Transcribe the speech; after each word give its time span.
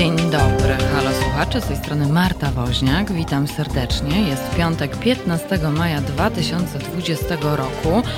Dzień 0.00 0.16
dobry, 0.16 0.76
halo 0.92 1.10
słuchacze, 1.22 1.60
z 1.60 1.66
tej 1.66 1.76
strony 1.76 2.08
Marta 2.08 2.50
Woźniak, 2.50 3.12
witam 3.12 3.48
serdecznie. 3.48 4.28
Jest 4.28 4.56
piątek 4.56 4.96
15 4.96 5.58
maja 5.58 6.00
2020 6.00 7.36
roku. 7.42 8.08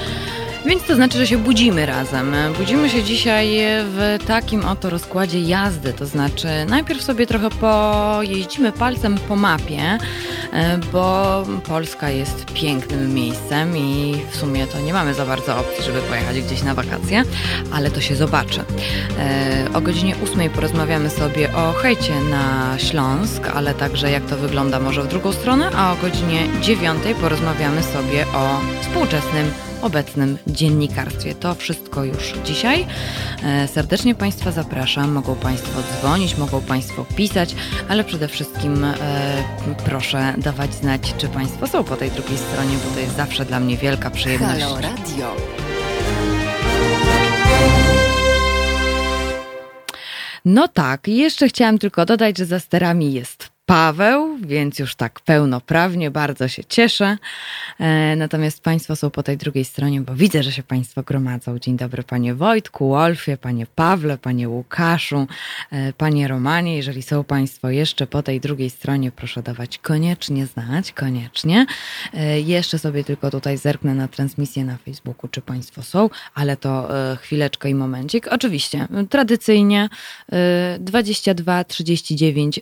Więc 0.66 0.82
to 0.82 0.94
znaczy, 0.94 1.18
że 1.18 1.26
się 1.26 1.38
budzimy 1.38 1.86
razem. 1.86 2.34
Budzimy 2.58 2.90
się 2.90 3.02
dzisiaj 3.02 3.58
w 3.84 4.18
takim 4.26 4.64
oto 4.64 4.90
rozkładzie 4.90 5.40
jazdy, 5.40 5.92
to 5.92 6.06
znaczy 6.06 6.48
najpierw 6.68 7.02
sobie 7.02 7.26
trochę 7.26 7.50
pojeździmy 7.50 8.72
palcem 8.72 9.18
po 9.28 9.36
mapie, 9.36 9.98
bo 10.92 11.44
Polska 11.68 12.10
jest 12.10 12.44
pięknym 12.44 13.14
miejscem 13.14 13.76
i 13.76 14.16
w 14.30 14.36
sumie 14.36 14.66
to 14.66 14.80
nie 14.80 14.92
mamy 14.92 15.14
za 15.14 15.26
bardzo 15.26 15.58
opcji, 15.58 15.84
żeby 15.84 16.00
pojechać 16.00 16.40
gdzieś 16.40 16.62
na 16.62 16.74
wakacje, 16.74 17.24
ale 17.72 17.90
to 17.90 18.00
się 18.00 18.16
zobaczy. 18.16 18.64
O 19.74 19.80
godzinie 19.80 20.14
8 20.32 20.50
porozmawiamy 20.50 21.10
sobie 21.10 21.54
o 21.54 21.72
hejcie 21.72 22.14
na 22.30 22.74
Śląsk, 22.78 23.48
ale 23.54 23.74
także 23.74 24.10
jak 24.10 24.26
to 24.26 24.36
wygląda 24.36 24.80
może 24.80 25.02
w 25.02 25.08
drugą 25.08 25.32
stronę, 25.32 25.70
a 25.76 25.92
o 25.92 25.96
godzinie 25.96 26.46
9 26.60 27.02
porozmawiamy 27.20 27.82
sobie 27.82 28.26
o 28.26 28.60
współczesnym 28.82 29.50
obecnym 29.82 30.38
dziennikarstwie. 30.46 31.34
To 31.34 31.54
wszystko 31.54 32.04
już 32.04 32.34
dzisiaj. 32.44 32.86
E, 33.44 33.68
serdecznie 33.68 34.14
Państwa 34.14 34.52
zapraszam. 34.52 35.12
Mogą 35.12 35.34
Państwo 35.34 35.82
dzwonić, 35.82 36.38
mogą 36.38 36.60
Państwo 36.60 37.06
pisać, 37.16 37.54
ale 37.88 38.04
przede 38.04 38.28
wszystkim 38.28 38.84
e, 38.84 38.94
proszę 39.84 40.34
dawać 40.38 40.74
znać, 40.74 41.14
czy 41.18 41.28
Państwo 41.28 41.66
są 41.66 41.84
po 41.84 41.96
tej 41.96 42.10
drugiej 42.10 42.38
stronie, 42.38 42.76
bo 42.84 42.94
to 42.94 43.00
jest 43.00 43.16
zawsze 43.16 43.44
dla 43.44 43.60
mnie 43.60 43.76
wielka 43.76 44.10
przyjemność. 44.10 44.60
Halo 44.62 44.80
Radio. 44.80 45.36
No 50.44 50.68
tak, 50.68 51.08
jeszcze 51.08 51.48
chciałam 51.48 51.78
tylko 51.78 52.06
dodać, 52.06 52.38
że 52.38 52.46
za 52.46 52.60
sterami 52.60 53.12
jest 53.12 53.51
Paweł, 53.66 54.38
więc 54.40 54.78
już 54.78 54.94
tak 54.94 55.20
pełnoprawnie, 55.20 56.10
bardzo 56.10 56.48
się 56.48 56.64
cieszę. 56.64 57.18
E, 57.80 58.16
natomiast 58.16 58.60
Państwo 58.60 58.96
są 58.96 59.10
po 59.10 59.22
tej 59.22 59.36
drugiej 59.36 59.64
stronie, 59.64 60.00
bo 60.00 60.14
widzę, 60.14 60.42
że 60.42 60.52
się 60.52 60.62
Państwo 60.62 61.02
gromadzą. 61.02 61.58
Dzień 61.58 61.76
dobry 61.76 62.02
Panie 62.02 62.34
Wojtku, 62.34 62.88
Wolfie, 62.88 63.36
Panie 63.36 63.66
Pawle, 63.66 64.18
Panie 64.18 64.48
Łukaszu, 64.48 65.26
e, 65.70 65.92
Panie 65.92 66.28
Romanie. 66.28 66.76
Jeżeli 66.76 67.02
są 67.02 67.24
Państwo 67.24 67.70
jeszcze 67.70 68.06
po 68.06 68.22
tej 68.22 68.40
drugiej 68.40 68.70
stronie, 68.70 69.12
proszę 69.12 69.42
dawać 69.42 69.78
koniecznie 69.78 70.46
znać, 70.46 70.92
koniecznie. 70.92 71.66
E, 72.14 72.40
jeszcze 72.40 72.78
sobie 72.78 73.04
tylko 73.04 73.30
tutaj 73.30 73.58
zerknę 73.58 73.94
na 73.94 74.08
transmisję 74.08 74.64
na 74.64 74.76
Facebooku, 74.76 75.28
czy 75.30 75.40
Państwo 75.40 75.82
są, 75.82 76.10
ale 76.34 76.56
to 76.56 76.88
chwileczkę 77.20 77.70
i 77.70 77.74
momencik. 77.74 78.28
Oczywiście, 78.28 78.88
tradycyjnie 79.10 79.88
22 80.80 81.64
39 81.64 82.60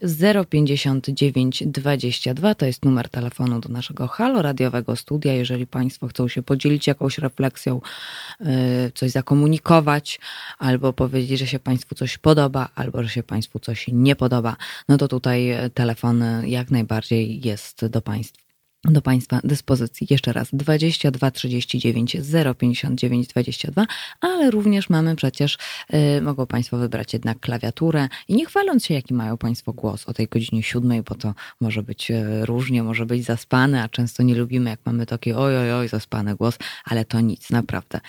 050 0.50 0.99
5922 1.00 2.54
to 2.54 2.66
jest 2.66 2.84
numer 2.84 3.08
telefonu 3.08 3.60
do 3.60 3.68
naszego 3.68 4.08
halo 4.08 4.42
radiowego 4.42 4.96
studia. 4.96 5.32
Jeżeli 5.32 5.66
Państwo 5.66 6.08
chcą 6.08 6.28
się 6.28 6.42
podzielić 6.42 6.86
jakąś 6.86 7.18
refleksją, 7.18 7.80
y, 8.40 8.46
coś 8.94 9.10
zakomunikować, 9.10 10.20
albo 10.58 10.92
powiedzieć, 10.92 11.38
że 11.38 11.46
się 11.46 11.58
Państwu 11.58 11.94
coś 11.94 12.18
podoba, 12.18 12.68
albo 12.74 13.02
że 13.02 13.08
się 13.08 13.22
Państwu 13.22 13.58
coś 13.58 13.86
nie 13.92 14.16
podoba, 14.16 14.56
no 14.88 14.96
to 14.98 15.08
tutaj 15.08 15.50
telefon 15.74 16.24
jak 16.46 16.70
najbardziej 16.70 17.40
jest 17.40 17.86
do 17.86 18.02
Państwa 18.02 18.49
do 18.84 19.02
Państwa 19.02 19.40
dyspozycji. 19.44 20.06
Jeszcze 20.10 20.32
raz 20.32 20.48
22 20.52 21.30
39 21.30 22.16
059 22.58 23.26
22, 23.26 23.86
ale 24.20 24.50
również 24.50 24.90
mamy 24.90 25.16
przecież, 25.16 25.58
y, 26.18 26.22
mogą 26.22 26.46
Państwo 26.46 26.76
wybrać 26.76 27.12
jednak 27.12 27.40
klawiaturę 27.40 28.08
i 28.28 28.34
nie 28.34 28.46
chwaląc 28.46 28.86
się, 28.86 28.94
jaki 28.94 29.14
mają 29.14 29.36
Państwo 29.36 29.72
głos 29.72 30.08
o 30.08 30.14
tej 30.14 30.26
godzinie 30.26 30.62
siódmej, 30.62 31.02
bo 31.02 31.14
to 31.14 31.34
może 31.60 31.82
być 31.82 32.10
y, 32.10 32.46
różnie, 32.46 32.82
może 32.82 33.06
być 33.06 33.24
zaspany, 33.24 33.82
a 33.82 33.88
często 33.88 34.22
nie 34.22 34.34
lubimy, 34.34 34.70
jak 34.70 34.80
mamy 34.84 35.06
taki 35.06 35.32
oj, 35.32 35.56
oj, 35.56 35.72
oj, 35.72 35.88
zaspany 35.88 36.34
głos, 36.34 36.58
ale 36.84 37.04
to 37.04 37.20
nic, 37.20 37.50
naprawdę. 37.50 38.00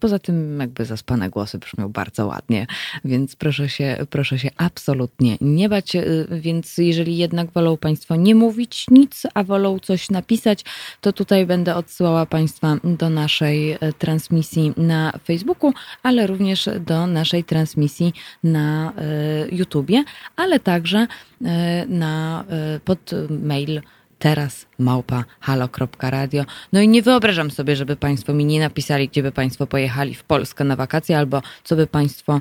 Poza 0.00 0.18
tym 0.18 0.60
jakby 0.60 0.84
zaspane 0.84 1.30
głosy 1.30 1.58
brzmią 1.58 1.88
bardzo 1.88 2.26
ładnie, 2.26 2.66
więc 3.04 3.36
proszę 3.36 3.68
się, 3.68 3.96
proszę 4.10 4.38
się 4.38 4.50
absolutnie 4.56 5.36
nie 5.40 5.68
bać, 5.68 5.96
y, 5.96 6.26
więc 6.30 6.78
jeżeli 6.78 7.16
jednak 7.16 7.50
wolą 7.50 7.76
Państwo 7.76 8.16
nie 8.16 8.34
mówić 8.34 8.86
nic, 8.90 9.22
a 9.34 9.44
wolą 9.44 9.78
coś 9.78 10.10
napisać, 10.16 10.64
to 11.00 11.12
tutaj 11.12 11.46
będę 11.46 11.74
odsyłała 11.74 12.26
Państwa 12.26 12.76
do 12.84 13.10
naszej 13.10 13.72
e, 13.72 13.78
transmisji 13.98 14.72
na 14.76 15.12
Facebooku, 15.24 15.72
ale 16.02 16.26
również 16.26 16.68
do 16.80 17.06
naszej 17.06 17.44
transmisji 17.44 18.12
na 18.44 18.92
e, 18.92 19.48
YouTubie, 19.60 20.04
ale 20.36 20.60
także 20.60 21.06
e, 21.44 21.86
na, 21.86 22.44
pod 22.84 23.10
mail 23.30 23.82
teraz 24.18 24.66
małpa 24.78 25.24
halo.radio. 25.40 26.44
No 26.72 26.80
i 26.80 26.88
nie 26.88 27.02
wyobrażam 27.02 27.50
sobie, 27.50 27.76
żeby 27.76 27.96
Państwo 27.96 28.32
mi 28.32 28.44
nie 28.44 28.60
napisali, 28.60 29.08
gdzie 29.08 29.22
by 29.22 29.32
Państwo 29.32 29.66
pojechali 29.66 30.14
w 30.14 30.24
Polskę 30.24 30.64
na 30.64 30.76
wakacje, 30.76 31.18
albo 31.18 31.42
co 31.64 31.76
by 31.76 31.86
Państwo 31.86 32.40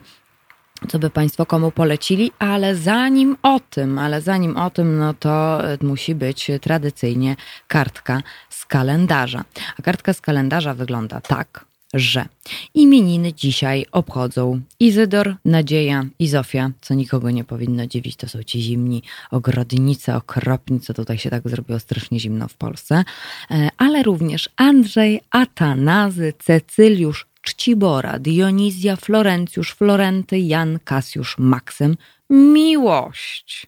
co 0.87 0.99
by 0.99 1.09
Państwo 1.09 1.45
komu 1.45 1.71
polecili, 1.71 2.31
ale 2.39 2.75
zanim 2.75 3.37
o 3.43 3.59
tym, 3.59 3.99
ale 3.99 4.21
zanim 4.21 4.57
o 4.57 4.69
tym, 4.69 4.97
no 4.97 5.13
to 5.13 5.61
musi 5.81 6.15
być 6.15 6.51
tradycyjnie 6.61 7.35
kartka 7.67 8.21
z 8.49 8.65
kalendarza. 8.65 9.43
A 9.79 9.81
kartka 9.81 10.13
z 10.13 10.21
kalendarza 10.21 10.73
wygląda 10.73 11.21
tak, 11.21 11.65
że 11.93 12.25
imieniny 12.73 13.33
dzisiaj 13.33 13.85
obchodzą 13.91 14.61
Izydor, 14.79 15.35
Nadzieja 15.45 16.05
i 16.19 16.27
Zofia, 16.27 16.71
co 16.81 16.93
nikogo 16.93 17.31
nie 17.31 17.43
powinno 17.43 17.87
dziwić, 17.87 18.15
to 18.15 18.27
są 18.27 18.43
ci 18.43 18.61
zimni 18.61 19.03
ogrodnicy, 19.31 20.13
okropni, 20.13 20.79
co 20.79 20.93
tutaj 20.93 21.17
się 21.17 21.29
tak 21.29 21.49
zrobiło 21.49 21.79
strasznie 21.79 22.19
zimno 22.19 22.47
w 22.47 22.53
Polsce, 22.53 23.03
e, 23.51 23.69
ale 23.77 24.03
również 24.03 24.49
Andrzej, 24.55 25.21
Atanazy, 25.31 26.33
Cecyliusz, 26.39 27.25
Czcibora, 27.45 28.19
Dionizja, 28.19 28.95
Florencjusz, 28.95 29.73
Florenty, 29.73 30.39
Jan, 30.39 30.79
Kasjusz, 30.83 31.37
Maksym, 31.37 31.97
Miłość. 32.29 33.67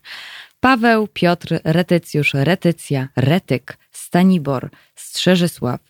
Paweł, 0.60 1.08
Piotr, 1.14 1.60
Retycjusz, 1.64 2.34
Retycja, 2.34 3.08
Retyk, 3.16 3.78
Stanibor, 3.92 4.70
Strzeżysław, 4.96 5.82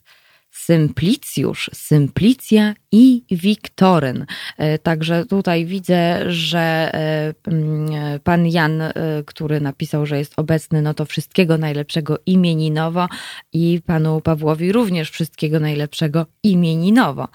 Symplicjusz, 0.51 1.69
Symplicja 1.73 2.73
i 2.91 3.23
Wiktoryn. 3.31 4.25
E, 4.57 4.79
także 4.79 5.25
tutaj 5.25 5.65
widzę, 5.65 6.31
że 6.31 6.59
e, 6.93 7.33
mm, 7.47 8.19
pan 8.23 8.47
Jan, 8.47 8.81
e, 8.81 8.93
który 9.25 9.61
napisał, 9.61 10.05
że 10.05 10.17
jest 10.17 10.33
obecny, 10.37 10.81
no 10.81 10.93
to 10.93 11.05
wszystkiego 11.05 11.57
najlepszego 11.57 12.17
imieninowo 12.25 13.07
i 13.53 13.81
panu 13.85 14.21
Pawłowi 14.21 14.71
również 14.71 15.11
wszystkiego 15.11 15.59
najlepszego 15.59 16.25
imieninowo. 16.43 17.27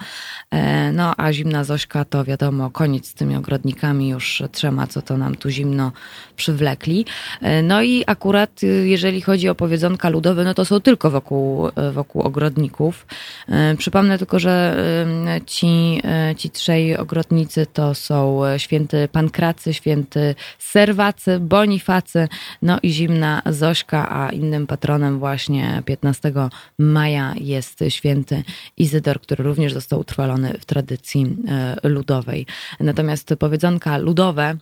No 0.93 1.15
a 1.17 1.33
zimna 1.33 1.65
Zośka 1.65 2.05
to 2.05 2.25
wiadomo, 2.25 2.71
koniec 2.71 3.09
z 3.09 3.15
tymi 3.15 3.37
ogrodnikami, 3.37 4.09
już 4.09 4.43
trzema, 4.53 4.87
co 4.87 5.03
to 5.03 5.17
nam 5.17 5.35
tu 5.35 5.51
zimno 5.51 5.93
przywlekli. 6.37 7.05
No 7.63 7.83
i 7.83 8.05
akurat 8.07 8.61
jeżeli 8.85 9.21
chodzi 9.21 9.49
o 9.49 9.55
powiedzonka 9.55 10.09
ludowe, 10.09 10.45
no 10.45 10.55
to 10.55 10.65
są 10.65 10.81
tylko 10.81 11.11
wokół, 11.11 11.69
wokół 11.93 12.23
ogrodników. 12.23 13.07
Przypomnę 13.79 14.19
tylko, 14.19 14.39
że 14.39 14.77
ci, 15.53 16.01
e, 16.05 16.35
ci 16.37 16.51
trzej 16.51 16.97
ogrodnicy 16.97 17.67
to 17.67 17.95
są 17.95 18.47
e, 18.47 18.59
święty 18.59 19.09
Pankracy, 19.13 19.75
święty 19.75 20.35
Serwacy, 20.59 21.41
Bonifacy, 21.41 22.29
no 22.63 22.79
i 22.83 22.91
zimna 22.91 23.43
Zośka, 23.47 24.09
a 24.11 24.31
innym 24.31 24.67
patronem 24.67 25.19
właśnie 25.19 25.83
15 25.85 26.33
maja 26.79 27.35
jest 27.41 27.85
święty 27.89 28.43
Izydor, 28.77 29.21
który 29.21 29.45
również 29.45 29.73
został 29.73 30.01
utrwalony 30.01 30.59
w 30.61 30.65
tradycji 30.65 31.37
e, 31.49 31.89
ludowej. 31.89 32.47
Natomiast 32.81 33.35
powiedzonka 33.39 33.99
ludowe 33.99 34.57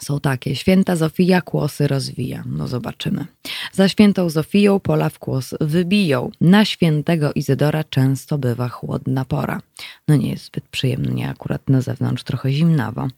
są 0.00 0.20
takie. 0.20 0.56
Święta 0.56 0.96
Zofia 0.96 1.40
kłosy 1.40 1.88
rozwija. 1.88 2.44
No 2.46 2.68
zobaczymy. 2.68 3.26
Za 3.72 3.88
świętą 3.88 4.30
Zofią 4.30 4.80
pola 4.80 5.08
w 5.08 5.18
kłos 5.18 5.54
wybiją. 5.60 6.30
Na 6.40 6.64
świętego 6.64 7.32
Izydora 7.32 7.84
często 7.84 8.38
bywa 8.38 8.68
chłodna 8.68 9.24
pora. 9.24 9.60
No 10.08 10.16
nie 10.16 10.30
jest 10.30 10.44
zbyt 10.44 10.64
przyjemnie, 10.64 11.30
akurat 11.30 11.68
na 11.68 11.80
zewnątrz 11.80 12.22
trochę 12.22 12.52
zimnawo. 12.52 13.08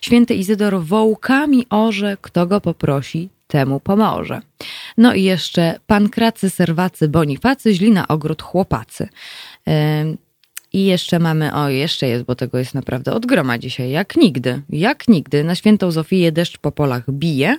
Święty 0.00 0.34
Izydor 0.34 0.82
wołkami 0.82 1.66
orze, 1.70 2.16
kto 2.20 2.46
go 2.46 2.60
poprosi, 2.60 3.28
temu 3.46 3.80
pomoże. 3.80 4.40
No 4.96 5.14
i 5.14 5.22
jeszcze 5.22 5.80
pankracy, 5.86 6.50
serwacy, 6.50 7.08
bonifacy, 7.08 7.74
źli 7.74 7.90
na 7.90 8.08
ogród 8.08 8.42
chłopacy. 8.42 9.08
I 10.72 10.84
jeszcze 10.84 11.18
mamy, 11.18 11.54
o 11.54 11.68
jeszcze 11.68 12.08
jest, 12.08 12.24
bo 12.24 12.34
tego 12.34 12.58
jest 12.58 12.74
naprawdę 12.74 13.12
od 13.12 13.26
groma 13.26 13.58
dzisiaj, 13.58 13.90
jak 13.90 14.16
nigdy, 14.16 14.62
jak 14.70 15.08
nigdy. 15.08 15.44
Na 15.44 15.54
świętą 15.54 15.90
Zofię 15.90 16.32
deszcz 16.32 16.58
po 16.58 16.72
polach 16.72 17.10
bije. 17.10 17.56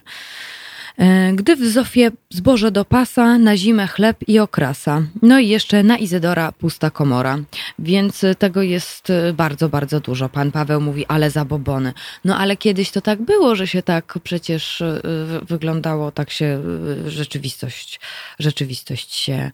E, 0.99 1.33
gdy 1.33 1.55
w 1.55 1.67
Zofie 1.67 2.11
zboże 2.29 2.71
do 2.71 2.85
pasa, 2.85 3.37
na 3.37 3.57
zimę 3.57 3.87
chleb 3.87 4.17
i 4.27 4.39
okrasa. 4.39 5.03
No 5.21 5.39
i 5.39 5.47
jeszcze 5.47 5.83
na 5.83 5.97
Izydora 5.97 6.51
pusta 6.51 6.89
komora. 6.89 7.39
Więc 7.79 8.25
tego 8.39 8.61
jest 8.61 9.09
e, 9.09 9.33
bardzo, 9.33 9.69
bardzo 9.69 9.99
dużo. 9.99 10.29
Pan 10.29 10.51
Paweł 10.51 10.81
mówi, 10.81 11.05
ale 11.05 11.31
zabobony. 11.31 11.93
No 12.25 12.37
ale 12.37 12.57
kiedyś 12.57 12.91
to 12.91 13.01
tak 13.01 13.21
było, 13.21 13.55
że 13.55 13.67
się 13.67 13.81
tak 13.83 14.19
przecież 14.23 14.81
e, 14.81 15.01
wyglądało, 15.41 16.11
tak 16.11 16.31
się 16.31 16.63
rzeczywistość, 17.07 17.99
rzeczywistość 18.39 19.15
się 19.15 19.51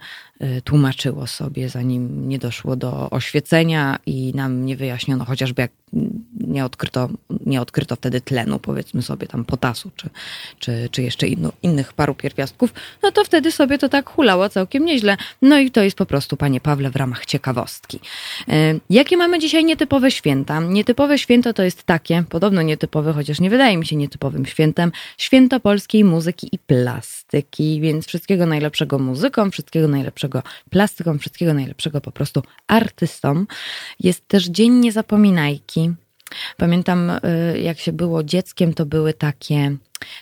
tłumaczyło 0.64 1.28
sobie, 1.28 1.70
zanim 1.70 2.30
nie 2.30 2.40
doszło 2.40 2.76
do 2.76 3.10
oświecenia 3.10 4.00
i 4.06 4.32
nam 4.36 4.66
nie 4.66 4.76
wyjaśniono, 4.78 5.26
chociażby 5.26 5.62
jak 5.62 5.72
nie 6.40 6.66
odkryto, 6.66 7.10
nie 7.46 7.62
odkryto 7.62 7.96
wtedy 7.96 8.22
tlenu, 8.22 8.60
powiedzmy 8.60 9.02
sobie 9.02 9.28
tam 9.28 9.46
potasu, 9.46 9.92
czy, 9.96 10.10
czy, 10.60 10.90
czy 10.92 11.02
jeszcze 11.04 11.28
inno, 11.28 11.52
innych 11.64 11.94
paru 11.94 12.16
pierwiastków, 12.16 12.74
no 13.04 13.12
to 13.12 13.24
wtedy 13.24 13.52
sobie 13.52 13.78
to 13.78 13.90
tak 13.90 14.10
hulało 14.10 14.50
całkiem 14.50 14.86
nieźle. 14.86 15.18
No 15.42 15.60
i 15.60 15.72
to 15.72 15.84
jest 15.84 15.98
po 15.98 16.06
prostu, 16.06 16.38
panie 16.38 16.62
Pawle, 16.62 16.90
w 16.90 16.96
ramach 16.96 17.26
ciekawostki. 17.26 18.00
E, 18.50 18.80
jakie 18.90 19.18
mamy 19.18 19.40
dzisiaj 19.40 19.66
nietypowe 19.66 20.12
święta? 20.12 20.60
Nietypowe 20.60 21.20
święto 21.20 21.54
to 21.54 21.64
jest 21.64 21.84
takie, 21.84 22.24
podobno 22.30 22.62
nietypowe, 22.62 23.14
chociaż 23.14 23.40
nie 23.40 23.50
wydaje 23.50 23.78
mi 23.78 23.86
się 23.86 23.96
nietypowym 23.96 24.46
świętem, 24.46 24.92
święto 25.18 25.60
polskiej 25.60 26.04
muzyki 26.04 26.50
i 26.52 26.60
plastyki, 26.60 27.82
więc 27.82 28.08
wszystkiego 28.08 28.46
najlepszego 28.46 29.00
muzykom, 29.00 29.52
wszystkiego 29.52 29.88
najlepszego 29.88 30.25
plastykom, 30.70 31.20
wszystkiego 31.20 31.54
najlepszego 31.54 32.02
po 32.02 32.12
prostu 32.12 32.44
artystom. 32.68 33.48
Jest 34.00 34.28
też 34.28 34.46
Dzień 34.46 34.74
Niezapominajki, 34.74 35.94
Pamiętam, 36.58 37.10
y, 37.10 37.60
jak 37.60 37.80
się 37.80 37.94
było 37.94 38.24
dzieckiem, 38.24 38.74
to 38.74 38.86
były 38.86 39.14
takie 39.14 39.78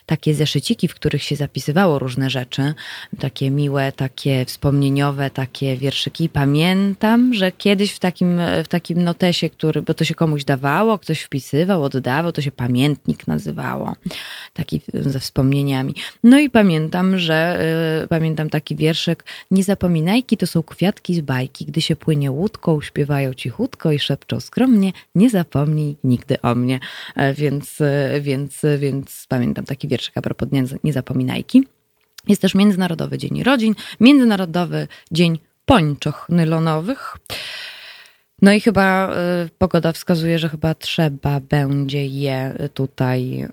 takie 0.05 0.33
zeszyciki, 0.33 0.87
w 0.87 0.95
których 0.95 1.23
się 1.23 1.35
zapisywało 1.35 1.99
różne 1.99 2.29
rzeczy, 2.29 2.73
takie 3.19 3.51
miłe, 3.51 3.91
takie 3.91 4.45
wspomnieniowe, 4.45 5.29
takie 5.29 5.77
wierszyki. 5.77 6.29
Pamiętam, 6.29 7.33
że 7.33 7.51
kiedyś 7.51 7.91
w 7.91 7.99
takim, 7.99 8.39
w 8.63 8.67
takim 8.67 9.03
notesie, 9.03 9.49
który, 9.49 9.81
bo 9.81 9.93
to 9.93 10.05
się 10.05 10.15
komuś 10.15 10.43
dawało, 10.43 10.99
ktoś 10.99 11.21
wpisywał, 11.21 11.83
oddawał, 11.83 12.31
to 12.31 12.41
się 12.41 12.51
pamiętnik 12.51 13.27
nazywało, 13.27 13.95
taki 14.53 14.81
ze 14.93 15.19
wspomnieniami. 15.19 15.95
No 16.23 16.39
i 16.39 16.49
pamiętam, 16.49 17.19
że 17.19 17.59
y, 18.03 18.07
pamiętam 18.07 18.49
taki 18.49 18.75
wierszyk, 18.75 19.23
nie 19.51 19.63
zapominajki 19.63 20.37
to 20.37 20.47
są 20.47 20.63
kwiatki 20.63 21.15
z 21.15 21.21
bajki, 21.21 21.65
gdy 21.65 21.81
się 21.81 21.95
płynie 21.95 22.31
łódką, 22.31 22.81
śpiewają 22.81 23.33
cichutko 23.33 23.91
i 23.91 23.99
szepczą 23.99 24.39
skromnie, 24.39 24.91
nie 25.15 25.29
zapomnij 25.29 25.95
nigdy 26.03 26.41
o 26.41 26.55
mnie. 26.55 26.79
E, 27.15 27.33
więc, 27.33 27.81
e, 27.81 28.21
więc, 28.21 28.61
więc 28.77 29.25
pamiętam 29.29 29.62
taki 29.65 29.87
wierszyk 29.87 30.17
a 30.17 30.21
propos 30.21 30.49
niezapominajki. 30.83 31.67
Jest 32.27 32.41
też 32.41 32.55
Międzynarodowy 32.55 33.17
Dzień 33.17 33.43
Rodzin, 33.43 33.75
Międzynarodowy 33.99 34.87
Dzień 35.11 35.39
Pończoch 35.65 36.25
Nylonowych. 36.29 37.17
No 38.43 38.53
i 38.53 38.61
chyba 38.61 39.15
y, 39.45 39.49
pogoda 39.57 39.91
wskazuje, 39.91 40.39
że 40.39 40.49
chyba 40.49 40.75
trzeba 40.75 41.39
będzie 41.39 42.05
je 42.05 42.53
tutaj, 42.73 43.47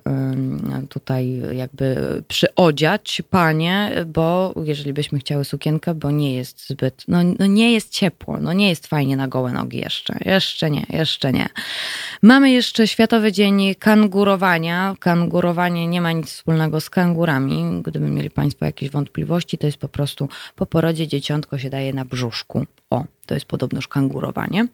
tutaj 0.88 1.42
jakby 1.52 1.96
przyodziać, 2.28 3.22
panie, 3.30 3.90
bo 4.06 4.54
jeżeli 4.64 4.92
byśmy 4.92 5.18
chciały 5.18 5.44
sukienkę, 5.44 5.94
bo 5.94 6.10
nie 6.10 6.34
jest 6.34 6.68
zbyt, 6.68 7.04
no, 7.08 7.18
no 7.38 7.46
nie 7.46 7.72
jest 7.72 7.90
ciepło, 7.90 8.38
no 8.40 8.52
nie 8.52 8.68
jest 8.68 8.86
fajnie 8.86 9.16
na 9.16 9.28
gołe 9.28 9.52
nogi 9.52 9.78
jeszcze. 9.78 10.18
Jeszcze 10.24 10.70
nie, 10.70 10.86
jeszcze 10.88 11.32
nie. 11.32 11.48
Mamy 12.22 12.50
jeszcze 12.50 12.88
Światowy 12.88 13.32
Dzień 13.32 13.74
Kangurowania. 13.74 14.94
Kangurowanie 14.98 15.86
nie 15.86 16.00
ma 16.00 16.12
nic 16.12 16.26
wspólnego 16.26 16.80
z 16.80 16.90
kangurami. 16.90 17.82
Gdyby 17.82 18.10
mieli 18.10 18.30
Państwo 18.30 18.64
jakieś 18.64 18.90
wątpliwości, 18.90 19.58
to 19.58 19.66
jest 19.66 19.78
po 19.78 19.88
prostu 19.88 20.28
po 20.56 20.66
porodzie 20.66 21.08
dzieciątko 21.08 21.58
się 21.58 21.70
daje 21.70 21.92
na 21.92 22.04
brzuszku. 22.04 22.66
O, 22.90 23.04
to 23.30 23.34
jest 23.34 23.46
podobnoż 23.46 23.88
kangurowanie. 23.88 24.66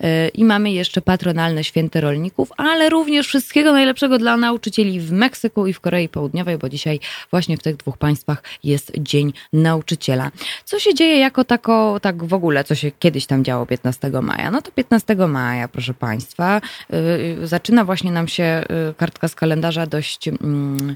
E, 0.00 0.28
I 0.28 0.44
mamy 0.44 0.70
jeszcze 0.70 1.02
patronalne 1.02 1.64
święte 1.64 2.00
rolników, 2.00 2.52
ale 2.56 2.88
również 2.88 3.26
wszystkiego 3.26 3.72
najlepszego 3.72 4.18
dla 4.18 4.36
nauczycieli 4.36 5.00
w 5.00 5.12
Meksyku 5.12 5.66
i 5.66 5.72
w 5.72 5.80
Korei 5.80 6.08
Południowej, 6.08 6.58
bo 6.58 6.68
dzisiaj 6.68 7.00
właśnie 7.30 7.56
w 7.56 7.62
tych 7.62 7.76
dwóch 7.76 7.98
państwach 7.98 8.42
jest 8.64 8.92
Dzień 8.98 9.32
Nauczyciela. 9.52 10.30
Co 10.64 10.78
się 10.78 10.94
dzieje 10.94 11.18
jako 11.18 11.44
tako, 11.44 12.00
tak 12.02 12.24
w 12.24 12.34
ogóle, 12.34 12.64
co 12.64 12.74
się 12.74 12.90
kiedyś 12.90 13.26
tam 13.26 13.44
działo 13.44 13.66
15 13.66 14.10
maja? 14.22 14.50
No 14.50 14.62
to 14.62 14.70
15 14.70 15.16
maja, 15.16 15.68
proszę 15.68 15.94
Państwa, 15.94 16.60
e, 16.90 17.46
zaczyna 17.46 17.84
właśnie 17.84 18.12
nam 18.12 18.28
się 18.28 18.44
e, 18.44 18.64
kartka 18.96 19.28
z 19.28 19.34
kalendarza 19.34 19.86
dość 19.86 20.28
mm, 20.28 20.94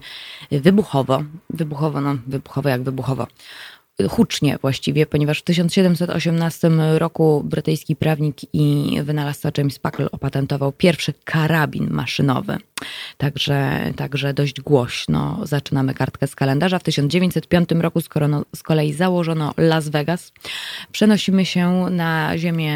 wybuchowo. 0.50 1.23
Wybuchowo, 1.50 2.00
no 2.00 2.17
wybuchowo 2.26 2.69
jak 2.69 2.82
wybuchowo 2.82 3.26
hucznie 4.09 4.59
właściwie, 4.62 5.06
ponieważ 5.06 5.39
w 5.39 5.43
1718 5.43 6.71
roku 6.99 7.43
brytyjski 7.45 7.97
prawnik 7.97 8.37
i 8.53 8.97
wynalazca 9.03 9.50
James 9.59 9.79
Buckle 9.79 10.11
opatentował 10.11 10.73
pierwszy 10.73 11.12
karabin 11.25 11.91
maszynowy. 11.91 12.59
Także, 13.17 13.81
także 13.97 14.35
dość 14.35 14.61
głośno 14.61 15.41
zaczynamy 15.43 15.95
kartkę 15.95 16.27
z 16.27 16.35
kalendarza. 16.35 16.79
W 16.79 16.83
1905 16.83 17.69
roku 17.81 18.00
skoro 18.00 18.29
z 18.56 18.62
kolei 18.62 18.93
założono 18.93 19.55
Las 19.56 19.89
Vegas. 19.89 20.33
Przenosimy 20.93 21.47
się 21.47 21.71
na 21.91 22.39
ziemię 22.39 22.75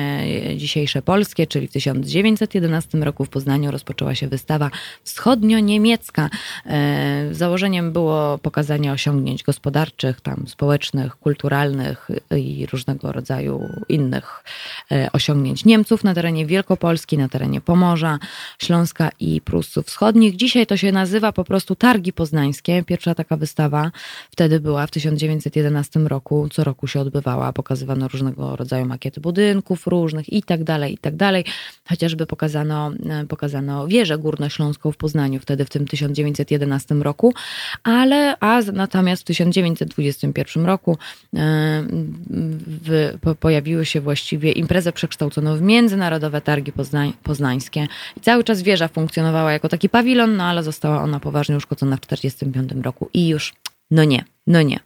dzisiejsze 0.56 1.02
polskie, 1.02 1.46
czyli 1.46 1.68
w 1.68 1.72
1911 1.72 2.98
roku 2.98 3.24
w 3.24 3.28
Poznaniu 3.28 3.70
rozpoczęła 3.70 4.14
się 4.14 4.28
wystawa 4.28 4.70
wschodnio-niemiecka. 5.04 6.30
E, 6.66 7.28
założeniem 7.34 7.92
było 7.92 8.38
pokazanie 8.38 8.92
osiągnięć 8.92 9.42
gospodarczych, 9.42 10.20
tam 10.20 10.48
społecznych, 10.48 11.11
kulturalnych 11.16 12.08
i 12.36 12.66
różnego 12.66 13.12
rodzaju 13.12 13.68
innych 13.88 14.44
e, 14.92 15.08
osiągnięć 15.12 15.64
Niemców 15.64 16.04
na 16.04 16.14
terenie 16.14 16.46
Wielkopolski, 16.46 17.18
na 17.18 17.28
terenie 17.28 17.60
Pomorza, 17.60 18.18
Śląska 18.58 19.10
i 19.20 19.40
Prusów 19.40 19.86
Wschodnich. 19.86 20.36
Dzisiaj 20.36 20.66
to 20.66 20.76
się 20.76 20.92
nazywa 20.92 21.32
po 21.32 21.44
prostu 21.44 21.74
Targi 21.74 22.12
Poznańskie. 22.12 22.82
Pierwsza 22.86 23.14
taka 23.14 23.36
wystawa 23.36 23.90
wtedy 24.30 24.60
była 24.60 24.86
w 24.86 24.90
1911 24.90 26.00
roku. 26.00 26.48
Co 26.52 26.64
roku 26.64 26.86
się 26.86 27.00
odbywała. 27.00 27.52
Pokazywano 27.52 28.08
różnego 28.08 28.56
rodzaju 28.56 28.86
makiety 28.86 29.20
budynków 29.20 29.86
różnych 29.86 30.32
i 30.32 30.42
tak 30.42 30.64
dalej, 30.64 30.94
i 30.94 30.98
tak 30.98 31.16
dalej. 31.16 31.44
Chociażby 31.88 32.26
pokazano, 32.26 32.92
e, 33.10 33.26
pokazano 33.26 33.86
wieżę 33.86 34.18
górnośląską 34.18 34.92
w 34.92 34.96
Poznaniu 34.96 35.40
wtedy 35.40 35.64
w 35.64 35.70
tym 35.70 35.86
1911 35.86 37.02
roku. 37.02 37.34
Ale, 37.82 38.36
a 38.40 38.60
natomiast 38.72 39.22
w 39.22 39.24
1921 39.24 40.66
roku 40.66 40.98
w, 41.32 43.18
po, 43.20 43.34
pojawiły 43.34 43.86
się 43.86 44.00
właściwie 44.00 44.52
imprezę 44.52 44.92
przekształconą 44.92 45.56
w 45.56 45.62
Międzynarodowe 45.62 46.40
Targi 46.40 46.72
Poznań, 46.72 47.12
Poznańskie. 47.22 47.86
I 48.16 48.20
cały 48.20 48.44
czas 48.44 48.62
wieża 48.62 48.88
funkcjonowała 48.88 49.52
jako 49.52 49.68
taki 49.68 49.88
pawilon, 49.88 50.36
no 50.36 50.44
ale 50.44 50.62
została 50.62 51.02
ona 51.02 51.20
poważnie 51.20 51.56
uszkodzona 51.56 51.96
w 51.96 52.00
1945 52.00 52.84
roku 52.84 53.10
i 53.14 53.28
już, 53.28 53.54
no 53.90 54.04
nie, 54.04 54.24
no 54.46 54.62
nie. 54.62 54.80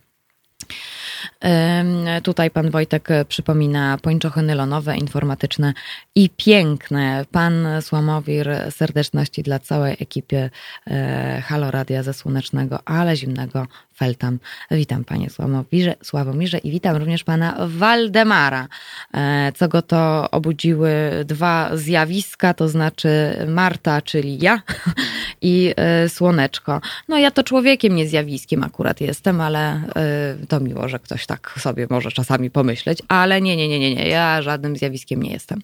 Tutaj 2.22 2.50
pan 2.50 2.70
Wojtek 2.70 3.08
przypomina 3.28 3.98
pończochy 4.02 4.42
nylonowe, 4.42 4.96
informatyczne 4.96 5.72
i 6.14 6.30
piękne. 6.30 7.24
Pan 7.32 7.66
Słomowir, 7.80 8.48
serdeczności 8.70 9.42
dla 9.42 9.58
całej 9.58 9.96
ekipy 10.00 10.50
e, 10.86 11.42
Halo 11.46 11.70
Radia 11.70 12.02
ze 12.02 12.14
Słonecznego, 12.14 12.78
ale 12.84 13.16
zimnego 13.16 13.66
Feltam. 13.96 14.38
Witam 14.70 15.04
panie 15.04 15.30
Sławomirze, 15.30 15.94
Sławomirze 16.02 16.58
i 16.58 16.70
witam 16.70 16.96
również 16.96 17.24
pana 17.24 17.56
Waldemara. 17.66 18.68
E, 19.14 19.52
co 19.54 19.68
go 19.68 19.82
to 19.82 20.30
obudziły 20.30 20.90
dwa 21.24 21.70
zjawiska, 21.76 22.54
to 22.54 22.68
znaczy 22.68 23.08
Marta, 23.48 24.02
czyli 24.02 24.38
ja 24.38 24.62
i 25.42 25.74
e, 25.76 26.08
Słoneczko. 26.08 26.80
No 27.08 27.18
ja 27.18 27.30
to 27.30 27.44
człowiekiem, 27.44 27.96
nie 27.96 28.08
zjawiskiem 28.08 28.64
akurat 28.64 29.00
jestem, 29.00 29.40
ale 29.40 29.72
e, 29.72 30.46
to 30.48 30.60
miło, 30.60 30.88
że 30.88 30.98
ktoś 30.98 31.26
tak 31.26 31.54
sobie 31.58 31.86
może 31.90 32.12
czasami 32.12 32.50
pomyśleć, 32.50 32.98
ale 33.08 33.40
nie, 33.40 33.56
nie, 33.56 33.68
nie, 33.68 33.78
nie, 33.78 33.94
nie, 33.94 34.08
ja 34.08 34.42
żadnym 34.42 34.76
zjawiskiem 34.76 35.22
nie 35.22 35.32
jestem 35.32 35.60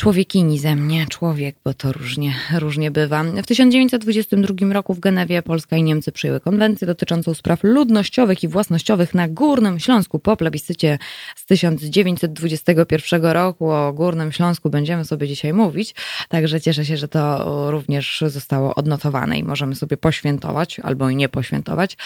człowiekini 0.00 0.58
ze 0.58 0.76
mnie, 0.76 1.06
człowiek, 1.06 1.56
bo 1.64 1.74
to 1.74 1.92
różnie, 1.92 2.34
różnie 2.58 2.90
bywa. 2.90 3.24
W 3.24 3.46
1922 3.46 4.72
roku 4.72 4.94
w 4.94 5.00
Genewie 5.00 5.42
Polska 5.42 5.76
i 5.76 5.82
Niemcy 5.82 6.12
przyjęły 6.12 6.40
konwencję 6.40 6.86
dotyczącą 6.86 7.34
spraw 7.34 7.64
ludnościowych 7.64 8.42
i 8.42 8.48
własnościowych 8.48 9.14
na 9.14 9.28
Górnym 9.28 9.80
Śląsku 9.80 10.18
po 10.18 10.36
plebiscycie 10.36 10.98
z 11.36 11.46
1921 11.46 13.24
roku. 13.26 13.70
O 13.70 13.92
Górnym 13.92 14.32
Śląsku 14.32 14.70
będziemy 14.70 15.04
sobie 15.04 15.28
dzisiaj 15.28 15.52
mówić, 15.52 15.94
także 16.28 16.60
cieszę 16.60 16.84
się, 16.84 16.96
że 16.96 17.08
to 17.08 17.70
również 17.70 18.24
zostało 18.26 18.74
odnotowane 18.74 19.38
i 19.38 19.44
możemy 19.44 19.76
sobie 19.76 19.96
poświętować 19.96 20.80
albo 20.80 21.10
i 21.10 21.16
nie 21.16 21.28
poświętować. 21.28 21.96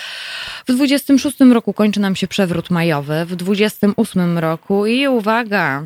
W 0.66 0.72
26 0.72 1.40
roku 1.40 1.72
kończy 1.72 2.00
nam 2.00 2.16
się 2.16 2.28
przewrót 2.28 2.70
majowy, 2.70 3.24
w 3.24 3.36
28 3.36 4.38
roku 4.38 4.86
i 4.86 5.08
uwaga, 5.08 5.84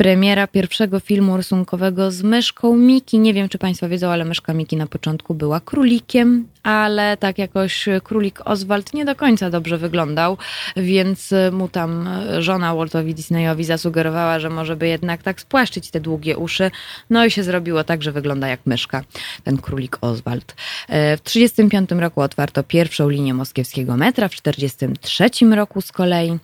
Premiera 0.00 0.46
pierwszego 0.46 1.00
filmu 1.00 1.36
rysunkowego 1.36 2.10
z 2.10 2.22
myszką 2.22 2.76
Miki. 2.76 3.18
Nie 3.18 3.34
wiem, 3.34 3.48
czy 3.48 3.58
Państwo 3.58 3.88
wiedzą, 3.88 4.08
ale 4.08 4.24
myszka 4.24 4.54
Miki 4.54 4.76
na 4.76 4.86
początku 4.86 5.34
była 5.34 5.60
królikiem, 5.60 6.48
ale 6.62 7.16
tak 7.16 7.38
jakoś 7.38 7.86
królik 8.04 8.40
Oswald 8.44 8.94
nie 8.94 9.04
do 9.04 9.14
końca 9.14 9.50
dobrze 9.50 9.78
wyglądał, 9.78 10.36
więc 10.76 11.34
mu 11.52 11.68
tam 11.68 12.08
żona 12.38 12.74
Waltowi 12.74 13.14
Disneyowi 13.14 13.64
zasugerowała, 13.64 14.40
że 14.40 14.50
może 14.50 14.76
by 14.76 14.88
jednak 14.88 15.22
tak 15.22 15.40
spłaszczyć 15.40 15.90
te 15.90 16.00
długie 16.00 16.36
uszy. 16.36 16.70
No 17.10 17.24
i 17.24 17.30
się 17.30 17.42
zrobiło 17.42 17.84
tak, 17.84 18.02
że 18.02 18.12
wygląda 18.12 18.48
jak 18.48 18.60
myszka, 18.66 19.04
ten 19.44 19.58
królik 19.58 19.98
Oswald. 20.00 20.54
E, 20.88 21.16
w 21.16 21.20
1935 21.20 22.02
roku 22.02 22.20
otwarto 22.20 22.62
pierwszą 22.62 23.08
linię 23.08 23.34
moskiewskiego 23.34 23.96
metra, 23.96 24.28
w 24.28 24.40
1943 24.40 25.56
roku 25.56 25.80
z 25.80 25.92
kolei. 25.92 26.38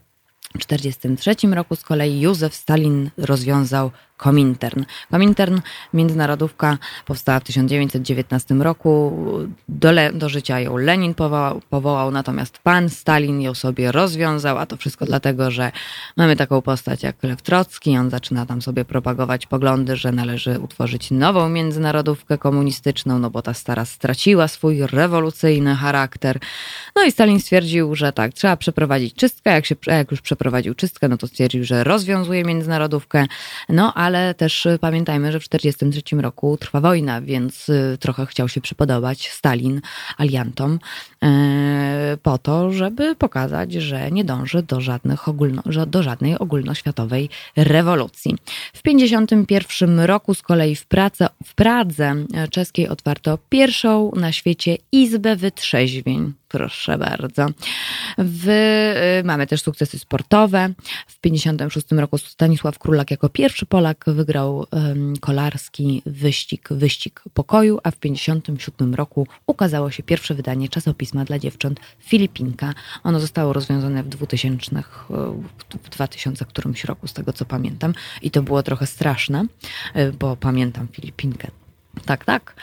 W 0.61 0.67
1943 0.67 1.47
roku 1.55 1.77
z 1.77 1.83
kolei 1.83 2.21
Józef 2.21 2.55
Stalin 2.55 3.11
rozwiązał 3.17 3.91
Komintern. 4.17 4.85
Komintern, 5.11 5.61
międzynarodówka, 5.95 6.79
powstała 7.07 7.41
w 7.41 7.45
1919 7.45 8.55
roku. 8.55 9.13
Do, 9.69 9.93
le, 9.93 10.13
do 10.13 10.29
życia 10.29 10.61
ją 10.61 10.77
Lenin 10.77 11.15
powołał, 11.15 11.61
powołał, 11.71 12.11
natomiast 12.11 12.59
pan 12.59 12.91
Stalin 12.91 13.41
ją 13.41 13.55
sobie 13.55 13.93
rozwiązał, 13.93 14.59
a 14.59 14.67
to 14.67 14.77
wszystko 14.77 15.07
dlatego, 15.07 15.51
że 15.51 15.73
mamy 16.17 16.37
taką 16.37 16.63
postać 16.63 17.03
jak 17.03 17.23
Lew 17.23 17.43
Trocki. 17.43 17.97
On 17.97 18.11
zaczyna 18.11 18.47
tam 18.47 18.63
sobie 18.63 18.85
propagować 18.85 19.47
poglądy, 19.47 19.97
że 19.97 20.13
należy 20.13 20.61
utworzyć 20.61 21.11
nową 21.11 21.49
międzynarodówkę 21.49 22.39
komunistyczną, 22.39 23.19
no 23.19 23.31
bo 23.31 23.43
ta 23.43 23.55
stara 23.55 23.85
straciła 23.85 24.49
swój 24.49 24.87
rewolucyjny 24.87 25.75
charakter. 25.75 26.39
No 26.97 27.03
i 27.03 27.13
Stalin 27.13 27.41
stwierdził, 27.41 27.95
że 27.95 28.13
tak, 28.13 28.33
trzeba 28.33 28.57
przeprowadzić 28.57 29.15
czystkę. 29.15 29.51
Jak, 29.51 29.67
się, 29.67 29.75
jak 29.87 30.11
już 30.11 30.21
przeprowadził 30.21 30.75
czystkę, 30.75 31.09
no 31.09 31.17
to 31.17 31.27
stwierdził, 31.27 31.65
że 31.65 31.85
rozwiązuje 31.85 32.45
międzynarodówkę. 32.45 33.27
No 33.69 33.95
ale 33.95 34.04
ale 34.05 34.35
też 34.35 34.67
y, 34.67 34.79
pamiętajmy, 34.81 35.33
że 35.33 35.41
w 35.41 35.49
1943 35.49 36.23
roku 36.23 36.57
trwa 36.57 36.81
wojna, 36.81 37.21
więc 37.21 37.69
y, 37.69 37.99
trochę 38.01 38.27
chciał 38.27 38.49
się 38.49 38.61
przypodobać 38.61 39.31
Stalin 39.31 39.81
aliantom 40.17 40.79
po 42.23 42.39
to, 42.39 42.73
żeby 42.73 43.15
pokazać, 43.15 43.73
że 43.73 44.11
nie 44.11 44.25
dąży 44.25 44.63
do, 44.63 44.81
żadnych 44.81 45.29
ogólno, 45.29 45.63
do 45.87 46.03
żadnej 46.03 46.39
ogólnoświatowej 46.39 47.29
rewolucji. 47.57 48.37
W 48.73 48.83
1951 48.83 50.01
roku 50.01 50.35
z 50.35 50.43
kolei 50.43 50.77
w, 50.77 50.87
Prace, 50.87 51.29
w 51.45 51.55
Pradze 51.55 52.15
czeskiej 52.51 52.89
otwarto 52.89 53.39
pierwszą 53.49 54.11
na 54.17 54.33
świecie 54.33 54.77
Izbę 54.93 55.37
Wytrzeźwień. 55.37 56.33
Proszę 56.49 56.99
bardzo. 56.99 57.47
W, 58.19 58.49
y, 59.21 59.25
mamy 59.25 59.47
też 59.47 59.63
sukcesy 59.63 59.99
sportowe. 59.99 60.69
W 61.07 61.21
1956 61.21 61.93
roku 61.93 62.19
Stanisław 62.19 62.79
Królak 62.79 63.11
jako 63.11 63.29
pierwszy 63.29 63.67
Polak 63.67 64.05
wygrał 64.07 64.67
kolarski 65.21 66.03
wyścig, 66.07 66.69
wyścig 66.71 67.23
pokoju, 67.35 67.79
a 67.83 67.91
w 67.91 67.97
1957 67.97 68.95
roku 68.95 69.27
ukazało 69.47 69.91
się 69.91 70.03
pierwsze 70.03 70.35
wydanie 70.35 70.69
czasopisma 70.69 71.14
dla 71.25 71.39
dziewcząt 71.39 71.81
Filipinka. 71.99 72.75
Ono 73.03 73.21
zostało 73.21 73.53
rozwiązane 73.53 74.03
w 74.03 74.09
2000, 74.09 74.83
w 75.85 75.89
2000 75.91 76.45
którymś 76.45 76.85
roku, 76.85 77.07
z 77.07 77.13
tego 77.13 77.33
co 77.33 77.45
pamiętam. 77.45 77.95
I 78.23 78.31
to 78.31 78.43
było 78.43 78.63
trochę 78.63 78.87
straszne, 78.87 79.47
y, 79.97 80.13
bo 80.13 80.37
pamiętam 80.37 80.89
Filipinkę 80.89 81.51
tak, 82.07 82.25
tak. 82.25 82.55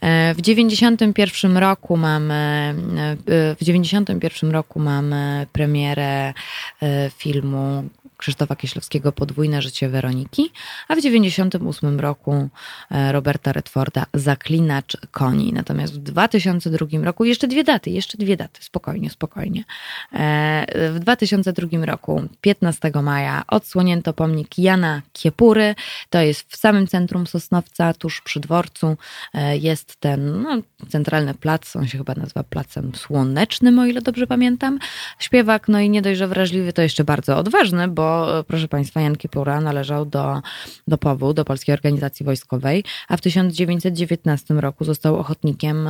E, 0.00 0.34
w 0.34 0.40
91 0.40 1.56
roku 1.56 1.96
mamy 1.96 2.34
e, 2.34 3.56
w 3.60 3.64
91 3.64 4.50
roku 4.50 4.80
mamy 4.80 5.46
premierę 5.52 6.34
e, 6.82 7.10
filmu 7.10 7.84
Krzysztofa 8.20 8.56
Kieślowskiego 8.56 9.12
Podwójne 9.12 9.62
życie 9.62 9.88
Weroniki, 9.88 10.52
a 10.88 10.96
w 10.96 11.00
98 11.00 12.00
roku 12.00 12.48
e, 12.90 13.12
Roberta 13.12 13.52
Redforda 13.52 14.06
Zaklinacz 14.14 14.96
koni. 15.10 15.52
Natomiast 15.52 15.94
w 15.94 15.98
2002 15.98 16.86
roku, 17.02 17.24
jeszcze 17.24 17.48
dwie 17.48 17.64
daty, 17.64 17.90
jeszcze 17.90 18.18
dwie 18.18 18.36
daty, 18.36 18.62
spokojnie, 18.62 19.10
spokojnie. 19.10 19.64
E, 20.12 20.90
w 20.92 20.98
2002 20.98 21.86
roku, 21.86 22.22
15 22.40 22.90
maja, 23.02 23.42
odsłonięto 23.48 24.12
pomnik 24.12 24.58
Jana 24.58 25.02
Kiepury. 25.12 25.74
To 26.10 26.20
jest 26.20 26.52
w 26.52 26.56
samym 26.56 26.86
centrum 26.86 27.26
Sosnowca, 27.26 27.94
tuż 27.94 28.20
przy 28.20 28.40
dworcu. 28.40 28.96
E, 29.34 29.56
jest 29.56 29.96
ten 29.96 30.42
no, 30.42 30.62
centralny 30.88 31.34
plac, 31.34 31.76
on 31.76 31.88
się 31.88 31.98
chyba 31.98 32.14
nazywa 32.14 32.42
Placem 32.42 32.94
Słonecznym, 32.94 33.78
o 33.78 33.86
ile 33.86 34.02
dobrze 34.02 34.26
pamiętam. 34.26 34.78
Śpiewak, 35.18 35.68
no 35.68 35.80
i 35.80 35.90
nie 35.90 36.02
dość, 36.02 36.18
że 36.18 36.28
wrażliwy, 36.28 36.72
to 36.72 36.82
jeszcze 36.82 37.04
bardzo 37.04 37.36
odważny, 37.36 37.88
bo 37.88 38.09
proszę 38.46 38.68
Państwa, 38.68 39.00
Jan 39.00 39.16
Kipura 39.16 39.60
należał 39.60 40.06
do, 40.06 40.40
do 40.88 40.98
POW, 40.98 41.34
do 41.34 41.44
Polskiej 41.44 41.72
Organizacji 41.72 42.26
Wojskowej, 42.26 42.84
a 43.08 43.16
w 43.16 43.20
1919 43.20 44.54
roku 44.54 44.84
został 44.84 45.16
ochotnikiem 45.16 45.88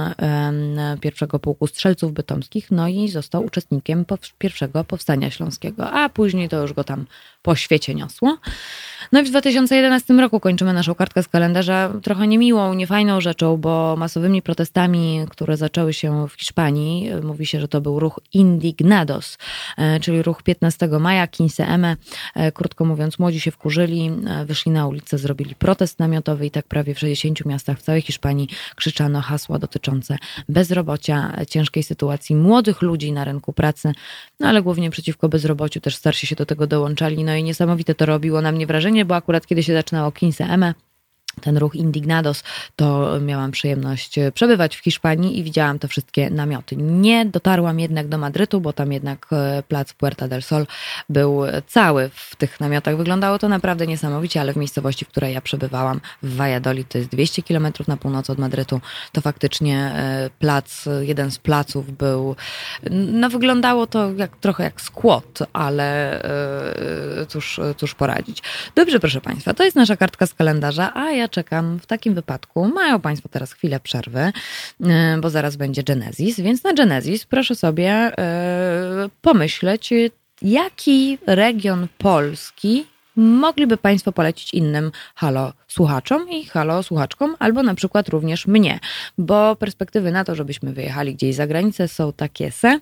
pierwszego 1.01 1.39
pułku 1.39 1.67
strzelców 1.67 2.13
bytomskich, 2.13 2.71
no 2.71 2.89
i 2.89 3.09
został 3.09 3.45
uczestnikiem 3.45 4.05
pierwszego 4.39 4.85
powstania 4.85 5.31
śląskiego, 5.31 5.91
a 5.91 6.09
później 6.09 6.49
to 6.49 6.63
już 6.63 6.73
go 6.73 6.85
tam 6.85 7.07
po 7.43 7.57
świecie 7.57 7.95
niosło. 7.95 8.39
No 9.13 9.21
i 9.21 9.25
w 9.25 9.31
2011 9.31 10.15
roku 10.15 10.41
kończymy 10.41 10.73
naszą 10.73 10.95
kartkę 10.95 11.23
z 11.23 11.29
kalendarza 11.29 11.93
trochę 12.03 12.27
niemiłą, 12.27 12.75
niefajną 12.75 13.21
rzeczą, 13.21 13.57
bo 13.57 13.97
masowymi 13.97 14.43
protestami, 14.43 15.21
które 15.31 15.57
zaczęły 15.57 15.93
się 15.93 16.29
w 16.29 16.33
Hiszpanii, 16.33 17.11
mówi 17.23 17.47
się, 17.47 17.61
że 17.61 17.69
to 17.69 17.81
był 17.81 18.01
ruch 18.01 18.21
Indignados, 18.33 19.39
e, 19.77 20.01
czyli 20.01 20.23
ruch 20.23 20.43
15 20.43 20.89
maja, 21.01 21.27
15 21.27 21.69
M. 21.69 21.85
E, 22.35 22.53
krótko 22.53 22.85
mówiąc, 22.85 23.19
młodzi 23.19 23.41
się 23.41 23.51
wkurzyli, 23.51 24.11
e, 24.27 24.45
wyszli 24.45 24.73
na 24.73 24.87
ulicę, 24.87 25.19
zrobili 25.19 25.55
protest 25.55 25.99
namiotowy 25.99 26.47
i 26.47 26.51
tak 26.51 26.67
prawie 26.67 26.95
w 26.95 26.99
60 26.99 27.45
miastach 27.45 27.79
w 27.79 27.83
całej 27.83 28.03
Hiszpanii 28.03 28.49
krzyczano 28.75 29.21
hasła 29.21 29.59
dotyczące 29.59 30.19
bezrobocia, 30.49 31.33
ciężkiej 31.49 31.83
sytuacji 31.83 32.37
młodych 32.37 32.83
ludzi 32.83 33.13
na 33.13 33.25
rynku 33.25 33.53
pracy, 33.53 33.93
no 34.41 34.49
ale 34.49 34.63
głównie 34.63 34.91
przeciwko 34.91 35.29
bezrobociu 35.29 35.81
też 35.81 35.97
starsi 35.97 36.27
się 36.27 36.37
do 36.37 36.47
tego 36.47 36.67
dołączali. 36.67 37.25
No 37.31 37.37
i 37.37 37.43
niesamowite 37.43 37.95
to 37.95 38.07
robiło 38.07 38.41
na 38.41 38.53
mnie 38.53 38.67
wrażenie, 38.67 39.05
bo 39.05 39.17
akurat 39.17 39.47
kiedy 39.47 39.63
się 39.63 39.73
zaczynało 39.73 40.13
Kinse 40.13 40.45
Eme, 40.45 40.75
ten 41.41 41.57
ruch 41.57 41.75
Indignados, 41.75 42.43
to 42.77 43.21
miałam 43.21 43.51
przyjemność 43.51 44.15
przebywać 44.35 44.77
w 44.77 44.81
Hiszpanii 44.81 45.39
i 45.39 45.43
widziałam 45.43 45.79
te 45.79 45.89
wszystkie 45.89 46.31
namioty. 46.31 46.77
Nie 46.77 47.27
dotarłam 47.27 47.81
jednak 47.81 48.09
do 48.09 48.19
Madrytu, 48.19 48.61
bo 48.61 48.73
tam 48.73 48.93
jednak 48.93 49.27
e, 49.33 49.63
plac 49.69 49.93
Puerta 49.93 50.29
del 50.29 50.43
Sol 50.43 50.67
był 51.09 51.43
cały 51.67 52.11
w 52.15 52.37
tych 52.37 52.61
namiotach. 52.61 52.97
Wyglądało 52.97 53.39
to 53.39 53.49
naprawdę 53.49 53.87
niesamowicie, 53.87 54.41
ale 54.41 54.53
w 54.53 54.57
miejscowości, 54.57 55.05
w 55.05 55.09
której 55.09 55.35
ja 55.35 55.41
przebywałam, 55.41 56.01
w 56.23 56.37
Valladolid, 56.37 56.89
to 56.89 56.99
jest 56.99 57.11
200 57.11 57.43
kilometrów 57.43 57.89
na 57.89 57.97
północ 57.97 58.31
od 58.31 58.39
Madrytu, 58.39 58.81
to 59.13 59.21
faktycznie 59.21 59.79
e, 59.79 60.31
plac, 60.39 60.85
jeden 61.01 61.31
z 61.31 61.39
placów 61.39 61.97
był, 61.97 62.37
no 62.91 63.31
wyglądało 63.31 63.87
to 63.87 64.13
jak, 64.13 64.37
trochę 64.37 64.65
jak 64.65 64.81
skłot, 64.81 65.39
ale 65.53 66.23
e, 66.23 67.27
cóż, 67.27 67.61
cóż 67.77 67.95
poradzić. 67.95 68.43
Dobrze, 68.75 69.01
proszę 69.01 69.21
Państwa, 69.21 69.55
to 69.55 69.65
jest 69.65 69.77
nasza 69.77 69.97
kartka 69.97 70.27
z 70.27 70.35
kalendarza, 70.35 70.95
a 70.95 71.11
ja 71.11 71.29
czekam 71.31 71.79
w 71.79 71.87
takim 71.87 72.15
wypadku. 72.15 72.69
Mają 72.69 73.01
Państwo 73.01 73.29
teraz 73.29 73.53
chwilę 73.53 73.81
przerwy, 73.81 74.33
e, 74.85 75.19
bo 75.21 75.31
zaraz 75.31 75.57
będzie 75.57 75.83
Genesis, 75.83 76.41
więc 76.41 76.65
na 76.65 76.73
Genesis 76.73 77.25
proszę 77.25 77.55
sobie 77.55 77.91
e, 77.91 79.09
pomyśleć, 79.21 79.91
jaki 80.43 81.19
region 81.27 81.89
Polski 81.99 82.87
mogliby 83.17 83.77
Państwo 83.77 84.13
polecić 84.13 84.55
innym 84.55 84.93
halo 85.15 85.53
słuchaczom 85.69 86.31
i 86.31 86.45
halo 86.45 86.83
słuchaczkom, 86.83 87.37
albo 87.39 87.63
na 87.63 87.75
przykład 87.75 88.09
również 88.09 88.47
mnie, 88.47 88.81
bo 89.19 89.57
perspektywy 89.57 90.13
na 90.13 90.25
to, 90.25 90.35
żebyśmy 90.35 90.73
wyjechali 90.73 91.15
gdzieś 91.15 91.35
za 91.37 91.47
granicę 91.47 91.89
są 91.89 92.13
takie 92.13 92.53
se, 92.53 92.81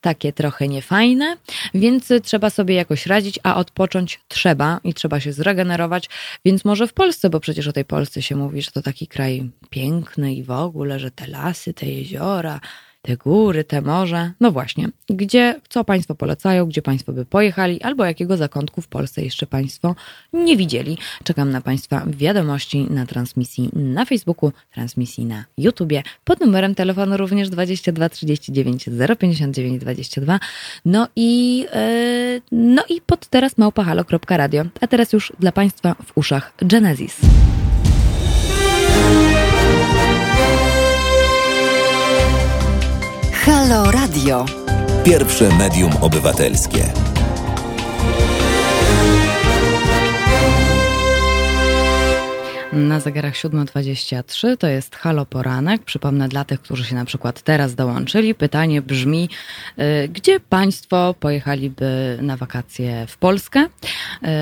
takie 0.00 0.32
trochę 0.32 0.68
niefajne, 0.68 1.36
więc 1.74 2.12
trzeba 2.22 2.50
sobie 2.50 2.74
jakoś 2.74 3.06
radzić, 3.06 3.38
a 3.42 3.56
odpocząć 3.56 4.20
trzeba 4.28 4.80
i 4.84 4.94
trzeba 4.94 5.20
się 5.20 5.32
zregenerować, 5.32 6.08
więc 6.44 6.64
może 6.64 6.86
w 6.86 6.92
Polsce, 6.92 7.30
bo 7.30 7.40
przecież 7.40 7.66
o 7.66 7.72
tej 7.72 7.84
Polsce 7.84 8.22
się 8.22 8.36
mówi, 8.36 8.62
że 8.62 8.70
to 8.70 8.82
taki 8.82 9.06
kraj 9.06 9.50
piękny 9.70 10.34
i 10.34 10.42
w 10.42 10.50
ogóle, 10.50 11.00
że 11.00 11.10
te 11.10 11.26
lasy, 11.26 11.74
te 11.74 11.86
jeziora, 11.86 12.60
te 13.02 13.16
góry, 13.16 13.64
te 13.64 13.82
morze. 13.82 14.32
No 14.40 14.52
właśnie, 14.52 14.88
gdzie, 15.10 15.60
co 15.68 15.84
Państwo 15.84 16.14
polecają, 16.14 16.66
gdzie 16.66 16.82
Państwo 16.82 17.12
by 17.12 17.24
pojechali, 17.24 17.82
albo 17.82 18.04
jakiego 18.04 18.36
zakątku 18.36 18.80
w 18.80 18.88
Polsce 18.88 19.22
jeszcze 19.22 19.46
Państwo 19.46 19.94
nie 20.32 20.56
widzieli. 20.56 20.98
Czekam 21.24 21.50
na 21.50 21.60
Państwa 21.60 22.02
wiadomości 22.06 22.86
na 22.90 23.06
transmisji 23.06 23.70
na 23.72 24.04
Facebooku, 24.04 24.52
transmisji 24.74 25.24
na 25.24 25.44
YouTubie, 25.58 26.02
pod 26.24 26.40
numerem 26.40 26.74
telefonu 26.74 27.16
również 27.16 27.50
22 27.50 28.08
39 28.08 28.88
059 29.18 29.80
22. 29.80 30.40
No 30.84 31.08
i, 31.16 31.58
yy, 31.58 32.42
no 32.52 32.84
i 32.88 33.00
pod 33.00 33.26
teraz 33.26 33.58
małpahalo.radio. 33.58 34.64
A 34.80 34.86
teraz 34.86 35.12
już 35.12 35.32
dla 35.38 35.52
Państwa 35.52 35.94
w 35.94 36.18
uszach 36.18 36.52
Genesis. 36.58 37.20
Halo 43.48 43.90
Radio. 43.90 44.44
Pierwsze 45.04 45.48
medium 45.58 45.90
obywatelskie. 46.00 47.17
Na 52.72 53.00
zegarach 53.00 53.34
7.23 53.34 54.56
to 54.56 54.66
jest 54.66 54.96
Halo 54.96 55.26
Poranek. 55.26 55.82
Przypomnę 55.82 56.28
dla 56.28 56.44
tych, 56.44 56.62
którzy 56.62 56.84
się 56.84 56.94
na 56.94 57.04
przykład 57.04 57.42
teraz 57.42 57.74
dołączyli. 57.74 58.34
Pytanie 58.34 58.82
brzmi, 58.82 59.28
y, 59.78 60.08
gdzie 60.08 60.40
Państwo 60.40 61.14
pojechaliby 61.20 62.18
na 62.22 62.36
wakacje 62.36 63.06
w 63.06 63.16
Polskę? 63.16 63.60
Y, 63.64 63.66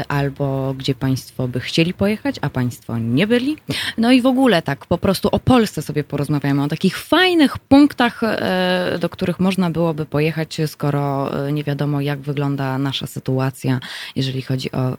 albo 0.09 0.75
gdzie 0.79 0.95
Państwo 0.95 1.49
by 1.49 1.61
chcieli 1.61 1.95
pojechać, 1.95 2.37
a 2.41 2.51
Państwo 2.51 2.99
nie 2.99 3.27
byli? 3.27 3.57
No 3.99 4.13
i 4.13 4.23
w 4.23 4.27
ogóle 4.27 4.63
tak 4.63 4.87
po 4.87 4.99
prostu 4.99 5.29
o 5.33 5.39
Polsce 5.39 5.83
sobie 5.83 6.05
porozmawiamy, 6.05 6.63
o 6.63 6.69
takich 6.69 6.99
fajnych 6.99 7.59
punktach, 7.59 8.23
y, 8.23 8.99
do 8.99 9.09
których 9.09 9.41
można 9.41 9.71
byłoby 9.71 10.07
pojechać, 10.07 10.59
skoro 10.67 11.31
nie 11.53 11.65
wiadomo 11.65 12.01
jak 12.01 12.21
wygląda 12.21 12.79
nasza 12.79 13.07
sytuacja, 13.07 13.81
jeżeli 14.17 14.43
chodzi 14.43 14.73
o 14.73 14.97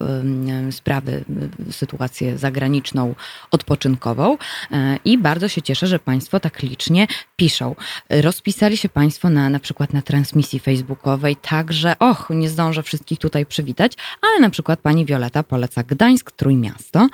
sprawy, 0.71 1.23
sytuację 1.71 2.37
zagraniczną 2.37 3.15
odpoczynkową 3.51 4.37
e, 4.71 4.99
i 5.05 5.17
bardzo 5.17 5.47
się 5.47 5.61
cieszę, 5.61 5.87
że 5.87 5.99
Państwo 5.99 6.39
tak 6.39 6.61
licznie 6.61 7.07
piszą. 7.35 7.75
Rozpisali 8.09 8.77
się 8.77 8.89
Państwo 8.89 9.29
na, 9.29 9.49
na 9.49 9.59
przykład 9.59 9.93
na 9.93 10.01
transmisji 10.01 10.59
facebookowej, 10.59 11.35
także, 11.35 11.99
och, 11.99 12.29
nie 12.29 12.49
zdążę 12.49 12.83
wszystkich 12.83 13.19
tutaj 13.19 13.45
przywitać, 13.45 13.93
ale 14.21 14.39
na 14.39 14.49
przykład 14.49 14.79
Pani 14.79 15.05
Wioleta 15.05 15.43
poleca 15.43 15.83
Gdańsk, 15.83 16.31
Trójmiasto, 16.31 17.07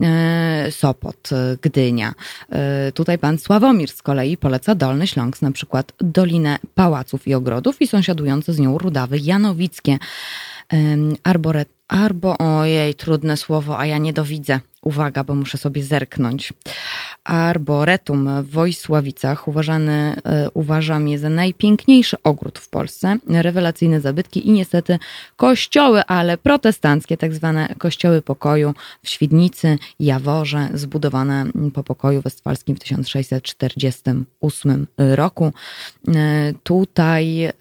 e, 0.00 0.70
Sopot, 0.70 1.30
Gdynia. 1.62 2.14
E, 2.52 2.92
tutaj 2.92 3.18
Pan 3.18 3.38
Sławomir 3.38 3.90
z 3.90 4.02
kolei 4.02 4.36
poleca 4.36 4.74
Dolny 4.74 5.06
Śląsk, 5.06 5.42
na 5.42 5.50
przykład 5.50 5.92
Dolinę 5.98 6.58
Pałaców 6.74 7.28
i 7.28 7.34
Ogrodów 7.34 7.82
i 7.82 7.86
sąsiadujące 7.86 8.52
z 8.52 8.58
nią 8.58 8.78
Rudawy 8.78 9.18
Janowickie. 9.18 9.98
Arboret, 11.24 11.68
arbo, 11.88 12.38
ojej, 12.38 12.94
trudne 12.94 13.36
słowo, 13.36 13.78
a 13.78 13.86
ja 13.86 13.98
nie 13.98 14.12
dowidzę. 14.12 14.60
Uwaga, 14.84 15.24
bo 15.24 15.34
muszę 15.34 15.58
sobie 15.58 15.84
zerknąć. 15.84 16.52
Arboretum 17.24 18.42
w 18.42 18.50
Wojsławicach 18.50 19.48
uważany, 19.48 20.16
e, 20.24 20.50
uważam 20.54 21.08
je 21.08 21.18
za 21.18 21.28
najpiękniejszy 21.28 22.16
ogród 22.22 22.58
w 22.58 22.68
Polsce. 22.68 23.16
Rewelacyjne 23.28 24.00
zabytki 24.00 24.48
i 24.48 24.52
niestety 24.52 24.98
kościoły, 25.36 26.04
ale 26.04 26.38
protestanckie, 26.38 27.16
tak 27.16 27.34
zwane 27.34 27.74
kościoły 27.78 28.22
pokoju 28.22 28.74
w 29.02 29.08
Świdnicy, 29.08 29.78
Jaworze, 30.00 30.68
zbudowane 30.74 31.46
po 31.74 31.84
pokoju 31.84 32.22
westfalskim 32.22 32.76
w 32.76 32.80
1648 32.80 34.86
roku. 34.98 35.52
E, 36.08 36.52
tutaj 36.62 37.44
e, 37.44 37.52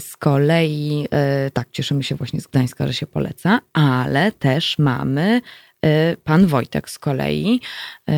z 0.00 0.16
kolei, 0.16 1.08
tak, 1.52 1.68
cieszymy 1.72 2.02
się 2.02 2.14
właśnie 2.14 2.40
z 2.40 2.46
Gdańska, 2.46 2.86
że 2.86 2.94
się 2.94 3.06
poleca, 3.06 3.60
ale 3.72 4.32
też 4.32 4.78
mamy 4.78 5.40
pan 6.24 6.46
Wojtek 6.46 6.90
z 6.90 6.98
kolei 6.98 7.60
y, 8.08 8.12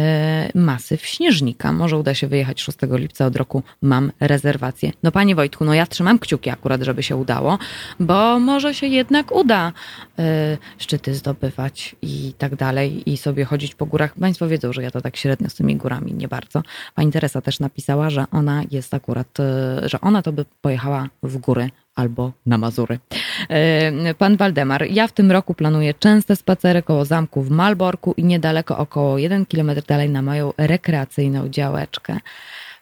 masyw 0.55 1.07
Śnieżnika. 1.07 1.73
Może 1.73 1.99
uda 1.99 2.15
się 2.15 2.27
wyjechać 2.27 2.61
6 2.63 2.79
lipca 2.83 3.27
od 3.27 3.37
roku. 3.37 3.63
Mam 3.83 4.13
rezerwację. 4.21 4.93
No 5.03 5.13
panie 5.13 5.35
Wojtku, 5.35 5.65
no 5.65 5.75
ja 5.75 5.87
trzymam 5.87 6.19
kciuki 6.19 6.51
akurat, 6.51 6.83
żeby 6.83 7.03
się 7.03 7.17
udało, 7.17 7.59
bo 8.01 8.39
może 8.39 8.75
się 8.75 8.87
jednak 8.87 9.33
uda 9.33 9.73
y, 10.19 10.23
szczyty 10.79 11.15
zdobywać 11.15 11.97
i 12.03 12.35
tak 12.39 12.57
dalej 12.57 13.11
i 13.11 13.17
sobie 13.17 13.45
chodzić 13.45 13.75
po 13.75 13.87
górach. 13.87 14.15
Państwo 14.15 14.49
wiedzą, 14.49 14.73
że 14.73 14.83
ja 14.83 14.91
to 14.91 15.01
tak 15.01 15.17
średnio 15.17 15.51
z 15.51 15.55
tymi 15.55 15.77
górami, 15.77 16.15
nie 16.15 16.29
bardzo. 16.29 16.63
Pani 16.95 17.13
Teresa 17.13 17.41
też 17.41 17.61
napisała, 17.61 18.11
że 18.11 18.25
ona 18.31 18.63
jest 18.71 18.95
akurat, 18.95 19.39
że 19.83 20.01
ona 20.01 20.23
to 20.23 20.33
by 20.33 20.45
pojechała 20.61 21.09
w 21.23 21.39
góry 21.39 21.71
albo 21.95 22.33
na 22.47 22.59
Mazury. 22.59 22.99
E, 23.51 24.15
pan 24.15 24.37
Waldemar, 24.37 24.87
ja 24.91 25.07
w 25.07 25.13
tym 25.13 25.31
roku 25.33 25.55
planuję 25.55 25.95
częste 25.95 26.37
spacery 26.37 26.83
koło 26.83 27.05
zamku 27.05 27.43
w 27.43 27.51
Malborku 27.51 28.15
i 28.17 28.25
niedaleko 28.25 28.79
około 28.79 29.19
1 29.19 29.47
km 29.47 29.71
dalej 29.89 30.11
na 30.11 30.23
moją 30.23 30.53
rekreacyjną 30.59 31.49
działeczkę. 31.49 32.19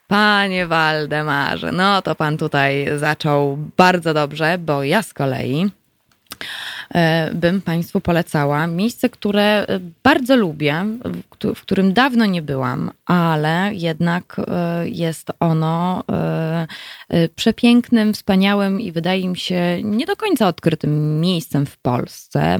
Panie 0.08 0.66
Waldemarze, 0.66 1.72
no 1.72 2.02
to 2.02 2.14
pan 2.14 2.36
tutaj 2.36 2.86
zaczął 2.96 3.58
bardzo 3.76 4.14
dobrze, 4.14 4.58
bo 4.58 4.84
ja 4.84 5.02
z 5.02 5.14
kolei 5.14 5.70
bym 7.34 7.60
Państwu 7.60 8.00
polecała. 8.00 8.66
Miejsce, 8.66 9.08
które 9.08 9.66
e, 9.66 9.80
bardzo 10.02 10.36
lubię, 10.36 10.84
w 11.54 11.60
którym 11.60 11.92
dawno 11.92 12.26
nie 12.26 12.42
byłam, 12.42 12.90
ale 13.06 13.70
jednak 13.74 14.36
e, 14.48 14.88
jest 14.88 15.30
ono 15.40 16.04
przepięknym, 17.36 18.14
wspaniałym 18.14 18.80
i 18.80 18.92
wydaje 18.92 19.28
mi 19.28 19.36
się 19.36 19.80
nie 19.82 20.06
do 20.06 20.16
końca 20.16 20.48
odkrytym 20.48 21.20
miejscem 21.20 21.66
w 21.66 21.78
Polsce. 21.78 22.58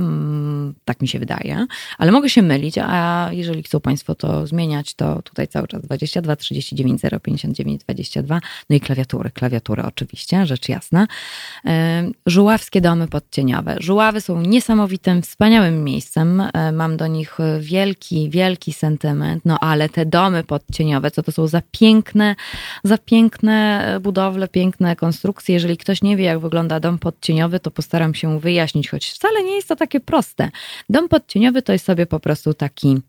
Tak 0.84 1.00
mi 1.00 1.08
się 1.08 1.18
wydaje, 1.18 1.66
ale 1.98 2.12
mogę 2.12 2.28
się 2.28 2.42
mylić, 2.42 2.78
a 2.78 3.28
jeżeli 3.32 3.62
chcą 3.62 3.80
Państwo 3.80 4.14
to 4.14 4.46
zmieniać, 4.46 4.94
to 4.94 5.22
tutaj 5.22 5.48
cały 5.48 5.68
czas 5.68 5.82
22 5.82 6.36
39 6.36 7.02
059 7.22 7.80
22, 7.80 8.40
no 8.70 8.76
i 8.76 8.80
klawiatury, 8.80 9.30
klawiatury 9.30 9.82
oczywiście, 9.82 10.46
rzecz 10.46 10.68
jasna. 10.68 11.06
Żuławskie 12.26 12.80
domy 12.80 13.08
podcieniowe. 13.08 13.76
Żuławy 13.80 14.21
są 14.22 14.40
niesamowitym, 14.40 15.22
wspaniałym 15.22 15.84
miejscem. 15.84 16.40
E, 16.40 16.72
mam 16.72 16.96
do 16.96 17.06
nich 17.06 17.38
wielki, 17.60 18.30
wielki 18.30 18.72
sentyment. 18.72 19.44
No 19.44 19.58
ale 19.60 19.88
te 19.88 20.06
domy 20.06 20.44
podcieniowe, 20.44 21.10
co 21.10 21.22
to 21.22 21.32
są 21.32 21.46
za 21.46 21.62
piękne, 21.70 22.36
za 22.84 22.98
piękne 22.98 23.84
budowle, 24.00 24.48
piękne 24.48 24.96
konstrukcje. 24.96 25.54
Jeżeli 25.54 25.76
ktoś 25.76 26.02
nie 26.02 26.16
wie, 26.16 26.24
jak 26.24 26.38
wygląda 26.38 26.80
dom 26.80 26.98
podcieniowy, 26.98 27.60
to 27.60 27.70
postaram 27.70 28.14
się 28.14 28.40
wyjaśnić, 28.40 28.90
choć 28.90 29.10
wcale 29.10 29.44
nie 29.44 29.54
jest 29.54 29.68
to 29.68 29.76
takie 29.76 30.00
proste. 30.00 30.50
Dom 30.88 31.08
podcieniowy 31.08 31.62
to 31.62 31.72
jest 31.72 31.84
sobie 31.84 32.06
po 32.06 32.20
prostu 32.20 32.54
taki 32.54 33.00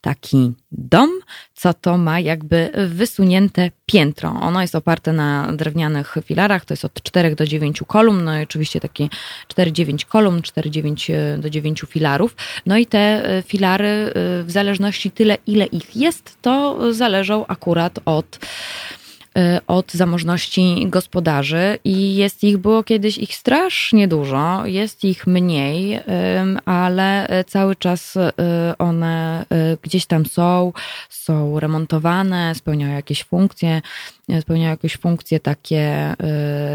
taki 0.00 0.52
dom, 0.72 1.10
co 1.54 1.74
to 1.74 1.98
ma 1.98 2.20
jakby 2.20 2.70
wysunięte 2.88 3.70
piętro. 3.86 4.28
Ono 4.40 4.60
jest 4.60 4.74
oparte 4.74 5.12
na 5.12 5.52
drewnianych 5.52 6.16
filarach, 6.24 6.64
to 6.64 6.72
jest 6.72 6.84
od 6.84 7.02
4 7.02 7.34
do 7.34 7.46
9 7.46 7.82
kolumn, 7.86 8.24
no 8.24 8.38
i 8.38 8.42
oczywiście 8.42 8.80
takie 8.80 9.08
4-9 9.48 10.04
kolumn, 10.04 10.40
4-9 10.40 11.14
e, 11.14 11.38
do 11.38 11.50
9 11.50 11.84
filarów. 11.88 12.36
No 12.66 12.76
i 12.76 12.86
te 12.86 12.98
e, 12.98 13.42
filary, 13.42 13.88
e, 13.88 14.12
w 14.42 14.50
zależności 14.50 15.10
tyle, 15.10 15.36
ile 15.46 15.66
ich 15.66 15.96
jest, 15.96 16.38
to 16.42 16.78
zależą 16.94 17.46
akurat 17.46 17.98
od 18.04 18.38
od 19.66 19.92
zamożności 19.92 20.86
gospodarzy 20.88 21.78
i 21.84 22.14
jest 22.14 22.44
ich, 22.44 22.58
było 22.58 22.84
kiedyś 22.84 23.18
ich 23.18 23.34
strasznie 23.34 24.08
dużo, 24.08 24.66
jest 24.66 25.04
ich 25.04 25.26
mniej, 25.26 26.00
ale 26.64 27.28
cały 27.46 27.76
czas 27.76 28.16
y, 28.16 28.30
one 28.78 29.42
y, 29.42 29.78
gdzieś 29.82 30.06
tam 30.06 30.26
są, 30.26 30.72
są 31.08 31.60
remontowane, 31.60 32.54
spełniają 32.54 32.94
jakieś 32.94 33.24
funkcje 33.24 33.82
spełniają 34.40 34.70
jakieś 34.70 34.96
funkcje 34.96 35.40
takie, 35.40 36.12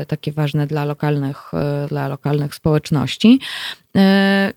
y, 0.01 0.05
takie 0.05 0.31
ważne 0.31 0.67
dla 0.67 0.85
lokalnych, 0.85 1.51
y, 1.85 1.87
dla 1.87 2.07
lokalnych 2.07 2.55
społeczności. 2.55 3.39
Y, 3.97 3.99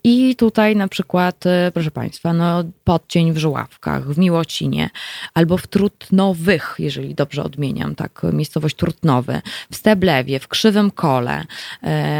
I 0.04 0.36
tutaj 0.36 0.76
na 0.76 0.88
przykład, 0.88 1.44
proszę 1.74 1.90
Państwa, 1.90 2.32
no, 2.32 2.64
podcień 2.84 3.32
w 3.32 3.38
Żuławkach, 3.38 4.08
w 4.08 4.18
Miłocinie, 4.18 4.90
albo 5.34 5.56
w 5.56 5.66
Trutnowych, 5.66 6.74
jeżeli 6.78 7.14
dobrze 7.14 7.44
odmieniam, 7.44 7.94
tak, 7.94 8.22
miejscowość 8.32 8.76
Trutnowy, 8.76 9.40
w 9.70 9.76
Steblewie, 9.76 10.40
w 10.40 10.48
Krzywym 10.48 10.90
Kole, 10.90 11.44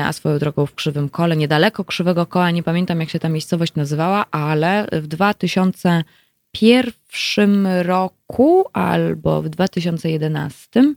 a 0.04 0.12
swoją 0.12 0.38
drogą 0.38 0.66
w 0.66 0.74
Krzywym 0.74 1.08
Kole, 1.08 1.36
niedaleko 1.36 1.84
Krzywego 1.84 2.26
Koła, 2.26 2.50
nie 2.50 2.62
pamiętam 2.62 3.00
jak 3.00 3.10
się 3.10 3.18
ta 3.18 3.28
miejscowość 3.28 3.74
nazywała, 3.74 4.24
ale 4.30 4.86
w 4.92 5.06
2000 5.06 6.04
pierwszym 6.52 7.66
roku 7.66 8.64
albo 8.72 9.42
w 9.42 9.48
2011 9.48 10.94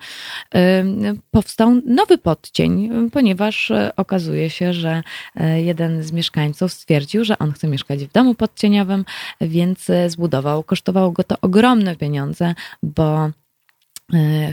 powstał 1.31 1.81
nowy 1.85 2.17
podcień, 2.17 2.89
ponieważ 3.11 3.71
e, 3.71 3.91
okazuje 3.95 4.49
się, 4.49 4.73
że 4.73 5.03
e, 5.35 5.61
jeden 5.61 6.03
z 6.03 6.11
mieszkańców 6.11 6.73
stwierdził, 6.73 7.23
że 7.25 7.39
on 7.39 7.51
chce 7.51 7.67
mieszkać 7.67 8.05
w 8.05 8.11
domu 8.11 8.35
podcieniowym, 8.35 9.05
więc 9.41 9.89
e, 9.89 10.09
zbudował. 10.09 10.63
Kosztowało 10.63 11.11
go 11.11 11.23
to 11.23 11.35
ogromne 11.41 11.95
pieniądze, 11.95 12.55
bo 12.83 13.29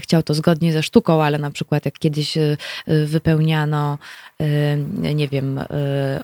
chciał 0.00 0.22
to 0.22 0.34
zgodnie 0.34 0.72
ze 0.72 0.82
sztuką, 0.82 1.22
ale 1.22 1.38
na 1.38 1.50
przykład 1.50 1.84
jak 1.84 1.98
kiedyś 1.98 2.36
e, 2.36 2.56
wypełniano, 2.86 3.98
e, 4.40 5.14
nie 5.14 5.28
wiem, 5.28 5.60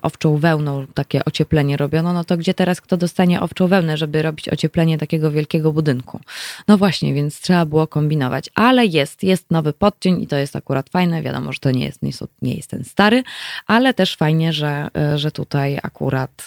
owczą 0.03 0.37
wełną 0.37 0.87
takie 0.87 1.25
ocieplenie 1.25 1.77
robiono, 1.77 2.12
no 2.12 2.25
to 2.25 2.37
gdzie 2.37 2.55
teraz 2.55 2.81
kto 2.81 2.97
dostanie 2.97 3.40
owczą 3.40 3.68
wełnę, 3.68 3.97
żeby 3.97 4.23
robić 4.23 4.49
ocieplenie 4.49 4.99
takiego 4.99 5.31
wielkiego 5.31 5.73
budynku? 5.73 6.20
No 6.68 6.79
właśnie, 6.79 7.14
więc 7.14 7.40
trzeba 7.40 7.66
było 7.66 7.87
kombinować, 7.87 8.51
ale 8.55 8.87
jest, 8.87 9.23
jest 9.23 9.51
nowy 9.51 9.73
podcień 9.73 10.23
i 10.23 10.27
to 10.27 10.37
jest 10.37 10.57
akurat 10.57 10.90
fajne. 10.90 11.23
Wiadomo, 11.23 11.53
że 11.53 11.59
to 11.59 11.70
nie 11.70 11.85
jest, 11.85 12.01
nie 12.42 12.55
jest 12.55 12.70
ten 12.70 12.85
stary, 12.85 13.23
ale 13.66 13.94
też 13.94 14.16
fajnie, 14.16 14.53
że, 14.53 14.88
że 15.16 15.31
tutaj 15.31 15.79
akurat, 15.83 16.47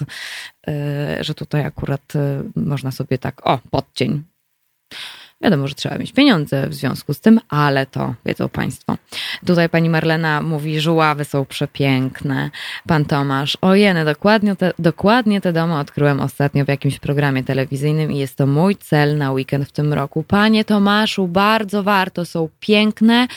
że 1.22 1.34
tutaj 1.34 1.66
akurat 1.66 2.14
można 2.56 2.92
sobie 2.92 3.18
tak, 3.18 3.48
o, 3.48 3.60
podcień 3.72 4.24
Wiadomo, 5.42 5.68
że 5.68 5.76
trzeba 5.76 5.98
mieć 5.98 6.12
pieniądze 6.12 6.68
w 6.68 6.74
związku 6.74 7.14
z 7.14 7.20
tym, 7.20 7.40
ale 7.50 7.86
to 7.86 8.14
wiedzą 8.26 8.50
Państwo. 8.50 8.98
Tutaj 9.46 9.70
pani 9.70 9.90
Marlena 9.90 10.42
mówi, 10.42 10.80
żuławy 10.80 11.26
są 11.26 11.46
przepiękne. 11.46 12.50
Pan 12.88 13.06
Tomasz, 13.06 13.58
ojeny, 13.62 14.06
dokładnie 14.06 14.56
te, 14.56 14.74
dokładnie 14.80 15.42
te 15.42 15.54
domy 15.54 15.80
odkryłem 15.80 16.20
ostatnio 16.20 16.66
w 16.66 16.68
jakimś 16.68 17.00
programie 17.00 17.44
telewizyjnym 17.44 18.12
i 18.12 18.18
jest 18.18 18.36
to 18.36 18.48
mój 18.48 18.76
cel 18.76 19.18
na 19.18 19.32
weekend 19.32 19.68
w 19.68 19.72
tym 19.72 19.94
roku. 19.94 20.24
Panie 20.24 20.66
Tomaszu, 20.66 21.28
bardzo 21.28 21.84
warto, 21.84 22.26
są 22.26 22.50
piękne. 22.60 23.28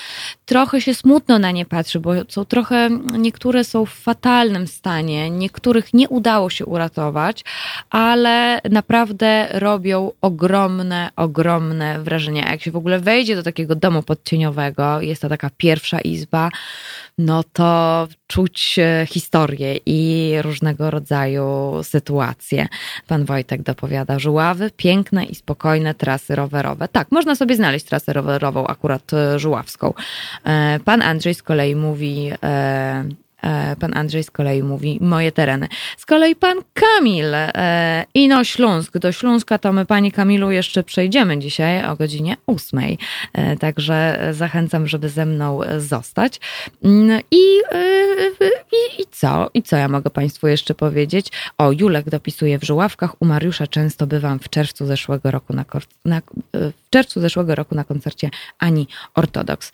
Trochę 0.45 0.81
się 0.81 0.95
smutno 0.95 1.39
na 1.39 1.51
nie 1.51 1.67
patrzy, 1.67 2.01
bo 2.01 2.13
są 2.29 2.45
trochę, 2.45 2.89
niektóre 3.19 3.65
są 3.65 3.87
w 3.87 3.91
fatalnym 3.91 4.67
stanie, 4.67 5.31
niektórych 5.31 5.95
nie 5.95 6.09
udało 6.09 6.51
się 6.51 6.67
uratować, 6.67 7.45
ale 7.91 8.61
naprawdę 8.71 9.49
robią 9.51 10.13
ogromne, 10.21 11.11
ogromne 11.17 11.89
wrażenie. 11.98 12.40
Jak 12.50 12.62
się 12.62 12.70
w 12.70 12.76
ogóle 12.76 13.00
wejdzie 13.00 13.37
do 13.37 13.42
takiego 13.42 13.74
domu 13.74 14.03
podcieniowego, 14.03 15.00
jest 15.00 15.22
to 15.22 15.29
taka 15.29 15.50
pierwsza 15.57 16.00
izba, 16.00 16.50
no 17.18 17.44
to 17.53 18.09
czuć 18.26 18.79
e, 18.79 19.07
historię 19.07 19.79
i 19.87 20.35
różnego 20.42 20.90
rodzaju 20.90 21.81
sytuacje. 21.83 22.68
Pan 23.07 23.24
Wojtek 23.24 23.62
dopowiada, 23.62 24.18
żuławy, 24.18 24.70
piękne 24.76 25.24
i 25.24 25.35
spokojne 25.35 25.94
trasy 25.94 26.35
rowerowe. 26.35 26.88
Tak, 26.88 27.12
można 27.12 27.35
sobie 27.35 27.57
znaleźć 27.57 27.87
trasę 27.87 28.12
rowerową, 28.12 28.66
akurat 28.66 29.12
e, 29.12 29.38
żuławską. 29.38 29.94
E, 30.44 30.81
pan 30.85 31.03
Andrzej 31.03 31.35
z 31.35 31.42
kolei 31.42 31.76
mówi, 31.76 32.31
pan 33.81 33.96
Andrzej 33.96 34.24
z 34.24 34.31
kolei 34.31 34.62
mówi 34.62 34.98
moje 35.00 35.33
tereny. 35.33 35.68
Z 35.96 36.07
kolei 36.07 36.37
pan 36.37 36.59
Kamil 36.74 37.35
e, 37.35 38.05
Ino 38.14 38.44
Śląsk. 38.44 38.98
Do 38.98 39.12
Śląska 39.12 39.59
to 39.59 39.72
my 39.72 39.87
pani 39.87 40.12
Kamilu 40.12 40.50
jeszcze 40.50 40.83
przejdziemy 40.83 41.38
dzisiaj 41.38 41.85
o 41.85 41.96
godzinie 41.96 42.37
ósmej. 42.46 42.98
E, 43.33 43.57
także 43.57 44.29
zachęcam, 44.33 44.87
żeby 44.87 45.09
ze 45.09 45.26
mną 45.26 45.61
zostać. 45.79 46.40
Mm, 46.85 47.20
I, 47.31 47.37
i, 48.72 49.03
i 49.03 49.05
co? 49.11 49.50
I 49.55 49.62
co 49.62 49.76
ja 49.76 49.88
mogę 49.88 50.11
państwu 50.11 50.48
jeszcze 50.48 50.74
powiedzieć? 50.74 51.26
O, 51.59 51.72
Julek 51.72 52.11
dopisuje 52.11 52.59
w 52.59 52.64
Żuławkach. 52.64 53.22
U 53.22 53.24
Mariusza 53.24 53.66
często 53.66 54.07
bywam 54.07 54.38
w 54.38 54.48
czerwcu 54.48 54.87
zeszłego 54.87 55.31
roku 55.31 55.53
na, 55.53 55.64
na 56.05 56.22
w 56.55 56.90
czerwcu 56.90 57.20
zeszłego 57.20 57.55
roku 57.55 57.74
na 57.74 57.85
koncercie 57.85 58.31
Ani 58.59 58.88
Ortodoks. 59.14 59.72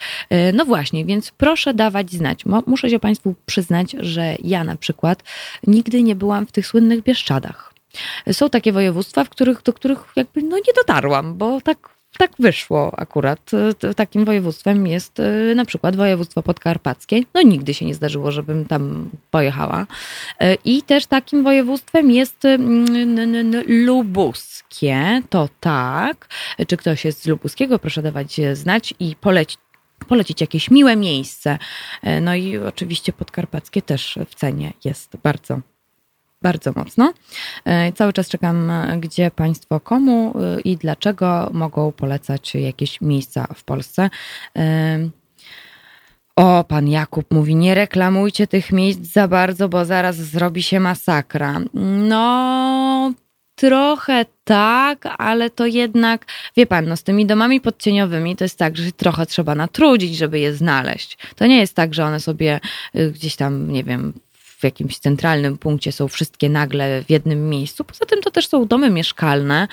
No 0.53 0.65
właśnie, 0.65 1.05
więc 1.05 1.31
proszę 1.31 1.75
dawać 1.75 2.11
znać. 2.11 2.45
Muszę 2.67 2.91
się 2.91 2.99
państwu 2.99 3.35
przyznać, 3.57 3.97
że 3.99 4.37
ja 4.45 4.65
na 4.65 4.77
przykład 4.77 5.23
nigdy 5.67 6.03
nie 6.03 6.17
byłam 6.17 6.47
w 6.47 6.53
tych 6.53 6.67
słynnych 6.67 7.03
Bieszczadach. 7.03 7.75
Są 8.33 8.51
takie 8.51 8.73
województwa, 8.73 9.25
w 9.25 9.29
których, 9.29 9.63
do 9.63 9.73
których 9.73 9.99
jakby 10.17 10.43
no 10.43 10.57
nie 10.57 10.73
dotarłam, 10.77 11.35
bo 11.35 11.61
tak 11.61 11.97
tak 12.19 12.31
wyszło 12.39 12.93
akurat. 12.97 13.51
Takim 13.97 14.25
województwem 14.25 14.87
jest 14.87 15.21
y, 15.21 15.55
na 15.57 15.65
przykład 15.65 15.97
województwo 15.97 16.43
podkarpackie. 16.43 17.21
No 17.35 17.43
nigdy 17.43 17.75
się 17.75 17.87
nie 17.87 17.95
zdarzyło, 17.95 18.33
żebym 18.33 18.65
tam 18.65 19.11
pojechała. 19.31 19.87
Y, 20.43 20.59
I 20.65 20.83
też 20.83 21.07
takim 21.07 21.45
województwem 21.45 22.11
jest 22.11 22.43
lubuskie. 23.67 25.23
To 25.31 25.49
tak. 25.61 26.29
Czy 26.69 26.77
ktoś 26.77 27.05
jest 27.05 27.23
z 27.23 27.27
lubuskiego? 27.27 27.79
Proszę 27.79 28.03
dawać 28.03 28.41
znać 28.53 28.95
i 29.01 29.17
polecić 29.21 29.59
polecić 30.09 30.41
jakieś 30.41 30.71
miłe 30.71 30.97
miejsce. 30.97 31.59
E, 32.03 32.21
no 32.21 32.35
i 32.35 32.59
oczywiście 32.59 33.13
podkarpackie 33.13 33.83
też 33.83 34.19
w 34.29 34.35
cenie 34.35 34.73
jest 34.85 35.17
bardzo 35.23 35.61
bardzo 36.43 36.73
mocno. 36.77 37.13
E, 37.65 37.93
cały 37.93 38.13
czas 38.13 38.29
czekam, 38.29 38.73
gdzie 39.01 39.31
Państwo 39.31 39.81
komu 39.81 40.35
e, 40.39 40.61
i 40.61 40.77
dlaczego 40.77 41.51
mogą 41.53 41.93
polecać 41.93 42.55
jakieś 42.55 43.01
miejsca 43.01 43.47
w 43.55 43.65
Polsce. 43.65 44.11
O, 46.37 46.65
pan 46.65 46.89
Jakub 46.89 47.31
mówi, 47.31 47.57
nie 47.57 47.75
reklamujcie 47.75 48.47
tych 48.47 48.73
miejsc 48.73 49.01
za 49.01 49.29
bardzo, 49.29 49.69
bo 49.69 49.85
zaraz 49.85 50.17
zrobi 50.17 50.63
się 50.63 50.81
masakra. 50.81 51.61
No, 52.09 53.13
Trochę 53.57 54.27
tak, 54.45 55.15
ale 55.19 55.51
to 55.51 55.67
jednak, 55.67 56.27
wie 56.57 56.67
pan, 56.67 56.87
no 56.87 56.97
z 56.97 57.03
tymi 57.03 57.27
domami 57.27 57.61
podcieniowymi 57.61 58.37
to 58.37 58.45
jest 58.45 58.59
tak, 58.59 58.77
że 58.77 58.93
trochę 58.93 59.27
trzeba 59.27 59.55
natrudzić, 59.55 60.17
żeby 60.17 60.39
je 60.39 60.55
znaleźć. 60.55 61.19
To 61.37 61.47
nie 61.47 61.59
jest 61.59 61.75
tak, 61.75 61.95
że 61.95 62.05
one 62.05 62.21
sobie 62.21 62.61
y, 62.97 63.13
gdzieś 63.13 63.37
tam, 63.37 63.73
nie 63.73 63.85
wiem, 63.85 64.13
w 64.33 64.65
jakimś 64.65 64.99
centralnym 64.99 65.59
punkcie 65.59 65.93
są 65.93 66.09
wszystkie 66.09 66.49
nagle 66.49 67.03
w 67.05 67.11
jednym 67.11 67.49
miejscu. 67.49 67.85
Poza 67.85 68.05
tym 68.05 68.23
to 68.23 68.31
też 68.31 68.49
są 68.49 68.67
domy 68.67 68.91
mieszkalne, 68.91 69.69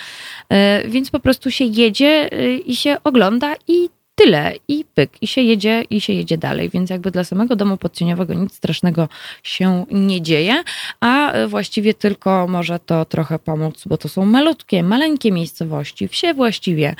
y, 0.83 0.89
więc 0.89 1.11
po 1.11 1.19
prostu 1.19 1.51
się 1.51 1.65
jedzie 1.65 2.29
y, 2.33 2.57
i 2.57 2.75
się 2.75 2.97
ogląda 3.03 3.55
i 3.67 3.89
tyle. 4.15 4.53
I 4.67 4.85
pyk, 4.95 5.11
i 5.21 5.27
się 5.27 5.41
jedzie, 5.41 5.83
i 5.89 6.01
się 6.01 6.13
jedzie 6.13 6.37
dalej. 6.37 6.69
Więc 6.69 6.89
jakby 6.89 7.11
dla 7.11 7.23
samego 7.23 7.55
domu 7.55 7.77
podcieniowego 7.77 8.33
nic 8.33 8.53
strasznego 8.53 9.09
się 9.43 9.85
nie 9.91 10.21
dzieje, 10.21 10.63
a 10.99 11.33
właściwie 11.47 11.93
tylko 11.93 12.47
może 12.47 12.79
to 12.79 13.05
trochę 13.05 13.39
pomóc, 13.39 13.83
bo 13.85 13.97
to 13.97 14.09
są 14.09 14.25
malutkie, 14.25 14.83
maleńkie 14.83 15.31
miejscowości, 15.31 16.07
wsie 16.07 16.33
właściwie, 16.33 16.95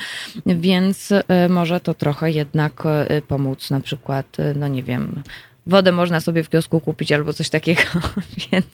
więc 0.46 1.10
y, 1.10 1.22
może 1.48 1.80
to 1.80 1.94
trochę 1.94 2.30
jednak 2.30 2.82
y, 3.10 3.22
pomóc 3.22 3.70
na 3.70 3.80
przykład, 3.80 4.36
no 4.56 4.68
nie 4.68 4.82
wiem, 4.82 5.22
wodę 5.66 5.92
można 5.92 6.20
sobie 6.20 6.42
w 6.42 6.48
kiosku 6.48 6.80
kupić 6.80 7.12
albo 7.12 7.32
coś 7.32 7.50
takiego, 7.50 7.82
więc 8.52 8.66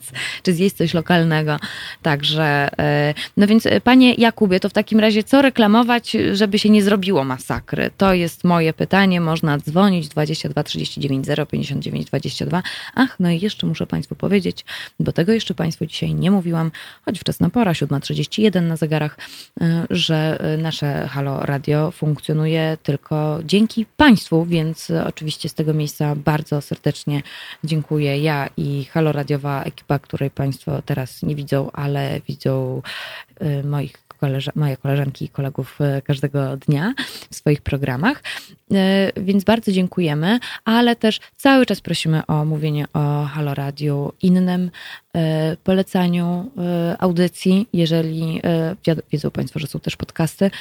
czy 0.43 0.53
zjeść 0.53 0.75
coś 0.75 0.93
lokalnego. 0.93 1.59
Także, 2.01 2.69
e, 2.79 3.13
no 3.37 3.47
więc 3.47 3.65
e, 3.65 3.81
panie 3.81 4.13
Jakubie, 4.13 4.59
to 4.59 4.69
w 4.69 4.73
takim 4.73 4.99
razie 4.99 5.23
co 5.23 5.41
reklamować, 5.41 6.17
żeby 6.33 6.59
się 6.59 6.69
nie 6.69 6.83
zrobiło 6.83 7.23
masakry? 7.23 7.89
To 7.97 8.13
jest 8.13 8.43
moje 8.43 8.73
pytanie. 8.73 9.21
Można 9.21 9.57
dzwonić 9.57 10.07
22 10.07 10.63
39 10.63 11.25
0 11.25 11.45
59 11.45 12.05
22. 12.05 12.63
Ach, 12.95 13.15
no 13.19 13.31
i 13.31 13.39
jeszcze 13.39 13.67
muszę 13.67 13.87
państwu 13.87 14.15
powiedzieć, 14.15 14.65
bo 14.99 15.11
tego 15.11 15.31
jeszcze 15.31 15.53
państwu 15.53 15.85
dzisiaj 15.85 16.15
nie 16.15 16.31
mówiłam, 16.31 16.71
choć 17.05 17.19
wczesna 17.19 17.49
pora, 17.49 17.71
7.31 17.71 18.61
na 18.61 18.75
zegarach, 18.75 19.17
e, 19.61 19.85
że 19.89 20.39
nasze 20.57 21.07
Halo 21.07 21.39
Radio 21.39 21.91
funkcjonuje 21.91 22.77
tylko 22.83 23.39
dzięki 23.45 23.85
państwu, 23.97 24.45
więc 24.45 24.91
oczywiście 25.05 25.49
z 25.49 25.53
tego 25.53 25.73
miejsca 25.73 26.15
bardzo 26.15 26.61
serdecznie 26.61 26.80
serdecznie 26.81 27.21
dziękuję. 27.63 28.17
Ja 28.17 28.49
i 28.57 28.85
Halo 28.85 29.11
Radiowa 29.11 29.63
ekipa, 29.63 29.99
której 29.99 30.31
Państwo 30.31 30.81
teraz 30.81 31.23
nie 31.23 31.35
widzą, 31.35 31.71
ale 31.71 32.21
widzą 32.27 32.81
y, 33.41 33.63
moich 33.63 34.10
moje 34.55 34.77
koleżanki 34.77 35.25
i 35.25 35.29
kolegów 35.29 35.79
y, 35.81 36.01
każdego 36.01 36.57
dnia 36.57 36.93
w 37.31 37.35
swoich 37.35 37.61
programach. 37.61 38.23
Y, 38.71 38.75
więc 39.17 39.43
bardzo 39.43 39.71
dziękujemy, 39.71 40.39
ale 40.65 40.95
też 40.95 41.19
cały 41.37 41.65
czas 41.65 41.81
prosimy 41.81 42.25
o 42.25 42.45
mówienie 42.45 42.85
o 42.93 43.23
Halo 43.25 43.53
Radio 43.53 44.13
innym, 44.21 44.71
polecaniu 45.63 46.51
audycji, 46.99 47.67
jeżeli 47.73 48.41
wiedzą 49.11 49.31
Państwo, 49.31 49.59
że 49.59 49.67
są 49.67 49.79
też 49.79 49.95
podcasty. 49.95 50.51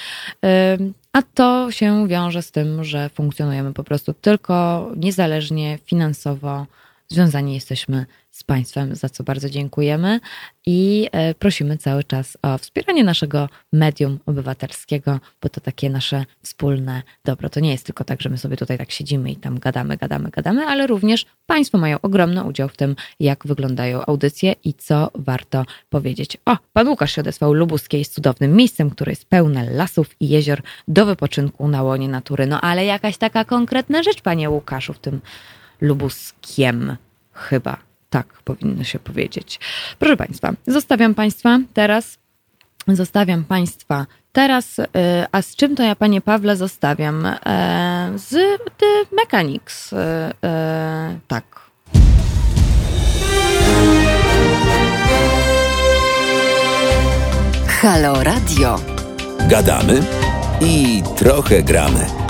A 1.13 1.23
to 1.23 1.71
się 1.71 2.09
wiąże 2.09 2.43
z 2.43 2.51
tym, 2.51 2.85
że 2.85 3.09
funkcjonujemy 3.09 3.73
po 3.73 3.85
prostu 3.85 4.15
tylko 4.15 4.89
niezależnie 4.97 5.79
finansowo. 5.87 6.67
Związani 7.13 7.55
jesteśmy 7.55 8.07
z 8.31 8.45
Państwem, 8.45 8.95
za 8.95 9.09
co 9.09 9.25
bardzo 9.25 9.51
dziękujemy 9.51 10.21
i 10.67 11.09
e, 11.13 11.35
prosimy 11.35 11.79
cały 11.79 12.05
czas 12.05 12.39
o 12.43 12.59
wspieranie 12.59 13.05
naszego 13.05 13.49
medium 13.73 14.19
obywatelskiego, 14.27 15.21
bo 15.43 15.49
to 15.49 15.61
takie 15.61 15.91
nasze 15.91 16.25
wspólne 16.43 17.03
dobro. 17.25 17.49
To 17.49 17.61
nie 17.61 17.71
jest 17.71 17.87
tylko 17.87 18.05
tak, 18.05 18.21
że 18.21 18.29
my 18.29 18.39
sobie 18.39 18.57
tutaj 18.57 18.79
tak 18.79 18.91
siedzimy 18.91 19.31
i 19.31 19.37
tam 19.37 19.59
gadamy, 19.59 19.97
gadamy, 19.97 20.31
gadamy, 20.31 20.67
ale 20.67 20.87
również 20.87 21.27
Państwo 21.47 21.79
mają 21.79 22.01
ogromny 22.01 22.45
udział 22.45 22.69
w 22.69 22.77
tym, 22.77 22.97
jak 23.21 23.47
wyglądają 23.47 24.07
audycje 24.07 24.55
i 24.65 24.75
co 24.75 25.11
warto 25.15 25.65
powiedzieć. 25.89 26.37
O, 26.47 26.57
Pan 26.73 26.89
Łukasz 26.89 27.15
się 27.15 27.21
odesłał. 27.21 27.53
Lubuskie 27.53 27.99
jest 27.99 28.15
cudownym 28.15 28.57
miejscem, 28.57 28.91
które 28.91 29.13
jest 29.13 29.25
pełne 29.25 29.71
lasów 29.71 30.17
i 30.21 30.29
jezior 30.29 30.63
do 30.89 31.07
wypoczynku 31.07 31.69
na 31.69 31.83
łonie 31.83 32.09
natury. 32.09 32.47
No 32.47 32.61
ale 32.61 32.85
jakaś 32.85 33.17
taka 33.17 33.45
konkretna 33.45 34.03
rzecz, 34.03 34.23
Panie 34.23 34.51
Łukaszu, 34.51 34.93
w 34.93 34.99
tym 34.99 35.21
Lubuskiem 35.81 36.97
chyba 37.33 37.77
tak 38.11 38.27
powinno 38.45 38.85
się 38.85 38.99
powiedzieć. 38.99 39.61
Proszę 39.99 40.17
Państwa, 40.17 40.53
zostawiam 40.67 41.15
Państwa 41.15 41.59
teraz. 41.75 42.19
Zostawiam 42.89 43.45
Państwa 43.45 44.07
teraz. 44.33 44.79
Y, 44.79 44.85
a 45.33 45.43
z 45.43 45.57
czym 45.57 45.77
to 45.77 45.83
ja, 45.83 45.97
Panie 45.97 46.21
Pawle, 46.21 46.57
zostawiam? 46.57 47.27
E, 47.27 48.13
z 48.17 48.31
The 48.77 49.17
Mechanics. 49.17 49.93
E, 49.93 50.33
e, 50.45 51.19
tak. 51.29 51.61
Halo 57.67 58.25
Radio. 58.25 58.77
Gadamy 59.49 60.03
i 60.61 61.03
trochę 61.17 61.63
gramy. 61.63 62.30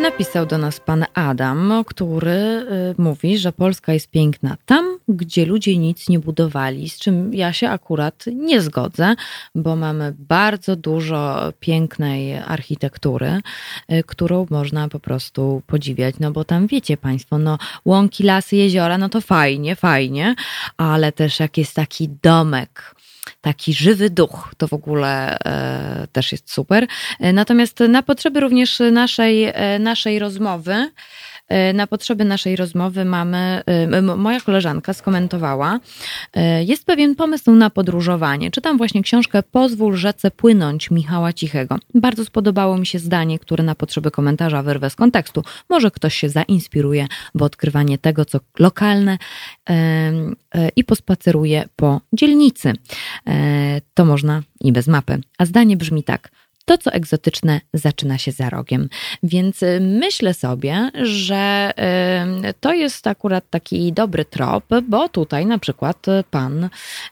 Napisał 0.00 0.46
do 0.46 0.58
nas 0.58 0.80
pan 0.80 1.04
Adam, 1.14 1.84
który 1.86 2.30
y, 2.30 2.94
mówi, 2.98 3.38
że 3.38 3.52
Polska 3.52 3.92
jest 3.92 4.10
piękna 4.10 4.56
tam, 4.66 4.98
gdzie 5.08 5.46
ludzie 5.46 5.76
nic 5.76 6.08
nie 6.08 6.18
budowali, 6.18 6.88
z 6.88 6.98
czym 6.98 7.34
ja 7.34 7.52
się 7.52 7.68
akurat 7.68 8.24
nie 8.32 8.60
zgodzę, 8.60 9.14
bo 9.54 9.76
mamy 9.76 10.14
bardzo 10.18 10.76
dużo 10.76 11.52
pięknej 11.60 12.38
architektury, 12.38 13.40
y, 13.92 14.04
którą 14.06 14.46
można 14.50 14.88
po 14.88 15.00
prostu 15.00 15.62
podziwiać, 15.66 16.14
no 16.20 16.30
bo 16.30 16.44
tam 16.44 16.66
wiecie 16.66 16.96
państwo, 16.96 17.38
no 17.38 17.58
łąki, 17.84 18.24
lasy, 18.24 18.56
jeziora, 18.56 18.98
no 18.98 19.08
to 19.08 19.20
fajnie, 19.20 19.76
fajnie, 19.76 20.34
ale 20.76 21.12
też 21.12 21.40
jak 21.40 21.58
jest 21.58 21.74
taki 21.74 22.08
domek, 22.22 22.94
taki 23.46 23.74
żywy 23.74 24.10
duch. 24.10 24.54
To 24.56 24.68
w 24.68 24.72
ogóle 24.72 25.38
e, 25.38 26.06
też 26.12 26.32
jest 26.32 26.52
super. 26.52 26.86
E, 27.20 27.32
natomiast 27.32 27.80
na 27.80 28.02
potrzeby 28.02 28.40
również 28.40 28.82
naszej, 28.92 29.44
e, 29.44 29.78
naszej 29.78 30.18
rozmowy, 30.18 30.90
na 31.74 31.86
potrzeby 31.86 32.24
naszej 32.24 32.56
rozmowy 32.56 33.04
mamy, 33.04 33.62
e, 33.66 34.02
moja 34.02 34.40
koleżanka 34.40 34.92
skomentowała, 34.92 35.80
e, 36.34 36.64
jest 36.64 36.86
pewien 36.86 37.14
pomysł 37.14 37.52
na 37.52 37.70
podróżowanie. 37.70 38.50
Czytam 38.50 38.78
właśnie 38.78 39.02
książkę 39.02 39.42
Pozwól 39.42 39.96
rzece 39.96 40.30
płynąć 40.30 40.90
Michała 40.90 41.32
Cichego. 41.32 41.78
Bardzo 41.94 42.24
spodobało 42.24 42.78
mi 42.78 42.86
się 42.86 42.98
zdanie, 42.98 43.38
które 43.38 43.64
na 43.64 43.74
potrzeby 43.74 44.10
komentarza 44.10 44.62
wyrwę 44.62 44.90
z 44.90 44.94
kontekstu. 44.94 45.44
Może 45.68 45.90
ktoś 45.90 46.14
się 46.14 46.28
zainspiruje 46.28 47.06
w 47.34 47.42
odkrywanie 47.42 47.98
tego, 47.98 48.24
co 48.24 48.40
lokalne 48.58 49.18
i 50.76 50.84
pospaceruje 50.84 51.64
po 51.76 52.00
dzielnicy. 52.12 52.72
To 53.94 54.04
można 54.04 54.42
i 54.60 54.72
bez 54.72 54.88
mapy. 54.88 55.20
A 55.38 55.46
zdanie 55.46 55.76
brzmi 55.76 56.02
tak 56.02 56.30
to, 56.66 56.78
co 56.78 56.92
egzotyczne, 56.92 57.60
zaczyna 57.74 58.18
się 58.18 58.32
za 58.32 58.50
rogiem. 58.50 58.88
Więc 59.22 59.62
y, 59.62 59.78
myślę 59.80 60.34
sobie, 60.34 60.90
że 61.02 61.72
y, 62.48 62.54
to 62.60 62.72
jest 62.72 63.06
akurat 63.06 63.50
taki 63.50 63.92
dobry 63.92 64.24
trop, 64.24 64.64
bo 64.88 65.08
tutaj 65.08 65.46
na 65.46 65.58
przykład 65.58 66.06
pan, 66.30 66.68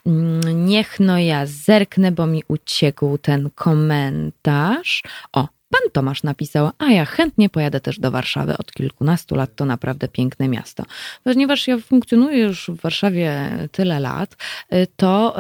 mm, 0.07 0.67
niech 0.67 1.01
no 1.01 1.19
ja 1.19 1.47
zerknę, 1.47 2.12
bo 2.12 2.27
mi 2.27 2.43
uciekł 2.49 3.19
ten 3.19 3.51
komentarz. 3.55 5.03
O, 5.33 5.49
Pan 5.70 5.90
Tomasz 5.92 6.22
napisał, 6.22 6.70
a 6.79 6.90
ja 6.90 7.05
chętnie 7.05 7.48
pojadę 7.48 7.81
też 7.81 7.98
do 7.98 8.11
Warszawy. 8.11 8.59
Od 8.59 8.72
kilkunastu 8.72 9.35
lat 9.35 9.57
to 9.57 9.64
naprawdę 9.64 10.09
piękne 10.09 10.48
miasto. 10.48 10.85
Ponieważ 11.24 11.68
ja 11.68 11.79
funkcjonuję 11.79 12.38
już 12.38 12.70
w 12.70 12.81
Warszawie 12.81 13.50
tyle 13.72 14.00
lat, 14.00 14.37
y, 14.72 14.87
to 14.96 15.37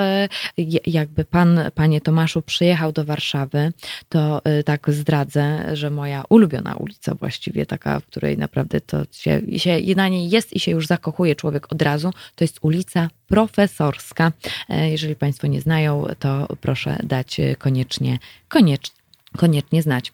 y, 0.58 0.80
jakby 0.86 1.24
pan, 1.24 1.60
panie 1.74 2.00
Tomaszu, 2.00 2.42
przyjechał 2.42 2.92
do 2.92 3.04
Warszawy, 3.04 3.72
to 4.08 4.42
y, 4.60 4.64
tak 4.64 4.90
zdradzę, 4.90 5.76
że 5.76 5.90
moja 5.90 6.24
ulubiona 6.28 6.74
ulica 6.74 7.14
właściwie, 7.14 7.66
taka, 7.66 8.00
w 8.00 8.06
której 8.06 8.38
naprawdę 8.38 8.80
to 8.80 9.02
się, 9.12 9.40
się 9.56 9.94
na 9.96 10.08
niej 10.08 10.30
jest 10.30 10.52
i 10.52 10.60
się 10.60 10.70
już 10.70 10.86
zakochuje 10.86 11.36
człowiek 11.36 11.72
od 11.72 11.82
razu, 11.82 12.10
to 12.34 12.44
jest 12.44 12.58
ulica 12.62 13.08
Profesorska. 13.26 14.32
Jeżeli 14.68 15.16
Państwo 15.16 15.46
nie 15.46 15.60
znają, 15.60 16.06
to 16.18 16.48
proszę 16.60 16.98
dać 17.02 17.40
koniecznie, 17.58 18.18
koniecznie, 18.48 19.03
koniecznie 19.36 19.82
znać 19.82 20.12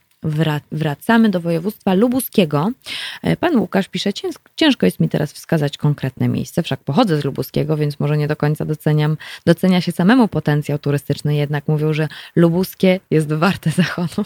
wracamy 0.72 1.28
do 1.28 1.40
województwa 1.40 1.94
lubuskiego. 1.94 2.70
E, 3.22 3.36
pan 3.36 3.56
Łukasz 3.56 3.88
pisze, 3.88 4.10
ciężko 4.56 4.86
jest 4.86 5.00
mi 5.00 5.08
teraz 5.08 5.32
wskazać 5.32 5.78
konkretne 5.78 6.28
miejsce, 6.28 6.62
wszak 6.62 6.80
pochodzę 6.80 7.20
z 7.20 7.24
lubuskiego, 7.24 7.76
więc 7.76 8.00
może 8.00 8.16
nie 8.16 8.28
do 8.28 8.36
końca 8.36 8.64
doceniam, 8.64 9.16
docenia 9.46 9.80
się 9.80 9.92
samemu 9.92 10.28
potencjał 10.28 10.78
turystyczny, 10.78 11.34
jednak 11.34 11.68
mówią, 11.68 11.92
że 11.92 12.08
lubuskie 12.36 13.00
jest 13.10 13.32
warte 13.32 13.70
zachodu. 13.82 14.24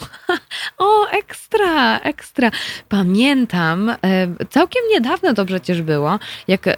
o, 0.78 1.08
ekstra, 1.10 1.98
ekstra. 1.98 2.50
Pamiętam, 2.88 3.90
e, 3.90 3.96
całkiem 4.50 4.82
niedawno 4.90 5.34
to 5.34 5.44
przecież 5.44 5.82
było, 5.82 6.18
jak 6.48 6.66
e, 6.68 6.76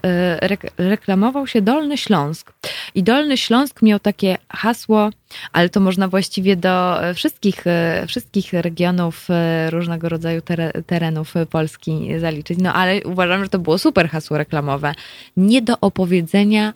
reklamował 0.79 1.47
się 1.47 1.63
Dolny 1.63 1.99
Śląsk 1.99 2.53
i 2.95 3.03
Dolny 3.03 3.37
Śląsk 3.37 3.83
miał 3.83 4.01
takie 4.01 4.37
hasło, 4.49 5.11
ale 5.53 5.69
to 5.69 5.81
można 5.81 6.09
właściwie 6.09 6.57
do 6.57 6.99
wszystkich, 7.15 7.65
wszystkich 8.09 8.53
regionów, 8.53 9.29
różnego 9.71 10.09
rodzaju 10.09 10.43
terenów 10.87 11.35
Polski 11.51 12.09
zaliczyć. 12.19 12.59
No 12.59 12.75
ale 12.75 13.03
uważam, 13.05 13.43
że 13.43 13.49
to 13.49 13.59
było 13.59 13.79
super 13.79 14.09
hasło 14.09 14.39
reklamowe. 14.39 14.95
Nie 15.37 15.63
do 15.63 15.81
opowiedzenia, 15.81 16.73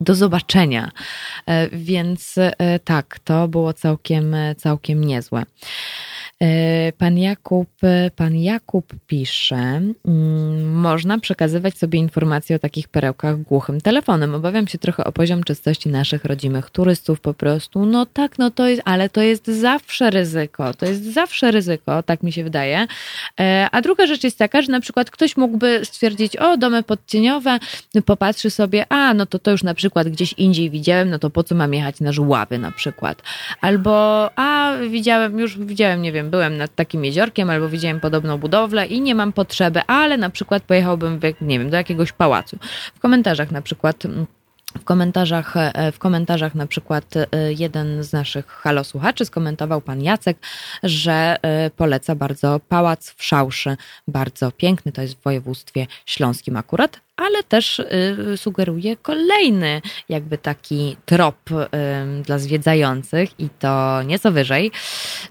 do 0.00 0.14
zobaczenia. 0.14 0.90
E, 1.46 1.68
więc 1.68 2.34
e, 2.38 2.78
tak, 2.78 3.18
to 3.24 3.48
było 3.48 3.72
całkiem, 3.72 4.36
całkiem 4.56 5.04
niezłe. 5.04 5.42
E, 6.42 6.92
pan 6.98 7.18
Jakub, 7.18 7.68
pan 8.16 8.36
Jakub 8.36 8.94
pisze, 9.06 9.56
mm, 9.56 10.72
można 10.72 11.18
przekazywać 11.18 11.78
sobie 11.78 11.98
informacje 11.98 12.56
o 12.56 12.58
takich 12.58 12.88
perełkach 12.88 13.42
głuchym 13.42 13.80
telefonem. 13.80 14.34
Obawiam 14.34 14.68
się 14.68 14.78
trochę 14.78 15.04
o 15.04 15.12
poziom 15.12 15.44
czystości 15.44 15.88
naszych 15.88 16.24
rodzimych 16.24 16.70
turystów 16.70 17.20
po 17.20 17.34
prostu. 17.34 17.86
No 17.86 18.06
tak, 18.06 18.38
no 18.38 18.50
to 18.50 18.68
jest, 18.68 18.82
ale 18.84 19.08
to 19.08 19.20
jest 19.22 19.46
zawsze 19.46 20.10
ryzyko. 20.10 20.74
To 20.74 20.86
jest 20.86 21.04
zawsze 21.12 21.50
ryzyko, 21.50 22.02
tak 22.02 22.22
mi 22.22 22.32
się 22.32 22.44
wydaje. 22.44 22.86
E, 23.40 23.68
a 23.72 23.82
druga 23.82 24.06
rzecz 24.06 24.24
jest 24.24 24.38
taka, 24.38 24.62
że 24.62 24.72
na 24.72 24.80
przykład 24.80 25.10
ktoś 25.10 25.36
mógłby 25.36 25.80
stwierdzić, 25.84 26.36
o, 26.36 26.56
domy 26.56 26.82
podcieniowe, 26.82 27.58
popatrzy 28.06 28.50
sobie, 28.50 28.86
a, 28.88 29.14
no 29.14 29.26
to 29.26 29.38
to 29.38 29.50
już 29.50 29.62
na 29.62 29.74
przykład 29.74 30.08
gdzieś 30.08 30.32
indziej 30.32 30.70
widziałem, 30.70 31.10
no 31.10 31.18
to 31.18 31.30
po 31.30 31.44
co 31.44 31.54
mam 31.54 31.74
jechać 31.74 32.00
na 32.00 32.12
żuławy 32.12 32.58
na 32.58 32.72
przykład. 32.72 33.22
Albo, 33.60 34.30
a, 34.36 34.76
widziałem, 34.90 35.38
już 35.38 35.58
widziałem, 35.58 36.02
nie 36.02 36.12
wiem, 36.12 36.29
byłem 36.30 36.56
nad 36.56 36.74
takim 36.74 37.04
jeziorkiem 37.04 37.50
albo 37.50 37.68
widziałem 37.68 38.00
podobną 38.00 38.38
budowlę 38.38 38.86
i 38.86 39.00
nie 39.00 39.14
mam 39.14 39.32
potrzeby, 39.32 39.80
ale 39.86 40.16
na 40.16 40.30
przykład 40.30 40.62
pojechałbym, 40.62 41.20
nie 41.40 41.58
wiem, 41.58 41.70
do 41.70 41.76
jakiegoś 41.76 42.12
pałacu. 42.12 42.58
W 42.94 43.00
komentarzach 43.00 43.50
na 43.50 43.62
przykład 43.62 44.06
w 44.78 44.84
komentarzach, 44.84 45.56
e, 45.56 45.92
w 45.92 45.98
komentarzach 45.98 46.54
na 46.54 46.66
przykład 46.66 47.14
e, 47.16 47.26
jeden 47.52 48.04
z 48.04 48.12
naszych 48.12 48.46
halosłuchaczy 48.46 49.24
skomentował 49.24 49.80
pan 49.80 50.02
Jacek, 50.02 50.38
że 50.82 51.36
e, 51.42 51.70
poleca 51.70 52.14
bardzo 52.14 52.60
pałac 52.68 53.14
w 53.16 53.24
Szałszy, 53.24 53.76
bardzo 54.08 54.52
piękny, 54.52 54.92
to 54.92 55.02
jest 55.02 55.14
w 55.14 55.22
województwie 55.22 55.86
śląskim 56.06 56.56
akurat, 56.56 57.00
ale 57.20 57.42
też 57.42 57.78
y, 57.78 58.36
sugeruje 58.36 58.96
kolejny 58.96 59.82
jakby 60.08 60.38
taki 60.38 60.96
trop 61.06 61.50
y, 61.50 62.22
dla 62.22 62.38
zwiedzających 62.38 63.40
i 63.40 63.48
to 63.58 64.02
nieco 64.02 64.32
wyżej. 64.32 64.70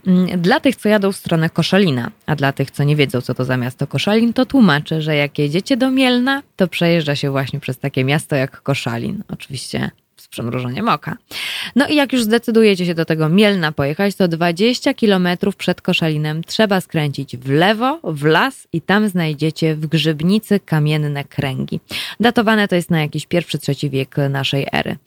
Mm, 0.07 0.41
dla 0.41 0.59
tych, 0.59 0.75
co 0.75 0.89
jadą 0.89 1.11
w 1.11 1.15
stronę 1.15 1.49
Koszalina, 1.49 2.11
a 2.25 2.35
dla 2.35 2.51
tych, 2.51 2.71
co 2.71 2.83
nie 2.83 2.95
wiedzą, 2.95 3.21
co 3.21 3.33
to 3.33 3.45
za 3.45 3.57
miasto 3.57 3.87
Koszalin, 3.87 4.33
to 4.33 4.45
tłumaczę, 4.45 5.01
że 5.01 5.15
jak 5.15 5.39
jedziecie 5.39 5.77
do 5.77 5.91
Mielna, 5.91 6.43
to 6.55 6.67
przejeżdża 6.67 7.15
się 7.15 7.31
właśnie 7.31 7.59
przez 7.59 7.79
takie 7.79 8.03
miasto 8.03 8.35
jak 8.35 8.61
Koszalin. 8.61 9.23
Oczywiście 9.33 9.91
przemrużeniem 10.29 10.89
oka. 10.89 11.17
No 11.75 11.87
i 11.87 11.95
jak 11.95 12.13
już 12.13 12.23
zdecydujecie 12.23 12.85
się 12.85 12.95
do 12.95 13.05
tego 13.05 13.29
Mielna 13.29 13.71
pojechać, 13.71 14.15
to 14.15 14.27
20 14.27 14.93
kilometrów 14.93 15.55
przed 15.55 15.81
Koszalinem 15.81 16.43
trzeba 16.43 16.81
skręcić 16.81 17.37
w 17.37 17.49
lewo, 17.49 17.99
w 18.03 18.23
las 18.23 18.67
i 18.73 18.81
tam 18.81 19.09
znajdziecie 19.09 19.75
w 19.75 19.87
Grzybnicy 19.87 20.59
kamienne 20.59 21.23
kręgi. 21.23 21.79
Datowane 22.19 22.67
to 22.67 22.75
jest 22.75 22.89
na 22.89 23.01
jakiś 23.01 23.25
pierwszy, 23.25 23.59
trzeci 23.59 23.89
wiek 23.89 24.15
naszej 24.29 24.67
ery. 24.71 24.97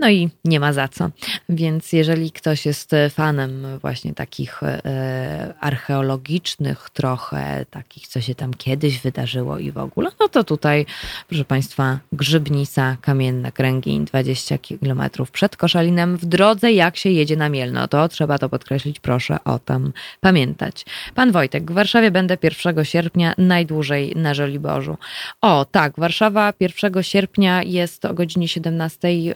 No 0.00 0.10
i 0.10 0.30
nie 0.44 0.60
ma 0.60 0.72
za 0.72 0.88
co. 0.88 1.10
Więc 1.48 1.92
jeżeli 1.92 2.32
ktoś 2.32 2.66
jest 2.66 2.90
fanem 3.10 3.66
właśnie 3.80 4.14
takich 4.14 4.62
e, 4.62 5.54
archeologicznych 5.60 6.90
trochę, 6.90 7.66
takich, 7.70 8.08
co 8.08 8.20
się 8.20 8.34
tam 8.34 8.54
kiedyś 8.54 9.00
wydarzyło 9.00 9.58
i 9.58 9.72
w 9.72 9.78
ogóle, 9.78 10.10
no 10.20 10.28
to 10.28 10.44
tutaj, 10.44 10.86
proszę 11.28 11.44
Państwa, 11.44 11.98
Grzybnica, 12.12 12.96
kamienne 13.00 13.52
kręgi, 13.52 14.00
20 14.00 14.57
kilometrów 14.58 15.30
przed 15.30 15.56
Koszalinem 15.56 16.16
w 16.16 16.24
drodze, 16.24 16.72
jak 16.72 16.96
się 16.96 17.10
jedzie 17.10 17.36
na 17.36 17.48
Mielno. 17.48 17.88
To 17.88 18.08
trzeba 18.08 18.38
to 18.38 18.48
podkreślić, 18.48 19.00
proszę 19.00 19.38
o 19.44 19.58
tym 19.58 19.92
pamiętać. 20.20 20.84
Pan 21.14 21.32
Wojtek, 21.32 21.70
w 21.70 21.74
Warszawie 21.74 22.10
będę 22.10 22.36
1 22.42 22.84
sierpnia 22.84 23.34
najdłużej 23.38 24.12
na 24.16 24.34
Żoliborzu. 24.34 24.96
O, 25.40 25.64
tak, 25.64 25.92
Warszawa 25.96 26.52
1 26.60 27.02
sierpnia 27.02 27.62
jest 27.62 28.04
o 28.04 28.14
godzinie 28.14 28.48
17. 28.48 29.08
Y, 29.08 29.34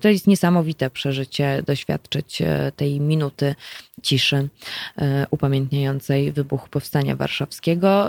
to 0.00 0.08
jest 0.08 0.26
niesamowite 0.26 0.90
przeżycie, 0.90 1.62
doświadczyć 1.66 2.42
y, 2.42 2.46
tej 2.76 3.00
minuty 3.00 3.54
ciszy 4.02 4.36
y, 4.36 5.04
upamiętniającej 5.30 6.32
wybuch 6.32 6.68
Powstania 6.68 7.16
Warszawskiego. 7.16 8.08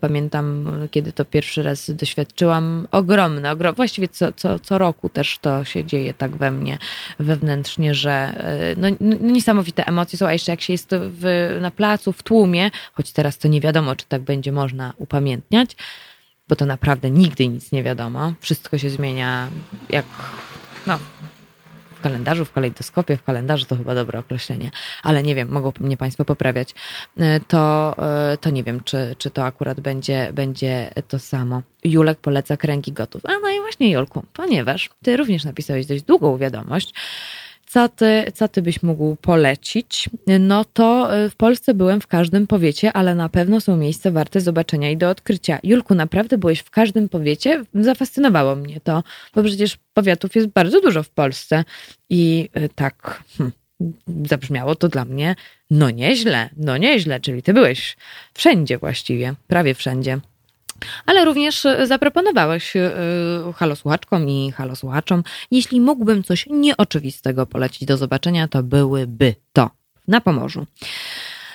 Pamiętam, 0.00 0.70
kiedy 0.90 1.12
to 1.12 1.24
pierwszy 1.24 1.62
raz 1.62 1.90
doświadczyłam, 1.90 2.88
ogromne, 2.90 3.52
ogromne 3.52 3.76
właściwie 3.76 4.08
co, 4.08 4.32
co, 4.32 4.58
co 4.58 4.78
roku 4.78 5.08
też 5.08 5.38
to 5.38 5.64
się 5.64 5.79
dzieje 5.84 6.14
tak 6.14 6.36
we 6.36 6.50
mnie 6.50 6.78
wewnętrznie, 7.18 7.94
że 7.94 8.10
e, 8.10 8.74
no, 8.76 8.88
niesamowite 9.20 9.86
emocje 9.86 10.18
są, 10.18 10.26
a 10.26 10.32
jeszcze 10.32 10.52
jak 10.52 10.60
się 10.60 10.72
jest 10.72 10.90
w, 10.92 11.58
na 11.60 11.70
placu, 11.70 12.12
w 12.12 12.22
tłumie, 12.22 12.70
choć 12.92 13.12
teraz 13.12 13.38
to 13.38 13.48
nie 13.48 13.60
wiadomo, 13.60 13.96
czy 13.96 14.06
tak 14.06 14.22
będzie 14.22 14.52
można 14.52 14.92
upamiętniać, 14.96 15.76
bo 16.48 16.56
to 16.56 16.66
naprawdę 16.66 17.10
nigdy 17.10 17.48
nic 17.48 17.72
nie 17.72 17.82
wiadomo. 17.82 18.32
Wszystko 18.40 18.78
się 18.78 18.90
zmienia 18.90 19.48
jak, 19.90 20.06
no, 20.86 20.98
w 22.00 22.02
kalendarzu, 22.02 22.44
w 22.44 22.52
kalejdoskopie, 22.52 23.16
w 23.16 23.22
kalendarzu 23.22 23.66
to 23.66 23.76
chyba 23.76 23.94
dobre 23.94 24.18
określenie, 24.18 24.70
ale 25.02 25.22
nie 25.22 25.34
wiem, 25.34 25.48
mogą 25.48 25.72
mnie 25.80 25.96
Państwo 25.96 26.24
poprawiać, 26.24 26.74
to, 27.48 27.96
to 28.40 28.50
nie 28.50 28.64
wiem, 28.64 28.80
czy, 28.84 29.14
czy 29.18 29.30
to 29.30 29.44
akurat 29.44 29.80
będzie, 29.80 30.30
będzie 30.32 30.90
to 31.08 31.18
samo. 31.18 31.62
Julek 31.84 32.18
poleca 32.18 32.56
kręgi 32.56 32.92
gotów. 32.92 33.26
A 33.26 33.28
no 33.42 33.50
i 33.50 33.60
właśnie 33.60 33.90
Julku, 33.90 34.24
ponieważ 34.32 34.90
Ty 35.02 35.16
również 35.16 35.44
napisałeś 35.44 35.86
dość 35.86 36.02
długą 36.02 36.38
wiadomość, 36.38 36.94
co 37.70 37.88
ty, 37.88 38.24
co 38.34 38.48
ty 38.48 38.62
byś 38.62 38.82
mógł 38.82 39.16
polecić? 39.16 40.10
No 40.40 40.64
to 40.64 41.18
y, 41.24 41.30
w 41.30 41.36
Polsce 41.36 41.74
byłem 41.74 42.00
w 42.00 42.06
każdym 42.06 42.46
powiecie, 42.46 42.92
ale 42.92 43.14
na 43.14 43.28
pewno 43.28 43.60
są 43.60 43.76
miejsca 43.76 44.10
warte 44.10 44.40
zobaczenia 44.40 44.90
i 44.90 44.96
do 44.96 45.08
odkrycia. 45.08 45.58
Julku, 45.62 45.94
naprawdę 45.94 46.38
byłeś 46.38 46.60
w 46.60 46.70
każdym 46.70 47.08
powiecie? 47.08 47.64
Zafascynowało 47.74 48.56
mnie 48.56 48.80
to, 48.80 49.02
bo 49.34 49.42
przecież 49.42 49.78
powiatów 49.94 50.36
jest 50.36 50.48
bardzo 50.48 50.80
dużo 50.80 51.02
w 51.02 51.10
Polsce 51.10 51.64
i 52.10 52.48
y, 52.56 52.68
tak 52.74 53.24
hmm, 53.38 53.52
zabrzmiało 54.24 54.74
to 54.74 54.88
dla 54.88 55.04
mnie 55.04 55.34
no 55.70 55.90
nieźle, 55.90 56.48
no 56.56 56.76
nieźle, 56.76 57.20
czyli 57.20 57.42
ty 57.42 57.54
byłeś 57.54 57.96
wszędzie 58.34 58.78
właściwie, 58.78 59.34
prawie 59.46 59.74
wszędzie 59.74 60.20
ale 61.06 61.24
również 61.24 61.66
e, 61.66 61.86
zaproponowałeś 61.86 62.76
e, 62.76 62.92
halosłuchaczkom 63.56 64.28
i 64.28 64.52
halosłuchaczom, 64.52 65.22
jeśli 65.50 65.80
mógłbym 65.80 66.22
coś 66.22 66.46
nieoczywistego 66.50 67.46
polecić 67.46 67.84
do 67.84 67.96
zobaczenia, 67.96 68.48
to 68.48 68.62
byłyby 68.62 69.34
to 69.52 69.70
na 70.08 70.20
Pomorzu. 70.20 70.66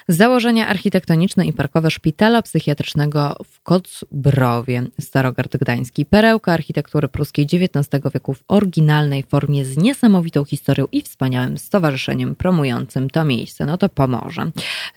Założenia 0.07 0.67
architektoniczne 0.67 1.45
i 1.45 1.53
parkowe 1.53 1.91
szpitala 1.91 2.41
psychiatrycznego 2.41 3.35
w 3.51 3.61
Kocbrowie, 3.61 4.83
Starogard 4.99 5.57
Gdański. 5.57 6.05
Perełka 6.05 6.53
architektury 6.53 7.07
pruskiej 7.07 7.45
XIX 7.45 8.03
wieku 8.13 8.33
w 8.33 8.43
oryginalnej 8.47 9.23
formie 9.23 9.65
z 9.65 9.77
niesamowitą 9.77 10.45
historią 10.45 10.87
i 10.91 11.01
wspaniałym 11.01 11.57
stowarzyszeniem 11.57 12.35
promującym 12.35 13.09
to 13.09 13.25
miejsce. 13.25 13.65
No 13.65 13.77
to 13.77 13.89
pomoże. 13.89 14.51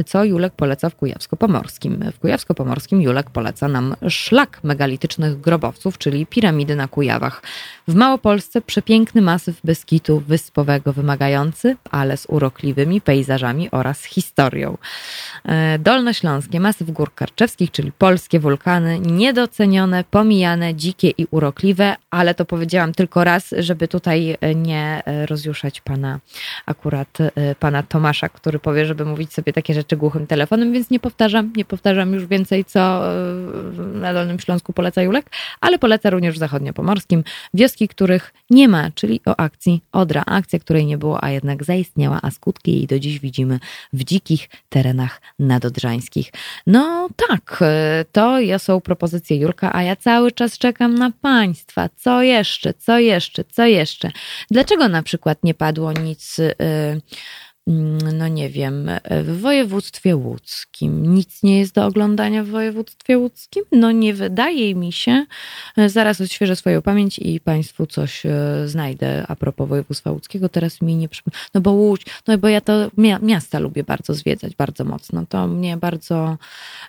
Co 0.06 0.24
Julek 0.24 0.52
poleca 0.52 0.90
w 0.90 0.96
Kujawsko-Pomorskim? 0.96 2.12
W 2.12 2.20
Kujawsko-Pomorskim 2.20 3.02
Julek 3.02 3.30
poleca 3.30 3.68
nam 3.68 3.94
szlak 4.08 4.60
megalitycznych 4.64 5.40
grobowców, 5.40 5.98
czyli 5.98 6.26
piramidy 6.26 6.76
na 6.76 6.88
Kujawach. 6.88 7.42
W 7.88 7.94
Małopolsce 7.94 8.60
przepiękny 8.60 9.22
masyw 9.22 9.60
Beskitu 9.64 10.20
Wyspowego, 10.20 10.92
wymagający, 10.92 11.76
ale 11.90 12.16
z 12.16 12.26
urokliwymi 12.28 13.00
pejzażami 13.00 13.70
oraz 13.70 14.04
historią. 14.04 14.76
E, 15.44 15.78
Dolnośląskie, 15.78 16.60
masyw 16.60 16.90
gór 16.90 17.14
karczewskich, 17.14 17.70
czyli 17.70 17.92
polskie 17.92 18.40
wulkany, 18.40 18.98
niedocenione, 18.98 20.04
pomijane, 20.10 20.74
dzikie 20.74 21.10
i 21.18 21.26
urokliwe, 21.30 21.96
ale 22.10 22.34
to 22.34 22.44
powiedziałam 22.44 22.92
tylko 22.92 23.24
raz, 23.24 23.54
żeby 23.58 23.88
tutaj 23.88 24.36
e, 24.40 24.54
nie 24.54 25.02
e, 25.04 25.26
rozjuszać 25.26 25.80
pana, 25.80 26.20
akurat 26.66 27.18
pana 27.60 27.82
Tomasza, 27.82 28.28
który 28.28 28.58
powie, 28.58 28.86
żeby 28.86 29.04
mówić 29.04 29.32
sobie 29.32 29.52
takie 29.52 29.74
rzeczy 29.74 29.96
głuchym 29.96 30.26
telefonem, 30.26 30.72
więc 30.72 30.90
nie 30.90 31.00
powtarzam, 31.00 31.52
nie 31.56 31.64
powtarzam 31.64 32.12
już 32.14 32.26
więcej, 32.26 32.64
co 32.64 33.02
na 33.94 34.14
Dolnym 34.14 34.40
Śląsku 34.40 34.72
poleca 34.72 35.02
Julek, 35.02 35.30
ale 35.60 35.78
poleca 35.78 36.10
również 36.10 36.38
zachodniopomorskim 36.38 37.24
wioski, 37.54 37.88
których 37.88 38.34
nie 38.50 38.68
ma, 38.68 38.90
czyli 38.90 39.20
o 39.26 39.40
akcji 39.40 39.82
Odra, 39.92 40.22
akcja, 40.26 40.58
której 40.58 40.86
nie 40.86 40.98
było, 40.98 41.24
a 41.24 41.30
jednak 41.30 41.64
zaistniała, 41.64 42.18
a 42.22 42.30
skutki 42.30 42.72
jej 42.72 42.86
do 42.86 42.98
dziś 42.98 43.18
widzimy 43.20 43.60
w 43.92 44.04
dzikich 44.04 44.48
terenach 44.68 44.87
terenach 44.88 45.20
nadodrzańskich. 45.38 46.32
No 46.66 47.08
tak, 47.28 47.58
e, 47.62 48.04
to 48.12 48.36
są 48.58 48.80
propozycje 48.80 49.36
Jurka, 49.36 49.72
a 49.72 49.82
ja 49.82 49.96
cały 49.96 50.32
czas 50.32 50.58
czekam 50.58 50.94
na 50.94 51.10
Państwa. 51.10 51.88
Co 51.96 52.22
jeszcze, 52.22 52.74
co 52.74 52.98
jeszcze, 52.98 53.44
co 53.44 53.66
jeszcze? 53.66 54.10
Dlaczego 54.50 54.88
na 54.88 55.02
przykład 55.02 55.44
nie 55.44 55.54
padło 55.54 55.92
nic... 55.92 56.38
Yy, 56.38 57.00
no 58.18 58.28
nie 58.28 58.50
wiem, 58.50 58.90
w 59.24 59.40
województwie 59.40 60.16
łódzkim 60.16 61.14
nic 61.14 61.42
nie 61.42 61.58
jest 61.58 61.74
do 61.74 61.86
oglądania 61.86 62.44
w 62.44 62.46
województwie 62.46 63.18
łódzkim? 63.18 63.64
No 63.72 63.92
nie 63.92 64.14
wydaje 64.14 64.74
mi 64.74 64.92
się. 64.92 65.26
Zaraz 65.86 66.20
odświeżę 66.20 66.56
swoją 66.56 66.82
pamięć 66.82 67.18
i 67.18 67.40
Państwu 67.40 67.86
coś 67.86 68.26
e, 68.26 68.30
znajdę 68.66 69.24
a 69.28 69.36
propos 69.36 69.68
województwa 69.68 70.12
łódzkiego. 70.12 70.48
Teraz 70.48 70.82
mi 70.82 70.96
nie 70.96 71.08
przypomnę. 71.08 71.38
No 71.54 71.60
bo 71.60 71.72
Łódź, 71.72 72.06
no 72.26 72.38
bo 72.38 72.48
ja 72.48 72.60
to 72.60 72.72
miasta 73.22 73.58
lubię 73.58 73.84
bardzo 73.84 74.14
zwiedzać, 74.14 74.56
bardzo 74.56 74.84
mocno. 74.84 75.24
To 75.28 75.46
mnie 75.46 75.76
bardzo... 75.76 76.36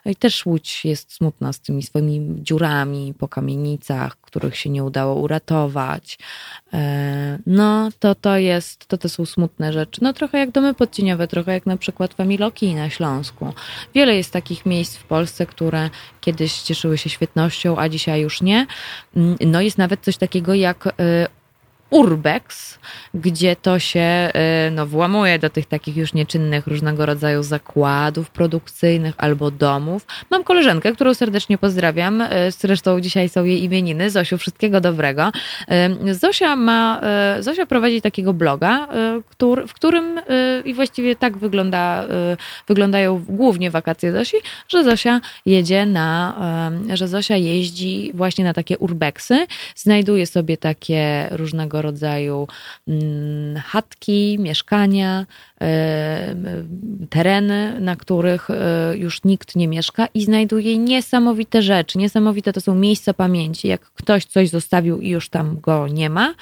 I 0.06 0.16
też 0.16 0.46
Łódź 0.46 0.86
jest 0.86 1.14
smutna 1.14 1.54
z 1.54 1.60
tymi 1.60 1.84
swoimi 1.84 2.44
dziurami 2.44 3.14
po 3.18 3.28
kamienicach, 3.28 4.18
których 4.22 4.58
się 4.58 4.70
nie 4.70 4.84
udało 4.84 5.16
uratować. 5.16 6.20
E, 6.74 7.40
no 7.46 7.90
to 8.00 8.16
to 8.16 8.38
jest, 8.38 8.88
to 8.88 8.98
to 8.98 9.10
są 9.10 9.26
smutne 9.26 9.74
rzeczy. 9.74 10.04
No 10.04 10.14
trochę 10.14 10.38
jak 10.40 10.52
domy 10.52 10.69
podcieniowe, 10.74 11.28
trochę 11.28 11.54
jak 11.54 11.66
na 11.66 11.78
przykład 11.78 12.14
Familoki 12.14 12.76
na 12.76 12.90
Śląsku. 12.90 13.54
Wiele 13.96 14.16
jest 14.16 14.34
takich 14.34 14.66
miejsc 14.66 14.98
w 14.98 15.04
Polsce, 15.04 15.46
które 15.46 15.90
kiedyś 16.22 16.62
cieszyły 16.62 16.98
się 16.98 17.10
świetnością, 17.10 17.78
a 17.78 17.90
dzisiaj 17.90 18.22
już 18.22 18.42
nie. 18.42 18.68
Mm, 19.16 19.38
no 19.46 19.62
jest 19.62 19.78
nawet 19.78 20.02
coś 20.02 20.18
takiego 20.18 20.54
jak 20.54 20.88
e, 20.88 20.92
urbex, 21.90 22.80
gdzie 23.14 23.56
to 23.56 23.80
się 23.80 24.32
y, 24.68 24.72
no, 24.72 24.86
włamuje 24.86 25.40
do 25.40 25.50
tych 25.50 25.66
takich 25.66 25.98
już 25.98 26.14
nieczynnych 26.14 26.68
różnego 26.68 27.06
rodzaju 27.06 27.44
zakładów 27.44 28.30
produkcyjnych 28.30 29.16
albo 29.18 29.52
domów. 29.52 30.06
Mam 30.30 30.44
koleżankę, 30.44 30.92
którą 30.92 31.14
serdecznie 31.14 31.58
pozdrawiam, 31.58 32.22
y, 32.22 32.28
zresztą 32.52 33.02
dzisiaj 33.02 33.30
są 33.30 33.44
jej 33.44 33.64
imieniny. 33.64 34.10
Zosiu, 34.10 34.38
wszystkiego 34.38 34.82
dobrego. 34.82 35.32
Y, 36.08 36.14
Zosia 36.14 36.56
ma, 36.56 37.02
Zosia 37.40 37.66
prowadzi 37.66 38.02
takiego 38.02 38.34
bloga, 38.34 38.88
który, 39.30 39.68
w 39.68 39.74
którym 39.74 40.20
i 40.66 40.74
właściwie 40.74 41.16
tak 41.16 41.38
wygląda, 41.38 42.06
wyglądają 42.68 43.26
głównie 43.30 43.72
wakacje 43.72 44.12
Zosi, 44.12 44.38
że 44.68 44.84
Zosia 44.84 45.22
jedzie 45.46 45.86
na, 45.86 46.36
że 46.94 47.08
Zosia 47.08 47.36
jeździ 47.36 48.12
właśnie 48.14 48.44
na 48.44 48.54
takie 48.54 48.78
urbexy, 48.78 49.48
znajduje 49.76 50.28
sobie 50.28 50.58
takie 50.58 51.28
różnego 51.32 51.79
rodzaju 51.82 52.48
mm, 52.88 53.62
chatki, 53.66 54.38
mieszkania, 54.40 55.26
e, 55.62 56.36
tereny, 57.10 57.80
na 57.80 57.96
których 57.96 58.50
e, 58.50 58.98
już 58.98 59.24
nikt 59.24 59.56
nie 59.56 59.68
mieszka 59.68 60.08
i 60.14 60.24
znajduje 60.24 60.78
niesamowite 60.78 61.62
rzeczy. 61.62 61.98
Niesamowite 61.98 62.54
to 62.54 62.62
są 62.62 62.76
miejsca 62.76 63.14
pamięci. 63.14 63.68
Jak 63.68 63.82
ktoś 63.82 64.26
coś 64.26 64.50
zostawił 64.50 65.02
i 65.02 65.10
już 65.10 65.30
tam 65.30 65.60
go 65.60 65.88
nie 65.88 66.10
ma. 66.10 66.34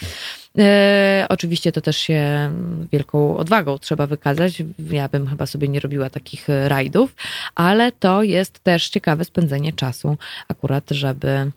E, 0.57 1.25
oczywiście 1.29 1.71
to 1.71 1.81
też 1.81 1.97
się 1.97 2.51
wielką 2.91 3.37
odwagą 3.37 3.77
trzeba 3.77 4.07
wykazać. 4.07 4.63
Ja 4.89 5.09
bym 5.09 5.27
chyba 5.27 5.45
sobie 5.45 5.67
nie 5.67 5.79
robiła 5.79 6.09
takich 6.09 6.47
rajdów, 6.67 7.15
ale 7.55 7.91
to 7.91 8.23
jest 8.23 8.59
też 8.59 8.89
ciekawe 8.89 9.25
spędzenie 9.25 9.73
czasu, 9.73 10.17
akurat, 10.47 10.83
żeby 10.91 11.51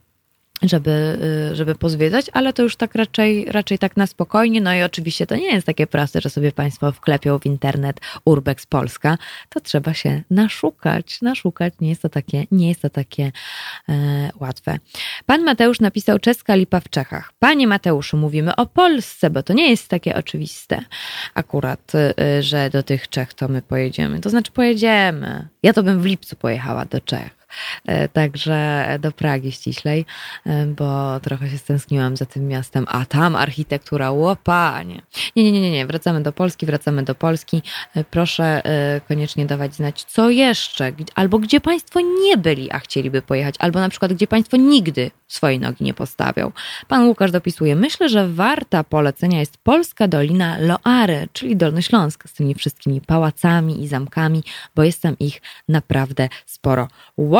żeby, 0.62 1.18
y, 1.52 1.56
żeby 1.56 1.74
pozwiedzać, 1.74 2.26
ale 2.32 2.52
to 2.52 2.62
już 2.62 2.76
tak 2.76 2.94
raczej, 2.94 3.44
raczej 3.44 3.78
tak 3.78 3.96
na 3.96 4.06
spokojnie. 4.06 4.60
No 4.60 4.74
i 4.74 4.82
oczywiście 4.82 5.26
to 5.26 5.36
nie 5.36 5.54
jest 5.54 5.66
takie 5.66 5.86
proste, 5.86 6.20
że 6.20 6.30
sobie 6.30 6.52
Państwo 6.52 6.92
wklepią 6.92 7.38
w 7.38 7.46
internet 7.46 8.00
Urbex 8.24 8.66
Polska. 8.66 9.18
To 9.48 9.60
trzeba 9.60 9.94
się 9.94 10.22
naszukać, 10.30 11.22
naszukać. 11.22 11.74
Nie 11.80 11.88
jest 11.88 12.02
to 12.02 12.08
takie, 12.08 12.44
nie 12.50 12.68
jest 12.68 12.82
to 12.82 12.90
takie 12.90 13.32
e, 13.88 14.30
łatwe. 14.40 14.78
Pan 15.26 15.44
Mateusz 15.44 15.80
napisał 15.80 16.18
Czeska 16.18 16.54
Lipa 16.54 16.80
w 16.80 16.88
Czechach. 16.88 17.32
Panie 17.38 17.66
Mateuszu, 17.66 18.16
mówimy 18.16 18.56
o 18.56 18.66
Polsce, 18.66 19.30
bo 19.30 19.42
to 19.42 19.52
nie 19.52 19.70
jest 19.70 19.88
takie 19.88 20.14
oczywiste 20.14 20.84
akurat, 21.34 21.92
y, 21.94 22.42
że 22.42 22.70
do 22.70 22.82
tych 22.82 23.08
Czech 23.08 23.34
to 23.34 23.48
my 23.48 23.62
pojedziemy. 23.62 24.20
To 24.20 24.30
znaczy 24.30 24.52
pojedziemy. 24.52 25.48
Ja 25.62 25.72
to 25.72 25.82
bym 25.82 26.00
w 26.00 26.04
lipcu 26.04 26.36
pojechała 26.36 26.84
do 26.84 27.00
Czech. 27.00 27.39
E, 27.86 28.08
także 28.08 28.86
do 29.00 29.12
Pragi 29.12 29.52
ściślej, 29.52 30.06
e, 30.46 30.66
bo 30.66 31.20
trochę 31.20 31.50
się 31.50 31.58
stęskniłam 31.58 32.16
za 32.16 32.26
tym 32.26 32.48
miastem, 32.48 32.86
a 32.88 33.04
tam 33.06 33.36
architektura, 33.36 34.10
łopanie. 34.10 35.02
Nie, 35.36 35.52
nie, 35.52 35.60
nie, 35.60 35.70
nie, 35.70 35.86
wracamy 35.86 36.22
do 36.22 36.32
Polski, 36.32 36.66
wracamy 36.66 37.02
do 37.02 37.14
Polski. 37.14 37.62
E, 37.96 38.04
proszę 38.04 38.62
koniecznie 39.08 39.46
dawać 39.46 39.74
znać, 39.74 40.04
co 40.04 40.30
jeszcze, 40.30 40.92
albo 41.14 41.38
gdzie 41.38 41.60
Państwo 41.60 42.00
nie 42.00 42.36
byli, 42.36 42.70
a 42.70 42.78
chcieliby 42.78 43.22
pojechać, 43.22 43.54
albo 43.58 43.80
na 43.80 43.88
przykład, 43.88 44.12
gdzie 44.12 44.26
Państwo 44.26 44.56
nigdy 44.56 45.10
swojej 45.28 45.60
nogi 45.60 45.84
nie 45.84 45.94
postawią. 45.94 46.52
Pan 46.88 47.06
Łukasz 47.06 47.30
dopisuje, 47.30 47.76
myślę, 47.76 48.08
że 48.08 48.28
warta 48.28 48.84
polecenia 48.84 49.40
jest 49.40 49.58
Polska 49.58 50.08
Dolina 50.08 50.58
Loary, 50.58 51.28
czyli 51.32 51.56
Dolny 51.56 51.82
Śląsk, 51.82 52.28
z 52.28 52.32
tymi 52.32 52.54
wszystkimi 52.54 53.00
pałacami 53.00 53.82
i 53.82 53.88
zamkami, 53.88 54.42
bo 54.74 54.82
jest 54.82 55.02
tam 55.02 55.18
ich 55.18 55.42
naprawdę 55.68 56.28
sporo. 56.46 56.88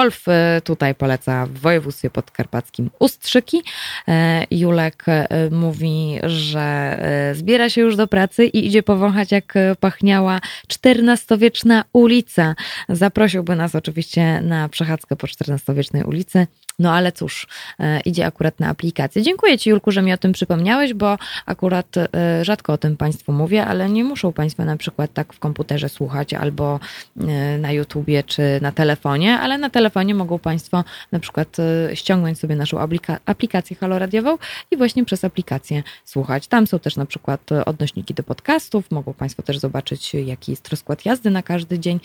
Wolf 0.01 0.29
e, 0.29 0.61
tutaj 0.65 0.95
poleca 0.95 1.47
w 1.47 1.59
województwie 1.59 2.11
podkarpackim 2.11 2.91
Ustrzyki. 2.99 3.63
E, 4.09 4.47
Julek 4.51 5.05
e, 5.07 5.29
mówi, 5.51 6.19
że 6.23 6.99
zbiera 7.35 7.71
się 7.71 7.81
już 7.81 7.97
do 7.97 8.07
pracy 8.07 8.47
i 8.47 8.67
idzie 8.67 8.83
powąchać 8.83 9.33
jak 9.33 9.55
pachniała 9.81 10.41
XIV-wieczna 10.85 11.85
ulica. 11.93 12.55
Zaprosiłby 12.89 13.57
nas 13.57 13.75
oczywiście 13.75 14.41
na 14.41 14.69
przechadzkę 14.69 15.17
po 15.17 15.27
XIV-wiecznej 15.27 16.03
ulicy. 16.03 16.47
No 16.81 16.93
ale 16.93 17.13
cóż, 17.13 17.47
e, 17.81 18.01
idzie 18.01 18.27
akurat 18.27 18.61
na 18.61 18.69
aplikację. 18.69 19.23
Dziękuję 19.23 19.59
Ci, 19.59 19.71
Julku, 19.71 19.91
że 19.91 20.03
mi 20.03 20.13
o 20.13 20.17
tym 20.17 20.33
przypomniałeś, 20.33 20.95
bo 20.95 21.19
akurat 21.47 21.97
e, 21.97 22.45
rzadko 22.45 22.73
o 22.73 22.79
tym 22.79 22.97
Państwu 22.97 23.33
mówię, 23.33 23.67
ale 23.67 23.89
nie 23.89 24.05
muszą 24.05 24.33
Państwo 24.33 24.65
na 24.65 24.77
przykład 24.77 25.13
tak 25.13 25.33
w 25.33 25.39
komputerze 25.39 25.89
słuchać 25.89 26.35
albo 26.35 26.81
e, 27.21 27.59
na 27.59 27.73
YouTubie 27.73 28.23
czy 28.23 28.43
na 28.63 28.73
telefonie, 28.73 29.39
ale 29.39 29.59
na 29.59 29.71
telefonie 29.71 30.15
mogą 30.15 30.39
Państwo 30.39 30.85
na 31.13 31.19
przykład 31.19 31.57
ściągnąć 31.95 32.39
sobie 32.39 32.57
naszą 32.57 32.81
aplika 32.81 33.19
aplikację 33.27 33.77
haloradiową 33.77 34.39
i 34.71 34.77
właśnie 34.77 35.05
przez 35.05 35.25
aplikację 35.25 35.83
słuchać. 36.05 36.47
Tam 36.47 36.67
są 36.67 36.79
też 36.79 36.97
na 36.97 37.07
przykład 37.07 37.51
odnośniki 37.67 38.15
do 38.15 38.23
podcastów, 38.23 38.91
mogą 38.91 39.15
Państwo 39.15 39.43
też 39.43 39.59
zobaczyć, 39.59 40.15
jaki 40.15 40.53
jest 40.53 40.69
rozkład 40.69 41.05
jazdy 41.05 41.31
na 41.31 41.43
każdy 41.43 41.79
dzień. 41.79 42.01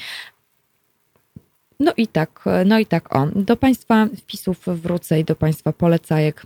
No 1.80 1.94
i 1.98 2.08
tak, 2.08 2.46
no 2.66 2.80
i 2.80 2.86
tak 2.86 3.16
o. 3.16 3.28
Do 3.36 3.58
Państwa 3.58 4.08
wpisów 4.18 4.60
wrócę 4.66 5.20
i 5.20 5.24
do 5.24 5.36
Państwa 5.36 5.74
polecajek 5.74 6.46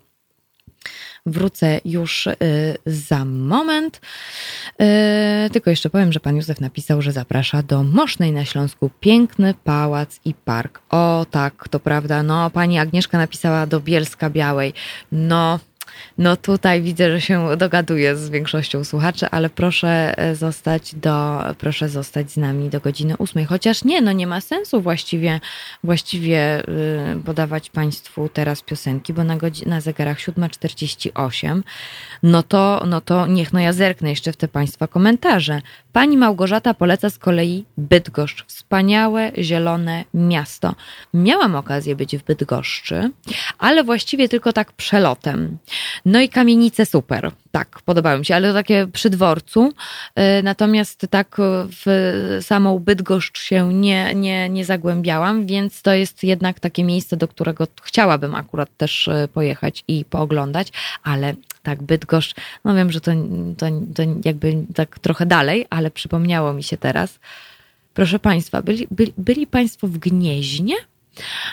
wrócę 1.25 1.81
już 1.85 2.27
y, 2.27 2.35
za 2.85 3.25
moment. 3.25 4.01
Y, 4.81 5.49
tylko 5.49 5.69
jeszcze 5.69 5.89
powiem, 5.89 6.11
że 6.11 6.19
pan 6.19 6.35
Józef 6.35 6.61
napisał, 6.61 7.01
że 7.01 7.11
zaprasza 7.11 7.63
do 7.63 7.83
Mosznej 7.83 8.31
na 8.31 8.45
Śląsku. 8.45 8.89
Piękny 8.99 9.53
pałac 9.63 10.19
i 10.25 10.33
park. 10.33 10.81
O 10.89 11.25
tak, 11.31 11.69
to 11.69 11.79
prawda. 11.79 12.23
No, 12.23 12.49
pani 12.49 12.79
Agnieszka 12.79 13.17
napisała 13.17 13.67
do 13.67 13.79
Bielska 13.79 14.29
Białej. 14.29 14.73
No, 15.11 15.59
no 16.17 16.35
tutaj 16.37 16.81
widzę, 16.81 17.11
że 17.11 17.21
się 17.21 17.57
dogaduję 17.57 18.15
z 18.15 18.29
większością 18.29 18.83
słuchaczy, 18.83 19.27
ale 19.31 19.49
proszę 19.49 20.13
e, 20.17 20.35
zostać 20.35 20.95
do, 20.95 21.41
proszę 21.57 21.89
zostać 21.89 22.31
z 22.31 22.37
nami 22.37 22.69
do 22.69 22.79
godziny 22.79 23.17
ósmej. 23.17 23.45
Chociaż 23.45 23.83
nie, 23.83 24.01
no 24.01 24.11
nie 24.11 24.27
ma 24.27 24.41
sensu 24.41 24.81
właściwie, 24.81 25.39
właściwie 25.83 26.63
yy, 27.15 27.23
podawać 27.23 27.69
Państwu 27.69 28.29
teraz 28.29 28.61
piosenki, 28.61 29.13
bo 29.13 29.23
na, 29.23 29.37
godzi- 29.37 29.67
na 29.67 29.81
zegarach 29.81 30.17
7.48, 30.17 31.61
no 32.23 32.43
to, 32.43 32.83
no 32.87 33.01
to 33.01 33.27
niech 33.27 33.53
no 33.53 33.59
ja 33.59 33.73
zerknę 33.73 34.09
jeszcze 34.09 34.31
w 34.31 34.37
te 34.37 34.47
Państwa 34.47 34.87
komentarze. 34.87 35.61
Pani 35.93 36.17
Małgorzata 36.17 36.73
poleca 36.73 37.09
z 37.09 37.17
kolei 37.17 37.65
Bydgoszcz. 37.77 38.45
Wspaniałe, 38.45 39.31
zielone 39.37 40.03
miasto. 40.13 40.75
Miałam 41.13 41.55
okazję 41.55 41.95
być 41.95 42.17
w 42.17 42.23
Bydgoszczy, 42.23 43.11
ale 43.59 43.83
właściwie 43.83 44.29
tylko 44.29 44.53
tak 44.53 44.71
przelotem. 44.71 45.57
No 46.05 46.19
i 46.21 46.29
kamienice 46.29 46.85
super. 46.85 47.31
Tak, 47.51 47.79
podobały 47.85 48.19
mi 48.19 48.25
się, 48.25 48.35
ale 48.35 48.47
to 48.47 48.53
takie 48.53 48.87
przy 48.87 49.09
dworcu. 49.09 49.73
E, 50.15 50.43
natomiast 50.43 51.07
tak 51.09 51.37
w 51.85 52.39
samą 52.41 52.79
Bydgoszcz 52.79 53.39
się 53.41 53.73
nie, 53.73 54.15
nie, 54.15 54.49
nie 54.49 54.65
zagłębiałam, 54.65 55.45
więc 55.45 55.81
to 55.81 55.93
jest 55.93 56.23
jednak 56.23 56.59
takie 56.59 56.83
miejsce, 56.83 57.17
do 57.17 57.27
którego 57.27 57.67
chciałabym 57.81 58.35
akurat 58.35 58.77
też 58.77 59.07
e, 59.07 59.27
pojechać 59.27 59.83
i 59.87 60.05
pooglądać, 60.05 60.71
ale 61.03 61.33
tak, 61.69 61.83
Bydgoszcz, 61.83 62.35
no 62.65 62.75
wiem, 62.75 62.91
że 62.91 63.01
to, 63.01 63.11
to, 63.57 63.65
to 63.95 64.03
jakby 64.25 64.65
tak 64.75 64.99
trochę 64.99 65.25
dalej, 65.25 65.65
ale 65.69 65.91
przypomniało 65.91 66.53
mi 66.53 66.63
się 66.63 66.77
teraz. 66.77 67.19
Proszę 67.93 68.19
Państwa, 68.19 68.61
byli, 68.61 68.87
byli, 68.91 69.13
byli 69.17 69.47
Państwo 69.47 69.87
w 69.87 69.97
Gnieźnie? 69.97 70.75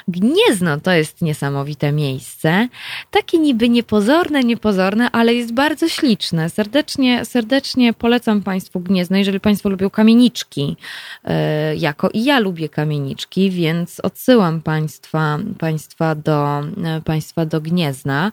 Gniezno 0.08 0.80
to 0.80 0.92
jest 0.92 1.22
niesamowite 1.22 1.92
miejsce. 1.92 2.68
Takie 3.10 3.38
niby 3.38 3.68
niepozorne, 3.68 4.40
niepozorne, 4.40 5.10
ale 5.10 5.34
jest 5.34 5.52
bardzo 5.52 5.88
śliczne. 5.88 6.50
Serdecznie, 6.50 7.24
serdecznie 7.24 7.92
polecam 7.92 8.42
Państwu 8.42 8.80
Gniezno, 8.80 9.16
jeżeli 9.16 9.40
Państwo 9.40 9.68
lubią 9.68 9.90
kamieniczki, 9.90 10.76
e, 11.24 11.76
jako 11.76 12.10
i 12.10 12.24
ja 12.24 12.38
lubię 12.38 12.68
kamieniczki, 12.68 13.50
więc 13.50 14.00
odsyłam 14.00 14.62
Państwa, 14.62 15.38
państwa, 15.58 16.14
do, 16.14 16.58
e, 16.58 17.00
państwa 17.04 17.46
do 17.46 17.60
Gniezna. 17.60 18.32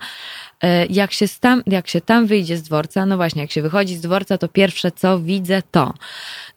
E, 0.64 0.86
jak 0.86 1.12
się, 1.12 1.26
tam, 1.40 1.64
jak 1.68 1.88
się 1.88 2.02
tam 2.02 2.28
wyjdzie 2.28 2.58
z 2.58 2.62
dworca, 2.62 3.06
no 3.06 3.18
właśnie, 3.18 3.42
jak 3.42 3.52
się 3.52 3.62
wychodzi 3.62 3.96
z 3.96 4.02
dworca, 4.02 4.38
to 4.38 4.48
pierwsze 4.48 4.92
co 4.92 5.20
widzę 5.20 5.62
to, 5.72 5.94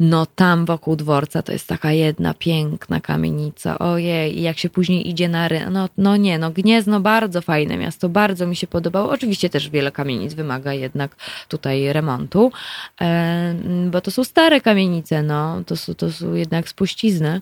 no 0.00 0.26
tam 0.26 0.66
wokół 0.66 0.96
dworca 0.96 1.42
to 1.42 1.52
jest 1.52 1.66
taka 1.66 1.92
jedna 1.92 2.34
piękna 2.34 3.00
kamienica, 3.00 3.78
ojej, 3.78 4.38
i 4.38 4.42
jak 4.42 4.58
się 4.58 4.65
później 4.70 5.08
idzie 5.08 5.28
na 5.28 5.48
rynek, 5.48 5.70
no, 5.70 5.88
no 5.98 6.16
nie, 6.16 6.38
no 6.38 6.50
Gniezno 6.50 7.00
bardzo 7.00 7.40
fajne 7.42 7.76
miasto, 7.76 8.08
bardzo 8.08 8.46
mi 8.46 8.56
się 8.56 8.66
podobało, 8.66 9.10
oczywiście 9.10 9.50
też 9.50 9.70
wiele 9.70 9.92
kamienic 9.92 10.34
wymaga 10.34 10.72
jednak 10.72 11.16
tutaj 11.48 11.92
remontu, 11.92 12.52
e, 13.00 13.54
bo 13.90 14.00
to 14.00 14.10
są 14.10 14.24
stare 14.24 14.60
kamienice, 14.60 15.22
no, 15.22 15.62
to 15.66 15.76
są, 15.76 15.94
to 15.94 16.12
są 16.12 16.34
jednak 16.34 16.68
spuścizny 16.68 17.40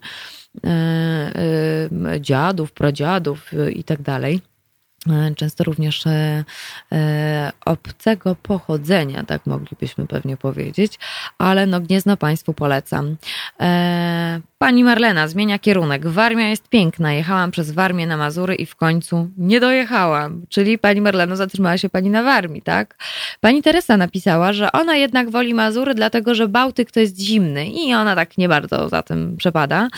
e, 0.65 2.21
dziadów, 2.21 2.73
pradziadów 2.73 3.51
i 3.75 3.85
tak 3.85 4.03
dalej. 4.03 4.54
E, 5.11 5.35
często 5.35 5.65
również 5.65 6.07
e, 6.07 6.45
e, 6.93 7.53
obcego 7.65 8.35
pochodzenia, 8.35 9.25
tak 9.25 9.47
moglibyśmy 9.47 10.07
pewnie 10.07 10.37
powiedzieć, 10.37 10.99
ale 11.39 11.67
no 11.67 11.81
Gniezno 11.81 12.17
Państwu 12.17 12.55
polecam. 12.55 13.17
Pani 14.59 14.85
Marlena 14.85 15.29
zmienia 15.29 15.59
kierunek. 15.59 16.07
Warmia 16.07 16.49
jest 16.49 16.69
piękna. 16.69 17.13
Jechałam 17.13 17.51
przez 17.51 17.71
Warmię 17.71 18.07
na 18.07 18.17
Mazury 18.17 18.55
i 18.55 18.67
w 18.67 18.77
końcu 18.77 19.31
nie 19.39 19.61
dojechałam. 19.61 20.43
Czyli 20.49 20.79
pani 20.79 21.01
Marleno 21.01 21.37
zatrzymała 21.37 21.79
się 21.79 21.89
pani 21.89 22.11
na 22.11 22.23
Warmii, 22.23 22.63
tak? 22.63 22.97
Pani 23.41 23.63
Teresa 23.63 23.97
napisała, 23.97 24.53
że 24.53 24.73
ona 24.73 24.97
jednak 24.97 25.31
woli 25.31 25.55
Mazury, 25.55 25.95
dlatego 25.95 26.35
że 26.35 26.49
Bałtyk 26.49 26.91
to 26.91 27.01
jest 27.01 27.21
zimny 27.21 27.69
i 27.69 27.95
ona 27.95 28.15
tak 28.15 28.39
nie 28.39 28.49
bardzo 28.49 28.89
za 28.89 29.03
tym 29.03 29.37
przepada. 29.37 29.89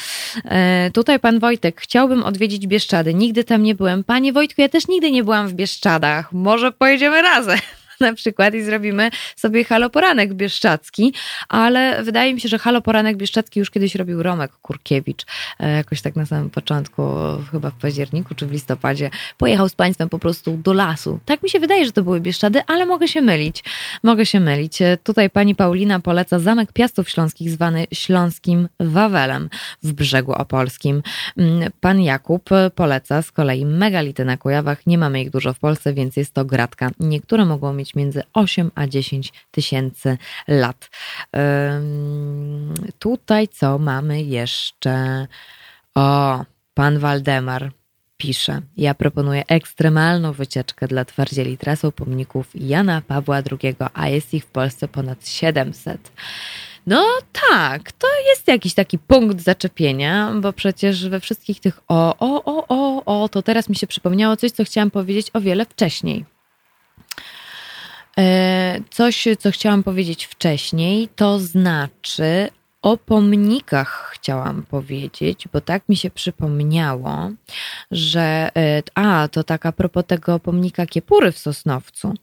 Tutaj 0.93 1.21
pan 1.21 1.39
Wojtek, 1.39 1.81
chciałbym 1.81 2.23
odwiedzić 2.23 2.67
Bieszczady. 2.67 3.15
Nigdy 3.15 3.45
tam 3.45 3.63
nie 3.63 3.75
byłem. 3.75 4.05
Panie 4.05 4.33
Wojtku, 4.33 4.61
ja 4.61 4.69
też 4.69 4.89
nigdy 4.97 5.11
nie 5.11 5.25
byłam 5.25 5.49
w 5.49 5.53
Bieszczadach. 5.53 6.33
Może 6.33 6.73
pojedziemy 6.73 7.23
razem. 7.23 7.59
na 8.01 8.13
przykład 8.13 8.55
i 8.55 8.63
zrobimy 8.63 9.11
sobie 9.37 9.65
haloporanek 9.65 10.35
bieszczacki, 10.35 11.13
ale 11.49 12.03
wydaje 12.03 12.35
mi 12.35 12.41
się, 12.41 12.49
że 12.49 12.59
haloporanek 12.59 13.17
bieszczacki 13.17 13.61
już 13.61 13.71
kiedyś 13.71 13.95
robił 13.95 14.23
Romek 14.23 14.53
Kurkiewicz, 14.53 15.25
e, 15.61 15.77
jakoś 15.77 16.03
tak 16.03 16.17
na 16.17 16.27
samym 16.27 16.51
początku, 16.51 17.03
chyba 17.53 17.71
w 17.71 17.75
październiku 17.75 18.35
czy 18.35 18.47
w 18.47 18.53
listopadzie, 18.53 19.11
pojechał 19.39 19.69
z 19.69 19.75
państwem 19.75 20.09
po 20.09 20.19
prostu 20.19 20.57
do 20.57 20.73
lasu. 20.73 21.21
Tak 21.25 21.43
mi 21.43 21.51
się 21.51 21.61
wydaje, 21.61 21.85
że 21.85 21.93
to 21.93 22.03
były 22.03 22.21
Bieszczady, 22.21 22.63
ale 22.67 22.87
mogę 22.87 23.09
się 23.09 23.21
mylić. 23.21 23.65
Mogę 24.03 24.27
się 24.27 24.41
mylić. 24.41 24.83
E, 24.83 24.97
tutaj 25.03 25.31
pani 25.31 25.55
Paulina 25.55 26.01
poleca 26.01 26.39
Zamek 26.39 26.73
Piastów 26.73 27.11
Śląskich 27.11 27.51
zwany 27.51 27.87
Śląskim 27.93 28.69
Wawelem 28.81 29.49
w 29.83 29.93
Brzegu 29.93 30.33
Opolskim. 30.33 31.03
Mm, 31.37 31.71
pan 31.81 32.01
Jakub 32.01 32.51
poleca 32.75 33.23
z 33.23 33.33
kolei 33.33 33.67
megality 33.67 34.25
na 34.25 34.37
Kujawach. 34.37 34.87
Nie 34.87 34.99
mamy 34.99 35.23
ich 35.23 35.31
dużo 35.31 35.53
w 35.53 35.59
Polsce, 35.59 35.95
więc 35.95 36.17
jest 36.17 36.35
to 36.35 36.45
gratka. 36.45 36.91
Niektóre 37.01 37.45
mogą 37.45 37.73
mieć 37.73 37.86
mieć 37.87 37.95
między 37.95 38.23
8 38.33 38.71
a 38.75 38.87
10 38.87 39.33
tysięcy 39.51 40.19
lat. 40.49 40.91
Tutaj 42.99 43.49
co 43.49 43.79
mamy 43.79 44.23
jeszcze? 44.23 45.27
O, 45.95 46.45
pan 46.75 46.99
Waldemar 46.99 47.73
pisze. 48.17 48.61
Ja 48.77 48.95
proponuję 48.95 49.43
ekstremalną 49.49 50.33
wycieczkę 50.33 50.89
dla 50.89 51.05
twardzieli 51.05 51.59
trasą 51.59 51.93
pomników 51.93 52.51
Jana 52.55 53.03
Pawła 53.03 53.37
II, 53.37 53.77
a 53.95 54.09
jest 54.09 54.35
ich 54.35 54.45
w 54.45 54.51
Polsce 54.51 54.89
ponad 54.89 55.29
700. 55.29 56.13
No 56.87 57.05
tak, 57.51 57.93
to 57.93 58.07
jest 58.29 58.49
jakiś 58.49 58.75
taki 58.75 58.99
punkt 58.99 59.41
zaczepienia, 59.41 60.33
bo 60.41 60.53
przecież 60.53 61.09
we 61.09 61.21
wszystkich 61.21 61.61
tych 61.61 61.81
o, 61.89 62.17
o, 62.19 62.45
o, 62.45 62.67
o, 62.69 63.23
o, 63.23 63.29
to 63.29 63.43
teraz 63.43 63.69
mi 63.69 63.77
się 63.77 63.87
przypomniało 63.87 64.37
coś, 64.37 64.51
co 64.51 64.65
chciałam 64.65 64.91
powiedzieć 64.91 65.31
o 65.33 65.41
wiele 65.41 65.65
wcześniej. 65.65 66.25
E, 68.19 68.81
coś, 68.91 69.29
co 69.39 69.51
chciałam 69.51 69.83
powiedzieć 69.83 70.25
wcześniej, 70.25 71.09
to 71.17 71.39
znaczy 71.39 72.49
o 72.83 72.97
pomnikach 72.97 74.11
chciałam 74.15 74.63
powiedzieć, 74.63 75.49
bo 75.53 75.61
tak 75.61 75.89
mi 75.89 75.97
się 75.97 76.11
przypomniało, 76.11 77.31
że 77.91 78.51
e, 78.57 78.83
a, 78.95 79.29
to 79.29 79.45
tak 79.45 79.67
a 79.67 79.73
propos 79.73 80.05
tego 80.07 80.39
pomnika 80.39 80.87
Kiepury 80.87 81.33
w 81.33 81.39
Sosnowcu. 81.39 82.15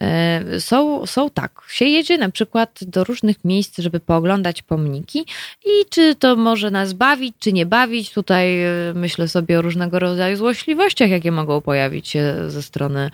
E, 0.00 0.60
są, 0.60 1.06
są 1.06 1.30
tak, 1.30 1.62
się 1.68 1.84
jedzie 1.84 2.18
na 2.18 2.30
przykład 2.30 2.78
do 2.82 3.04
różnych 3.04 3.44
miejsc, 3.44 3.78
żeby 3.78 4.00
pooglądać 4.00 4.62
pomniki 4.62 5.26
i 5.64 5.88
czy 5.90 6.14
to 6.14 6.36
może 6.36 6.70
nas 6.70 6.92
bawić, 6.92 7.34
czy 7.38 7.52
nie 7.52 7.66
bawić. 7.66 8.10
Tutaj 8.10 8.56
myślę 8.94 9.28
sobie 9.28 9.58
o 9.58 9.62
różnego 9.62 9.98
rodzaju 9.98 10.36
złośliwościach, 10.36 11.10
jakie 11.10 11.32
mogą 11.32 11.60
pojawić 11.60 12.08
się 12.08 12.50
ze 12.50 12.62
strony 12.62 13.10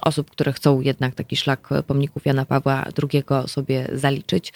osób, 0.00 0.30
które 0.30 0.52
chcą 0.52 0.80
jednak 0.80 1.14
taki 1.14 1.36
szlak 1.36 1.68
pomników 1.86 2.26
Jana 2.26 2.44
Pawła 2.44 2.84
II 3.12 3.24
sobie 3.46 3.88
zaliczyć. 3.92 4.52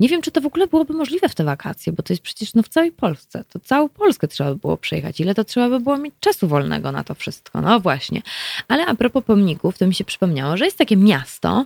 Nie 0.00 0.08
wiem, 0.08 0.22
czy 0.22 0.30
to 0.30 0.40
w 0.40 0.46
ogóle 0.46 0.66
byłoby 0.66 0.94
możliwe 0.94 1.28
w 1.28 1.34
te 1.34 1.44
wakacje, 1.44 1.92
bo 1.92 2.02
to 2.02 2.12
jest 2.12 2.22
przecież 2.22 2.54
no, 2.54 2.62
w 2.62 2.68
całej 2.68 2.92
Polsce. 2.92 3.44
To 3.48 3.60
całą 3.60 3.88
Polskę 3.88 4.28
trzeba 4.28 4.50
by 4.50 4.56
było 4.56 4.76
przejechać. 4.76 5.20
Ile 5.20 5.34
to 5.34 5.44
trzeba 5.44 5.68
by 5.68 5.80
było 5.80 5.98
mieć 5.98 6.14
czasu 6.20 6.48
wolnego 6.48 6.92
na 6.92 7.04
to 7.04 7.14
wszystko? 7.14 7.60
No 7.60 7.80
właśnie. 7.80 8.22
Ale 8.68 8.86
a 8.86 8.94
propos 8.94 9.24
pomników, 9.24 9.78
to 9.78 9.86
mi 9.86 9.94
się 9.94 10.04
przypomniało, 10.04 10.56
że 10.56 10.64
jest 10.64 10.78
takie 10.78 10.96
miasto, 10.96 11.64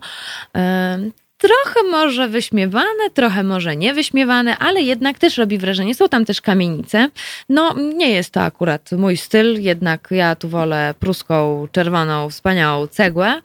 trochę 1.38 1.82
może 1.90 2.28
wyśmiewane, 2.28 3.10
trochę 3.14 3.42
może 3.42 3.76
nie 3.76 3.94
wyśmiewane, 3.94 4.58
ale 4.58 4.82
jednak 4.82 5.18
też 5.18 5.38
robi 5.38 5.58
wrażenie. 5.58 5.94
Są 5.94 6.08
tam 6.08 6.24
też 6.24 6.40
kamienice. 6.40 7.08
No, 7.48 7.74
nie 7.74 8.10
jest 8.10 8.30
to 8.30 8.40
akurat 8.40 8.92
mój 8.92 9.16
styl, 9.16 9.62
jednak 9.62 10.08
ja 10.10 10.36
tu 10.36 10.48
wolę 10.48 10.94
pruską, 11.00 11.68
czerwoną, 11.72 12.30
wspaniałą 12.30 12.86
cegłę. 12.86 13.40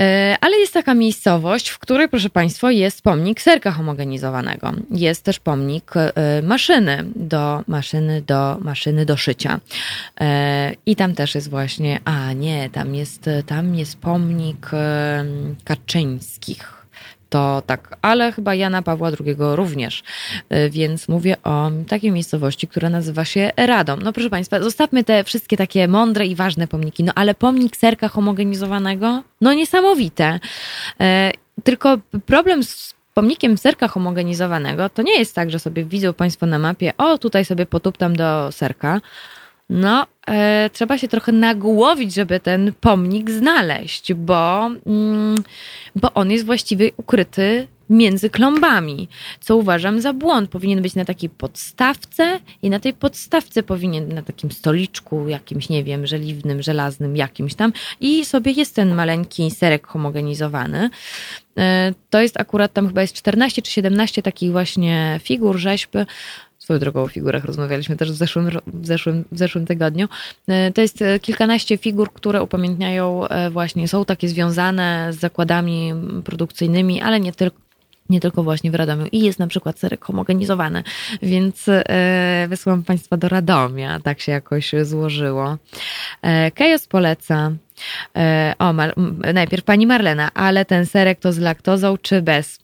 E, 0.00 0.36
ale 0.40 0.56
jest 0.56 0.74
taka 0.74 0.94
miejscowość, 0.94 1.68
w 1.68 1.78
której, 1.78 2.08
proszę 2.08 2.30
Państwa, 2.30 2.72
jest 2.72 3.02
pomnik 3.02 3.40
serka 3.40 3.70
homogenizowanego. 3.70 4.72
Jest 4.90 5.24
też 5.24 5.38
pomnik 5.38 5.92
e, 5.96 6.42
maszyny 6.42 7.04
do 7.16 7.62
maszyny 7.66 8.22
do 8.22 8.58
maszyny 8.60 9.06
do 9.06 9.16
szycia. 9.16 9.60
E, 10.20 10.72
I 10.86 10.96
tam 10.96 11.14
też 11.14 11.34
jest 11.34 11.50
właśnie, 11.50 12.00
a 12.04 12.32
nie, 12.32 12.70
tam 12.70 12.94
jest, 12.94 13.30
tam 13.46 13.74
jest 13.74 13.98
pomnik 13.98 14.70
Kaczyńskich 15.64 16.79
to 17.30 17.62
tak, 17.66 17.98
ale 18.02 18.32
chyba 18.32 18.54
Jana 18.54 18.82
Pawła 18.82 19.08
II 19.08 19.36
również. 19.38 20.02
Y, 20.52 20.70
więc 20.70 21.08
mówię 21.08 21.36
o 21.44 21.70
takiej 21.88 22.12
miejscowości, 22.12 22.68
która 22.68 22.90
nazywa 22.90 23.24
się 23.24 23.50
Radom. 23.56 24.02
No 24.02 24.12
proszę 24.12 24.30
Państwa, 24.30 24.60
zostawmy 24.60 25.04
te 25.04 25.24
wszystkie 25.24 25.56
takie 25.56 25.88
mądre 25.88 26.26
i 26.26 26.34
ważne 26.34 26.68
pomniki, 26.68 27.04
no 27.04 27.12
ale 27.14 27.34
pomnik 27.34 27.76
serka 27.76 28.08
homogenizowanego, 28.08 29.22
no 29.40 29.52
niesamowite. 29.52 30.40
Y, 31.00 31.04
tylko 31.64 31.98
problem 32.26 32.64
z 32.64 32.94
pomnikiem 33.14 33.58
serka 33.58 33.88
homogenizowanego 33.88 34.88
to 34.88 35.02
nie 35.02 35.18
jest 35.18 35.34
tak, 35.34 35.50
że 35.50 35.58
sobie 35.58 35.84
widzą 35.84 36.12
Państwo 36.12 36.46
na 36.46 36.58
mapie, 36.58 36.92
o 36.98 37.18
tutaj 37.18 37.44
sobie 37.44 37.66
potuptam 37.66 38.16
do 38.16 38.52
serka, 38.52 39.00
no, 39.70 40.06
e, 40.28 40.70
trzeba 40.72 40.98
się 40.98 41.08
trochę 41.08 41.32
nagłowić, 41.32 42.14
żeby 42.14 42.40
ten 42.40 42.72
pomnik 42.80 43.30
znaleźć, 43.30 44.14
bo, 44.14 44.70
mm, 44.86 45.44
bo 45.96 46.14
on 46.14 46.30
jest 46.30 46.46
właściwie 46.46 46.90
ukryty 46.96 47.66
między 47.90 48.30
klombami, 48.30 49.08
co 49.40 49.56
uważam 49.56 50.00
za 50.00 50.12
błąd. 50.12 50.50
Powinien 50.50 50.82
być 50.82 50.94
na 50.94 51.04
takiej 51.04 51.30
podstawce 51.30 52.40
i 52.62 52.70
na 52.70 52.80
tej 52.80 52.92
podstawce 52.92 53.62
powinien 53.62 54.14
na 54.14 54.22
takim 54.22 54.50
stoliczku 54.50 55.28
jakimś, 55.28 55.68
nie 55.68 55.84
wiem, 55.84 56.06
żeliwnym, 56.06 56.62
żelaznym, 56.62 57.16
jakimś 57.16 57.54
tam 57.54 57.72
i 58.00 58.24
sobie 58.24 58.52
jest 58.52 58.74
ten 58.74 58.94
maleńki 58.94 59.50
serek 59.50 59.86
homogenizowany. 59.86 60.90
E, 61.58 61.94
to 62.10 62.20
jest 62.20 62.40
akurat 62.40 62.72
tam 62.72 62.88
chyba 62.88 63.00
jest 63.00 63.14
14 63.14 63.62
czy 63.62 63.72
17 63.72 64.22
takich 64.22 64.52
właśnie 64.52 65.20
figur, 65.22 65.56
rzeźb, 65.56 65.90
swoją 66.60 66.78
drogą 66.78 67.02
o 67.02 67.08
figurach 67.08 67.44
rozmawialiśmy 67.44 67.96
też 67.96 68.12
w 68.12 68.14
zeszłym, 68.14 68.50
w 68.66 68.86
zeszłym, 68.86 69.24
w 69.32 69.38
zeszłym 69.38 69.66
tygodniu. 69.66 70.08
E, 70.48 70.72
to 70.72 70.80
jest 70.80 71.02
e, 71.02 71.20
kilkanaście 71.20 71.78
figur, 71.78 72.12
które 72.12 72.42
upamiętniają 72.42 73.28
e, 73.28 73.50
właśnie, 73.50 73.88
są 73.88 74.04
takie 74.04 74.28
związane 74.28 75.12
z 75.12 75.16
zakładami 75.16 75.92
produkcyjnymi, 76.24 77.02
ale 77.02 77.20
nie 77.20 77.32
tylko 77.32 77.70
nie 78.10 78.20
tylko 78.20 78.42
właśnie 78.42 78.70
w 78.70 78.74
Radomiu. 78.74 79.06
I 79.12 79.20
jest 79.20 79.38
na 79.38 79.46
przykład 79.46 79.78
serek 79.78 80.04
homogenizowany, 80.04 80.82
więc 81.22 81.66
e, 81.68 82.46
wysłałam 82.48 82.82
Państwa 82.82 83.16
do 83.16 83.28
Radomia. 83.28 84.00
Tak 84.00 84.20
się 84.20 84.32
jakoś 84.32 84.72
złożyło. 84.82 85.58
E, 86.22 86.50
Kejos 86.50 86.86
poleca. 86.86 87.52
E, 88.16 88.54
o, 88.58 88.72
Mar 88.72 88.94
najpierw 89.34 89.64
pani 89.64 89.86
Marlena, 89.86 90.30
ale 90.34 90.64
ten 90.64 90.86
serek 90.86 91.20
to 91.20 91.32
z 91.32 91.38
laktozą 91.38 91.98
czy 91.98 92.22
bez? 92.22 92.58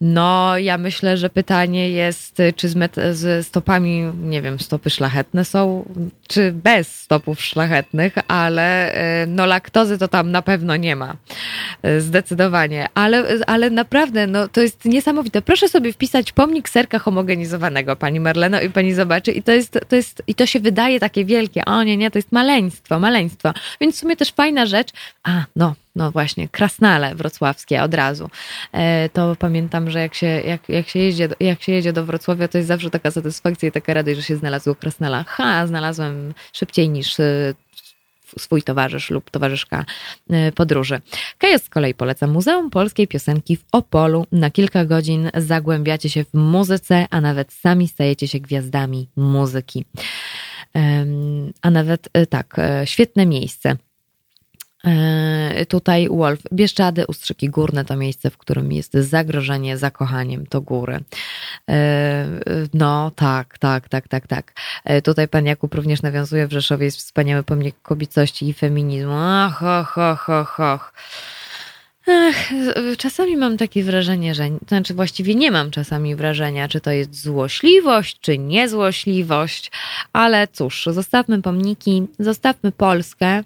No, 0.00 0.58
ja 0.58 0.78
myślę, 0.78 1.16
że 1.16 1.30
pytanie 1.30 1.90
jest, 1.90 2.42
czy 2.56 2.68
z, 2.68 2.76
z, 3.12 3.46
stopami, 3.46 4.12
nie 4.22 4.42
wiem, 4.42 4.58
stopy 4.58 4.90
szlachetne 4.90 5.44
są, 5.44 5.84
czy 6.28 6.52
bez 6.52 7.00
stopów 7.00 7.42
szlachetnych, 7.42 8.14
ale 8.28 8.92
e, 8.92 9.26
no 9.26 9.46
laktozy 9.46 9.98
to 9.98 10.08
tam 10.08 10.30
na 10.30 10.42
pewno 10.42 10.76
nie 10.76 10.96
ma. 10.96 11.16
E, 11.82 12.00
zdecydowanie. 12.00 12.86
Ale, 12.94 13.24
ale 13.46 13.70
naprawdę, 13.70 14.26
no 14.26 14.48
to 14.48 14.60
jest 14.60 14.84
niesamowite. 14.84 15.42
Proszę 15.42 15.68
sobie 15.68 15.92
wpisać 15.92 16.32
pomnik 16.32 16.68
serka 16.68 16.98
homogenizowanego, 16.98 17.96
pani 17.96 18.20
Marleno, 18.20 18.60
i 18.60 18.70
pani 18.70 18.94
zobaczy. 18.94 19.32
I 19.32 19.42
to 19.42 19.52
jest, 19.52 19.78
to 19.88 19.96
jest, 19.96 20.22
i 20.26 20.34
to 20.34 20.46
się 20.46 20.60
wydaje 20.60 21.00
takie 21.00 21.24
wielkie. 21.24 21.64
O 21.64 21.82
nie, 21.82 21.96
nie, 21.96 22.10
to 22.10 22.18
jest 22.18 22.32
maleństwo, 22.32 22.98
maleństwo. 22.98 23.52
Więc 23.80 23.96
w 23.96 23.98
sumie 23.98 24.16
też 24.16 24.32
fajna 24.32 24.66
rzecz. 24.66 24.88
A, 25.22 25.44
no, 25.56 25.74
no 25.96 26.10
właśnie, 26.10 26.48
krasnale 26.48 27.14
wrocławskie 27.14 27.82
od 27.82 27.94
razu. 27.94 28.30
E, 28.72 29.08
to 29.08 29.36
pamiętam, 29.38 29.90
że 29.90 30.00
jak 30.00 30.14
się, 30.14 30.26
jak, 30.26 30.68
jak, 30.68 30.88
się 30.88 30.98
jeździ, 30.98 31.22
jak 31.40 31.62
się 31.62 31.72
jedzie 31.72 31.92
do 31.92 32.04
Wrocławia, 32.04 32.48
to 32.48 32.58
jest 32.58 32.68
zawsze 32.68 32.90
taka 32.90 33.10
satysfakcja 33.10 33.68
i 33.68 33.72
taka 33.72 33.94
radość, 33.94 34.16
że 34.16 34.22
się 34.22 34.36
znalazło 34.36 34.74
krasnala. 34.74 35.24
Ha, 35.28 35.66
znalazłem 35.66 36.34
szybciej 36.52 36.88
niż 36.88 37.20
e, 37.20 37.54
swój 38.38 38.62
towarzysz 38.62 39.10
lub 39.10 39.30
towarzyszka 39.30 39.84
e, 40.30 40.52
podróży. 40.52 41.00
Kajos 41.38 41.62
z 41.62 41.68
kolei 41.68 41.94
poleca 41.94 42.26
Muzeum 42.26 42.70
Polskiej 42.70 43.08
Piosenki 43.08 43.56
w 43.56 43.64
Opolu. 43.72 44.26
Na 44.32 44.50
kilka 44.50 44.84
godzin 44.84 45.30
zagłębiacie 45.34 46.10
się 46.10 46.24
w 46.24 46.34
muzyce, 46.34 47.06
a 47.10 47.20
nawet 47.20 47.52
sami 47.52 47.88
stajecie 47.88 48.28
się 48.28 48.40
gwiazdami 48.40 49.08
muzyki. 49.16 49.84
A 51.62 51.70
nawet 51.70 52.08
tak, 52.30 52.56
świetne 52.84 53.26
miejsce. 53.26 53.76
E, 54.86 55.66
tutaj 55.66 56.08
Wolf, 56.08 56.40
Bieszczady, 56.52 57.06
Ustrzyki 57.06 57.48
Górne 57.48 57.84
to 57.84 57.96
miejsce, 57.96 58.30
w 58.30 58.38
którym 58.38 58.72
jest 58.72 58.94
zagrożenie 58.94 59.78
zakochaniem, 59.78 60.46
to 60.46 60.60
góry. 60.60 61.00
E, 61.70 62.26
no 62.74 63.10
tak, 63.16 63.58
tak, 63.58 63.88
tak, 63.88 64.08
tak, 64.08 64.26
tak. 64.26 64.52
E, 64.84 65.02
tutaj 65.02 65.28
pan 65.28 65.46
Jakub 65.46 65.74
również 65.74 66.02
nawiązuje, 66.02 66.46
w 66.46 66.52
Rzeszowie 66.52 66.84
jest 66.84 66.98
wspaniały 66.98 67.42
pomnik 67.42 67.76
kobiecości 67.82 68.48
i 68.48 68.54
feminizmu. 68.54 69.14
Ach, 69.16 69.62
och, 69.62 69.98
och, 69.98 70.28
och, 70.28 70.60
och. 70.60 70.92
Ach, 72.08 72.50
czasami 72.98 73.36
mam 73.36 73.56
takie 73.56 73.84
wrażenie, 73.84 74.34
że, 74.34 74.48
to 74.48 74.66
znaczy 74.68 74.94
właściwie 74.94 75.34
nie 75.34 75.50
mam 75.50 75.70
czasami 75.70 76.16
wrażenia, 76.16 76.68
czy 76.68 76.80
to 76.80 76.90
jest 76.90 77.22
złośliwość, 77.22 78.20
czy 78.20 78.38
niezłośliwość, 78.38 79.70
ale 80.12 80.48
cóż, 80.48 80.88
zostawmy 80.90 81.42
pomniki, 81.42 82.06
zostawmy 82.18 82.72
Polskę. 82.72 83.42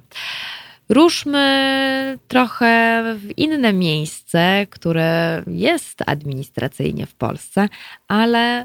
Ruszmy 0.91 2.19
trochę 2.29 3.03
w 3.19 3.39
inne 3.39 3.73
miejsce, 3.73 4.67
które 4.71 5.43
jest 5.47 6.03
administracyjnie 6.07 7.07
w 7.07 7.15
Polsce, 7.15 7.69
ale 8.09 8.65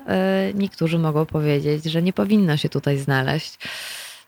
y, 0.50 0.54
niektórzy 0.54 1.00
mogą 1.00 1.26
powiedzieć, 1.26 1.84
że 1.84 2.02
nie 2.02 2.14
powinno 2.14 2.58
się 2.58 2.70
tutaj 2.70 2.98
znaleźć. 2.98 3.58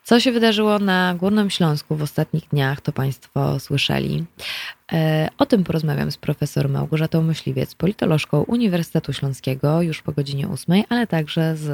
Co 0.03 0.19
się 0.19 0.31
wydarzyło 0.31 0.79
na 0.79 1.15
Górnym 1.15 1.49
Śląsku 1.49 1.95
w 1.95 2.01
ostatnich 2.01 2.47
dniach, 2.47 2.81
to 2.81 2.91
Państwo 2.91 3.59
słyszeli. 3.59 4.25
E, 4.93 5.29
o 5.37 5.45
tym 5.45 5.63
porozmawiam 5.63 6.11
z 6.11 6.17
profesor 6.17 6.69
Małgorzatą 6.69 7.21
Myśliwiec, 7.21 7.75
politolożką 7.75 8.43
Uniwersytetu 8.43 9.13
Śląskiego 9.13 9.81
już 9.81 10.01
po 10.01 10.11
godzinie 10.11 10.47
ósmej, 10.47 10.85
ale 10.89 11.07
także 11.07 11.55
z 11.55 11.67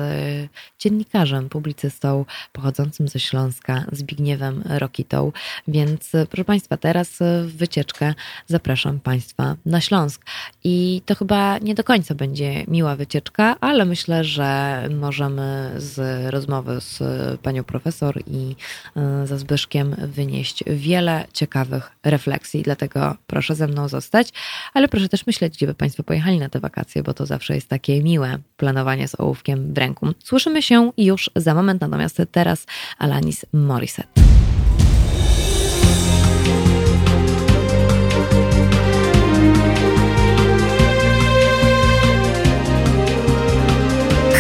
dziennikarzem, 0.80 1.49
publicystą 1.49 2.26
pochodzącym 2.51 3.07
ze 3.07 3.20
Śląska, 3.20 3.86
Zbigniewem 3.91 4.64
Rokitą. 4.66 5.32
Więc 5.68 6.11
proszę 6.30 6.45
Państwa, 6.45 6.78
teraz 6.78 7.20
w 7.43 7.57
wycieczkę 7.57 8.14
zapraszam 8.47 8.99
Państwa 8.99 9.55
na 9.66 9.82
Śląsk. 9.82 10.26
I 10.64 11.01
to 11.05 11.16
chyba 11.16 11.57
nie 11.57 11.76
do 11.76 11.84
końca 11.84 12.16
będzie 12.16 12.64
miła 12.68 12.95
wycieczka, 12.95 13.55
ale 13.59 13.86
myślę, 13.86 14.24
że 14.24 14.82
możemy 14.99 15.72
z 15.78 16.26
rozmowy 16.34 16.82
z 16.82 17.01
panią 17.41 17.64
profesor 17.64 18.20
i 18.28 18.55
e, 18.95 19.28
ze 19.28 19.39
Zbyszkiem 19.39 19.95
wynieść 19.97 20.64
wiele 20.68 21.26
ciekawych 21.34 21.91
refleksji. 22.03 22.64
Dlatego 22.64 23.03
proszę 23.28 23.56
ze 23.56 23.68
mną 23.68 23.88
zostać, 23.88 24.30
ale 24.74 24.88
proszę 24.88 25.10
też 25.10 25.28
myśleć, 25.28 25.54
gdzie 25.54 25.68
by 25.68 25.74
Państwo 25.74 26.04
pojechali 26.04 26.39
na 26.39 26.49
te 26.49 26.60
wakacje, 26.60 27.04
bo 27.04 27.14
to 27.14 27.26
zawsze 27.26 27.56
jest 27.56 27.68
takie 27.68 28.04
miłe 28.04 28.38
planowanie 28.58 29.08
z 29.08 29.20
ołówkiem 29.20 29.74
w 29.74 29.78
ręku. 29.78 30.08
Słyszymy 30.24 30.62
się 30.62 30.91
już 30.97 31.30
za 31.36 31.54
moment, 31.54 31.82
natomiast 31.82 32.22
teraz 32.32 32.66
Alanis 32.97 33.45
Morissette. 33.54 34.22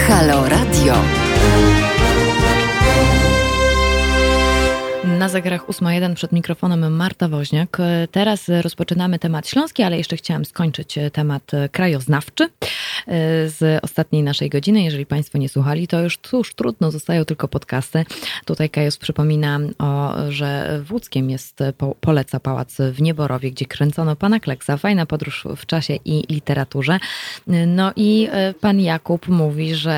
Halo 0.07 0.49
Radio. 0.49 1.22
Na 5.23 5.29
zegarach 5.29 5.65
8.1 5.67 6.13
przed 6.13 6.31
mikrofonem 6.31 6.95
Marta 6.95 7.27
Woźniak. 7.29 7.77
Teraz 8.11 8.49
rozpoczynamy 8.61 9.19
temat 9.19 9.47
śląski, 9.47 9.83
ale 9.83 9.97
jeszcze 9.97 10.17
chciałam 10.17 10.45
skończyć 10.45 10.95
temat 11.13 11.51
krajoznawczy 11.71 12.49
z 13.45 13.83
ostatniej 13.83 14.23
naszej 14.23 14.49
godziny. 14.49 14.83
Jeżeli 14.83 15.05
Państwo 15.05 15.37
nie 15.37 15.49
słuchali, 15.49 15.87
to 15.87 16.01
już 16.01 16.17
cóż, 16.17 16.53
trudno, 16.53 16.91
zostają 16.91 17.25
tylko 17.25 17.47
podcasty. 17.47 18.05
Tutaj 18.45 18.69
Kajos 18.69 18.97
przypomina, 18.97 19.59
o, 19.79 20.13
że 20.29 20.79
w 20.85 20.91
Łódzkiem 20.91 21.29
jest 21.29 21.59
po, 21.77 21.95
Poleca 22.01 22.39
Pałac 22.39 22.77
w 22.91 23.01
Nieborowie, 23.01 23.51
gdzie 23.51 23.65
kręcono 23.65 24.15
Pana 24.15 24.39
Kleksa. 24.39 24.77
Fajna 24.77 25.05
podróż 25.05 25.47
w 25.57 25.65
czasie 25.65 25.95
i 26.05 26.33
literaturze. 26.33 26.99
No 27.67 27.91
i 27.95 28.27
e, 28.31 28.53
Pan 28.53 28.79
Jakub 28.79 29.27
mówi, 29.27 29.75
że 29.75 29.91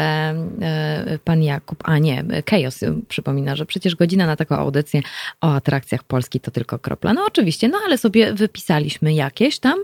e, 0.61 1.19
Pan 1.23 1.43
Jakub, 1.43 1.83
a 1.83 1.97
nie, 1.97 2.23
Kajos 2.45 2.79
przypomina, 3.07 3.55
że 3.55 3.65
przecież 3.65 3.95
godzina 3.95 4.25
na 4.25 4.35
taką 4.35 4.55
audycję 4.55 5.01
o 5.41 5.53
atrakcjach 5.53 6.03
Polski 6.03 6.39
to 6.39 6.51
tylko 6.51 6.79
kropla. 6.79 7.13
No 7.13 7.25
oczywiście, 7.27 7.67
no 7.67 7.77
ale 7.85 7.97
sobie 7.97 8.33
wypisaliśmy 8.33 9.13
jakieś 9.13 9.59
tam. 9.59 9.79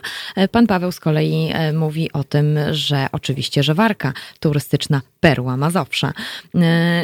Pan 0.51 0.67
Paweł 0.67 0.91
z 0.91 0.99
kolei 0.99 1.53
mówi 1.73 2.11
o 2.11 2.23
tym, 2.23 2.59
że 2.71 3.07
oczywiście, 3.11 3.63
że 3.63 3.73
warka 3.73 4.13
turystyczna 4.39 5.01
perła 5.19 5.57
Mazowsza. 5.57 6.13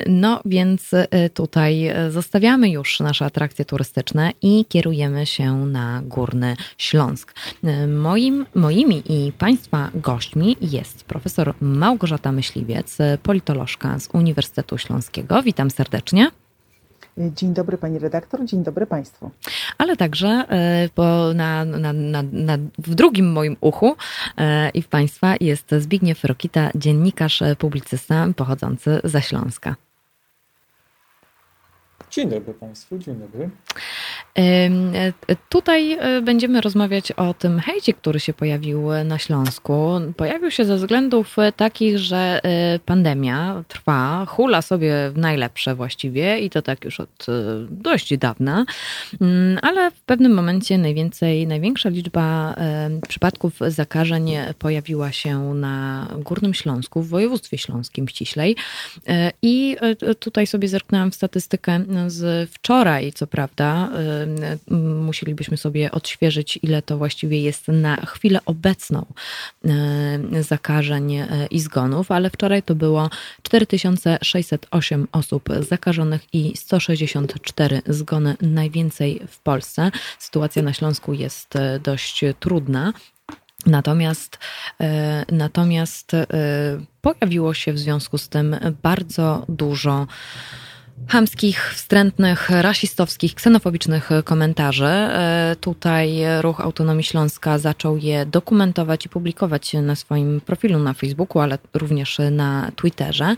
No 0.07 0.41
więc 0.45 0.91
tutaj 1.33 1.93
zostawiamy 2.09 2.69
już 2.69 2.99
nasze 2.99 3.25
atrakcje 3.25 3.65
turystyczne 3.65 4.31
i 4.41 4.65
kierujemy 4.65 5.25
się 5.25 5.65
na 5.65 6.01
Górny 6.03 6.55
Śląsk. 6.77 7.33
Moim, 7.87 8.45
moimi 8.55 9.03
i 9.09 9.31
Państwa 9.31 9.89
gośćmi 9.95 10.57
jest 10.61 11.03
profesor 11.03 11.53
Małgorzata 11.61 12.31
Myśliwiec, 12.31 12.97
politolożka 13.23 13.99
z 13.99 14.09
Uniwersytetu 14.13 14.77
Śląskiego. 14.77 15.43
Witam 15.43 15.71
serdecznie. 15.71 16.31
Dzień 17.17 17.53
dobry 17.53 17.77
pani 17.77 17.99
redaktor, 17.99 18.45
dzień 18.45 18.63
dobry 18.63 18.85
państwu. 18.85 19.31
Ale 19.77 19.97
także 19.97 20.27
e, 20.27 20.89
bo 20.95 21.33
na, 21.33 21.65
na, 21.65 21.93
na, 21.93 22.23
na, 22.31 22.57
w 22.77 22.95
drugim 22.95 23.31
moim 23.31 23.57
uchu 23.61 23.95
e, 24.37 24.69
i 24.69 24.81
w 24.81 24.87
państwa 24.87 25.35
jest 25.39 25.71
Zbigniew 25.71 26.23
Rokita, 26.23 26.69
dziennikarz, 26.75 27.41
e, 27.41 27.55
publicysta 27.55 28.27
pochodzący 28.35 29.01
ze 29.03 29.21
Śląska. 29.21 29.75
Dzień 32.17 32.29
dobry 32.29 32.53
Państwu, 32.53 32.97
dzień 32.97 33.15
dobry. 33.15 33.49
E, 34.37 35.13
tutaj 35.49 35.93
e, 35.93 36.21
będziemy 36.21 36.61
rozmawiać 36.61 37.11
o 37.11 37.33
tym 37.33 37.59
hejcie, 37.59 37.93
który 37.93 38.19
się 38.19 38.33
pojawił 38.33 38.81
na 39.05 39.17
Śląsku. 39.17 39.89
Pojawił 40.17 40.51
się 40.51 40.65
ze 40.65 40.75
względów 40.75 41.35
takich, 41.55 41.97
że 41.97 42.41
e, 42.43 42.79
pandemia 42.79 43.63
trwa, 43.67 44.25
hula 44.25 44.61
sobie 44.61 44.93
w 45.09 45.17
najlepsze 45.17 45.75
właściwie 45.75 46.39
i 46.39 46.49
to 46.49 46.61
tak 46.61 46.85
już 46.85 46.99
od 46.99 47.25
dość 47.69 48.17
dawna, 48.17 48.65
mm, 49.21 49.59
ale 49.61 49.91
w 49.91 50.01
pewnym 50.01 50.33
momencie 50.33 50.77
najwięcej, 50.77 51.47
największa 51.47 51.89
liczba 51.89 52.55
przypadków 53.07 53.59
zakażeń 53.67 54.31
pojawiła 54.59 55.11
się 55.11 55.53
na 55.53 56.07
Górnym 56.17 56.53
Śląsku, 56.53 57.01
w 57.01 57.09
województwie 57.09 57.57
śląskim 57.57 58.07
ściślej. 58.07 58.55
I 59.41 59.77
tutaj 60.19 60.47
sobie 60.47 60.67
zerknęłam 60.67 61.11
w 61.11 61.15
statystykę 61.15 61.79
z 62.07 62.49
wczoraj, 62.51 63.13
co 63.13 63.27
prawda, 63.27 63.89
musielibyśmy 65.01 65.57
sobie 65.57 65.91
odświeżyć, 65.91 66.59
ile 66.61 66.81
to 66.81 66.97
właściwie 66.97 67.41
jest 67.41 67.67
na 67.67 67.95
chwilę 67.95 68.39
obecną 68.45 69.05
zakażeń 70.41 71.15
e, 71.15 71.47
i 71.51 71.59
zgonów, 71.59 72.11
ale 72.11 72.29
wczoraj 72.29 72.63
to 72.63 72.75
było 72.75 73.09
4608 73.41 75.07
osób 75.11 75.49
zakażonych 75.69 76.21
i 76.33 76.57
164 76.57 77.81
zgony, 77.87 78.35
najwięcej 78.41 79.21
w 79.27 79.39
Polsce. 79.39 79.91
Sytuacja 80.19 80.61
na 80.61 80.73
Śląsku 80.73 81.13
jest 81.13 81.55
e, 81.55 81.79
dość 81.79 82.25
trudna. 82.39 82.93
Natomiast, 83.65 84.37
natomiast 85.31 86.11
pojawiło 87.01 87.53
się 87.53 87.73
w 87.73 87.79
związku 87.79 88.17
z 88.17 88.29
tym 88.29 88.55
bardzo 88.83 89.45
dużo 89.49 90.07
chamskich, 91.07 91.73
wstrętnych, 91.73 92.49
rasistowskich, 92.49 93.35
ksenofobicznych 93.35 94.09
komentarzy. 94.23 94.85
E, 94.85 95.55
tutaj 95.61 96.21
Ruch 96.41 96.61
Autonomii 96.61 97.03
Śląska 97.03 97.57
zaczął 97.57 97.97
je 97.97 98.25
dokumentować 98.25 99.05
i 99.05 99.09
publikować 99.09 99.73
na 99.73 99.95
swoim 99.95 100.41
profilu 100.41 100.79
na 100.79 100.93
Facebooku, 100.93 101.41
ale 101.41 101.57
również 101.73 102.17
na 102.31 102.71
Twitterze. 102.75 103.35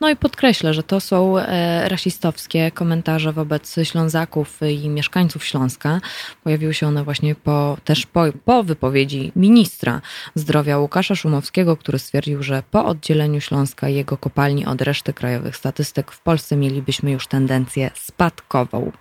No 0.00 0.10
i 0.10 0.16
podkreślę, 0.16 0.74
że 0.74 0.82
to 0.82 1.00
są 1.00 1.38
e, 1.38 1.88
rasistowskie 1.88 2.70
komentarze 2.70 3.32
wobec 3.32 3.76
Ślązaków 3.82 4.60
i 4.62 4.88
mieszkańców 4.88 5.44
Śląska. 5.44 6.00
Pojawiły 6.44 6.74
się 6.74 6.86
one 6.86 7.04
właśnie 7.04 7.34
po, 7.34 7.76
też 7.84 8.06
po, 8.06 8.24
po 8.44 8.64
wypowiedzi 8.64 9.32
ministra 9.36 10.00
zdrowia 10.34 10.78
Łukasza 10.78 11.14
Szumowskiego, 11.14 11.76
który 11.76 11.98
stwierdził, 11.98 12.42
że 12.42 12.62
po 12.70 12.84
oddzieleniu 12.84 13.40
Śląska 13.40 13.88
i 13.88 13.94
jego 13.94 14.16
kopalni 14.16 14.66
od 14.66 14.82
reszty 14.82 15.12
krajowych 15.12 15.56
statystyk 15.56 16.12
w 16.12 16.20
Polsce 16.20 16.56
mielibyśmy 16.56 17.01
już 17.10 17.26
tendencję 17.26 17.90
spadkową. 17.94 18.92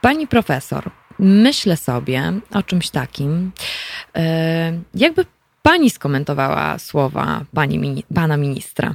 Pani 0.00 0.26
profesor, 0.26 0.90
myślę 1.18 1.76
sobie 1.76 2.32
o 2.52 2.62
czymś 2.62 2.90
takim, 2.90 3.52
jakby 4.94 5.26
pani 5.62 5.90
skomentowała 5.90 6.78
słowa 6.78 7.44
pani, 7.54 8.04
pana 8.14 8.36
ministra. 8.36 8.94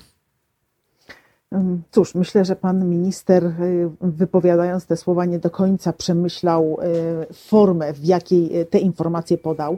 Cóż, 1.91 2.16
myślę, 2.16 2.45
że 2.45 2.56
pan 2.56 2.89
minister, 2.89 3.45
y, 3.45 3.89
wypowiadając 4.01 4.86
te 4.86 4.97
słowa, 4.97 5.26
nie 5.26 5.39
do 5.39 5.49
końca 5.49 5.93
przemyślał 5.93 6.78
y, 7.30 7.34
formę, 7.34 7.93
w 7.93 8.06
jakiej 8.06 8.60
y, 8.62 8.66
te 8.66 8.80
informacje 8.80 9.38
podał. 9.38 9.78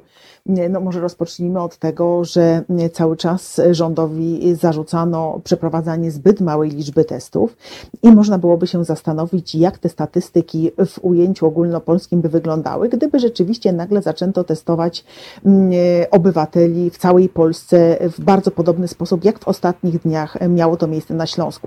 No 0.69 0.79
może 0.79 0.99
rozpocznijmy 1.01 1.61
od 1.61 1.77
tego, 1.77 2.23
że 2.23 2.61
cały 2.93 3.17
czas 3.17 3.61
rządowi 3.71 4.55
zarzucano 4.55 5.41
przeprowadzanie 5.43 6.11
zbyt 6.11 6.41
małej 6.41 6.71
liczby 6.71 7.05
testów 7.05 7.57
i 8.03 8.11
można 8.11 8.37
byłoby 8.37 8.67
się 8.67 8.85
zastanowić, 8.85 9.55
jak 9.55 9.77
te 9.77 9.89
statystyki 9.89 10.71
w 10.85 10.99
ujęciu 11.01 11.45
ogólnopolskim 11.45 12.21
by 12.21 12.29
wyglądały, 12.29 12.89
gdyby 12.89 13.19
rzeczywiście 13.19 13.73
nagle 13.73 14.01
zaczęto 14.01 14.43
testować 14.43 15.05
obywateli 16.11 16.89
w 16.89 16.97
całej 16.97 17.29
Polsce 17.29 17.97
w 18.01 18.21
bardzo 18.21 18.51
podobny 18.51 18.87
sposób, 18.87 19.23
jak 19.23 19.39
w 19.39 19.47
ostatnich 19.47 20.01
dniach 20.01 20.37
miało 20.49 20.77
to 20.77 20.87
miejsce 20.87 21.13
na 21.13 21.25
Śląsku. 21.25 21.66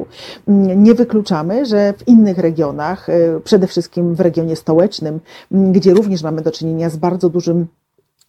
Nie 0.77 0.95
wykluczamy, 0.95 1.67
że 1.67 1.95
w 1.99 2.09
innych 2.09 2.39
regionach, 2.39 3.07
przede 3.45 3.67
wszystkim 3.67 4.15
w 4.15 4.21
regionie 4.21 4.57
stołecznym, 4.57 5.21
gdzie 5.51 5.95
również 5.95 6.23
mamy 6.23 6.43
do 6.43 6.51
czynienia 6.51 6.91
z 6.91 6.97
bardzo 6.97 7.29
dużym 7.29 7.67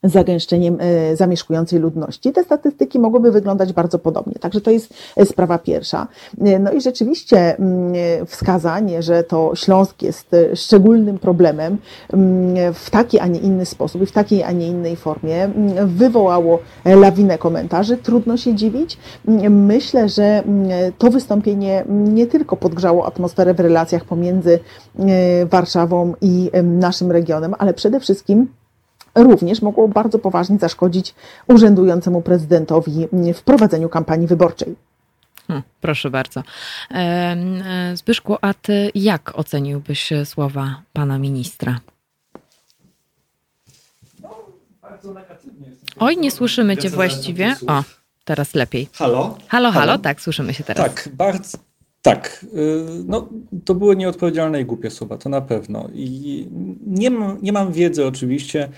zagęszczeniem 0.04 0.78
e, 0.80 1.16
zamieszkującej 1.16 1.80
ludności. 1.80 2.32
Te 2.32 2.43
statystyki 2.43 2.99
mogłyby 2.99 3.32
wyglądać 3.32 3.74
bardzo 3.74 3.99
podobnie. 3.99 4.34
Także 4.34 4.62
to 4.62 4.72
jest 4.72 4.93
e, 5.16 5.26
sprawa 5.26 5.58
pierwsza. 5.58 6.08
E, 6.41 6.60
no 6.60 6.72
i 6.72 6.82
rzeczywiście 6.82 7.58
mm, 7.58 8.26
wskazanie, 8.26 9.04
że 9.04 9.24
to 9.24 9.56
Śląsk 9.56 10.02
jest 10.02 10.36
szczególnym 10.56 11.20
problemem 11.20 11.78
mm, 12.14 12.74
w 12.74 12.89
taki, 12.89 13.20
a 13.20 13.28
nie 13.28 13.39
inny 13.39 13.66
sposób 13.66 14.02
i 14.02 14.06
w 14.06 14.12
takiej, 14.12 14.43
a 14.43 14.52
nie 14.52 14.68
innej 14.68 14.95
formie 14.95 15.43
mm, 15.43 15.88
wywołało 15.88 16.60
lawinę 16.86 17.38
komentarzy. 17.38 17.97
Trudno 17.97 18.38
się 18.38 18.56
dziwić. 18.56 18.97
Myślę, 19.49 20.10
że 20.10 20.43
to 20.97 21.10
wystąpienie 21.10 21.84
nie 21.89 22.28
tylko 22.28 22.58
podgrzało 22.58 23.06
atmosferę 23.06 23.54
w 23.54 23.60
relacjach 23.60 24.06
pomiędzy 24.06 24.60
Warszawą 25.45 26.14
i 26.22 26.52
naszym 26.64 27.12
regionem, 27.12 27.56
ale 27.58 27.74
przede 27.74 27.99
wszystkim 27.99 28.47
również 29.16 29.62
mogło 29.62 29.88
bardzo 29.88 30.20
poważnie 30.20 30.57
zaszkodzić 30.57 31.16
urzędującemu 31.47 32.22
prezydentowi 32.22 33.07
w 33.34 33.43
prowadzeniu 33.43 33.89
kampanii 33.89 34.28
wyborczej. 34.28 34.76
Hmm, 35.47 35.64
proszę 35.82 36.09
bardzo. 36.09 36.43
E, 36.91 37.36
Zbyszku, 37.95 38.38
a 38.41 38.53
ty 38.53 38.91
jak 38.95 39.39
oceniłbyś 39.39 40.09
słowa 40.26 40.82
pana 40.93 41.20
ministra? 41.20 41.80
No, 44.22 44.30
bardzo 44.82 45.14
negatywnie. 45.14 45.68
Oj, 45.99 46.18
nie 46.18 46.32
słyszymy 46.32 46.78
cię 46.78 46.89
właściwie. 46.89 47.55
O, 47.68 47.84
teraz 48.26 48.55
lepiej. 48.55 48.89
Halo? 48.93 49.38
Halo, 49.47 49.72
halo, 49.72 49.97
tak, 49.97 50.22
słyszymy 50.22 50.53
się 50.53 50.64
teraz. 50.64 50.86
Tak, 50.86 51.09
bardzo, 51.14 51.57
tak, 52.01 52.45
y, 52.53 53.03
no, 53.05 53.30
to 53.66 53.76
były 53.76 53.95
nieodpowiedzialne 53.95 54.62
i 54.62 54.66
głupie 54.66 54.89
słowa, 54.89 55.18
to 55.18 55.30
na 55.30 55.41
pewno. 55.41 55.89
I 55.93 56.47
nie 56.88 57.09
mam, 57.09 57.38
nie 57.41 57.51
mam 57.51 57.72
wiedzy 57.72 58.05
oczywiście, 58.05 58.70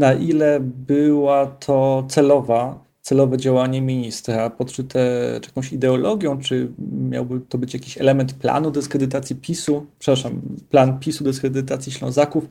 na 0.00 0.12
ile 0.12 0.60
była 0.60 1.46
to 1.46 2.04
celowa, 2.08 2.84
celowe 3.02 3.38
działanie 3.38 3.82
ministra, 3.82 4.50
podszyte 4.50 4.98
czy 5.42 5.48
jakąś 5.48 5.72
ideologią, 5.72 6.38
czy 6.38 6.68
miałby 7.10 7.40
to 7.48 7.58
być 7.58 7.74
jakiś 7.74 7.98
element 7.98 8.34
planu 8.34 8.70
dyskredytacji 8.70 9.36
PiSu, 9.36 9.86
przepraszam, 9.98 10.40
plan 10.70 10.98
PiSu 10.98 11.24
dyskredytacji 11.24 11.92
Ślązaków. 11.92 12.44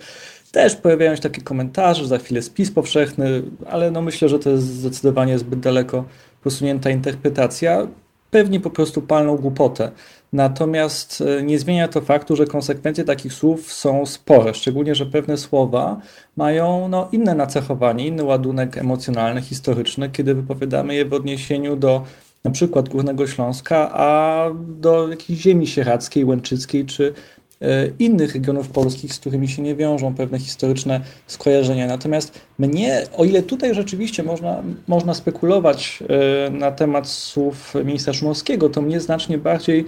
Też 0.51 0.75
pojawiają 0.75 1.15
się 1.15 1.21
takie 1.21 1.41
komentarze, 1.41 2.07
za 2.07 2.17
chwilę 2.17 2.41
spis 2.41 2.71
powszechny, 2.71 3.43
ale 3.69 3.91
no 3.91 4.01
myślę, 4.01 4.29
że 4.29 4.39
to 4.39 4.49
jest 4.49 4.63
zdecydowanie 4.63 5.39
zbyt 5.39 5.59
daleko 5.59 6.05
posunięta 6.43 6.89
interpretacja. 6.89 7.87
Pewnie 8.31 8.59
po 8.59 8.69
prostu 8.69 9.01
palną 9.01 9.37
głupotę. 9.37 9.91
Natomiast 10.33 11.21
e, 11.21 11.43
nie 11.43 11.59
zmienia 11.59 11.87
to 11.87 12.01
faktu, 12.01 12.35
że 12.35 12.45
konsekwencje 12.45 13.03
takich 13.03 13.33
słów 13.33 13.73
są 13.73 14.05
spore, 14.05 14.53
szczególnie, 14.53 14.95
że 14.95 15.05
pewne 15.05 15.37
słowa 15.37 16.01
mają 16.35 16.87
no, 16.87 17.07
inne 17.11 17.35
nacechowanie, 17.35 18.07
inny 18.07 18.23
ładunek 18.23 18.77
emocjonalny, 18.77 19.41
historyczny, 19.41 20.09
kiedy 20.09 20.35
wypowiadamy 20.35 20.95
je 20.95 21.05
w 21.05 21.13
odniesieniu 21.13 21.75
do 21.75 22.03
na 22.43 22.51
przykład 22.51 22.89
Górnego 22.89 23.27
Śląska, 23.27 23.91
a 23.93 24.45
do 24.67 25.07
jakiejś 25.07 25.39
ziemi 25.39 25.67
sieradzkiej, 25.67 26.25
łęczyckiej 26.25 26.85
czy 26.85 27.13
e, 27.61 27.87
innych 27.99 28.33
regionów 28.33 28.69
polskich, 28.69 29.13
z 29.13 29.19
którymi 29.19 29.47
się 29.47 29.61
nie 29.61 29.75
wiążą 29.75 30.15
pewne 30.15 30.39
historyczne 30.39 31.01
skojarzenia. 31.27 31.87
Natomiast 31.87 32.41
mnie, 32.59 33.03
o 33.17 33.25
ile 33.25 33.43
tutaj 33.43 33.75
rzeczywiście 33.75 34.23
można, 34.23 34.63
można 34.87 35.13
spekulować 35.13 36.03
e, 36.47 36.49
na 36.49 36.71
temat 36.71 37.07
słów 37.07 37.73
ministra 37.85 38.13
Szumowskiego, 38.13 38.69
to 38.69 38.81
mnie 38.81 38.99
znacznie 38.99 39.37
bardziej 39.37 39.85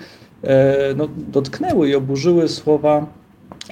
no, 0.95 1.07
dotknęły 1.17 1.89
i 1.89 1.95
oburzyły 1.95 2.49
słowa 2.49 3.05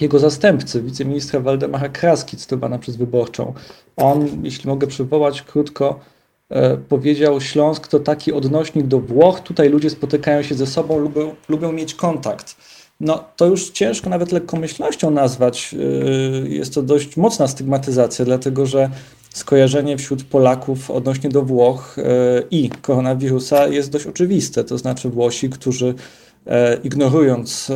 jego 0.01 0.19
zastępcy, 0.19 0.81
wiceministra 0.81 1.39
Waldemara 1.39 1.89
Kraski, 1.89 2.37
cytowana 2.37 2.79
przez 2.79 2.95
Wyborczą. 2.95 3.53
On, 3.97 4.27
jeśli 4.43 4.69
mogę 4.69 4.87
przywołać 4.87 5.41
krótko, 5.41 5.99
e, 6.49 6.77
powiedział 6.77 7.41
Śląsk 7.41 7.87
to 7.87 7.99
taki 7.99 8.33
odnośnik 8.33 8.87
do 8.87 8.99
Włoch, 8.99 9.39
tutaj 9.39 9.69
ludzie 9.69 9.89
spotykają 9.89 10.43
się 10.43 10.55
ze 10.55 10.67
sobą, 10.67 10.99
lubią, 10.99 11.35
lubią 11.49 11.71
mieć 11.71 11.95
kontakt. 11.95 12.55
No 12.99 13.23
to 13.35 13.45
już 13.45 13.69
ciężko 13.69 14.09
nawet 14.09 14.31
lekkomyślnością 14.31 15.11
nazwać. 15.11 15.75
E, 15.75 16.49
jest 16.49 16.73
to 16.73 16.81
dość 16.81 17.17
mocna 17.17 17.47
stygmatyzacja, 17.47 18.25
dlatego 18.25 18.65
że 18.65 18.89
skojarzenie 19.33 19.97
wśród 19.97 20.23
Polaków 20.23 20.91
odnośnie 20.91 21.29
do 21.29 21.41
Włoch 21.41 21.95
e, 21.99 22.03
i 22.51 22.69
koronawirusa 22.69 23.67
jest 23.67 23.91
dość 23.91 24.07
oczywiste. 24.07 24.63
To 24.63 24.77
znaczy 24.77 25.09
Włosi, 25.09 25.49
którzy 25.49 25.93
ignorując 26.83 27.71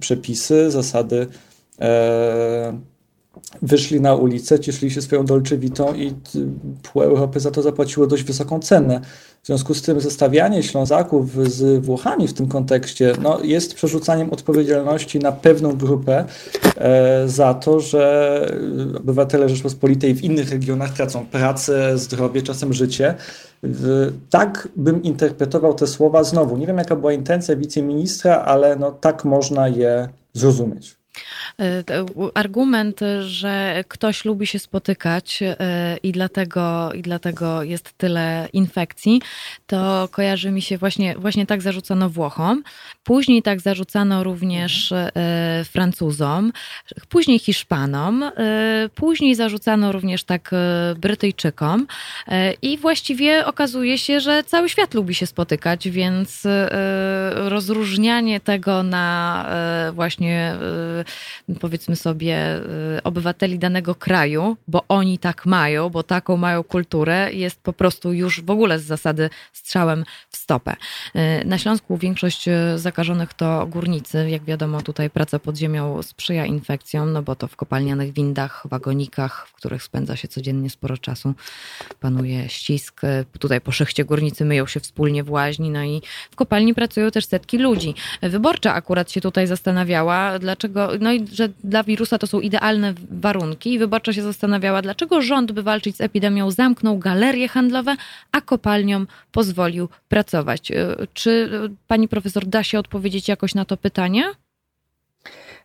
przepisy, 0.00 0.70
zasady 0.70 1.26
wyszli 3.62 4.00
na 4.00 4.14
ulicę, 4.14 4.60
cieszyli 4.60 4.90
się 4.90 5.02
swoją 5.02 5.24
dolczewitą 5.24 5.94
i 5.94 6.14
pół 6.82 7.02
Europy 7.02 7.40
za 7.40 7.50
to 7.50 7.62
zapłaciło 7.62 8.06
dość 8.06 8.22
wysoką 8.22 8.60
cenę. 8.60 9.00
W 9.42 9.46
związku 9.46 9.74
z 9.74 9.82
tym 9.82 10.00
zestawianie 10.00 10.62
Ślązaków 10.62 11.50
z 11.50 11.84
Włochami 11.84 12.28
w 12.28 12.32
tym 12.32 12.48
kontekście 12.48 13.12
no, 13.22 13.40
jest 13.42 13.74
przerzucaniem 13.74 14.30
odpowiedzialności 14.30 15.18
na 15.18 15.32
pewną 15.32 15.76
grupę 15.76 16.24
e, 16.76 17.28
za 17.28 17.54
to, 17.54 17.80
że 17.80 18.56
obywatele 18.96 19.48
Rzeczpospolitej 19.48 20.14
w 20.14 20.24
innych 20.24 20.50
regionach 20.50 20.92
tracą 20.92 21.26
pracę, 21.26 21.98
zdrowie, 21.98 22.42
czasem 22.42 22.72
życie. 22.72 23.14
Tak 24.30 24.68
bym 24.76 25.02
interpretował 25.02 25.74
te 25.74 25.86
słowa 25.86 26.24
znowu. 26.24 26.56
Nie 26.56 26.66
wiem, 26.66 26.78
jaka 26.78 26.96
była 26.96 27.12
intencja 27.12 27.56
wiceministra, 27.56 28.36
ale 28.36 28.76
no, 28.76 28.92
tak 28.92 29.24
można 29.24 29.68
je 29.68 30.08
zrozumieć. 30.32 31.01
E, 31.60 31.84
argument, 32.34 33.00
że 33.20 33.84
ktoś 33.88 34.24
lubi 34.24 34.46
się 34.46 34.58
spotykać 34.58 35.42
e, 35.42 35.96
i 36.02 36.12
dlatego, 36.12 36.92
i 36.92 37.02
dlatego 37.02 37.62
jest 37.62 37.92
tyle 37.98 38.48
infekcji, 38.52 39.22
to 39.66 40.08
kojarzy 40.12 40.50
mi 40.50 40.62
się 40.62 40.78
właśnie, 40.78 41.14
właśnie 41.18 41.46
tak 41.46 41.62
zarzucano 41.62 42.10
Włochom. 42.10 42.62
Później 43.04 43.42
tak 43.42 43.60
zarzucano 43.60 44.24
również 44.24 44.92
e, 44.92 45.10
Francuzom, 45.64 46.52
później 47.08 47.38
Hiszpanom, 47.38 48.24
później 48.94 49.34
zarzucano 49.34 49.92
również 49.92 50.24
tak 50.24 50.50
Brytyjczykom 50.96 51.86
i 52.62 52.78
właściwie 52.78 53.46
okazuje 53.46 53.98
się, 53.98 54.20
że 54.20 54.44
cały 54.44 54.68
świat 54.68 54.94
lubi 54.94 55.14
się 55.14 55.26
spotykać, 55.26 55.88
więc 55.88 56.42
rozróżnianie 57.34 58.40
tego 58.40 58.82
na 58.82 59.46
właśnie 59.92 60.56
powiedzmy 61.60 61.96
sobie, 61.96 62.56
y, 62.98 63.02
obywateli 63.02 63.58
danego 63.58 63.94
kraju, 63.94 64.56
bo 64.68 64.84
oni 64.88 65.18
tak 65.18 65.46
mają, 65.46 65.90
bo 65.90 66.02
taką 66.02 66.36
mają 66.36 66.62
kulturę, 66.64 67.32
jest 67.32 67.60
po 67.60 67.72
prostu 67.72 68.12
już 68.12 68.40
w 68.40 68.50
ogóle 68.50 68.78
z 68.78 68.84
zasady 68.84 69.30
strzałem 69.52 70.04
w 70.30 70.36
stopę. 70.36 70.76
Y, 71.42 71.44
na 71.44 71.58
Śląsku 71.58 71.96
większość 71.96 72.48
y, 72.48 72.52
zakażonych 72.76 73.34
to 73.34 73.66
górnicy. 73.66 74.30
Jak 74.30 74.44
wiadomo, 74.44 74.82
tutaj 74.82 75.10
praca 75.10 75.38
pod 75.38 75.56
ziemią 75.56 76.02
sprzyja 76.02 76.46
infekcjom, 76.46 77.12
no 77.12 77.22
bo 77.22 77.36
to 77.36 77.48
w 77.48 77.56
kopalnianych 77.56 78.12
windach, 78.12 78.62
wagonikach, 78.64 79.48
w 79.48 79.52
których 79.52 79.82
spędza 79.82 80.16
się 80.16 80.28
codziennie 80.28 80.70
sporo 80.70 80.98
czasu, 80.98 81.34
panuje 82.00 82.48
ścisk. 82.48 83.00
Tutaj 83.38 83.60
po 83.60 83.72
szychcie 83.72 84.04
górnicy 84.04 84.44
myją 84.44 84.66
się 84.66 84.80
wspólnie 84.80 85.24
w 85.24 85.30
łaźni, 85.30 85.70
no 85.70 85.82
i 85.82 86.02
w 86.30 86.36
kopalni 86.36 86.74
pracują 86.74 87.10
też 87.10 87.26
setki 87.26 87.58
ludzi. 87.58 87.94
Wyborcza 88.22 88.74
akurat 88.74 89.10
się 89.12 89.20
tutaj 89.20 89.46
zastanawiała, 89.46 90.38
dlaczego, 90.38 90.91
no 91.00 91.12
i 91.12 91.26
że 91.26 91.48
dla 91.64 91.84
wirusa 91.84 92.18
to 92.18 92.26
są 92.26 92.40
idealne 92.40 92.94
warunki 93.10 93.72
i 93.72 93.78
wyborcza 93.78 94.12
się 94.12 94.22
zastanawiała, 94.22 94.82
dlaczego 94.82 95.22
rząd, 95.22 95.52
by 95.52 95.62
walczyć 95.62 95.96
z 95.96 96.00
epidemią, 96.00 96.50
zamknął 96.50 96.98
galerie 96.98 97.48
handlowe, 97.48 97.96
a 98.32 98.40
kopalniom 98.40 99.06
pozwolił 99.32 99.88
pracować. 100.08 100.70
Y, 100.70 100.76
czy 101.14 101.30
y, 101.30 101.76
pani 101.86 102.08
profesor 102.08 102.46
da 102.46 102.62
się 102.62 102.78
odpowiedzieć 102.78 103.28
jakoś 103.28 103.54
na 103.54 103.64
to 103.64 103.76
pytanie? 103.76 104.24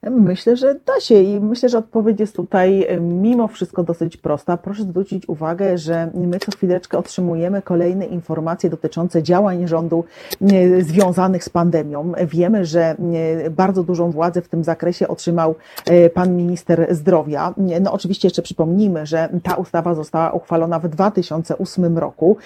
Myślę, 0.04 0.58
że 0.58 0.76
da 0.86 1.00
się 1.00 1.22
i 1.22 1.40
myślę, 1.40 1.70
że 1.70 1.78
odpowiedź 1.78 2.20
jest 2.20 2.36
tutaj 2.36 2.84
e, 2.84 3.00
mimo 3.00 3.48
wszystko 3.48 3.84
dosyć 3.84 4.18
prosta. 4.18 4.58
Proszę 4.58 4.84
zwrócić 4.84 5.30
uwagę, 5.30 5.78
że 5.78 6.12
my 6.14 6.40
co 6.40 6.52
chwileczkę 6.52 6.98
otrzymujemy 6.98 7.62
kolejne 7.62 8.06
informacje 8.06 8.70
dotyczące 8.70 9.24
działań 9.24 9.68
rządu 9.68 10.04
e, 10.42 10.82
związanych 10.82 11.44
z 11.44 11.50
pandemią. 11.50 12.12
Wiemy, 12.28 12.66
że 12.66 12.96
e, 13.44 13.50
bardzo 13.50 13.84
dużą 13.84 14.12
władzę 14.12 14.42
w 14.42 14.48
tym 14.48 14.64
zakresie 14.64 15.08
otrzymał 15.08 15.56
pan 16.14 16.38
minister 16.38 16.88
zdrowia. 16.90 17.54
No 17.82 17.92
oczywiście 17.92 18.28
jeszcze 18.28 18.42
przypomnijmy, 18.42 19.06
że 19.06 19.30
ta 19.44 19.56
ustawa 19.56 19.96
została 19.96 20.32
uchwalona 20.32 20.80
w 20.80 20.88
2008 20.88 21.98
roku, 21.98 22.38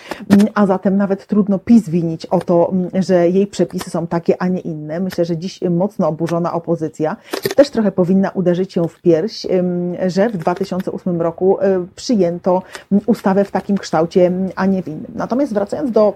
a 0.54 0.66
zatem 0.66 0.97
nawet 0.97 1.28
trudno 1.28 1.60
PiS 1.60 1.89
winić 1.89 2.26
o 2.26 2.39
to, 2.39 2.74
że 2.93 3.30
jej 3.30 3.47
przepisy 3.47 3.89
są 3.89 4.08
takie, 4.08 4.41
a 4.41 4.47
nie 4.47 4.60
inne. 4.60 4.99
Myślę, 4.99 5.26
że 5.26 5.38
dziś 5.38 5.60
mocno 5.70 6.08
oburzona 6.08 6.54
opozycja 6.54 7.16
też 7.49 7.69
trochę 7.69 7.91
powinna 7.91 8.29
uderzyć 8.29 8.73
się 8.73 8.87
w 8.87 9.01
pierś, 9.01 9.47
że 10.07 10.29
w 10.29 10.37
2008 10.37 11.21
roku 11.21 11.59
e, 11.61 11.85
przyjęto 11.95 12.61
ustawę 13.05 13.45
w 13.45 13.51
takim 13.51 13.77
kształcie, 13.77 14.31
a 14.55 14.65
nie 14.65 14.83
w 14.83 14.87
innym. 14.87 15.11
Natomiast 15.15 15.53
wracając 15.53 15.91
do 15.91 16.13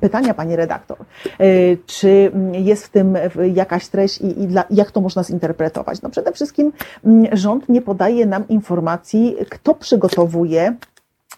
pytania 0.00 0.34
pani 0.34 0.56
redaktor, 0.56 0.98
e, 0.98 1.46
czy 1.86 2.32
jest 2.52 2.86
w 2.86 2.88
tym 2.88 3.18
jakaś 3.54 3.88
treść 3.88 4.20
i, 4.20 4.48
jak 4.70 4.90
to 4.90 5.00
można 5.00 5.24
zinterpretować? 5.24 6.02
No 6.02 6.10
przede 6.10 6.32
wszystkim 6.32 6.72
rząd 7.32 7.68
nie 7.68 7.82
podaje 7.82 8.26
nam 8.26 8.48
informacji, 8.48 9.36
kto 9.50 9.74
przygotowuje 9.74 10.76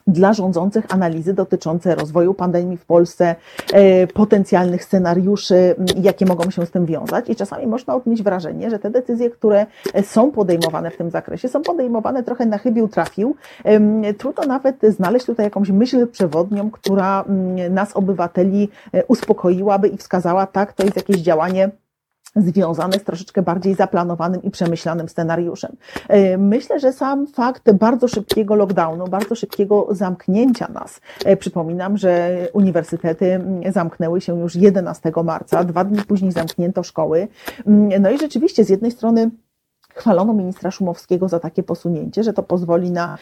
dla 0.07 0.33
rządzących 0.33 0.85
analizy 0.89 1.35
dotyczące 1.35 1.95
rozwoju 1.95 2.35
pandemii 2.35 2.77
w 2.77 2.85
Polsce, 2.85 3.35
e, 3.73 4.07
potencjalnych 4.07 4.85
scenariuszy, 4.85 5.75
jakie 6.03 6.27
mogą 6.27 6.51
się 6.51 6.67
z 6.67 6.71
tym 6.71 6.87
wiązać. 6.87 7.31
I 7.31 7.37
czasami 7.37 7.67
można 7.67 7.95
odnieść 7.95 8.23
wrażenie, 8.23 8.71
że 8.71 8.79
te 8.79 8.91
decyzje, 8.91 9.31
które 9.31 9.67
są 10.03 10.31
podejmowane 10.31 10.91
w 10.91 10.97
tym 10.97 11.11
zakresie, 11.11 11.49
są 11.49 11.63
podejmowane 11.63 12.23
trochę 12.23 12.47
na 12.47 12.59
chybił 12.59 12.89
trafił. 12.89 13.37
Trudno 14.19 14.45
nawet 14.45 14.77
znaleźć 14.83 15.27
tutaj 15.27 15.47
jakąś 15.47 15.71
myśl 15.71 16.07
przewodnią, 16.07 16.71
która 16.71 17.25
nas, 17.71 17.97
obywateli, 17.97 18.69
e, 18.93 19.05
uspokoiłaby 19.05 19.89
i 19.89 19.97
wskazała, 19.97 20.47
tak, 20.47 20.73
to 20.73 20.85
jest 20.85 20.97
jakieś 20.97 21.17
działanie 21.17 21.71
związane 22.37 22.99
z 22.99 23.05
troszeczkę 23.05 23.43
bardziej 23.43 23.75
zaplanowanym 23.75 24.43
i 24.43 24.51
przemyślanym 24.51 25.09
scenariuszem. 25.09 25.77
E, 26.09 26.39
myślę, 26.39 26.81
że 26.81 26.93
sam 26.93 27.27
fakt 27.27 27.73
bardzo 27.73 28.09
szybkiego 28.09 28.55
lockdownu, 28.55 29.09
bardzo 29.09 29.35
szybkiego 29.35 29.87
zamknięcia 29.91 30.69
nas, 30.69 31.01
e, 31.25 31.37
przypominam, 31.37 31.97
że 31.97 32.39
uniwersytety 32.53 33.41
zamknęły 33.73 34.21
się 34.21 34.41
już 34.41 34.55
11 34.55 35.13
marca, 35.25 35.65
dwa 35.65 35.85
dni 35.85 36.03
później 36.03 36.33
zamknięto 36.33 36.83
szkoły. 36.83 37.29
No 38.01 38.11
i 38.11 38.19
rzeczywiście 38.19 38.65
z 38.65 38.69
jednej 38.69 38.91
strony 38.91 39.31
chwalono 39.95 40.33
ministra 40.33 40.71
Szumowskiego 40.71 41.29
za 41.29 41.41
takie 41.41 41.63
posunięcie, 41.63 42.23
że 42.23 42.33
to 42.33 42.43
pozwoli 42.43 42.91
na 42.91 43.19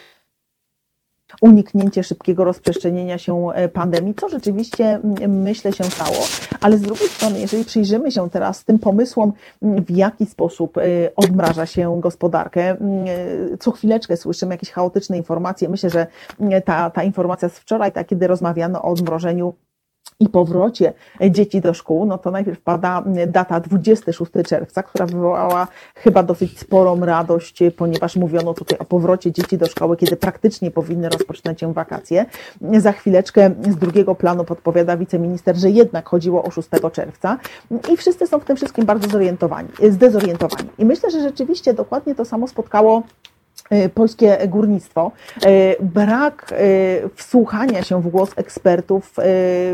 uniknięcie 1.41 2.03
szybkiego 2.03 2.45
rozprzestrzenienia 2.45 3.19
się 3.19 3.49
e, 3.55 3.69
pandemii, 3.69 4.15
co 4.15 4.29
rzeczywiście 4.29 5.01
myślę 5.29 5.73
się 5.73 5.85
stało, 5.85 6.17
ale 6.61 6.79
z 6.79 6.83
drugiej 6.83 7.09
strony, 7.09 7.41
jeżeli 7.41 7.65
przyjrzymy 7.65 8.13
się 8.13 8.31
teraz 8.31 8.65
tym 8.65 8.79
pomysłom, 8.79 9.33
w 9.63 9.91
jaki 9.91 10.27
sposób 10.27 10.79
e, 10.79 10.83
odmraża 11.17 11.67
się 11.67 12.01
gospodarkę, 12.01 12.63
e, 12.71 12.77
co 13.61 13.71
chwileczkę 13.71 14.17
słyszymy 14.17 14.55
jakieś 14.55 14.71
chaotyczne 14.71 15.17
informacje. 15.17 15.69
Myślę, 15.69 15.91
że 15.91 16.07
ta, 16.65 16.91
ta 16.91 17.03
informacja 17.03 17.49
z 17.49 17.59
wczoraj, 17.59 17.93
ta, 17.93 18.05
kiedy 18.05 18.27
rozmawiano 18.27 18.83
o 18.83 18.89
odmrożeniu 18.89 19.55
i 20.21 20.29
powrocie 20.29 20.93
dzieci 21.31 21.61
do 21.61 21.75
szkół, 21.75 22.07
no 22.07 22.19
to 22.19 22.31
najpierw 22.31 22.61
pada 22.61 23.03
data 23.27 23.61
26 23.61 24.33
czerwca, 24.47 24.83
która 24.83 25.07
wywołała 25.07 25.67
chyba 25.95 26.23
dosyć 26.23 26.59
sporą 26.59 27.01
radość, 27.01 27.59
ponieważ 27.77 28.17
mówiono 28.17 28.55
tutaj 28.55 28.79
o 28.79 28.85
powrocie 28.85 29.33
dzieci 29.33 29.59
do 29.59 29.67
szkoły, 29.67 29.97
kiedy 29.97 30.17
praktycznie 30.17 30.71
powinny 30.71 31.09
rozpoczynać 31.09 31.61
się 31.61 31.73
wakacje. 31.73 32.27
Za 32.79 32.93
chwileczkę 32.93 33.51
z 33.71 33.77
drugiego 33.77 34.15
planu 34.15 34.45
podpowiada 34.45 34.97
wiceminister, 34.97 35.57
że 35.57 35.71
jednak 35.71 36.09
chodziło 36.09 36.45
o 36.45 36.51
6 36.51 36.69
czerwca 36.93 37.39
i 37.93 37.97
wszyscy 37.97 38.27
są 38.27 38.39
w 38.39 38.45
tym 38.45 38.57
wszystkim 38.57 38.87
bardzo 38.87 39.09
zorientowani, 39.09 39.69
zdezorientowani. 39.91 40.69
I 40.79 40.85
myślę, 40.85 41.11
że 41.11 41.21
rzeczywiście 41.21 41.75
dokładnie 41.75 42.15
to 42.15 42.25
samo 42.25 42.49
spotkało 42.49 43.03
polskie 43.95 44.39
górnictwo, 44.49 45.13
e, 45.47 45.83
brak 45.83 46.53
e, 46.53 46.57
wsłuchania 47.15 47.83
się 47.83 48.03
w 48.03 48.09
głos 48.09 48.31
ekspertów 48.37 49.15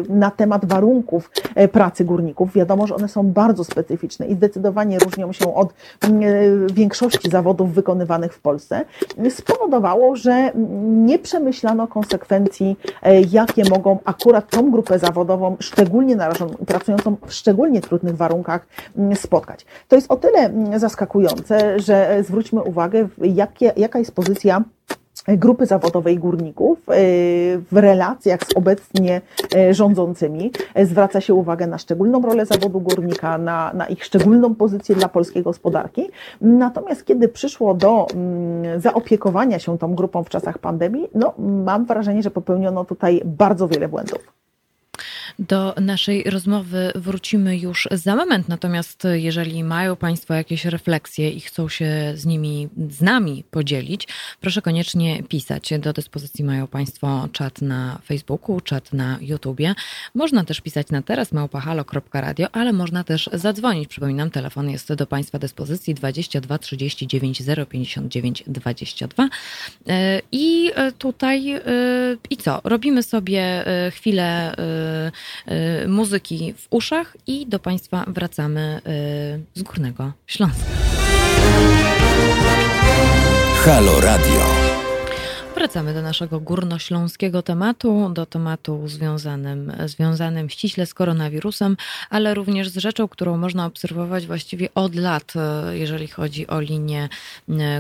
na 0.09 0.31
temat 0.31 0.65
warunków 0.65 1.31
pracy 1.73 2.05
górników. 2.05 2.53
Wiadomo, 2.53 2.87
że 2.87 2.95
one 2.95 3.09
są 3.09 3.33
bardzo 3.33 3.65
specyficzne 3.65 4.27
i 4.27 4.35
zdecydowanie 4.35 4.99
różnią 4.99 5.33
się 5.33 5.55
od 5.55 5.75
większości 6.73 7.31
zawodów 7.31 7.75
wykonywanych 7.75 8.35
w 8.35 8.41
Polsce. 8.41 8.85
Spowodowało, 9.31 10.17
że 10.17 10.53
nie 10.81 11.19
przemyślano 11.19 11.89
konsekwencji, 11.89 12.77
jakie 13.31 13.63
mogą 13.71 13.99
akurat 14.05 14.51
tą 14.51 14.71
grupę 14.71 14.99
zawodową, 14.99 15.57
szczególnie 15.61 16.17
narażoną, 16.17 16.55
pracującą 16.67 17.17
w 17.27 17.33
szczególnie 17.33 17.81
trudnych 17.81 18.17
warunkach, 18.17 18.67
spotkać. 19.15 19.67
To 19.89 19.97
jest 19.97 20.13
o 20.13 20.17
tyle 20.17 20.51
zaskakujące, 20.77 21.81
że 21.81 22.23
zwróćmy 22.27 22.63
uwagę, 22.63 23.09
jakie 23.19 23.70
jaka 23.77 23.99
jest 23.99 24.15
pozycja 24.15 24.65
grupy 25.29 25.67
zawodowej 25.67 26.19
górników 26.19 26.79
e, 26.89 26.93
w 27.59 27.77
relacjach 27.77 28.41
z 28.45 28.57
obecnie 28.57 29.21
e, 29.57 29.75
rządzącymi. 29.75 30.51
E, 30.75 30.87
zwraca 30.87 31.21
się 31.21 31.35
uwagę 31.35 31.67
na 31.67 31.79
szczególną 31.79 32.23
rolę 32.23 32.47
zawodu 32.47 32.81
górnika, 32.81 33.39
na, 33.39 33.73
na 33.75 33.87
ich 33.87 34.05
szczególną 34.05 34.55
pozycję 34.55 34.95
dla 34.95 35.09
polskiej 35.09 35.43
gospodarki. 35.43 36.11
Natomiast 36.41 37.05
kiedy 37.05 37.29
przyszło 37.29 37.75
do 37.75 38.07
mm, 38.15 38.81
zaopiekowania 38.81 39.59
się 39.59 39.79
tą 39.79 39.95
grupą 39.95 40.25
w 40.25 40.29
czasach 40.29 40.59
pandemii, 40.59 41.09
no, 41.15 41.35
mam 41.39 41.87
wrażenie, 41.87 42.23
że 42.23 42.31
popełniono 42.31 42.85
tutaj 42.85 43.23
bardzo 43.25 43.69
wiele 43.69 43.89
błędów. 43.89 44.40
Do 45.41 45.75
naszej 45.81 46.23
rozmowy 46.25 46.93
wrócimy 46.95 47.59
już 47.59 47.89
za 47.91 48.17
moment, 48.17 48.49
natomiast 48.49 49.07
jeżeli 49.13 49.65
mają 49.65 49.97
Państwo 49.97 50.35
jakieś 50.35 50.65
refleksje 50.65 51.31
i 51.31 51.41
chcą 51.41 51.69
się 51.69 52.13
z 52.15 52.27
nimi, 52.27 52.69
z 52.91 53.01
nami 53.01 53.45
podzielić, 53.51 54.09
proszę 54.41 54.63
koniecznie 54.63 55.23
pisać. 55.23 55.71
Do 55.79 55.93
dyspozycji 55.93 56.45
mają 56.45 56.67
Państwo 56.67 57.29
czat 57.33 57.63
na 57.63 57.99
Facebooku, 58.05 58.61
czat 58.61 58.93
na 58.93 59.19
YouTubie. 59.21 59.75
Można 60.15 60.45
też 60.45 60.61
pisać 60.61 60.91
na 60.91 61.03
teraz 61.03 61.33
małpahalo.radio, 61.33 62.49
ale 62.53 62.73
można 62.73 63.05
też 63.05 63.31
zadzwonić. 63.33 63.89
Przypominam, 63.89 64.31
telefon 64.31 64.71
jest 64.71 64.95
do 64.95 65.07
Państwa 65.07 65.39
dyspozycji 65.39 65.95
22 65.95 66.59
39 66.59 67.43
059 67.71 68.45
22. 68.47 69.29
I 70.33 70.71
tutaj 70.99 71.53
e, 71.53 71.63
i 72.31 72.37
co? 72.37 72.61
Robimy 72.65 73.03
sobie 73.03 73.67
e, 73.67 73.91
chwilę 73.91 74.55
Y, 74.59 75.13
muzyki 75.89 76.55
w 76.57 76.67
uszach 76.71 77.17
i 77.27 77.47
do 77.47 77.59
Państwa 77.59 78.05
wracamy 78.09 78.81
y, 79.55 79.61
z 79.61 79.63
Górnego 79.63 80.13
Śląska. 80.27 80.65
Halo 83.65 84.01
Radio. 84.01 84.71
Wracamy 85.55 85.95
do 85.95 86.03
naszego 86.03 86.41
górnośląskiego 86.41 87.43
tematu, 87.43 88.11
do 88.15 88.27
tematu 88.27 88.89
związanym, 88.89 89.73
związanym 89.87 90.51
ściśle 90.51 90.87
z 90.87 90.95
koronawirusem, 90.95 91.77
ale 92.11 92.35
również 92.35 92.69
z 92.69 92.77
rzeczą, 92.77 93.09
którą 93.09 93.37
można 93.37 93.67
obserwować 93.67 94.27
właściwie 94.27 94.69
od 94.75 94.95
lat, 94.95 95.33
y, 95.71 95.79
jeżeli 95.79 96.09
chodzi 96.09 96.47
o 96.47 96.61
linię 96.61 97.09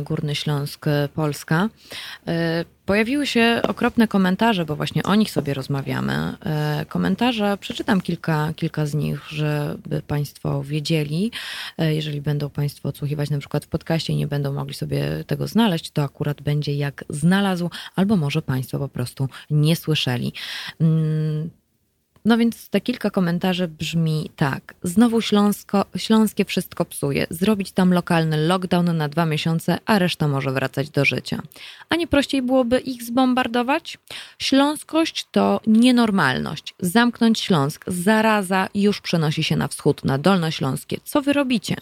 Górny 0.02 0.34
Śląsk-Polska. 0.34 1.68
Pojawiły 2.90 3.26
się 3.26 3.60
okropne 3.68 4.08
komentarze, 4.08 4.64
bo 4.64 4.76
właśnie 4.76 5.02
o 5.02 5.14
nich 5.14 5.30
sobie 5.30 5.54
rozmawiamy. 5.54 6.36
E, 6.46 6.84
komentarze, 6.88 7.58
przeczytam 7.60 8.00
kilka, 8.00 8.52
kilka 8.56 8.86
z 8.86 8.94
nich, 8.94 9.20
żeby 9.28 10.02
Państwo 10.06 10.62
wiedzieli. 10.62 11.30
E, 11.78 11.94
jeżeli 11.94 12.20
będą 12.20 12.50
Państwo 12.50 12.88
odsłuchiwać 12.88 13.30
na 13.30 13.38
przykład 13.38 13.64
w 13.64 13.68
podcaście 13.68 14.12
i 14.12 14.16
nie 14.16 14.26
będą 14.26 14.52
mogli 14.52 14.74
sobie 14.74 15.24
tego 15.26 15.46
znaleźć, 15.46 15.90
to 15.90 16.02
akurat 16.02 16.42
będzie 16.42 16.74
jak 16.74 17.04
znalazł, 17.08 17.70
albo 17.96 18.16
może 18.16 18.42
Państwo 18.42 18.78
po 18.78 18.88
prostu 18.88 19.28
nie 19.50 19.76
słyszeli. 19.76 20.32
No 22.24 22.38
więc 22.38 22.68
te 22.68 22.80
kilka 22.80 23.10
komentarzy 23.10 23.68
brzmi 23.68 24.30
tak. 24.36 24.74
Znowu 24.82 25.20
Śląsko, 25.20 25.84
Śląskie 25.96 26.44
wszystko 26.44 26.84
psuje. 26.84 27.26
Zrobić 27.30 27.72
tam 27.72 27.94
lokalny 27.94 28.46
lockdown 28.46 28.96
na 28.96 29.08
dwa 29.08 29.26
miesiące, 29.26 29.78
a 29.86 29.98
reszta 29.98 30.28
może 30.28 30.52
wracać 30.52 30.90
do 30.90 31.04
życia. 31.04 31.42
A 31.88 31.96
nie 31.96 32.06
prościej 32.06 32.42
byłoby 32.42 32.78
ich 32.78 33.02
zbombardować? 33.02 33.98
Śląskość 34.38 35.26
to 35.30 35.60
nienormalność. 35.66 36.74
Zamknąć 36.80 37.40
Śląsk, 37.40 37.84
zaraza 37.86 38.68
już 38.74 39.00
przenosi 39.00 39.44
się 39.44 39.56
na 39.56 39.68
wschód, 39.68 40.04
na 40.04 40.18
Dolnośląskie. 40.18 40.96
Co 41.04 41.22
wy 41.22 41.32
robicie? 41.32 41.76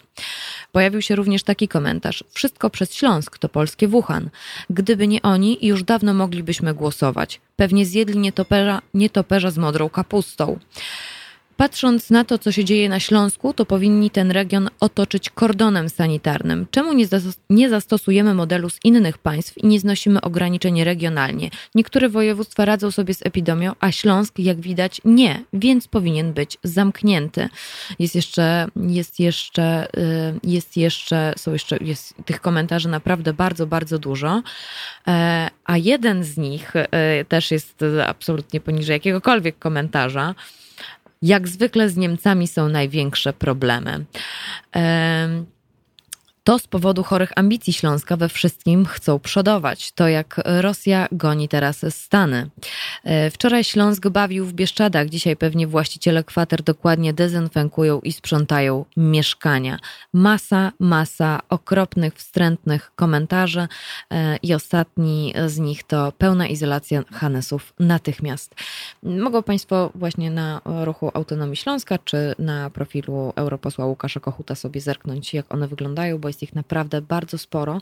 Pojawił 0.71 1.01
się 1.01 1.15
również 1.15 1.43
taki 1.43 1.67
komentarz. 1.67 2.23
Wszystko 2.33 2.69
przez 2.69 2.93
Śląsk 2.93 3.37
to 3.37 3.49
polskie 3.49 3.87
Wuhan. 3.87 4.29
Gdyby 4.69 5.07
nie 5.07 5.21
oni, 5.21 5.57
już 5.61 5.83
dawno 5.83 6.13
moglibyśmy 6.13 6.73
głosować. 6.73 7.41
Pewnie 7.55 7.85
zjedli 7.85 8.19
nietoperza, 8.19 8.81
nietoperza 8.93 9.51
z 9.51 9.57
modrą 9.57 9.89
kapustą. 9.89 10.28
stołu. 10.29 10.59
Patrząc 11.59 12.09
na 12.09 12.23
to, 12.25 12.37
co 12.37 12.51
się 12.51 12.65
dzieje 12.65 12.89
na 12.89 12.99
Śląsku, 12.99 13.53
to 13.53 13.65
powinni 13.65 14.09
ten 14.09 14.31
region 14.31 14.69
otoczyć 14.79 15.29
kordonem 15.29 15.89
sanitarnym. 15.89 16.67
Czemu 16.71 16.93
nie, 16.93 17.05
nie 17.49 17.69
zastosujemy 17.69 18.33
modelu 18.33 18.69
z 18.69 18.79
innych 18.83 19.17
państw 19.17 19.57
i 19.57 19.67
nie 19.67 19.79
znosimy 19.79 20.21
ograniczeń 20.21 20.83
regionalnie? 20.83 21.49
Niektóre 21.75 22.09
województwa 22.09 22.65
radzą 22.65 22.91
sobie 22.91 23.13
z 23.13 23.25
epidemią, 23.25 23.71
a 23.79 23.91
Śląsk, 23.91 24.39
jak 24.39 24.59
widać, 24.59 25.01
nie, 25.05 25.43
więc 25.53 25.87
powinien 25.87 26.33
być 26.33 26.57
zamknięty. 26.63 27.49
Jest 27.99 28.15
jeszcze, 28.15 28.67
jest 28.75 29.19
jeszcze, 29.19 29.87
y, 29.97 30.39
jest 30.43 30.77
jeszcze, 30.77 31.33
są 31.37 31.53
jeszcze, 31.53 31.77
jest 31.81 32.13
tych 32.25 32.41
komentarzy 32.41 32.89
naprawdę 32.89 33.33
bardzo, 33.33 33.67
bardzo 33.67 33.99
dużo. 33.99 34.43
E, 35.07 35.49
a 35.65 35.77
jeden 35.77 36.23
z 36.23 36.37
nich 36.37 36.75
y, 36.75 36.85
też 37.25 37.51
jest 37.51 37.83
absolutnie 38.07 38.59
poniżej 38.59 38.93
jakiegokolwiek 38.93 39.59
komentarza. 39.59 40.35
Jak 41.21 41.47
zwykle 41.47 41.89
z 41.89 41.97
Niemcami 41.97 42.47
są 42.47 42.69
największe 42.69 43.33
problemy. 43.33 44.05
To 46.43 46.59
z 46.59 46.67
powodu 46.67 47.03
chorych 47.03 47.31
ambicji 47.35 47.73
Śląska 47.73 48.17
we 48.17 48.29
wszystkim 48.29 48.85
chcą 48.85 49.19
przodować. 49.19 49.91
To 49.91 50.07
jak 50.07 50.41
Rosja 50.45 51.07
goni 51.11 51.47
teraz 51.47 51.85
Stany. 51.89 52.49
E, 53.03 53.31
wczoraj 53.31 53.63
Śląsk 53.63 54.09
bawił 54.09 54.45
w 54.45 54.53
Bieszczadach, 54.53 55.09
dzisiaj 55.09 55.35
pewnie 55.35 55.67
właściciele 55.67 56.23
kwater 56.23 56.63
dokładnie 56.63 57.13
dezynfekują 57.13 57.99
i 57.99 58.11
sprzątają 58.11 58.85
mieszkania. 58.97 59.79
Masa, 60.13 60.71
masa 60.79 61.39
okropnych, 61.49 62.13
wstrętnych 62.13 62.91
komentarzy 62.95 63.67
e, 64.09 64.37
i 64.37 64.53
ostatni 64.53 65.33
z 65.47 65.57
nich 65.59 65.83
to 65.83 66.11
pełna 66.17 66.47
izolacja 66.47 67.03
Hanesów 67.11 67.73
natychmiast. 67.79 68.55
Mogą 69.03 69.43
Państwo 69.43 69.91
właśnie 69.95 70.31
na 70.31 70.61
ruchu 70.65 71.11
Autonomii 71.13 71.55
Śląska 71.55 71.97
czy 71.97 72.35
na 72.39 72.69
profilu 72.69 73.33
europosła 73.35 73.85
Łukasza 73.85 74.19
Kochuta 74.19 74.55
sobie 74.55 74.81
zerknąć, 74.81 75.33
jak 75.33 75.53
one 75.53 75.67
wyglądają, 75.67 76.17
bo 76.17 76.28
jest 76.29 76.43
ich 76.43 76.55
naprawdę 76.55 77.01
bardzo 77.01 77.37
sporo. 77.37 77.81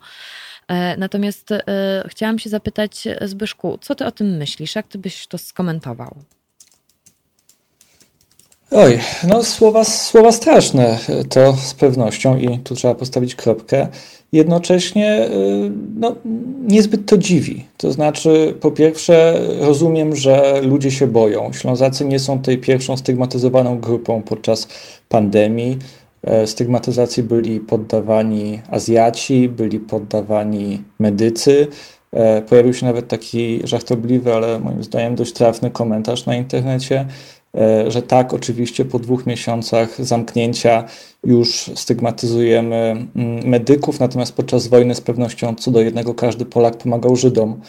E, 0.67 0.97
natomiast 0.97 1.51
e, 1.51 1.63
chciałam 2.07 2.39
się 2.39 2.49
zapytać, 2.49 3.07
Zbyszku, 3.21 3.77
co 3.81 3.95
ty 3.95 4.05
o 4.05 4.11
tym 4.11 4.37
myślisz? 4.37 4.75
Jak 4.75 4.87
ty 4.87 4.97
byś 4.97 5.27
to 5.27 5.37
skomentował? 5.37 6.15
Oj, 8.71 8.99
no 9.27 9.43
słowa, 9.43 9.83
słowa 9.83 10.31
straszne 10.31 10.99
to 11.29 11.53
z 11.53 11.73
pewnością 11.73 12.37
i 12.37 12.59
tu 12.59 12.75
trzeba 12.75 12.95
postawić 12.95 13.35
kropkę. 13.35 13.87
Jednocześnie 14.31 15.07
e, 15.07 15.29
no, 15.95 16.15
niezbyt 16.67 17.05
to 17.05 17.17
dziwi. 17.17 17.65
To 17.77 17.91
znaczy, 17.91 18.55
po 18.61 18.71
pierwsze, 18.71 19.39
rozumiem, 19.59 20.15
że 20.15 20.61
ludzie 20.61 20.91
się 20.91 21.07
boją. 21.07 21.53
Ślązacy 21.53 22.05
nie 22.05 22.19
są 22.19 22.39
tej 22.39 22.57
pierwszą 22.57 22.97
stygmatyzowaną 22.97 23.79
grupą 23.79 24.21
podczas 24.21 24.67
pandemii. 25.09 25.77
E, 26.23 26.47
stygmatyzacji 26.47 27.23
byli 27.23 27.59
poddawani 27.59 28.61
Azjaci, 28.71 29.49
byli 29.49 29.79
poddawani 29.79 30.83
medycy. 30.99 31.67
E, 32.11 32.41
pojawił 32.41 32.73
się 32.73 32.85
nawet 32.85 33.07
taki 33.07 33.59
żartobliwy, 33.63 34.33
ale 34.33 34.59
moim 34.59 34.83
zdaniem 34.83 35.15
dość 35.15 35.33
trafny 35.33 35.71
komentarz 35.71 36.25
na 36.25 36.35
internecie, 36.35 37.05
e, 37.55 37.91
że 37.91 38.01
tak, 38.01 38.33
oczywiście 38.33 38.85
po 38.85 38.99
dwóch 38.99 39.25
miesiącach 39.25 40.05
zamknięcia 40.05 40.83
już 41.23 41.71
stygmatyzujemy 41.75 43.07
mm, 43.15 43.47
medyków, 43.47 43.99
natomiast 43.99 44.35
podczas 44.35 44.67
wojny 44.67 44.95
z 44.95 45.01
pewnością 45.01 45.55
co 45.55 45.71
do 45.71 45.81
jednego 45.81 46.13
każdy 46.13 46.45
Polak 46.45 46.77
pomagał 46.77 47.15
Żydom. 47.15 47.61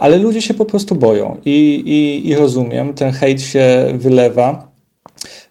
Ale 0.00 0.18
ludzie 0.18 0.42
się 0.42 0.54
po 0.54 0.64
prostu 0.64 0.94
boją 0.94 1.36
i, 1.44 1.82
i, 1.86 2.28
i 2.28 2.34
rozumiem, 2.34 2.94
ten 2.94 3.12
hejt 3.12 3.42
się 3.42 3.86
wylewa. 3.94 4.73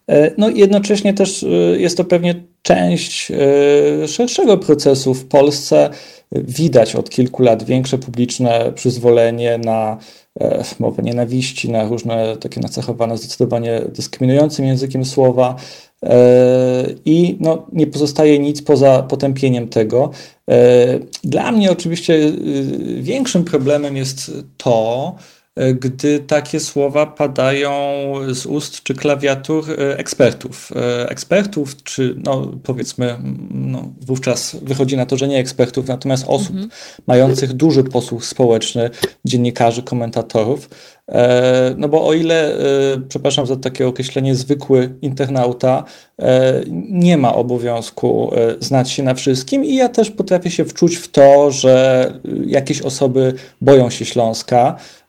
E, 0.08 0.32
no 0.38 0.50
jednocześnie 0.50 1.14
też 1.14 1.44
e, 1.44 1.48
jest 1.80 1.98
to 1.98 2.04
pewnie 2.04 2.36
część 2.62 3.32
e, 3.32 4.08
szerszego 4.08 4.58
procesu 4.58 5.14
w 5.14 5.26
Polsce. 5.26 5.90
Widać 6.32 6.96
od 6.96 7.10
kilku 7.10 7.44
lat 7.44 7.64
większe 7.64 7.98
publiczne 7.98 8.72
przyzwolenie 8.76 9.58
na 9.58 9.98
mowę 10.80 11.04
nienawiści, 11.04 11.72
na 11.72 11.84
różne 11.84 12.38
takie 12.38 12.62
nacechowane 12.62 13.18
zdecydowanie 13.18 13.82
dyskryminującym 13.90 14.66
językiem 14.66 15.06
słowa. 15.06 15.56
I 17.06 17.38
no, 17.40 17.68
nie 17.74 17.88
pozostaje 17.88 18.40
nic 18.40 18.62
poza 18.62 19.04
potępieniem 19.04 19.68
tego. 19.68 20.12
Dla 21.24 21.52
mnie 21.52 21.72
oczywiście 21.72 22.32
większym 23.00 23.44
problemem 23.44 23.98
jest 23.98 24.32
to, 24.58 25.16
gdy 25.56 26.20
takie 26.20 26.60
słowa 26.60 27.06
padają 27.06 27.72
z 28.30 28.46
ust 28.46 28.84
czy 28.84 28.94
klawiatur 28.94 29.72
e, 29.72 29.98
ekspertów. 29.98 30.72
E, 30.76 31.10
ekspertów, 31.10 31.84
czy 31.84 32.16
no, 32.24 32.52
powiedzmy, 32.64 33.18
no, 33.52 33.94
wówczas 34.02 34.56
wychodzi 34.62 34.98
na 34.98 35.06
to, 35.06 35.18
że 35.18 35.28
nie 35.28 35.40
ekspertów, 35.40 35.88
natomiast 35.88 36.26
osób 36.28 36.50
mhm. 36.50 36.70
mających 37.08 37.54
duży 37.54 37.84
posłuch 37.84 38.26
społeczny, 38.26 38.90
dziennikarzy, 39.26 39.84
komentatorów. 39.84 40.70
No 41.78 41.90
bo 41.90 42.08
o 42.08 42.14
ile, 42.14 42.58
przepraszam 43.10 43.46
za 43.46 43.56
takie 43.56 43.88
określenie, 43.88 44.36
zwykły 44.36 44.96
internauta 45.02 45.84
nie 46.90 47.18
ma 47.18 47.36
obowiązku 47.36 48.32
znać 48.60 48.92
się 48.92 49.04
na 49.04 49.14
wszystkim 49.14 49.66
i 49.66 49.76
ja 49.76 49.90
też 49.90 50.12
potrafię 50.12 50.52
się 50.52 50.66
wczuć 50.66 50.96
w 50.96 51.08
to, 51.08 51.52
że 51.52 52.14
jakieś 52.46 52.82
osoby 52.82 53.34
boją 53.62 53.90
się 53.90 54.06
Śląska, 54.06 54.78
E, 54.78 55.03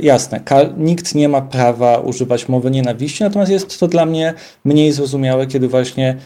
jasne, 0.00 0.40
nikt 0.76 1.14
nie 1.14 1.28
ma 1.28 1.40
prawa 1.40 1.98
używać 1.98 2.48
mowy 2.48 2.70
nienawiści, 2.70 3.24
natomiast 3.24 3.52
jest 3.52 3.80
to 3.80 3.88
dla 3.88 4.06
mnie 4.06 4.34
mniej 4.64 4.92
zrozumiałe, 4.92 5.46
kiedy 5.46 5.68
właśnie 5.68 6.16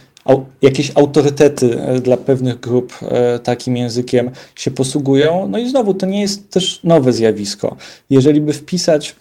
jakieś 0.62 0.92
autorytety 0.94 1.80
e, 1.80 2.00
dla 2.00 2.16
pewnych 2.16 2.60
grup 2.60 2.92
e, 3.02 3.38
takim 3.38 3.76
językiem 3.76 4.30
się 4.54 4.70
posługują. 4.70 5.48
No 5.48 5.58
i 5.58 5.70
znowu, 5.70 5.94
to 5.94 6.06
nie 6.06 6.20
jest 6.20 6.50
też 6.50 6.80
nowe 6.84 7.12
zjawisko. 7.12 7.76
Jeżeli 8.10 8.40
by 8.40 8.52
wpisać 8.52 9.16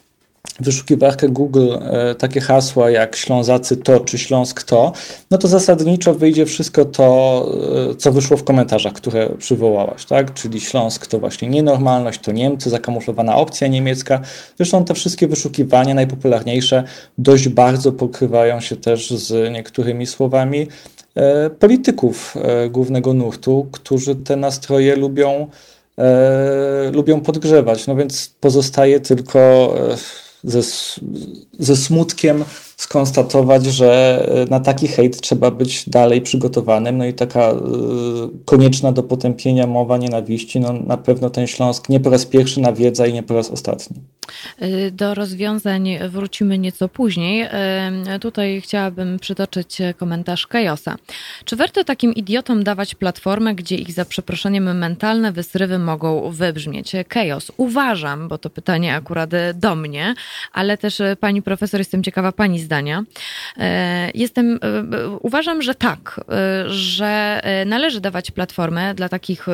wyszukiwarkę 0.59 1.29
Google 1.29 1.73
e, 1.81 2.15
takie 2.15 2.41
hasła 2.41 2.89
jak 2.89 3.15
Ślązacy 3.15 3.77
to 3.77 3.99
czy 3.99 4.17
Śląsk 4.17 4.63
to, 4.63 4.91
no 5.31 5.37
to 5.37 5.47
zasadniczo 5.47 6.13
wyjdzie 6.13 6.45
wszystko 6.45 6.85
to, 6.85 7.47
e, 7.91 7.95
co 7.95 8.11
wyszło 8.11 8.37
w 8.37 8.43
komentarzach, 8.43 8.93
które 8.93 9.29
przywołałaś, 9.37 10.05
tak? 10.05 10.33
Czyli 10.33 10.61
Śląsk 10.61 11.07
to 11.07 11.19
właśnie 11.19 11.49
nienormalność, 11.49 12.19
to 12.19 12.31
Niemcy, 12.31 12.69
zakamuflowana 12.69 13.35
opcja 13.35 13.67
niemiecka. 13.67 14.21
Zresztą 14.57 14.85
te 14.85 14.93
wszystkie 14.93 15.27
wyszukiwania 15.27 15.93
najpopularniejsze 15.93 16.83
dość 17.17 17.49
bardzo 17.49 17.91
pokrywają 17.91 18.59
się 18.59 18.75
też 18.75 19.11
z 19.11 19.53
niektórymi 19.53 20.05
słowami 20.05 20.67
e, 21.15 21.49
polityków 21.49 22.35
głównego 22.69 23.13
nurtu, 23.13 23.67
którzy 23.71 24.15
te 24.15 24.35
nastroje 24.35 24.95
lubią 24.95 25.47
lubią 26.91 27.21
podgrzewać. 27.21 27.87
No 27.87 27.95
więc 27.95 28.35
pozostaje 28.39 28.99
tylko 28.99 29.73
ze, 30.43 30.61
ze 31.59 31.75
smutkiem 31.75 32.43
skonstatować, 32.83 33.65
że 33.65 33.89
e, 34.27 34.45
na 34.45 34.59
taki 34.59 34.87
hejt 34.87 35.21
trzeba 35.21 35.51
być 35.51 35.89
dalej 35.89 36.21
przygotowanym. 36.21 36.97
No 36.97 37.05
i 37.05 37.13
taka 37.13 37.51
y, 37.51 37.55
konieczna 38.45 38.91
do 38.91 39.03
potępienia 39.03 39.67
mowa 39.67 39.97
nienawiści, 39.97 40.59
no 40.59 40.73
na 40.73 40.97
pewno 40.97 41.29
ten 41.29 41.47
Śląsk 41.47 41.89
nie 41.89 41.99
po 41.99 42.09
raz 42.09 42.25
pierwszy 42.25 42.61
nawiedza 42.61 43.07
i 43.07 43.13
nie 43.13 43.23
po 43.23 43.33
raz 43.33 43.51
ostatni. 43.51 43.97
E, 44.59 44.91
do 44.91 45.13
rozwiązań 45.13 45.97
wrócimy 46.09 46.57
nieco 46.57 46.89
później. 46.89 47.47
Tutaj 48.21 48.61
chciałabym 48.61 49.19
przytoczyć 49.19 49.77
komentarz 49.97 50.47
Kajosa. 50.47 50.95
Czy 51.45 51.55
warto 51.55 51.83
takim 51.83 52.13
idiotom 52.13 52.63
dawać 52.63 52.95
platformę, 52.95 53.55
gdzie 53.55 53.75
ich 53.75 53.91
za 53.91 54.05
przeproszeniem 54.05 54.77
mentalne 54.77 55.31
wysrywy 55.31 55.79
mogą 55.79 56.31
wybrzmieć? 56.31 56.91
Kajos, 57.07 57.51
uważam, 57.57 58.27
bo 58.27 58.37
to 58.37 58.49
pytanie 58.49 58.95
akurat 58.95 59.29
do 59.53 59.75
mnie, 59.75 60.13
ale 60.53 60.77
też 60.77 61.01
pani 61.19 61.41
profesor, 61.41 61.79
jestem 61.79 62.03
ciekawa 62.03 62.31
pani 62.31 62.59
zdania. 62.59 62.72
E, 63.57 64.11
jestem, 64.15 64.59
e, 64.61 65.09
uważam, 65.09 65.61
że 65.61 65.75
tak, 65.75 66.19
e, 66.29 66.69
że 66.69 67.41
należy 67.65 68.01
dawać 68.01 68.31
platformę 68.31 68.95
dla 68.95 69.09
takich, 69.09 69.45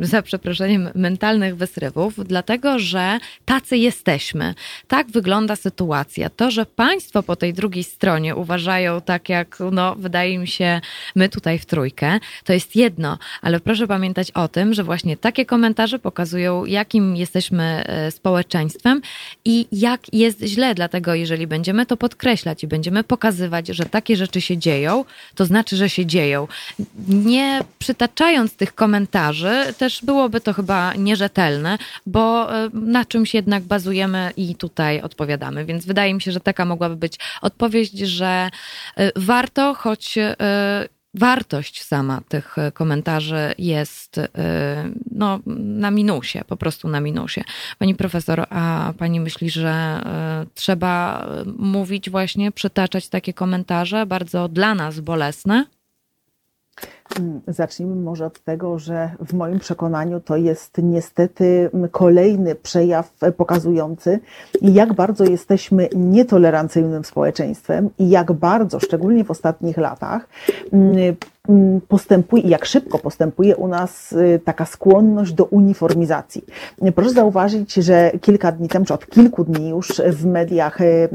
za 0.00 0.22
przeproszeniem, 0.22 0.88
mentalnych 0.94 1.56
wysrywów, 1.56 2.14
dlatego 2.26 2.78
że 2.78 3.18
tacy 3.44 3.76
jesteśmy. 3.76 4.54
Tak 4.88 5.10
wygląda 5.10 5.56
sytuacja. 5.56 6.30
To, 6.30 6.50
że 6.50 6.66
państwo 6.66 7.22
po 7.22 7.36
tej 7.36 7.54
drugiej 7.54 7.84
stronie 7.84 8.36
uważają 8.36 9.00
tak, 9.00 9.28
jak 9.28 9.58
no, 9.72 9.94
wydaje 9.96 10.38
mi 10.38 10.48
się, 10.48 10.80
my 11.16 11.28
tutaj 11.28 11.58
w 11.58 11.66
trójkę, 11.66 12.18
to 12.44 12.52
jest 12.52 12.76
jedno, 12.76 13.18
ale 13.42 13.60
proszę 13.60 13.86
pamiętać 13.86 14.30
o 14.30 14.48
tym, 14.48 14.74
że 14.74 14.84
właśnie 14.84 15.16
takie 15.16 15.46
komentarze 15.46 15.98
pokazują, 15.98 16.64
jakim 16.64 17.16
jesteśmy 17.16 17.84
społeczeństwem 18.10 19.00
i 19.44 19.66
jak 19.72 20.14
jest 20.14 20.42
źle. 20.42 20.74
Dlatego, 20.74 21.14
jeżeli 21.14 21.46
będziemy 21.46 21.86
to 21.86 21.96
podkreślać 21.96 22.59
i 22.62 22.66
będziemy 22.66 23.04
pokazywać, 23.04 23.68
że 23.68 23.84
takie 23.84 24.16
rzeczy 24.16 24.40
się 24.40 24.58
dzieją, 24.58 25.04
to 25.34 25.46
znaczy, 25.46 25.76
że 25.76 25.90
się 25.90 26.06
dzieją. 26.06 26.48
Nie 27.08 27.60
przytaczając 27.78 28.54
tych 28.54 28.74
komentarzy, 28.74 29.74
też 29.78 30.00
byłoby 30.04 30.40
to 30.40 30.52
chyba 30.52 30.94
nierzetelne, 30.94 31.78
bo 32.06 32.54
e, 32.56 32.70
na 32.72 33.04
czymś 33.04 33.34
jednak 33.34 33.62
bazujemy 33.62 34.30
i 34.36 34.54
tutaj 34.54 35.00
odpowiadamy. 35.00 35.64
Więc 35.64 35.86
wydaje 35.86 36.14
mi 36.14 36.22
się, 36.22 36.32
że 36.32 36.40
taka 36.40 36.64
mogłaby 36.64 36.96
być 36.96 37.18
odpowiedź, 37.42 37.98
że 37.98 38.50
e, 38.96 39.12
warto, 39.16 39.74
choć 39.74 40.18
e, 40.18 40.36
wartość 41.14 41.82
sama 41.82 42.20
tych 42.28 42.58
e, 42.58 42.72
komentarzy 42.72 43.54
jest 43.58 44.18
e, 44.18 44.28
no, 45.10 45.40
na 45.56 45.90
minusie, 45.90 46.44
po 46.46 46.56
prostu 46.56 46.88
na 46.88 47.00
minusie. 47.00 47.44
Pani 47.78 47.94
profesor, 47.94 48.46
a 48.50 48.92
pani 48.98 49.20
myśli, 49.20 49.50
że 49.50 49.70
e, 49.70 50.46
trzeba 50.54 51.26
mówić 51.58 52.10
właśnie, 52.10 52.52
przytaczać 52.52 53.08
takie 53.08 53.32
komentarze 53.32 54.06
bardzo 54.06 54.48
dla 54.48 54.74
nas 54.74 55.00
bolesne? 55.00 55.66
Mm, 57.18 57.40
zacznijmy 57.46 57.96
może 57.96 58.26
od 58.26 58.40
tego, 58.40 58.78
że 58.78 59.10
w 59.26 59.34
moim 59.34 59.58
przekonaniu 59.58 60.20
to 60.20 60.36
jest 60.36 60.78
niestety 60.82 61.70
kolejny 61.90 62.54
przejaw 62.54 63.12
pokazujący, 63.36 64.20
jak 64.62 64.92
bardzo 64.92 65.24
jesteśmy 65.24 65.88
nietolerancyjnym 65.94 67.04
społeczeństwem 67.04 67.90
i 67.98 68.10
jak 68.10 68.32
bardzo, 68.32 68.80
szczególnie 68.80 69.24
w 69.24 69.30
ostatnich 69.30 69.76
latach, 69.76 70.28
mm, 70.72 70.96
mm, 71.48 71.80
postępuje, 71.80 72.42
jak 72.42 72.64
szybko 72.64 72.98
postępuje 72.98 73.56
u 73.56 73.68
nas 73.68 74.12
y, 74.12 74.40
taka 74.44 74.64
skłonność 74.64 75.32
do 75.32 75.44
uniformizacji. 75.44 76.44
Proszę 76.94 77.10
zauważyć, 77.10 77.74
że 77.74 78.12
kilka 78.20 78.52
dni 78.52 78.68
temu, 78.68 78.84
czy 78.84 78.94
od 78.94 79.06
kilku 79.06 79.44
dni 79.44 79.68
już 79.68 80.02
w 80.06 80.26
mediach 80.26 80.80
y, 80.80 81.08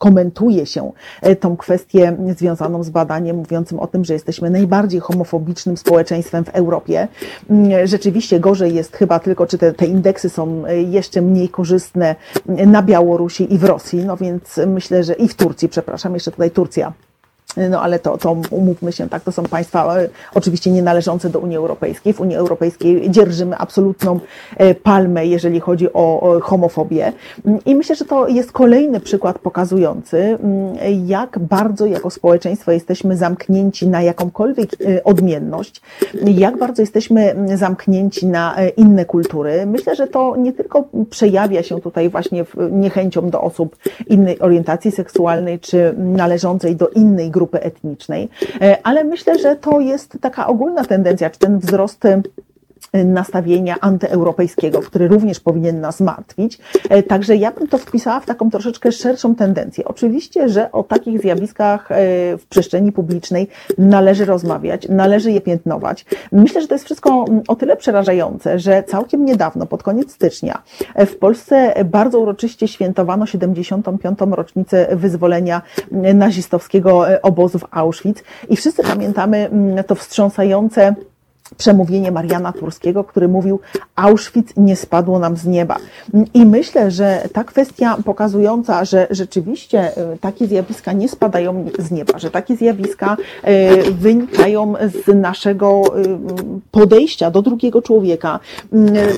komentuje 0.00 0.66
się 0.66 0.92
e, 1.22 1.36
tą 1.36 1.56
kwestię 1.56 2.16
związaną 2.36 2.82
z 2.82 2.90
badaniem 2.90 3.36
mówiącym 3.36 3.80
o 3.80 3.86
tym, 3.86 4.04
że 4.04 4.12
jesteśmy 4.12 4.50
najbardziej 4.50 5.00
homofobicznym 5.00 5.76
społeczeństwem 5.76 6.44
w 6.44 6.48
Europie. 6.48 7.08
Mm, 7.50 7.86
rzeczywiście 7.86 8.40
gorzej 8.40 8.74
jest 8.74 8.96
chyba 8.96 9.18
tylko, 9.18 9.46
czy 9.46 9.58
te, 9.58 9.72
te 9.72 9.86
indeksy 9.86 10.28
są 10.28 10.66
e, 10.66 10.82
jeszcze 10.82 11.22
mniej 11.22 11.48
korzystne 11.48 12.16
na 12.46 12.82
Białorusi 12.82 13.54
i 13.54 13.58
w 13.58 13.64
Rosji, 13.64 14.04
no 14.04 14.16
więc 14.16 14.60
myślę, 14.66 15.04
że 15.04 15.14
i 15.14 15.28
w 15.28 15.34
Turcji, 15.34 15.68
przepraszam, 15.68 16.14
jeszcze 16.14 16.30
tutaj 16.30 16.50
Turcja 16.50 16.92
no 17.56 17.82
ale 17.82 17.98
to, 17.98 18.18
to 18.18 18.36
umówmy 18.50 18.92
się, 18.92 19.08
tak, 19.08 19.22
to 19.22 19.32
są 19.32 19.42
państwa 19.42 19.98
e, 19.98 20.08
oczywiście 20.34 20.70
nie 20.70 20.82
należące 20.82 21.30
do 21.30 21.38
Unii 21.38 21.56
Europejskiej. 21.56 22.12
W 22.12 22.20
Unii 22.20 22.36
Europejskiej 22.36 23.10
dzierżymy 23.10 23.56
absolutną 23.56 24.20
e, 24.56 24.74
palmę, 24.74 25.26
jeżeli 25.26 25.60
chodzi 25.60 25.92
o 25.92 26.38
homofobię. 26.42 27.12
I 27.66 27.74
myślę, 27.74 27.96
że 27.96 28.04
to 28.04 28.28
jest 28.28 28.52
kolejny 28.52 29.00
przykład 29.00 29.38
pokazujący, 29.38 30.18
mm, 30.18 30.74
jak 31.06 31.38
bardzo 31.38 31.86
jako 31.86 32.10
społeczeństwo 32.10 32.72
jesteśmy 32.72 33.16
zamknięci 33.16 33.88
na 33.88 34.02
jakąkolwiek 34.02 34.70
e, 34.80 35.04
odmienność, 35.04 35.82
jak 36.24 36.58
bardzo 36.58 36.82
jesteśmy 36.82 37.34
zamknięci 37.54 38.26
na 38.26 38.56
inne 38.76 39.04
kultury. 39.04 39.66
Myślę, 39.66 39.96
że 39.96 40.06
to 40.06 40.36
nie 40.36 40.52
tylko 40.52 40.84
przejawia 41.10 41.62
się 41.62 41.80
tutaj 41.80 42.08
właśnie 42.08 42.44
niechęcią 42.70 43.30
do 43.30 43.40
osób 43.40 43.76
innej 44.06 44.38
orientacji 44.38 44.92
seksualnej, 44.92 45.58
czy 45.58 45.94
należącej 45.98 46.76
do 46.76 46.88
innej 46.88 47.30
grupy, 47.30 47.39
grupy 47.40 47.62
etnicznej, 47.62 48.28
e, 48.60 48.78
ale 48.82 49.04
myślę, 49.04 49.38
że 49.38 49.56
to 49.56 49.80
jest 49.80 50.18
taka 50.20 50.46
ogólna 50.46 50.84
tendencja, 50.84 51.30
czy 51.30 51.38
ten 51.38 51.58
wzrost 51.58 52.00
nastawienia 52.92 53.76
antyeuropejskiego, 53.80 54.80
który 54.80 55.08
również 55.08 55.40
powinien 55.40 55.80
nas 55.80 56.00
martwić. 56.00 56.58
E, 56.88 57.02
także 57.02 57.36
ja 57.36 57.50
bym 57.50 57.68
to 57.68 57.78
wpisała 57.78 58.20
w 58.20 58.26
taką 58.26 58.50
troszeczkę 58.50 58.92
szerszą 58.92 59.34
tendencję. 59.34 59.84
Oczywiście, 59.84 60.48
że 60.48 60.72
o 60.72 60.82
takich 60.82 61.20
zjawiskach 61.20 61.92
e, 61.92 61.96
w 62.38 62.46
przestrzeni 62.46 62.92
publicznej 62.92 63.48
należy 63.78 64.24
rozmawiać, 64.24 64.88
należy 64.88 65.32
je 65.32 65.40
piętnować. 65.40 66.04
Myślę, 66.32 66.62
że 66.62 66.68
to 66.68 66.74
jest 66.74 66.84
wszystko 66.84 67.24
o 67.48 67.56
tyle 67.56 67.76
przerażające, 67.76 68.58
że 68.58 68.82
całkiem 68.82 69.24
niedawno, 69.24 69.66
pod 69.66 69.82
koniec 69.82 70.12
stycznia, 70.12 70.62
e, 70.94 71.06
w 71.06 71.18
Polsce 71.18 71.74
bardzo 71.84 72.20
uroczyście 72.20 72.68
świętowano 72.68 73.26
75. 73.26 74.18
rocznicę 74.30 74.96
wyzwolenia 74.96 75.62
nazistowskiego 76.14 77.04
obozu 77.22 77.58
w 77.58 77.64
Auschwitz 77.70 78.22
i 78.48 78.56
wszyscy 78.56 78.82
pamiętamy 78.82 79.50
to 79.86 79.94
wstrząsające 79.94 80.94
przemówienie 81.56 82.12
Mariana 82.12 82.52
Turskiego, 82.52 83.04
który 83.04 83.28
mówił: 83.28 83.60
Auschwitz 83.96 84.56
nie 84.56 84.76
spadło 84.76 85.18
nam 85.18 85.36
z 85.36 85.46
nieba. 85.46 85.76
I 86.34 86.46
myślę, 86.46 86.90
że 86.90 87.28
ta 87.32 87.44
kwestia 87.44 87.96
pokazująca, 88.04 88.84
że 88.84 89.06
rzeczywiście 89.10 89.96
e, 89.96 90.16
takie 90.20 90.46
zjawiska 90.46 90.92
nie 90.92 91.08
spadają 91.08 91.64
z 91.78 91.90
nieba, 91.90 92.18
że 92.18 92.30
takie 92.30 92.56
zjawiska 92.56 93.16
e, 93.42 93.82
wynikają 93.82 94.74
z 95.04 95.14
naszego 95.14 95.82
e, 95.84 96.02
podejścia 96.70 97.30
do 97.30 97.42
drugiego 97.42 97.82
człowieka, 97.82 98.40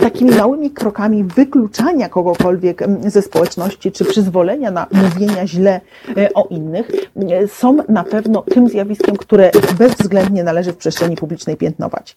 takimi 0.00 0.30
małymi 0.30 0.70
krokami 0.70 1.24
wykluczania 1.24 2.08
kogokolwiek 2.08 2.84
ze 3.06 3.22
społeczności, 3.22 3.92
czy 3.92 4.04
przyzwolenia 4.04 4.70
na 4.70 4.86
mówienia 4.92 5.46
źle 5.46 5.80
o 6.34 6.46
innych, 6.50 6.90
są 7.46 7.76
na 7.88 8.04
pewno 8.04 8.42
tym 8.42 8.68
zjawiskiem, 8.68 9.16
które 9.16 9.50
bezwzględnie 9.78 10.44
należy 10.44 10.72
w 10.72 10.76
przestrzeni 10.76 11.16
publicznej 11.16 11.56
piętnować. 11.56 12.16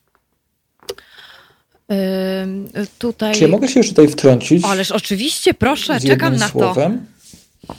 Yy, 1.90 2.86
tutaj... 3.00 3.36
Czy 3.36 3.42
ja 3.42 3.48
mogę 3.48 3.68
się 3.68 3.80
już 3.80 3.90
tutaj 3.90 4.08
wtrącić? 4.08 4.66
Ależ 4.66 4.92
oczywiście, 4.92 5.54
proszę, 5.54 6.00
czekam 6.00 6.36
na 6.36 6.48
słowem? 6.48 7.06
to. 7.68 7.74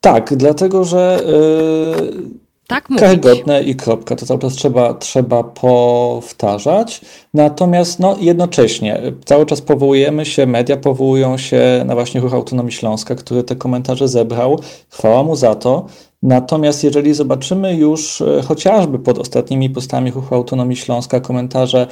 Tak, 0.00 0.34
dlatego 0.36 0.84
że 0.84 1.20
yy, 1.26 2.42
tak 2.66 2.88
karygodne 2.98 3.62
i 3.62 3.76
kropka. 3.76 4.16
To 4.16 4.26
cały 4.26 4.40
czas 4.40 4.52
trzeba, 4.52 4.94
trzeba 4.94 5.44
powtarzać. 5.44 7.00
Natomiast 7.34 7.98
no, 7.98 8.16
jednocześnie 8.20 9.02
cały 9.24 9.46
czas 9.46 9.60
powołujemy 9.60 10.26
się, 10.26 10.46
media 10.46 10.76
powołują 10.76 11.38
się 11.38 11.82
na 11.86 11.94
właśnie 11.94 12.20
Ruch 12.20 12.34
Autonomii 12.34 12.72
Śląska, 12.72 13.14
który 13.14 13.42
te 13.42 13.56
komentarze 13.56 14.08
zebrał. 14.08 14.60
Chwała 14.88 15.22
mu 15.22 15.36
za 15.36 15.54
to. 15.54 15.86
Natomiast 16.22 16.84
jeżeli 16.84 17.14
zobaczymy 17.14 17.76
już 17.76 18.20
e, 18.20 18.42
chociażby 18.42 18.98
pod 18.98 19.18
ostatnimi 19.18 19.70
postami 19.70 20.10
Ruchu 20.10 20.34
Autonomii 20.34 20.76
Śląska 20.76 21.20
komentarze 21.20 21.86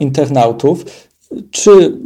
internautów. 0.00 0.84
Czy 1.50 1.98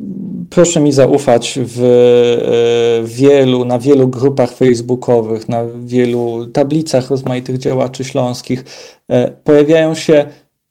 proszę 0.51 0.81
mi 0.81 0.93
zaufać 0.93 1.59
w 1.63 1.83
e, 1.83 3.07
wielu, 3.07 3.65
na 3.65 3.79
wielu 3.79 4.09
grupach 4.09 4.53
facebookowych, 4.53 5.49
na 5.49 5.65
wielu 5.85 6.47
tablicach 6.47 7.11
rozmaitych 7.11 7.59
działaczy 7.59 8.05
śląskich 8.05 8.65
e, 9.09 9.31
pojawiają 9.31 9.95
się 9.95 10.27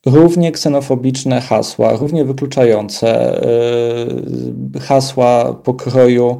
równie 0.06 0.52
ksenofobiczne 0.52 1.40
hasła, 1.40 1.96
równie 1.96 2.24
wykluczające 2.24 3.40
hasła 4.80 5.54
pokroju 5.54 6.38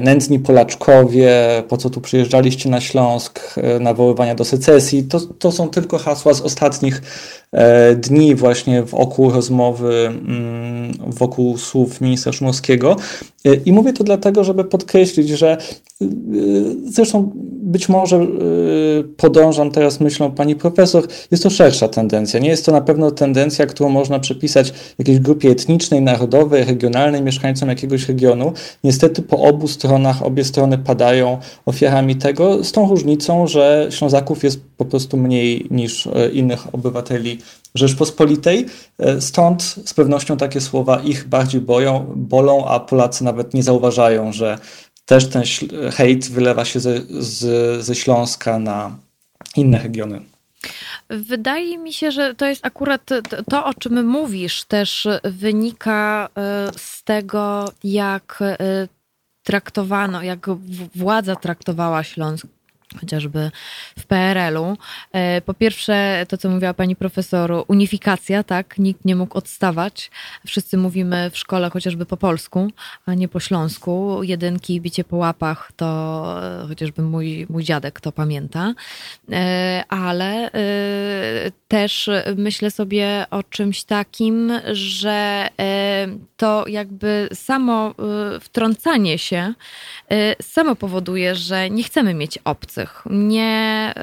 nędzni 0.00 0.38
Polaczkowie, 0.38 1.32
po 1.68 1.76
co 1.76 1.90
tu 1.90 2.00
przyjeżdżaliście 2.00 2.70
na 2.70 2.80
Śląsk, 2.80 3.54
nawoływania 3.80 4.34
do 4.34 4.44
secesji. 4.44 5.04
To, 5.04 5.20
to 5.20 5.52
są 5.52 5.68
tylko 5.68 5.98
hasła 5.98 6.34
z 6.34 6.40
ostatnich 6.40 7.02
E, 7.45 7.45
dni 7.96 8.34
właśnie 8.34 8.82
wokół 8.82 9.30
rozmowy, 9.30 10.06
mm, 10.06 10.92
wokół 11.06 11.58
słów 11.58 12.00
ministra 12.00 12.32
Szumowskiego. 12.32 12.96
E, 13.44 13.54
I 13.54 13.72
mówię 13.72 13.92
to 13.92 14.04
dlatego, 14.04 14.44
żeby 14.44 14.64
podkreślić, 14.64 15.28
że 15.28 15.52
e, 15.52 16.06
zresztą 16.84 17.32
być 17.62 17.88
może 17.88 18.26
podążam 19.16 19.70
teraz 19.70 20.00
myślą 20.00 20.30
pani 20.30 20.56
profesor, 20.56 21.06
jest 21.30 21.42
to 21.42 21.50
szersza 21.50 21.88
tendencja. 21.88 22.40
Nie 22.40 22.48
jest 22.48 22.66
to 22.66 22.72
na 22.72 22.80
pewno 22.80 23.10
tendencja, 23.10 23.66
którą 23.66 23.88
można 23.88 24.18
przypisać 24.18 24.72
jakiejś 24.98 25.18
grupie 25.18 25.50
etnicznej, 25.50 26.02
narodowej, 26.02 26.64
regionalnej, 26.64 27.22
mieszkańcom 27.22 27.68
jakiegoś 27.68 28.08
regionu. 28.08 28.52
Niestety 28.84 29.22
po 29.22 29.38
obu 29.38 29.68
stronach, 29.68 30.22
obie 30.22 30.44
strony 30.44 30.78
padają 30.78 31.38
ofiarami 31.66 32.16
tego, 32.16 32.64
z 32.64 32.72
tą 32.72 32.88
różnicą, 32.88 33.46
że 33.46 33.86
Ślązaków 33.90 34.44
jest 34.44 34.60
po 34.76 34.84
prostu 34.84 35.16
mniej 35.16 35.66
niż 35.70 36.08
innych 36.32 36.74
obywateli 36.74 37.38
Rzeczpospolitej. 37.74 38.66
E, 38.98 39.20
stąd 39.20 39.62
z 39.62 39.94
pewnością 39.94 40.36
takie 40.36 40.60
słowa 40.60 41.00
ich 41.00 41.28
bardziej 41.28 41.60
boją, 41.60 42.12
bolą, 42.16 42.66
a 42.66 42.80
Polacy 42.80 43.24
nawet 43.24 43.54
nie 43.54 43.62
zauważają, 43.62 44.32
że 44.32 44.58
też 45.06 45.28
ten 45.28 45.42
hejt 45.92 46.30
wylewa 46.30 46.64
się 46.64 46.80
ze, 46.80 47.00
z, 47.08 47.84
ze 47.84 47.94
Śląska 47.94 48.58
na 48.58 48.96
inne 49.56 49.78
regiony. 49.78 50.20
Wydaje 51.08 51.78
mi 51.78 51.92
się, 51.92 52.10
że 52.10 52.34
to 52.34 52.46
jest 52.46 52.66
akurat 52.66 53.10
to, 53.50 53.64
o 53.64 53.74
czym 53.74 54.06
mówisz, 54.06 54.64
też 54.64 55.08
wynika 55.24 56.28
e, 56.36 56.70
z 56.76 57.02
tego, 57.02 57.72
jak 57.84 58.38
e, 58.40 58.88
traktowano, 59.42 60.22
jak 60.22 60.46
władza 60.94 61.36
traktowała 61.36 62.04
Śląsk 62.04 62.46
chociażby 63.00 63.50
w 63.98 64.06
PRL-u. 64.06 64.76
E, 65.12 65.40
po 65.40 65.54
pierwsze, 65.54 66.26
to 66.28 66.36
co 66.36 66.48
mówiła 66.48 66.74
pani 66.74 66.96
profesor, 66.96 67.64
unifikacja, 67.68 68.42
tak? 68.42 68.78
Nikt 68.78 69.04
nie 69.04 69.16
mógł 69.16 69.38
odstawać. 69.38 70.10
Wszyscy 70.46 70.76
mówimy 70.76 71.30
w 71.30 71.38
szkole 71.38 71.70
chociażby 71.70 72.06
po 72.06 72.16
polsku, 72.16 72.70
a 73.06 73.14
nie 73.14 73.28
po 73.28 73.40
śląsku. 73.40 74.22
Jedynki, 74.22 74.80
bicie 74.80 75.04
po 75.04 75.16
łapach, 75.16 75.72
to 75.76 75.86
e, 76.62 76.68
chociażby 76.68 77.02
mój, 77.02 77.46
mój 77.50 77.64
dziadek 77.64 78.00
to 78.00 78.12
pamięta. 78.12 78.74
E, 79.32 79.84
ale 79.88 80.50
też 81.68 82.10
myślę 82.36 82.70
sobie 82.70 83.26
o 83.30 83.42
czymś 83.42 83.84
takim, 83.84 84.52
że 84.72 85.48
to 86.36 86.64
jakby 86.68 87.28
samo 87.34 87.94
wtrącanie 88.40 89.18
się 89.18 89.54
samo 90.42 90.76
powoduje, 90.76 91.34
że 91.34 91.70
nie 91.70 91.82
chcemy 91.82 92.14
mieć 92.14 92.38
obcych 92.44 92.75
nie 93.10 93.94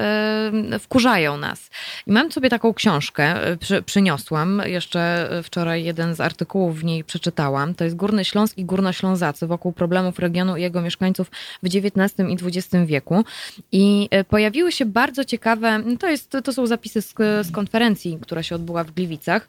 y, 0.74 0.78
wkurzają 0.78 1.36
nas. 1.36 1.70
I 2.06 2.12
mam 2.12 2.32
sobie 2.32 2.50
taką 2.50 2.74
książkę, 2.74 3.50
y, 3.52 3.56
przy, 3.56 3.82
przyniosłam, 3.82 4.62
jeszcze 4.64 5.30
wczoraj 5.42 5.84
jeden 5.84 6.14
z 6.14 6.20
artykułów 6.20 6.80
w 6.80 6.84
niej 6.84 7.04
przeczytałam. 7.04 7.74
To 7.74 7.84
jest 7.84 7.96
Górny 7.96 8.24
Śląsk 8.24 8.58
i 8.58 8.64
Górnoślązacy 8.64 9.46
wokół 9.46 9.72
problemów 9.72 10.18
regionu 10.18 10.56
i 10.56 10.62
jego 10.62 10.80
mieszkańców 10.80 11.30
w 11.62 11.66
XIX 11.66 12.14
i 12.28 12.46
XX 12.46 12.86
wieku. 12.86 13.24
I 13.72 14.08
y, 14.20 14.24
pojawiły 14.24 14.72
się 14.72 14.84
bardzo 14.84 15.24
ciekawe, 15.24 15.82
to, 15.98 16.08
jest, 16.08 16.36
to 16.44 16.52
są 16.52 16.66
zapisy 16.66 17.02
z, 17.02 17.14
z 17.42 17.50
konferencji, 17.50 18.18
która 18.22 18.42
się 18.42 18.54
odbyła 18.54 18.84
w 18.84 18.90
Gliwicach. 18.90 19.48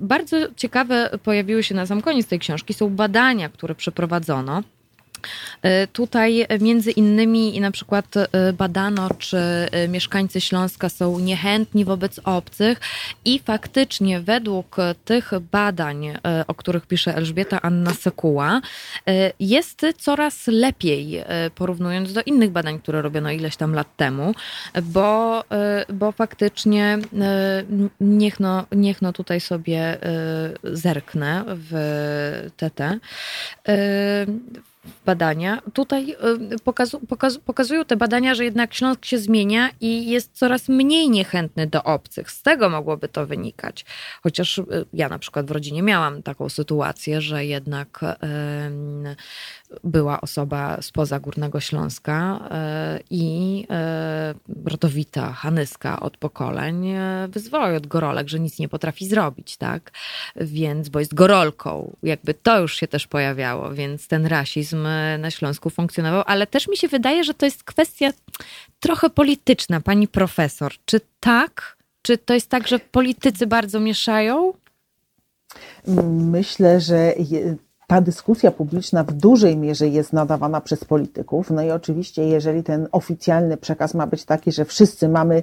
Bardzo 0.00 0.36
ciekawe 0.56 1.10
pojawiły 1.22 1.62
się 1.62 1.74
na 1.74 1.86
sam 1.86 2.02
koniec 2.02 2.26
tej 2.26 2.38
książki, 2.38 2.74
są 2.74 2.90
badania, 2.90 3.48
które 3.48 3.74
przeprowadzono. 3.74 4.62
E, 5.62 5.86
tutaj 5.86 6.46
między 6.60 6.90
innymi 6.90 7.60
na 7.60 7.70
przykład 7.70 8.16
e, 8.16 8.52
badano, 8.52 9.08
czy 9.18 9.36
e, 9.36 9.88
mieszkańcy 9.88 10.40
Śląska 10.40 10.88
są 10.88 11.18
niechętni 11.18 11.84
wobec 11.84 12.20
obcych 12.24 12.80
i 13.24 13.38
faktycznie 13.38 14.20
według 14.20 14.76
tych 15.04 15.30
badań, 15.52 16.12
o 16.46 16.54
których 16.54 16.86
pisze 16.86 17.16
Elżbieta 17.16 17.62
Anna 17.62 17.94
Sekuła, 17.94 18.60
jest 19.40 19.86
coraz 19.98 20.46
lepiej 20.46 21.24
porównując 21.54 22.12
do 22.12 22.22
innych 22.22 22.50
badań, 22.50 22.78
które 22.78 23.02
robiono 23.02 23.30
ileś 23.30 23.56
tam 23.56 23.74
lat 23.74 23.96
temu, 23.96 24.34
bo, 24.82 25.44
bo 25.92 26.12
faktycznie 26.12 26.98
niech 28.00 28.40
no, 28.40 28.66
niech 28.72 29.02
no 29.02 29.12
tutaj 29.12 29.40
sobie 29.40 29.98
zerknę 30.64 31.44
w 31.48 31.72
TT 32.56 32.98
badania. 35.06 35.62
Tutaj 35.72 36.16
y, 36.54 36.58
pokazu, 36.64 37.00
pokazu, 37.00 37.40
pokazują 37.40 37.84
te 37.84 37.96
badania, 37.96 38.34
że 38.34 38.44
jednak 38.44 38.74
Śląsk 38.74 39.04
się 39.04 39.18
zmienia 39.18 39.70
i 39.80 40.10
jest 40.10 40.32
coraz 40.32 40.68
mniej 40.68 41.10
niechętny 41.10 41.66
do 41.66 41.82
obcych. 41.82 42.30
Z 42.30 42.42
tego 42.42 42.68
mogłoby 42.68 43.08
to 43.08 43.26
wynikać. 43.26 43.84
Chociaż 44.22 44.58
y, 44.58 44.64
ja 44.92 45.08
na 45.08 45.18
przykład 45.18 45.46
w 45.46 45.50
rodzinie 45.50 45.82
miałam 45.82 46.22
taką 46.22 46.48
sytuację, 46.48 47.20
że 47.20 47.44
jednak 47.44 48.00
była 49.84 50.20
osoba 50.20 50.82
spoza 50.82 51.20
Górnego 51.20 51.60
Śląska 51.60 52.48
e, 52.50 53.00
i 53.10 53.66
e, 53.70 54.34
rodowita, 54.64 55.32
hanyska 55.32 56.00
od 56.00 56.16
pokoleń 56.16 56.88
e, 56.88 57.28
wyzwała 57.28 57.76
od 57.76 57.86
gorolek, 57.86 58.28
że 58.28 58.40
nic 58.40 58.58
nie 58.58 58.68
potrafi 58.68 59.06
zrobić, 59.06 59.56
tak? 59.56 59.90
Więc, 60.36 60.88
bo 60.88 60.98
jest 60.98 61.14
gorolką, 61.14 61.96
jakby 62.02 62.34
to 62.34 62.60
już 62.60 62.76
się 62.76 62.88
też 62.88 63.06
pojawiało, 63.06 63.74
więc 63.74 64.08
ten 64.08 64.26
rasizm 64.26 64.86
na 65.18 65.30
Śląsku 65.30 65.70
funkcjonował, 65.70 66.22
ale 66.26 66.46
też 66.46 66.68
mi 66.68 66.76
się 66.76 66.88
wydaje, 66.88 67.24
że 67.24 67.34
to 67.34 67.46
jest 67.46 67.64
kwestia 67.64 68.10
trochę 68.80 69.10
polityczna, 69.10 69.80
pani 69.80 70.08
profesor. 70.08 70.72
Czy 70.84 71.00
tak? 71.20 71.76
Czy 72.02 72.18
to 72.18 72.34
jest 72.34 72.48
tak, 72.48 72.68
że 72.68 72.78
politycy 72.78 73.46
bardzo 73.46 73.80
mieszają? 73.80 74.52
Myślę, 76.12 76.80
że 76.80 77.14
ta 77.92 78.00
dyskusja 78.00 78.50
publiczna 78.50 79.04
w 79.04 79.12
dużej 79.12 79.56
mierze 79.56 79.88
jest 79.88 80.12
nadawana 80.12 80.60
przez 80.60 80.84
polityków. 80.84 81.50
No 81.50 81.62
i 81.62 81.70
oczywiście, 81.70 82.24
jeżeli 82.28 82.62
ten 82.62 82.88
oficjalny 82.92 83.56
przekaz 83.56 83.94
ma 83.94 84.06
być 84.06 84.24
taki, 84.24 84.52
że 84.52 84.64
wszyscy 84.64 85.08
mamy 85.08 85.42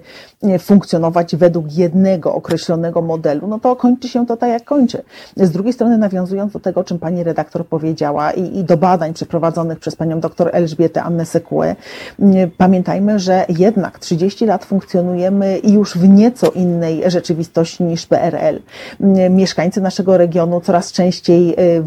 funkcjonować 0.59 1.35
według 1.35 1.73
jednego 1.73 2.35
określonego 2.35 3.01
modelu, 3.01 3.47
no 3.47 3.59
to 3.59 3.75
kończy 3.75 4.07
się 4.07 4.25
to 4.25 4.37
tak, 4.37 4.49
jak 4.49 4.65
kończy. 4.65 5.01
Z 5.37 5.51
drugiej 5.51 5.73
strony, 5.73 5.97
nawiązując 5.97 6.53
do 6.53 6.59
tego, 6.59 6.83
czym 6.83 6.99
pani 6.99 7.23
redaktor 7.23 7.65
powiedziała 7.65 8.31
i, 8.31 8.57
i 8.57 8.63
do 8.63 8.77
badań 8.77 9.13
przeprowadzonych 9.13 9.79
przez 9.79 9.95
panią 9.95 10.19
doktor 10.19 10.49
Elżbietę 10.53 11.03
Annę 11.03 11.25
Sekue, 11.25 11.75
pamiętajmy, 12.57 13.19
że 13.19 13.45
jednak 13.49 13.99
30 13.99 14.45
lat 14.45 14.65
funkcjonujemy 14.65 15.59
już 15.63 15.97
w 15.97 16.07
nieco 16.07 16.51
innej 16.51 17.03
rzeczywistości 17.05 17.83
niż 17.83 18.05
PRL. 18.05 18.61
Mieszkańcy 19.29 19.81
naszego 19.81 20.17
regionu 20.17 20.61
coraz 20.61 20.91
częściej 20.91 21.55
e, 21.57 21.81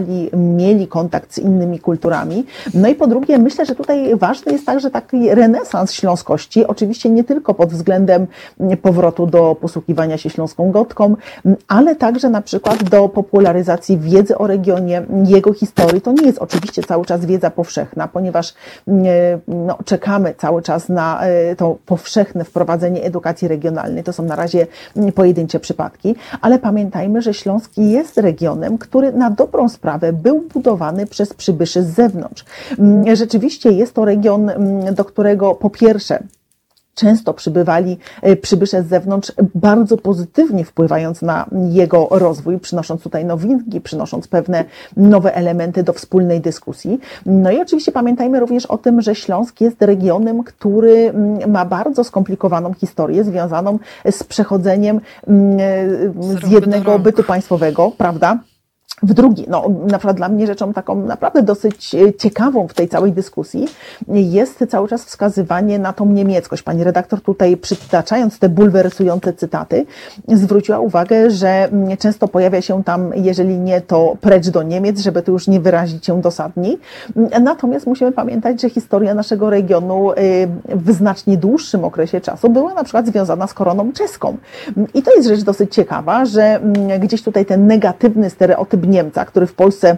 wyjeżdżali, 0.00 0.30
mieli 0.36 0.88
kontakt 0.88 1.34
z 1.34 1.38
innymi 1.38 1.78
kulturami. 1.78 2.44
No 2.74 2.88
i 2.88 2.94
po 2.94 3.06
drugie, 3.06 3.38
myślę, 3.38 3.66
że 3.66 3.74
tutaj 3.74 4.16
ważny 4.16 4.52
jest 4.52 4.66
także 4.66 4.90
taki 4.90 5.34
renesans 5.34 5.92
śląskości, 5.92 6.66
oczywiście 6.66 7.10
nie 7.10 7.24
tylko 7.24 7.54
pod 7.54 7.70
względem 7.70 8.26
powrotu 8.82 9.26
do 9.26 9.56
posługiwania 9.60 10.18
się 10.18 10.30
śląską 10.30 10.70
gotką, 10.70 11.16
ale 11.68 11.96
także 11.96 12.30
na 12.30 12.42
przykład 12.42 12.82
do 12.82 13.08
popularyzacji 13.08 13.98
wiedzy 13.98 14.38
o 14.38 14.46
regionie, 14.46 15.02
jego 15.24 15.52
historii. 15.52 16.00
To 16.00 16.12
nie 16.12 16.26
jest 16.26 16.38
oczywiście 16.38 16.82
cały 16.82 17.04
czas 17.04 17.24
wiedza 17.26 17.50
powszechna, 17.50 18.08
ponieważ 18.08 18.54
no, 19.48 19.78
czekamy 19.84 20.34
cały 20.38 20.62
czas 20.62 20.88
na 20.88 21.20
e, 21.20 21.56
to 21.56 21.76
powszechne 21.86 22.44
wprowadzenie 22.44 23.02
edukacji 23.02 23.48
regionalnej. 23.48 24.04
To 24.04 24.12
są 24.12 24.22
na 24.22 24.36
razie 24.36 24.66
pojedyncze 25.14 25.60
przypadki, 25.60 26.14
ale 26.40 26.58
pamiętajmy, 26.58 27.22
że 27.22 27.34
Śląski 27.34 27.90
jest 27.90 28.18
regionem, 28.18 28.78
który 28.78 29.12
na 29.12 29.30
dobrą 29.30 29.68
sprawę 29.68 29.83
był 30.12 30.40
budowany 30.40 31.06
przez 31.06 31.34
przybyszy 31.34 31.82
z 31.82 31.86
zewnątrz. 31.86 32.44
Rzeczywiście 33.12 33.72
jest 33.72 33.94
to 33.94 34.04
region, 34.04 34.50
do 34.92 35.04
którego 35.04 35.54
po 35.54 35.70
pierwsze 35.70 36.18
często 36.94 37.34
przybywali 37.34 37.98
e, 38.22 38.36
przybysze 38.36 38.82
z 38.82 38.86
zewnątrz, 38.86 39.32
bardzo 39.54 39.96
pozytywnie 39.96 40.64
wpływając 40.64 41.22
na 41.22 41.46
jego 41.70 42.08
rozwój, 42.10 42.58
przynosząc 42.58 43.02
tutaj 43.02 43.24
nowinki, 43.24 43.80
przynosząc 43.80 44.28
pewne 44.28 44.64
nowe 44.96 45.34
elementy 45.34 45.82
do 45.82 45.92
wspólnej 45.92 46.40
dyskusji. 46.40 47.00
No 47.26 47.50
i 47.50 47.60
oczywiście 47.60 47.92
pamiętajmy 47.92 48.40
również 48.40 48.66
o 48.66 48.78
tym, 48.78 49.00
że 49.00 49.14
Śląsk 49.14 49.60
jest 49.60 49.82
regionem, 49.82 50.44
który 50.44 50.92
mm, 50.92 51.50
ma 51.50 51.64
bardzo 51.64 52.04
skomplikowaną 52.04 52.74
historię 52.74 53.24
związaną 53.24 53.78
z 54.10 54.24
przechodzeniem 54.24 55.00
mm, 55.26 55.58
z 56.20 56.50
jednego 56.50 56.98
bytu 56.98 57.22
państwowego, 57.22 57.92
prawda? 57.98 58.38
W 59.02 59.14
drugi, 59.14 59.44
no, 59.48 59.68
na 59.86 59.98
przykład 59.98 60.16
dla 60.16 60.28
mnie 60.28 60.46
rzeczą 60.46 60.72
taką 60.72 60.94
naprawdę 61.06 61.42
dosyć 61.42 61.94
e, 61.94 62.14
ciekawą 62.14 62.68
w 62.68 62.74
tej 62.74 62.88
całej 62.88 63.12
dyskusji 63.12 63.68
jest 64.08 64.64
cały 64.68 64.88
czas 64.88 65.04
wskazywanie 65.04 65.78
na 65.78 65.92
tą 65.92 66.06
niemieckość. 66.06 66.62
Pani 66.62 66.84
redaktor 66.84 67.20
tutaj 67.20 67.56
przytaczając 67.56 68.38
te 68.38 68.48
bulwersujące 68.48 69.32
cytaty 69.32 69.86
zwróciła 70.28 70.78
uwagę, 70.78 71.30
że 71.30 71.48
mm, 71.48 71.96
często 71.96 72.28
pojawia 72.28 72.60
się 72.60 72.84
tam, 72.84 73.12
jeżeli 73.14 73.58
nie 73.58 73.80
to 73.80 74.16
precz 74.20 74.48
do 74.48 74.62
Niemiec, 74.62 75.00
żeby 75.00 75.22
tu 75.22 75.32
już 75.32 75.48
nie 75.48 75.60
wyrazić 75.60 76.06
się 76.06 76.20
dosadniej. 76.20 76.78
Natomiast 77.40 77.86
musimy 77.86 78.12
pamiętać, 78.12 78.60
że 78.60 78.70
historia 78.70 79.14
naszego 79.14 79.50
regionu 79.50 80.12
e, 80.12 80.16
w 80.68 80.92
znacznie 80.92 81.36
dłuższym 81.36 81.84
okresie 81.84 82.20
czasu 82.20 82.50
była 82.50 82.74
na 82.74 82.84
przykład 82.84 83.06
związana 83.06 83.46
z 83.46 83.54
koroną 83.54 83.92
czeską. 83.92 84.36
I 84.94 85.02
to 85.02 85.14
jest 85.14 85.28
rzecz 85.28 85.42
dosyć 85.42 85.74
ciekawa, 85.74 86.24
że 86.24 86.42
mm, 86.42 87.00
gdzieś 87.00 87.22
tutaj 87.22 87.46
ten 87.46 87.66
negatywny 87.66 88.30
stereotyp 88.30 88.83
Niemca, 88.86 89.24
który 89.24 89.46
w 89.46 89.54
Polsce 89.54 89.96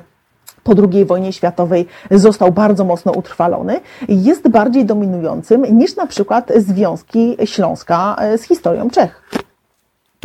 po 0.64 0.72
II 0.92 1.04
wojnie 1.04 1.32
światowej 1.32 1.86
został 2.10 2.52
bardzo 2.52 2.84
mocno 2.84 3.12
utrwalony, 3.12 3.80
jest 4.08 4.48
bardziej 4.48 4.84
dominującym 4.84 5.78
niż 5.78 5.96
na 5.96 6.06
przykład 6.06 6.52
związki 6.56 7.36
Śląska 7.44 8.16
z 8.36 8.42
historią 8.42 8.90
Czech. 8.90 9.45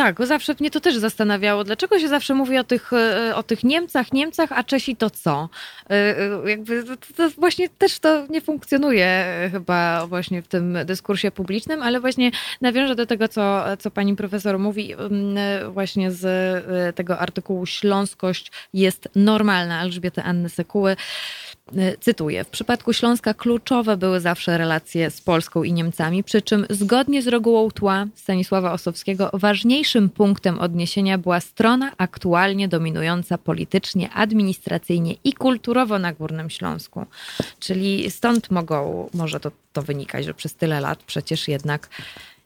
Tak, 0.02 0.28
zawsze 0.28 0.56
mnie 0.60 0.72
to 0.72 0.80
też 0.80 0.98
zastanawiało, 0.98 1.64
dlaczego 1.64 2.00
się 2.00 2.08
zawsze 2.08 2.34
mówi 2.34 2.58
o 2.58 2.64
tych, 2.64 2.94
e, 2.94 3.36
o 3.36 3.44
tych 3.44 3.64
Niemcach, 3.64 4.14
Niemcach, 4.14 4.52
a 4.52 4.64
Czesi 4.64 4.96
to 4.96 5.10
co? 5.10 5.50
E, 5.90 5.94
e, 5.94 6.50
jakby 6.50 6.84
to, 6.84 6.96
to 7.16 7.30
właśnie 7.30 7.70
też 7.70 8.00
to 8.00 8.28
nie 8.30 8.42
funkcjonuje 8.42 9.26
chyba 9.52 10.08
właśnie 10.08 10.42
w 10.42 10.48
tym 10.48 10.78
dyskursie 10.86 11.32
publicznym, 11.32 11.82
ale 11.82 12.00
właśnie 12.00 12.32
nawiążę 12.62 12.96
do 12.96 13.06
tego, 13.06 13.28
co, 13.28 13.64
co 13.80 13.92
pani 13.92 14.16
profesor 14.16 14.60
mówi 14.60 14.94
mm, 14.94 15.74
właśnie 15.74 16.12
z 16.12 16.26
tego 16.96 17.20
artykułu 17.20 17.66
Śląskość 17.66 18.52
jest 18.74 19.10
normalna 19.16 19.82
Elżbiety 19.82 20.24
Anny 20.24 20.50
Sekuły. 20.50 20.96
Y, 21.78 21.98
cytuję, 22.00 22.44
w 22.44 22.50
przypadku 22.50 22.94
Śląska 22.94 23.34
kluczowe 23.34 23.98
były 23.98 24.20
zawsze 24.20 24.58
relacje 24.58 25.12
z 25.12 25.22
Polską 25.22 25.64
i 25.64 25.74
Niemcami, 25.74 26.24
przy 26.24 26.42
czym 26.42 26.66
zgodnie 26.70 27.22
z 27.22 27.28
regułą 27.28 27.72
tła 27.72 28.06
Stanisława 28.16 28.72
Osowskiego 28.72 29.30
ważniejszym 29.34 30.10
punktem 30.10 30.60
odniesienia 30.60 31.18
była 31.18 31.40
strona 31.40 31.92
aktualnie 31.98 32.68
dominująca 32.68 33.38
politycznie, 33.38 34.10
administracyjnie 34.10 35.16
i 35.24 35.34
kulturowo 35.34 36.00
na 36.00 36.14
Górnym 36.14 36.50
Śląsku. 36.50 37.06
Czyli 37.60 38.12
stąd 38.12 38.52
mogą, 38.52 39.10
może 39.14 39.40
to, 39.40 39.52
to 39.74 39.82
wynikać, 39.82 40.26
że 40.26 40.34
przez 40.34 40.54
tyle 40.56 40.80
lat 40.80 41.04
przecież 41.04 41.48
jednak 41.48 41.90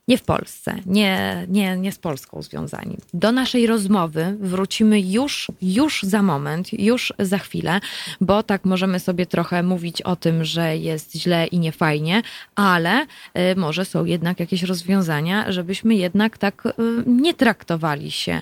nie 0.07 0.17
w 0.17 0.23
Polsce, 0.23 0.75
nie, 0.85 1.45
nie, 1.49 1.77
nie 1.77 1.91
z 1.91 1.99
Polską 1.99 2.41
związani. 2.41 2.97
Do 3.13 3.31
naszej 3.31 3.67
rozmowy 3.67 4.37
wrócimy 4.39 5.01
już, 5.01 5.51
już 5.61 6.03
za 6.03 6.21
moment, 6.21 6.73
już 6.73 7.13
za 7.19 7.37
chwilę, 7.37 7.79
bo 8.21 8.43
tak 8.43 8.65
możemy 8.65 8.99
sobie 8.99 9.25
trochę 9.25 9.63
mówić 9.63 10.01
o 10.01 10.15
tym, 10.15 10.43
że 10.43 10.77
jest 10.77 11.15
źle 11.15 11.47
i 11.47 11.59
niefajnie, 11.59 12.21
ale 12.55 13.01
y, 13.01 13.05
może 13.55 13.85
są 13.85 14.05
jednak 14.05 14.39
jakieś 14.39 14.63
rozwiązania, 14.63 15.51
żebyśmy 15.51 15.95
jednak 15.95 16.37
tak 16.37 16.65
y, 16.65 16.71
nie 17.05 17.33
traktowali 17.33 18.11
się 18.11 18.41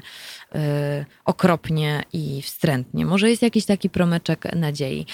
okropnie 1.26 2.04
i 2.14 2.42
wstrętnie. 2.42 3.06
Może 3.06 3.30
jest 3.30 3.42
jakiś 3.42 3.66
taki 3.66 3.90
promyczek 3.90 4.56
nadziei. 4.56 5.06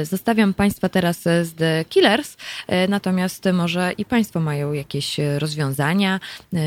Y, 0.00 0.04
zostawiam 0.04 0.54
Państwa 0.54 0.88
teraz 0.88 1.22
z 1.22 1.54
The 1.54 1.84
Killers, 1.88 2.34
y, 2.34 2.88
natomiast 2.88 3.44
może 3.52 3.92
i 3.98 4.04
Państwo 4.04 4.40
mają 4.40 4.72
jakieś 4.72 5.16
rozwiązania, 5.38 6.20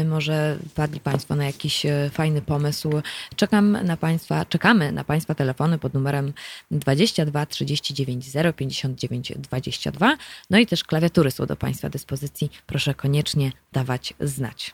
może 0.06 0.57
padli 0.76 0.99
Państwo 0.99 1.35
na 1.35 1.45
jakiś 1.45 1.85
fajny 2.11 2.41
pomysł. 2.41 2.89
Czekam 3.35 3.72
na 3.72 3.97
Państwa, 3.97 4.45
czekamy 4.45 4.91
na 4.91 5.03
Państwa 5.03 5.35
telefony 5.35 5.77
pod 5.77 5.93
numerem 5.93 6.34
22 6.72 7.45
39 7.45 8.26
059 8.56 9.34
22. 9.38 10.18
No 10.49 10.57
i 10.57 10.65
też 10.65 10.84
klawiatury 10.84 11.31
są 11.31 11.45
do 11.45 11.56
Państwa 11.56 11.89
dyspozycji. 11.89 12.52
Proszę 12.68 12.93
koniecznie 12.93 13.52
dawać 13.73 14.14
znać. 14.19 14.73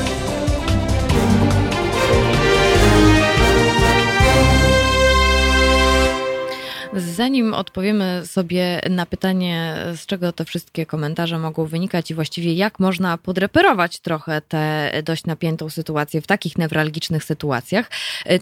Zanim 6.95 7.53
odpowiemy 7.53 8.21
sobie 8.25 8.81
na 8.89 9.05
pytanie, 9.05 9.75
z 9.95 10.05
czego 10.05 10.31
te 10.31 10.45
wszystkie 10.45 10.85
komentarze 10.85 11.39
mogą 11.39 11.65
wynikać 11.65 12.11
i 12.11 12.13
właściwie 12.13 12.53
jak 12.53 12.79
można 12.79 13.17
podreperować 13.17 13.99
trochę 13.99 14.41
tę 14.41 14.91
dość 15.03 15.25
napiętą 15.25 15.69
sytuację 15.69 16.21
w 16.21 16.27
takich 16.27 16.57
newralgicznych 16.57 17.23
sytuacjach, 17.23 17.89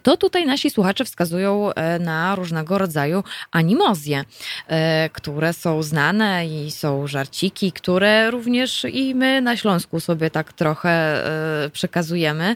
to 0.04 0.18
tutaj 0.18 0.46
nasi 0.46 0.70
słuchacze 0.70 1.06
wskazują 1.06 1.74
e, 1.74 2.00
na 2.00 2.36
różnego 2.36 2.78
rodzaju 2.78 3.24
animozje, 3.52 4.24
e, 4.68 5.10
które 5.14 5.54
są 5.54 5.84
znane 5.84 6.48
i 6.48 6.72
są 6.72 7.08
żarciki, 7.08 7.72
które 7.72 8.32
również 8.32 8.86
i 8.94 9.16
my 9.16 9.42
na 9.42 9.58
Śląsku 9.58 10.00
sobie 10.00 10.30
tak 10.30 10.54
trochę 10.54 10.90
e, 11.66 11.70
przekazujemy, 11.70 12.56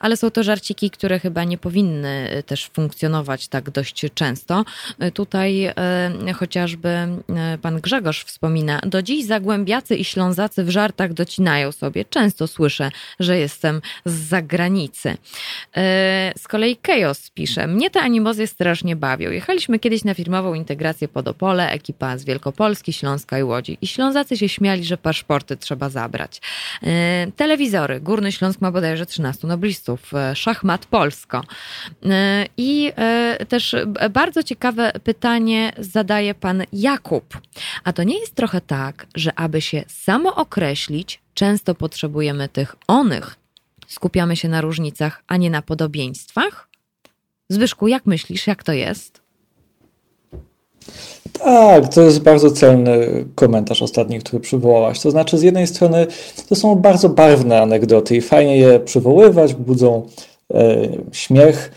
ale 0.00 0.16
są 0.16 0.30
to 0.30 0.42
żarciki, 0.42 0.90
które 0.90 1.20
chyba 1.20 1.44
nie 1.44 1.58
powinny 1.58 2.42
też 2.46 2.70
funkcjonować 2.72 3.48
tak 3.48 3.70
dość 3.70 4.04
często. 4.14 4.45
Tutaj 5.14 5.64
e, 5.64 5.74
chociażby 6.34 6.88
e, 6.88 7.18
pan 7.62 7.80
Grzegorz 7.80 8.24
wspomina, 8.24 8.80
do 8.86 9.02
dziś 9.02 9.24
zagłębiacy 9.24 9.96
i 9.96 10.04
ślązacy 10.04 10.64
w 10.64 10.70
żartach 10.70 11.12
docinają 11.12 11.72
sobie. 11.72 12.04
Często 12.04 12.46
słyszę, 12.46 12.90
że 13.20 13.38
jestem 13.38 13.80
z 14.04 14.12
zagranicy. 14.12 15.08
E, 15.76 16.32
z 16.38 16.48
kolei 16.48 16.78
Chaos 16.86 17.30
pisze, 17.30 17.66
mnie 17.66 17.90
te 17.90 18.00
animozy 18.00 18.46
strasznie 18.46 18.96
bawią. 18.96 19.30
Jechaliśmy 19.30 19.78
kiedyś 19.78 20.04
na 20.04 20.14
firmową 20.14 20.54
integrację 20.54 21.08
pod 21.08 21.28
Opole, 21.28 21.70
ekipa 21.70 22.18
z 22.18 22.24
Wielkopolski, 22.24 22.92
Śląska 22.92 23.38
i 23.38 23.42
Łodzi. 23.42 23.78
I 23.80 23.86
Ślązacy 23.86 24.36
się 24.36 24.48
śmiali, 24.48 24.84
że 24.84 24.96
paszporty 24.96 25.56
trzeba 25.56 25.88
zabrać. 25.88 26.40
Telewizory. 27.36 28.00
Górny 28.00 28.32
Śląsk 28.32 28.60
ma 28.60 28.72
bodajże 28.72 29.06
13 29.06 29.46
noblistów. 29.46 30.12
Szachmat 30.34 30.86
Polsko. 30.86 31.42
I 32.56 32.92
też 33.48 33.76
bardzo 34.10 34.35
ciekawe 34.42 34.66
ciekawe 34.66 34.92
pytanie 35.04 35.72
zadaje 35.78 36.34
pan 36.34 36.62
Jakub. 36.72 37.40
A 37.84 37.92
to 37.92 38.02
nie 38.02 38.18
jest 38.18 38.34
trochę 38.34 38.60
tak, 38.60 39.06
że 39.14 39.32
aby 39.36 39.60
się 39.60 39.84
samo 39.88 40.34
określić, 40.34 41.20
często 41.34 41.74
potrzebujemy 41.74 42.48
tych 42.48 42.76
onych, 42.88 43.36
skupiamy 43.88 44.36
się 44.36 44.48
na 44.48 44.60
różnicach, 44.60 45.22
a 45.26 45.36
nie 45.36 45.50
na 45.50 45.62
podobieństwach? 45.62 46.68
Zbyszku, 47.48 47.88
jak 47.88 48.06
myślisz, 48.06 48.46
jak 48.46 48.62
to 48.62 48.72
jest? 48.72 49.20
Tak, 51.32 51.94
to 51.94 52.02
jest 52.02 52.20
bardzo 52.20 52.50
celny 52.50 53.24
komentarz 53.34 53.82
ostatni, 53.82 54.18
który 54.18 54.40
przywołałaś. 54.40 55.00
To 55.00 55.10
znaczy, 55.10 55.38
z 55.38 55.42
jednej 55.42 55.66
strony 55.66 56.06
to 56.48 56.54
są 56.54 56.74
bardzo 56.74 57.08
barwne 57.08 57.62
anegdoty 57.62 58.16
i 58.16 58.20
fajnie 58.20 58.56
je 58.56 58.80
przywoływać, 58.80 59.54
budzą 59.54 60.06
e, 60.54 60.88
śmiech, 61.12 61.70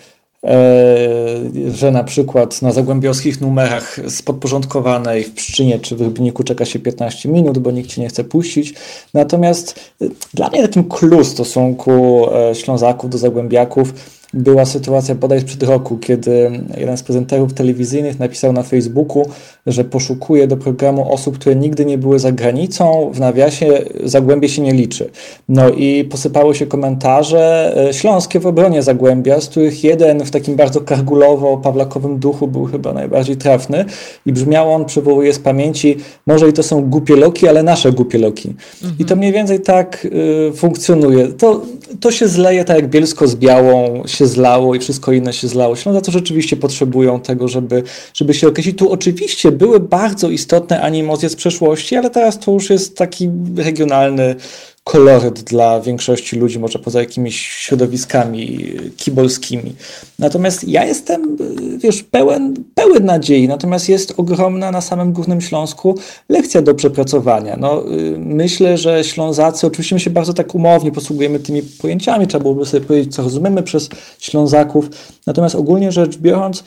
że 1.73 1.91
na 1.91 2.03
przykład 2.03 2.61
na 2.61 2.71
zagłębiowskich 2.71 3.41
numerach 3.41 3.99
z 4.07 4.21
podporządkowanej 4.21 5.23
w 5.23 5.33
Pszczynie 5.33 5.79
czy 5.79 5.95
w 5.95 6.01
czeka 6.43 6.65
się 6.65 6.79
15 6.79 7.29
minut, 7.29 7.59
bo 7.59 7.71
nikt 7.71 7.89
cię 7.89 8.01
nie 8.01 8.07
chce 8.07 8.23
puścić. 8.23 8.73
Natomiast 9.13 9.79
e, 10.01 10.05
dla 10.33 10.49
mnie 10.49 10.61
takim 10.61 10.83
clue 10.83 11.23
stosunku 11.23 12.25
e, 12.33 12.55
Ślązaków 12.55 13.09
do 13.09 13.17
Zagłębiaków 13.17 13.93
była 14.33 14.65
sytuacja 14.65 15.15
bodaj 15.15 15.41
sprzed 15.41 15.63
roku, 15.63 15.97
kiedy 15.97 16.51
jeden 16.77 16.97
z 16.97 17.03
prezenterów 17.03 17.53
telewizyjnych 17.53 18.19
napisał 18.19 18.53
na 18.53 18.63
Facebooku, 18.63 19.25
że 19.67 19.83
poszukuje 19.83 20.47
do 20.47 20.57
programu 20.57 21.13
osób, 21.13 21.37
które 21.37 21.55
nigdy 21.55 21.85
nie 21.85 21.97
były 21.97 22.19
za 22.19 22.31
granicą, 22.31 23.11
w 23.13 23.19
nawiasie 23.19 23.81
Zagłębie 24.03 24.49
się 24.49 24.61
nie 24.61 24.73
liczy. 24.73 25.09
No 25.49 25.69
i 25.69 26.03
posypały 26.03 26.55
się 26.55 26.65
komentarze 26.65 27.73
e, 27.89 27.93
śląskie 27.93 28.39
w 28.39 28.47
obronie 28.47 28.83
Zagłębia, 28.83 29.41
z 29.41 29.49
których 29.49 29.83
jeden 29.83 30.25
w 30.25 30.31
takim 30.31 30.55
bardzo 30.55 30.79
kargulowo-pawlakowym 30.79 32.19
duchu 32.19 32.47
był 32.47 32.65
chyba 32.65 32.93
najbardziej 32.93 33.37
trafny 33.37 33.85
i 34.25 34.33
brzmiał 34.33 34.73
on, 34.73 34.85
przywołuje 34.85 35.33
z 35.33 35.39
pamięci, 35.39 35.97
może 36.27 36.49
i 36.49 36.53
to 36.53 36.63
są 36.63 36.89
głupie 36.89 37.15
loki, 37.15 37.47
ale 37.47 37.63
nasze 37.63 37.91
głupie 37.91 38.17
loki. 38.17 38.49
Mhm. 38.49 38.95
I 38.99 39.05
to 39.05 39.15
mniej 39.15 39.31
więcej 39.33 39.59
tak 39.61 40.05
y, 40.05 40.51
funkcjonuje. 40.55 41.27
To, 41.27 41.61
to 41.99 42.11
się 42.11 42.27
zleje 42.27 42.65
tak 42.65 42.75
jak 42.75 42.87
Bielsko 42.89 43.27
z 43.27 43.35
Białą 43.35 44.03
się 44.19 44.27
zlało 44.27 44.75
i 44.75 44.79
wszystko 44.79 45.11
inne 45.11 45.33
się 45.33 45.47
zlało. 45.47 45.75
Ślązacy 45.75 46.11
rzeczywiście 46.11 46.57
potrzebują 46.57 47.19
tego, 47.19 47.47
żeby, 47.47 47.83
żeby 48.13 48.33
się 48.33 48.47
określić. 48.47 48.77
Tu 48.77 48.91
oczywiście 48.91 49.51
były 49.51 49.79
bardzo 49.79 50.29
istotne 50.29 50.81
animozje 50.81 51.29
z 51.29 51.35
przeszłości, 51.35 51.95
ale 51.95 52.09
teraz 52.09 52.39
to 52.39 52.51
już 52.51 52.69
jest 52.69 52.97
taki 52.97 53.29
regionalny 53.55 54.35
koloryt 54.83 55.39
dla 55.39 55.81
większości 55.81 56.35
ludzi, 56.35 56.59
może 56.59 56.79
poza 56.79 56.99
jakimiś 56.99 57.47
środowiskami 57.47 58.73
kibolskimi. 58.97 59.75
Natomiast 60.19 60.67
ja 60.67 60.85
jestem, 60.85 61.37
wiesz, 61.77 62.03
pełen, 62.03 62.53
pełen 62.75 63.05
nadziei, 63.05 63.47
natomiast 63.47 63.89
jest 63.89 64.13
ogromna 64.17 64.71
na 64.71 64.81
samym 64.81 65.13
Górnym 65.13 65.41
Śląsku 65.41 65.97
lekcja 66.29 66.61
do 66.61 66.75
przepracowania. 66.75 67.57
No, 67.57 67.83
myślę, 68.17 68.77
że 68.77 69.03
Ślązacy, 69.03 69.67
oczywiście 69.67 69.95
my 69.95 69.99
się 69.99 70.09
bardzo 70.09 70.33
tak 70.33 70.55
umownie 70.55 70.91
posługujemy 70.91 71.39
tymi 71.39 71.61
pojęciami, 71.61 72.27
trzeba 72.27 72.41
byłoby 72.41 72.65
sobie 72.65 72.85
powiedzieć, 72.85 73.15
co 73.15 73.23
rozumiemy 73.23 73.63
przez 73.63 73.89
Ślązaków, 74.19 74.89
natomiast 75.27 75.55
ogólnie 75.55 75.91
rzecz 75.91 76.17
biorąc, 76.17 76.63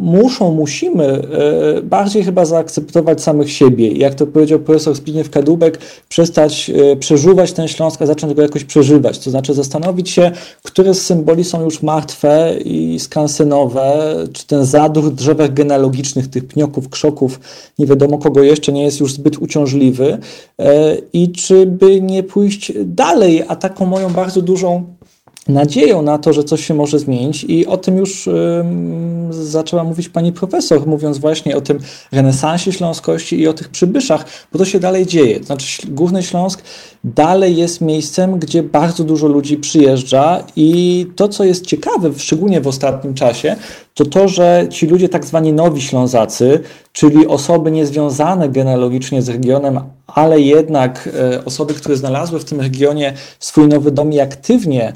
muszą, 0.00 0.52
musimy 0.52 1.04
e, 1.04 1.82
bardziej 1.82 2.24
chyba 2.24 2.44
zaakceptować 2.44 3.22
samych 3.22 3.52
siebie. 3.52 3.92
Jak 3.92 4.14
to 4.14 4.26
powiedział 4.26 4.58
profesor 4.58 4.94
Zbigniew 4.94 5.30
Kadłubek, 5.30 5.78
przestać 6.08 6.70
e, 6.70 6.96
przeżuwać 6.96 7.52
ten 7.52 7.68
Śląsk, 7.68 8.02
a 8.02 8.06
zacząć 8.06 8.34
go 8.34 8.42
jakoś 8.42 8.64
przeżywać. 8.64 9.18
To 9.18 9.30
znaczy 9.30 9.54
zastanowić 9.54 10.10
się, 10.10 10.30
które 10.62 10.94
z 10.94 11.02
symboli 11.02 11.44
są 11.44 11.64
już 11.64 11.82
martwe 11.82 12.54
i 12.64 13.00
skansynowe, 13.00 14.14
czy 14.32 14.46
ten 14.46 14.64
zadur 14.64 15.04
w 15.04 15.14
drzewach 15.14 15.54
genealogicznych, 15.54 16.28
tych 16.28 16.46
pnioków, 16.46 16.88
krzoków, 16.88 17.40
nie 17.78 17.86
wiadomo 17.86 18.18
kogo 18.18 18.42
jeszcze, 18.42 18.72
nie 18.72 18.82
jest 18.82 19.00
już 19.00 19.12
zbyt 19.12 19.38
uciążliwy 19.38 20.18
e, 20.58 20.96
i 21.12 21.32
czy 21.32 21.66
by 21.66 22.00
nie 22.00 22.22
pójść 22.22 22.72
dalej, 22.84 23.42
a 23.48 23.56
taką 23.56 23.86
moją 23.86 24.12
bardzo 24.12 24.42
dużą 24.42 24.95
nadzieją 25.48 26.02
na 26.02 26.18
to, 26.18 26.32
że 26.32 26.44
coś 26.44 26.66
się 26.66 26.74
może 26.74 26.98
zmienić 26.98 27.44
i 27.44 27.66
o 27.66 27.76
tym 27.76 27.96
już 27.96 28.28
zaczęła 29.30 29.84
mówić 29.84 30.08
pani 30.08 30.32
profesor, 30.32 30.86
mówiąc 30.86 31.18
właśnie 31.18 31.56
o 31.56 31.60
tym 31.60 31.78
renesansie 32.12 32.72
śląskości 32.72 33.40
i 33.40 33.48
o 33.48 33.52
tych 33.52 33.68
przybyszach, 33.68 34.24
bo 34.52 34.58
to 34.58 34.64
się 34.64 34.80
dalej 34.80 35.06
dzieje. 35.06 35.44
Znaczy 35.44 35.86
Główny 35.88 36.22
Śląsk 36.22 36.62
dalej 37.04 37.56
jest 37.56 37.80
miejscem, 37.80 38.38
gdzie 38.38 38.62
bardzo 38.62 39.04
dużo 39.04 39.28
ludzi 39.28 39.56
przyjeżdża 39.56 40.44
i 40.56 41.06
to, 41.16 41.28
co 41.28 41.44
jest 41.44 41.66
ciekawe, 41.66 42.10
szczególnie 42.16 42.60
w 42.60 42.66
ostatnim 42.66 43.14
czasie, 43.14 43.56
to 43.94 44.04
to, 44.04 44.28
że 44.28 44.66
ci 44.70 44.86
ludzie 44.86 45.08
tak 45.08 45.24
zwani 45.24 45.52
nowi 45.52 45.82
Ślązacy, 45.82 46.60
czyli 46.92 47.26
osoby 47.26 47.70
niezwiązane 47.70 48.48
genealogicznie 48.48 49.22
z 49.22 49.28
regionem, 49.28 49.80
ale 50.06 50.40
jednak 50.40 51.08
e, 51.34 51.44
osoby, 51.44 51.74
które 51.74 51.96
znalazły 51.96 52.40
w 52.40 52.44
tym 52.44 52.60
regionie 52.60 53.12
swój 53.38 53.68
nowy 53.68 53.90
dom 53.90 54.12
i 54.12 54.20
aktywnie 54.20 54.92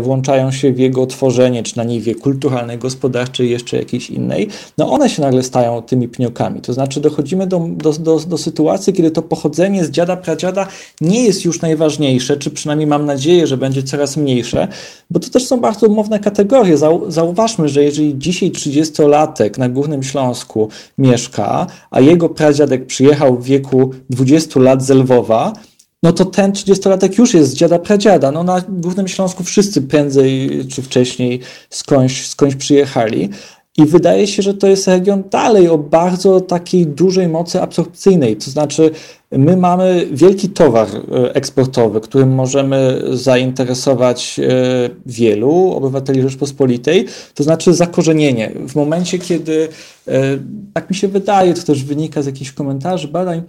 włączają 0.00 0.50
się 0.50 0.72
w 0.72 0.78
jego 0.78 1.06
tworzenie, 1.06 1.62
czy 1.62 1.76
na 1.76 1.84
niwie 1.84 2.14
kulturalnej, 2.14 2.78
gospodarczej, 2.78 3.50
jeszcze 3.50 3.76
jakiejś 3.76 4.10
innej, 4.10 4.48
no 4.78 4.92
one 4.92 5.10
się 5.10 5.22
nagle 5.22 5.42
stają 5.42 5.82
tymi 5.82 6.08
pniokami. 6.08 6.60
To 6.60 6.72
znaczy 6.72 7.00
dochodzimy 7.00 7.46
do, 7.46 7.68
do, 7.68 7.92
do, 7.92 8.20
do 8.20 8.38
sytuacji, 8.38 8.92
kiedy 8.92 9.10
to 9.10 9.22
pochodzenie 9.22 9.84
z 9.84 9.90
dziada, 9.90 10.16
pradziada 10.16 10.66
nie 11.00 11.24
jest 11.24 11.44
już 11.44 11.60
najważniejsze, 11.60 12.36
czy 12.36 12.50
przynajmniej 12.50 12.86
mam 12.86 13.06
nadzieję, 13.06 13.46
że 13.46 13.56
będzie 13.56 13.82
coraz 13.82 14.16
mniejsze, 14.16 14.68
bo 15.10 15.20
to 15.20 15.30
też 15.30 15.46
są 15.46 15.60
bardzo 15.60 15.86
umowne 15.86 16.20
kategorie. 16.20 16.76
Zau, 16.76 17.10
zauważmy, 17.10 17.68
że 17.68 17.84
jeżeli 17.84 18.18
dzisiaj 18.18 18.50
30-latek 18.50 19.58
na 19.58 19.68
Górnym 19.68 20.02
Śląsku 20.02 20.68
mieszka, 20.98 21.66
a 21.90 22.00
jego 22.00 22.28
pradziadek 22.28 22.86
przyjechał 22.86 23.38
w 23.38 23.44
wieku 23.44 23.90
20 24.10 24.60
lat 24.60 24.82
z 24.82 24.90
Lwowa, 24.90 25.52
no 26.02 26.12
to 26.12 26.24
ten 26.24 26.52
30-latek 26.52 27.18
już 27.18 27.34
jest 27.34 27.50
z 27.50 27.54
dziada 27.54 27.78
pradziada. 27.78 28.32
No 28.32 28.44
na 28.44 28.60
Głównym 28.68 29.08
Śląsku 29.08 29.44
wszyscy 29.44 29.82
prędzej 29.82 30.50
czy 30.68 30.82
wcześniej 30.82 31.40
skądś, 31.70 32.26
skądś 32.26 32.54
przyjechali. 32.54 33.30
I 33.76 33.86
wydaje 33.86 34.26
się, 34.26 34.42
że 34.42 34.54
to 34.54 34.66
jest 34.66 34.88
region 34.88 35.22
dalej 35.30 35.68
o 35.68 35.78
bardzo 35.78 36.40
takiej 36.40 36.86
dużej 36.86 37.28
mocy 37.28 37.62
absorpcyjnej. 37.62 38.36
To 38.36 38.50
znaczy, 38.50 38.90
my 39.30 39.56
mamy 39.56 40.08
wielki 40.12 40.48
towar 40.48 40.88
e, 40.88 41.34
eksportowy, 41.34 42.00
którym 42.00 42.34
możemy 42.34 43.02
zainteresować 43.12 44.40
e, 44.40 44.44
wielu 45.06 45.72
obywateli 45.72 46.22
Rzeczpospolitej, 46.22 47.06
to 47.34 47.44
znaczy 47.44 47.74
zakorzenienie. 47.74 48.52
W 48.68 48.74
momencie, 48.74 49.18
kiedy, 49.18 49.68
e, 50.08 50.20
tak 50.74 50.90
mi 50.90 50.96
się 50.96 51.08
wydaje, 51.08 51.54
to 51.54 51.62
też 51.62 51.84
wynika 51.84 52.22
z 52.22 52.26
jakichś 52.26 52.52
komentarzy, 52.52 53.08
badań, 53.08 53.42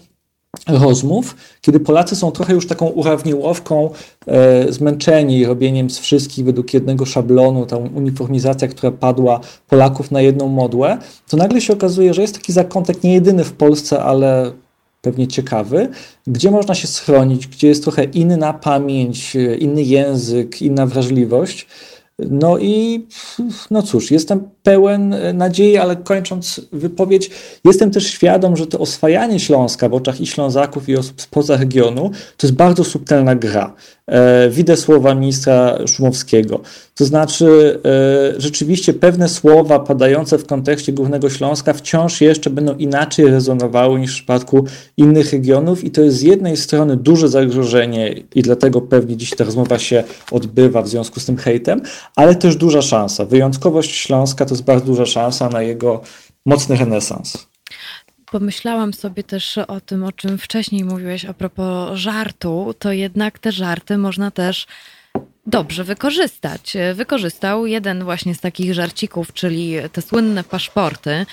rozmów, 0.67 1.35
kiedy 1.61 1.79
Polacy 1.79 2.15
są 2.15 2.31
trochę 2.31 2.53
już 2.53 2.67
taką 2.67 2.87
urawniłowką, 2.87 3.89
e, 4.27 4.73
zmęczeni 4.73 5.45
robieniem 5.45 5.89
z 5.89 5.99
wszystkich 5.99 6.45
według 6.45 6.73
jednego 6.73 7.05
szablonu, 7.05 7.65
tą 7.65 7.89
uniformizacja, 7.95 8.67
która 8.67 8.91
padła 8.91 9.39
Polaków 9.67 10.11
na 10.11 10.21
jedną 10.21 10.47
modłę, 10.47 10.97
to 11.29 11.37
nagle 11.37 11.61
się 11.61 11.73
okazuje, 11.73 12.13
że 12.13 12.21
jest 12.21 12.33
taki 12.33 12.53
zakątek 12.53 13.03
nie 13.03 13.13
jedyny 13.13 13.43
w 13.43 13.53
Polsce, 13.53 14.03
ale 14.03 14.51
pewnie 15.01 15.27
ciekawy, 15.27 15.89
gdzie 16.27 16.51
można 16.51 16.75
się 16.75 16.87
schronić, 16.87 17.47
gdzie 17.47 17.67
jest 17.67 17.83
trochę 17.83 18.03
inna 18.03 18.53
pamięć, 18.53 19.37
inny 19.59 19.83
język, 19.83 20.61
inna 20.61 20.85
wrażliwość. 20.85 21.67
No 22.19 22.57
i 22.57 23.05
no 23.71 23.81
cóż, 23.81 24.11
jestem 24.11 24.49
pełen 24.63 25.15
nadziei, 25.33 25.77
ale 25.77 25.95
kończąc 25.95 26.61
wypowiedź, 26.71 27.29
jestem 27.65 27.91
też 27.91 28.07
świadom, 28.07 28.57
że 28.57 28.67
to 28.67 28.79
oswajanie 28.79 29.39
Śląska 29.39 29.89
w 29.89 29.93
oczach 29.93 30.21
i 30.21 30.27
Ślązaków 30.27 30.89
i 30.89 30.97
osób 30.97 31.21
spoza 31.21 31.57
regionu 31.57 32.11
to 32.37 32.47
jest 32.47 32.55
bardzo 32.55 32.83
subtelna 32.83 33.35
gra. 33.35 33.73
E, 34.07 34.49
widzę 34.49 34.77
słowa 34.77 35.15
ministra 35.15 35.87
Szumowskiego. 35.87 36.59
To 36.95 37.05
znaczy, 37.05 37.79
e, 37.85 38.41
rzeczywiście 38.41 38.93
pewne 38.93 39.29
słowa 39.29 39.79
padające 39.79 40.37
w 40.37 40.45
kontekście 40.45 40.93
Górnego 40.93 41.29
Śląska 41.29 41.73
wciąż 41.73 42.21
jeszcze 42.21 42.49
będą 42.49 42.75
inaczej 42.75 43.25
rezonowały 43.25 43.99
niż 43.99 44.11
w 44.11 44.15
przypadku 44.15 44.65
innych 44.97 45.33
regionów, 45.33 45.83
i 45.83 45.91
to 45.91 46.01
jest 46.01 46.17
z 46.17 46.21
jednej 46.21 46.57
strony 46.57 46.97
duże 46.97 47.29
zagrożenie, 47.29 48.15
i 48.35 48.41
dlatego 48.41 48.81
pewnie 48.81 49.17
dziś 49.17 49.29
ta 49.29 49.43
rozmowa 49.43 49.79
się 49.79 50.03
odbywa 50.31 50.81
w 50.81 50.87
związku 50.87 51.19
z 51.19 51.25
tym 51.25 51.37
hejtem, 51.37 51.81
ale 52.15 52.35
też 52.35 52.55
duża 52.55 52.81
szansa. 52.81 53.25
Wyjątkowość 53.25 53.95
Śląska 53.95 54.45
to 54.45 54.53
jest 54.53 54.63
bardzo 54.63 54.85
duża 54.85 55.05
szansa 55.05 55.49
na 55.49 55.61
jego 55.61 56.01
mocny 56.45 56.75
renesans. 56.75 57.52
Pomyślałam 58.33 58.93
sobie 58.93 59.23
też 59.23 59.57
o 59.57 59.81
tym, 59.81 60.03
o 60.03 60.11
czym 60.11 60.37
wcześniej 60.37 60.83
mówiłeś 60.83 61.25
a 61.25 61.33
propos 61.33 61.99
żartu, 61.99 62.73
to 62.79 62.91
jednak 62.91 63.39
te 63.39 63.51
żarty 63.51 63.97
można 63.97 64.31
też 64.31 64.67
dobrze 65.47 65.83
wykorzystać. 65.83 66.77
Wykorzystał 66.93 67.65
jeden 67.65 68.03
właśnie 68.03 68.35
z 68.35 68.39
takich 68.39 68.73
żarcików, 68.73 69.33
czyli 69.33 69.75
te 69.91 70.01
słynne 70.01 70.43
paszporty, 70.43 71.25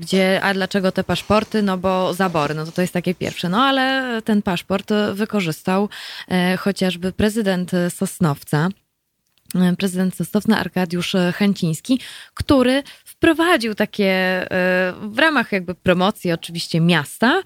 gdzie, 0.00 0.40
a 0.42 0.54
dlaczego 0.54 0.92
te 0.92 1.04
paszporty? 1.04 1.62
No 1.62 1.78
bo 1.78 2.14
zabory, 2.14 2.54
no 2.54 2.64
to 2.64 2.72
to 2.72 2.80
jest 2.80 2.94
takie 2.94 3.14
pierwsze. 3.14 3.48
No 3.48 3.62
ale 3.64 4.22
ten 4.22 4.42
paszport 4.42 4.90
wykorzystał 5.12 5.88
e, 6.28 6.56
chociażby 6.56 7.12
prezydent 7.12 7.70
Sosnowca 7.88 8.68
prezydent 9.78 10.14
Sosnowca 10.14 10.58
Arkadiusz 10.58 11.16
Chęciński, 11.34 12.00
który 12.34 12.82
wprowadził 13.20 13.74
takie 13.74 14.46
w 15.02 15.18
ramach 15.18 15.52
jakby 15.52 15.74
promocji 15.74 16.32
oczywiście 16.32 16.80
miasta 16.80 17.42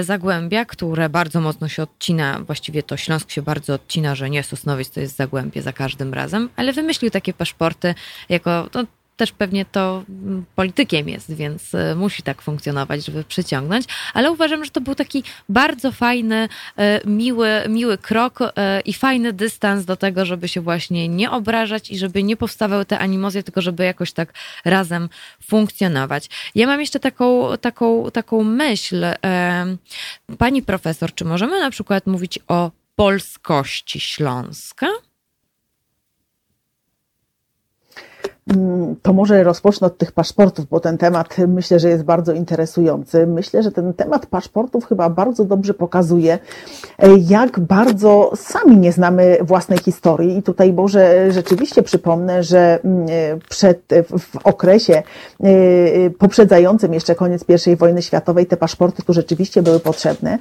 Zagłębia, 0.00 0.64
które 0.64 1.08
bardzo 1.08 1.40
mocno 1.40 1.68
się 1.68 1.82
odcina, 1.82 2.40
właściwie 2.46 2.82
to 2.82 2.96
Śląsk 2.96 3.30
się 3.30 3.42
bardzo 3.42 3.74
odcina, 3.74 4.14
że 4.14 4.30
nie 4.30 4.42
Sosnowiec 4.42 4.90
to 4.90 5.00
jest 5.00 5.16
Zagłębie 5.16 5.62
za 5.62 5.72
każdym 5.72 6.14
razem, 6.14 6.48
ale 6.56 6.72
wymyślił 6.72 7.10
takie 7.10 7.32
paszporty 7.32 7.94
jako 8.28 8.68
no, 8.74 8.84
też 9.16 9.32
pewnie 9.32 9.64
to 9.64 10.04
mm, 10.08 10.44
politykiem 10.54 11.08
jest, 11.08 11.34
więc 11.34 11.74
e, 11.74 11.94
musi 11.94 12.22
tak 12.22 12.42
funkcjonować, 12.42 13.04
żeby 13.04 13.24
przyciągnąć, 13.24 13.86
ale 14.14 14.30
uważam, 14.30 14.64
że 14.64 14.70
to 14.70 14.80
był 14.80 14.94
taki 14.94 15.22
bardzo 15.48 15.92
fajny, 15.92 16.48
e, 16.76 17.00
miły, 17.04 17.48
miły 17.68 17.98
krok 17.98 18.38
e, 18.42 18.80
i 18.80 18.92
fajny 18.92 19.32
dystans 19.32 19.84
do 19.84 19.96
tego, 19.96 20.24
żeby 20.24 20.48
się 20.48 20.60
właśnie 20.60 21.08
nie 21.08 21.30
obrażać 21.30 21.90
i 21.90 21.98
żeby 21.98 22.22
nie 22.22 22.36
powstawały 22.36 22.84
te 22.84 22.98
animozje, 22.98 23.42
tylko 23.42 23.60
żeby 23.60 23.84
jakoś 23.84 24.12
tak 24.12 24.32
razem 24.64 25.08
funkcjonować. 25.42 26.28
Ja 26.54 26.66
mam 26.66 26.80
jeszcze 26.80 27.00
taką, 27.00 27.56
taką, 27.60 28.10
taką 28.10 28.44
myśl. 28.44 29.06
Pani 30.38 30.62
profesor, 30.62 31.14
czy 31.14 31.24
możemy 31.24 31.60
na 31.60 31.70
przykład 31.70 32.06
mówić 32.06 32.38
o 32.48 32.70
polskości 32.96 34.00
Śląska? 34.00 34.86
Mm, 34.86 35.06
to 39.02 39.12
może 39.12 39.44
rozpocznę 39.44 39.86
od 39.86 39.98
tych 39.98 40.12
paszportów, 40.12 40.66
bo 40.68 40.80
ten 40.80 40.98
temat 40.98 41.36
myślę, 41.48 41.80
że 41.80 41.88
jest 41.88 42.04
bardzo 42.04 42.32
interesujący. 42.32 43.26
Myślę, 43.26 43.62
że 43.62 43.72
ten 43.72 43.94
temat 43.94 44.26
paszportów 44.26 44.86
chyba 44.86 45.10
bardzo 45.10 45.44
dobrze 45.44 45.74
pokazuje, 45.74 46.38
e, 46.98 47.08
jak 47.16 47.60
bardzo 47.60 48.32
sami 48.36 48.76
nie 48.76 48.92
znamy 48.92 49.38
własnej 49.40 49.78
historii. 49.78 50.38
I 50.38 50.42
tutaj 50.42 50.72
może 50.72 51.32
rzeczywiście 51.32 51.82
przypomnę, 51.82 52.42
że 52.42 52.78
mm, 52.84 53.06
e, 53.10 53.38
przed, 53.48 53.80
w 54.18 54.36
okresie 54.44 55.02
e, 55.42 56.10
poprzedzającym 56.10 56.94
jeszcze 56.94 57.14
koniec 57.14 57.44
I 57.66 57.76
wojny 57.76 58.02
światowej 58.02 58.46
te 58.46 58.56
paszporty 58.56 59.02
tu 59.02 59.12
rzeczywiście 59.12 59.62
były 59.62 59.80
potrzebne, 59.80 60.38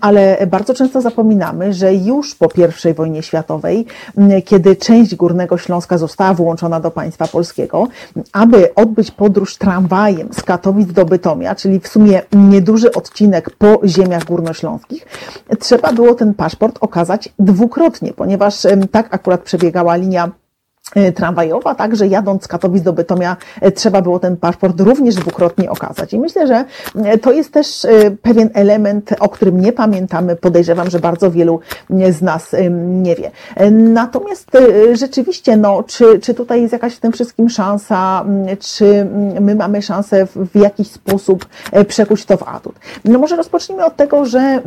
ale 0.00 0.46
bardzo 0.46 0.74
często 0.74 1.00
zapominamy, 1.00 1.72
że 1.72 1.94
już 1.94 2.34
po 2.34 2.48
I 2.90 2.94
wojnie 2.94 3.22
światowej, 3.22 3.86
kiedy 4.44 4.76
część 4.76 5.14
Górnego 5.14 5.58
Śląska 5.58 5.98
została 5.98 6.34
włączona 6.34 6.80
do 6.80 6.90
państwa 6.90 7.26
polskiego, 7.26 7.45
Polskiego, 7.46 7.88
aby 8.32 8.74
odbyć 8.74 9.10
podróż 9.10 9.56
tramwajem 9.56 10.28
z 10.32 10.42
Katowic 10.42 10.92
do 10.92 11.04
Bytomia, 11.04 11.54
czyli 11.54 11.80
w 11.80 11.88
sumie 11.88 12.22
nieduży 12.32 12.92
odcinek 12.92 13.50
po 13.50 13.80
ziemiach 13.84 14.24
górnośląskich, 14.24 15.06
trzeba 15.58 15.92
było 15.92 16.14
ten 16.14 16.34
paszport 16.34 16.78
okazać 16.80 17.28
dwukrotnie, 17.38 18.12
ponieważ 18.12 18.66
tak 18.90 19.14
akurat 19.14 19.42
przebiegała 19.42 19.96
linia 19.96 20.30
tramwajowa, 21.14 21.74
także 21.74 22.06
jadąc 22.06 22.44
z 22.44 22.48
Katowic 22.48 22.82
do 22.82 22.92
Bytomia 22.92 23.36
e, 23.60 23.72
trzeba 23.72 24.02
było 24.02 24.18
ten 24.18 24.36
paszport 24.36 24.80
również 24.80 25.14
dwukrotnie 25.14 25.70
okazać. 25.70 26.12
I 26.12 26.18
myślę, 26.18 26.46
że 26.46 26.64
e, 27.04 27.18
to 27.18 27.32
jest 27.32 27.52
też 27.52 27.86
pewien 28.22 28.50
element, 28.54 29.10
o 29.20 29.28
którym 29.28 29.60
nie 29.60 29.72
pamiętamy. 29.72 30.36
Podejrzewam, 30.36 30.90
że 30.90 30.98
bardzo 30.98 31.30
wielu 31.30 31.60
z 32.10 32.22
nas 32.22 32.56
nie 32.76 33.14
wie. 33.14 33.30
Natomiast 33.70 34.50
rzeczywiście, 34.92 35.56
no, 35.56 35.82
czy, 35.82 36.18
czy 36.18 36.34
tutaj 36.34 36.62
jest 36.62 36.72
jakaś 36.72 36.94
w 36.94 37.00
tym 37.00 37.12
wszystkim 37.12 37.48
szansa, 37.48 38.24
czy 38.60 39.06
my 39.40 39.54
mamy 39.54 39.82
szansę 39.82 40.26
w 40.26 40.54
jakiś 40.54 40.90
sposób 40.90 41.46
przekuć 41.88 42.24
to 42.24 42.36
w 42.36 42.48
atut? 42.48 42.74
No 43.04 43.18
może 43.18 43.36
rozpocznijmy 43.36 43.84
od 43.84 43.96
tego, 43.96 44.24
że 44.24 44.62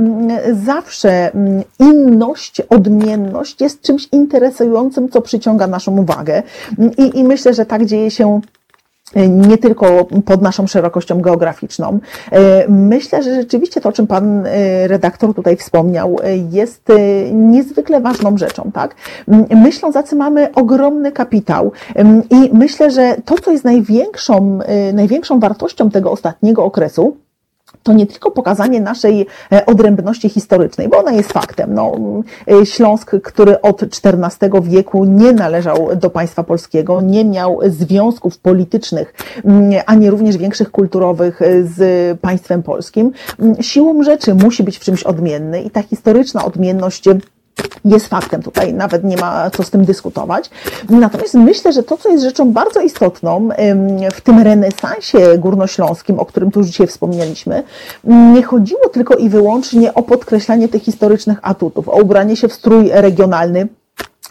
zawsze 0.65 1.31
inność, 1.79 2.61
odmienność 2.69 3.61
jest 3.61 3.81
czymś 3.81 4.07
interesującym, 4.11 5.09
co 5.09 5.21
przyciąga 5.21 5.67
naszą 5.67 5.91
uwagę. 6.09 6.43
I, 6.97 7.19
i 7.19 7.23
myślę, 7.23 7.53
że 7.53 7.65
tak 7.65 7.85
dzieje 7.85 8.11
się 8.11 8.41
e, 9.15 9.27
nie 9.27 9.57
tylko 9.57 10.07
pod 10.25 10.41
naszą 10.41 10.67
szerokością 10.67 11.21
geograficzną. 11.21 11.99
E, 12.31 12.67
myślę, 12.67 13.23
że 13.23 13.35
rzeczywiście 13.35 13.81
to, 13.81 13.89
o 13.89 13.91
czym 13.91 14.07
Pan 14.07 14.45
e, 14.45 14.87
redaktor 14.87 15.33
tutaj 15.33 15.57
wspomniał, 15.57 16.17
jest 16.51 16.87
niezwykle 17.31 18.01
ważną 18.01 18.37
rzeczą, 18.37 18.71
tak? 18.73 18.95
My 19.63 19.71
Ślązacy 19.71 20.15
mamy 20.15 20.53
ogromny 20.53 21.11
kapitał 21.11 21.71
i 22.29 22.49
myślę, 22.53 22.91
że 22.91 23.15
to, 23.25 23.35
co 23.35 23.51
jest 23.51 23.63
największą, 23.63 24.59
największą 24.93 25.39
wartością 25.39 25.89
tego 25.89 26.11
ostatniego 26.11 26.63
okresu, 26.63 27.17
to 27.89 27.93
nie 27.93 28.07
tylko 28.07 28.31
pokazanie 28.31 28.81
naszej 28.81 29.25
e, 29.51 29.65
odrębności 29.65 30.29
historycznej, 30.29 30.89
bo 30.89 30.97
ona 30.97 31.11
jest 31.11 31.33
faktem. 31.33 31.73
No, 31.73 31.95
e, 32.51 32.65
Śląsk, 32.65 33.11
który 33.23 33.61
od 33.61 33.83
XIV 33.83 34.61
wieku 34.61 35.05
nie 35.05 35.33
należał 35.33 35.89
do 35.95 36.09
państwa 36.09 36.43
polskiego, 36.43 37.01
nie 37.01 37.25
miał 37.25 37.59
związków 37.67 38.37
politycznych, 38.37 39.13
ani 39.85 40.09
również 40.09 40.37
większych 40.37 40.71
kulturowych 40.71 41.41
e, 41.41 41.63
z 41.63 42.19
państwem 42.19 42.63
polskim, 42.63 43.11
siłą 43.61 44.03
rzeczy 44.03 44.35
musi 44.35 44.63
być 44.63 44.77
w 44.77 44.81
czymś 44.81 45.03
odmienny 45.03 45.61
i 45.61 45.69
ta 45.69 45.81
historyczna 45.83 46.45
odmienność 46.45 47.03
jest 47.89 48.07
faktem 48.07 48.43
tutaj, 48.43 48.73
nawet 48.73 49.03
nie 49.03 49.17
ma 49.17 49.49
co 49.49 49.63
z 49.63 49.69
tym 49.69 49.85
dyskutować. 49.85 50.49
Natomiast 50.89 51.33
myślę, 51.33 51.73
że 51.73 51.83
to, 51.83 51.97
co 51.97 52.09
jest 52.09 52.23
rzeczą 52.23 52.51
bardzo 52.51 52.81
istotną 52.81 53.49
w 54.13 54.21
tym 54.21 54.39
renesansie 54.39 55.37
górnośląskim, 55.37 56.19
o 56.19 56.25
którym 56.25 56.51
tu 56.51 56.59
już 56.59 56.67
dzisiaj 56.67 56.87
wspomnieliśmy, 56.87 57.63
nie 58.03 58.43
chodziło 58.43 58.89
tylko 58.89 59.15
i 59.15 59.29
wyłącznie 59.29 59.93
o 59.93 60.03
podkreślanie 60.03 60.67
tych 60.67 60.83
historycznych 60.83 61.37
atutów, 61.41 61.89
o 61.89 62.01
ubranie 62.01 62.35
się 62.35 62.47
w 62.47 62.53
strój 62.53 62.89
regionalny, 62.93 63.67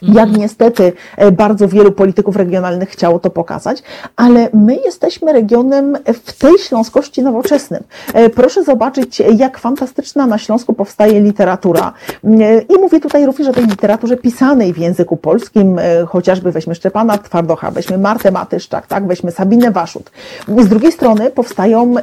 jak 0.02 0.36
niestety 0.36 0.92
e, 1.16 1.32
bardzo 1.32 1.68
wielu 1.68 1.92
polityków 1.92 2.36
regionalnych 2.36 2.88
chciało 2.88 3.18
to 3.18 3.30
pokazać, 3.30 3.82
ale 4.16 4.48
my 4.54 4.76
jesteśmy 4.76 5.32
regionem 5.32 5.98
w 6.06 6.32
tej 6.38 6.58
śląskości 6.58 7.22
nowoczesnym. 7.22 7.82
E, 8.14 8.30
proszę 8.30 8.64
zobaczyć, 8.64 9.22
jak 9.36 9.58
fantastyczna 9.58 10.26
na 10.26 10.38
Śląsku 10.38 10.72
powstaje 10.72 11.20
literatura. 11.20 11.92
E, 12.24 12.60
I 12.60 12.74
mówię 12.80 13.00
tutaj 13.00 13.26
również 13.26 13.48
o 13.48 13.52
tej 13.52 13.66
literaturze 13.66 14.16
pisanej 14.16 14.72
w 14.72 14.78
języku 14.78 15.16
polskim, 15.16 15.80
chociażby 16.08 16.52
weźmy 16.52 16.74
Szczepana 16.74 17.18
Twardocha, 17.18 17.70
weźmy 17.70 17.98
Martę 17.98 18.30
Matyszczak, 18.30 18.86
tak, 18.86 19.06
weźmy 19.06 19.30
Sabinę 19.32 19.70
Waszut. 19.70 20.10
Z 20.58 20.68
drugiej 20.68 20.92
strony 20.92 21.30
powstają 21.30 21.94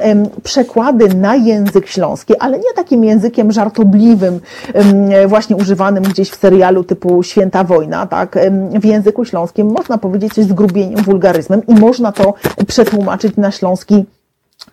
przekłady 0.42 1.14
na 1.14 1.36
język 1.36 1.86
śląski, 1.86 2.38
ale 2.38 2.58
nie 2.58 2.72
takim 2.76 3.04
językiem 3.04 3.52
żartobliwym, 3.52 4.40
właśnie 5.26 5.56
używanym 5.56 6.04
gdzieś 6.04 6.30
w 6.30 6.36
serialu 6.36 6.84
typu 6.84 7.22
Święta 7.22 7.64
Wojna, 7.64 7.85
wojna, 7.86 8.06
tak, 8.06 8.38
w 8.80 8.84
języku 8.84 9.24
śląskim 9.24 9.66
można 9.66 9.98
powiedzieć 9.98 10.34
z 10.34 10.48
zgrubieniem, 10.48 11.04
wulgaryzmem 11.04 11.66
i 11.66 11.74
można 11.74 12.12
to 12.12 12.34
przetłumaczyć 12.66 13.36
na 13.36 13.50
śląski 13.50 14.04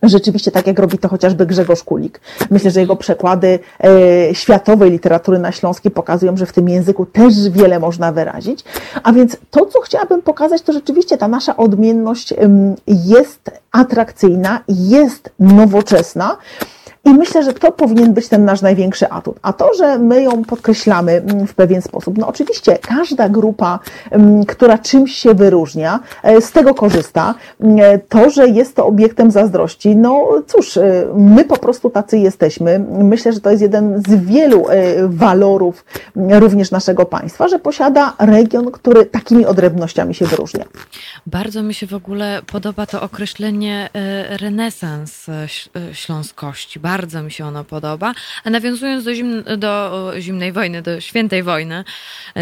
Rzeczywiście, 0.02 0.50
tak 0.50 0.66
jak 0.66 0.78
robi 0.78 0.98
to 0.98 1.08
chociażby 1.08 1.46
Grzegorz 1.46 1.82
Kulik. 1.82 2.20
Myślę, 2.50 2.70
że 2.70 2.80
jego 2.80 2.96
przekłady 2.96 3.58
e, 3.84 4.34
światowej 4.34 4.90
literatury 4.90 5.38
na 5.38 5.52
śląski 5.52 5.90
pokazują, 5.90 6.36
że 6.36 6.46
w 6.46 6.52
tym 6.52 6.68
języku 6.68 7.06
też 7.06 7.48
wiele 7.48 7.78
można 7.78 8.12
wyrazić. 8.12 8.64
A 9.02 9.12
więc 9.12 9.36
to, 9.50 9.66
co 9.66 9.80
chciałabym 9.80 10.22
pokazać, 10.22 10.62
to 10.62 10.72
rzeczywiście 10.72 11.18
ta 11.18 11.28
nasza 11.28 11.56
odmienność 11.56 12.34
jest 12.86 13.50
atrakcyjna, 13.72 14.60
jest 14.68 15.30
nowoczesna. 15.38 16.36
I 17.04 17.10
myślę, 17.10 17.42
że 17.42 17.52
to 17.52 17.72
powinien 17.72 18.12
być 18.12 18.28
ten 18.28 18.44
nasz 18.44 18.62
największy 18.62 19.08
atut. 19.08 19.36
A 19.42 19.52
to, 19.52 19.74
że 19.74 19.98
my 19.98 20.22
ją 20.22 20.44
podkreślamy 20.44 21.12
mm, 21.12 21.46
w 21.46 21.54
pewien 21.54 21.82
sposób, 21.82 22.18
no 22.18 22.28
oczywiście 22.28 22.78
każda 22.78 23.28
grupa, 23.28 23.78
mm, 24.10 24.44
która 24.44 24.78
czymś 24.78 25.12
się 25.12 25.34
wyróżnia, 25.34 26.00
e, 26.22 26.40
z 26.40 26.52
tego 26.52 26.74
korzysta. 26.74 27.34
Mm, 27.60 28.00
to, 28.08 28.30
że 28.30 28.48
jest 28.48 28.76
to 28.76 28.86
obiektem 28.86 29.30
zazdrości, 29.30 29.96
no 29.96 30.28
cóż, 30.46 30.76
e, 30.76 30.82
my 31.16 31.44
po 31.44 31.56
prostu 31.56 31.90
tacy 31.90 32.18
jesteśmy. 32.18 32.78
Myślę, 32.88 33.32
że 33.32 33.40
to 33.40 33.50
jest 33.50 33.62
jeden 33.62 34.02
z 34.06 34.24
wielu 34.24 34.68
e, 34.68 35.08
walorów 35.08 35.84
również 36.30 36.70
naszego 36.70 37.06
państwa, 37.06 37.48
że 37.48 37.58
posiada 37.58 38.12
region, 38.18 38.70
który 38.70 39.06
takimi 39.06 39.46
odrębnościami 39.46 40.14
się 40.14 40.26
wyróżnia. 40.26 40.64
Bardzo 41.26 41.62
mi 41.62 41.74
się 41.74 41.86
w 41.86 41.94
ogóle 41.94 42.42
podoba 42.46 42.86
to 42.86 43.02
określenie 43.02 43.88
renesans 44.40 45.26
śląskości. 45.92 46.80
Bardzo 46.80 46.93
bardzo 46.98 47.22
mi 47.22 47.32
się 47.32 47.46
ono 47.46 47.64
podoba. 47.64 48.14
A 48.44 48.50
nawiązując 48.50 49.04
do, 49.04 49.14
zim, 49.14 49.44
do 49.56 50.12
zimnej 50.18 50.52
wojny, 50.52 50.82
do 50.82 51.00
świętej 51.00 51.42
wojny, 51.42 51.84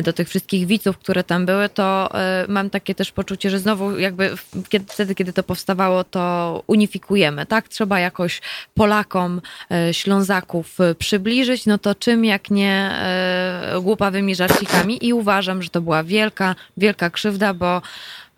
do 0.05 0.12
tych 0.12 0.29
wszystkich 0.29 0.66
widzów, 0.66 0.99
które 0.99 1.24
tam 1.24 1.47
były, 1.47 1.69
to 1.69 2.11
e, 2.15 2.45
mam 2.49 2.70
takie 2.70 2.95
też 2.95 3.12
poczucie, 3.12 3.51
że 3.51 3.59
znowu 3.59 3.99
jakby 3.99 4.35
kiedy, 4.69 4.85
wtedy, 4.89 5.15
kiedy 5.15 5.33
to 5.33 5.43
powstawało, 5.43 6.05
to 6.05 6.62
unifikujemy, 6.66 7.47
tak? 7.47 7.69
Trzeba 7.69 8.01
jakoś 8.01 8.41
Polakom, 8.74 9.41
e, 9.70 9.95
Ślązaków 9.95 10.79
przybliżyć, 10.99 11.66
no 11.66 11.79
to 11.79 11.95
czym 11.95 12.24
jak 12.24 12.51
nie 12.51 12.91
e, 12.93 13.81
głupawymi 13.83 14.35
żarcikami 14.35 15.07
i 15.07 15.12
uważam, 15.12 15.62
że 15.62 15.70
to 15.70 15.81
była 15.81 16.05
wielka, 16.05 16.55
wielka 16.77 17.11
krzywda, 17.11 17.55
bo 17.55 17.83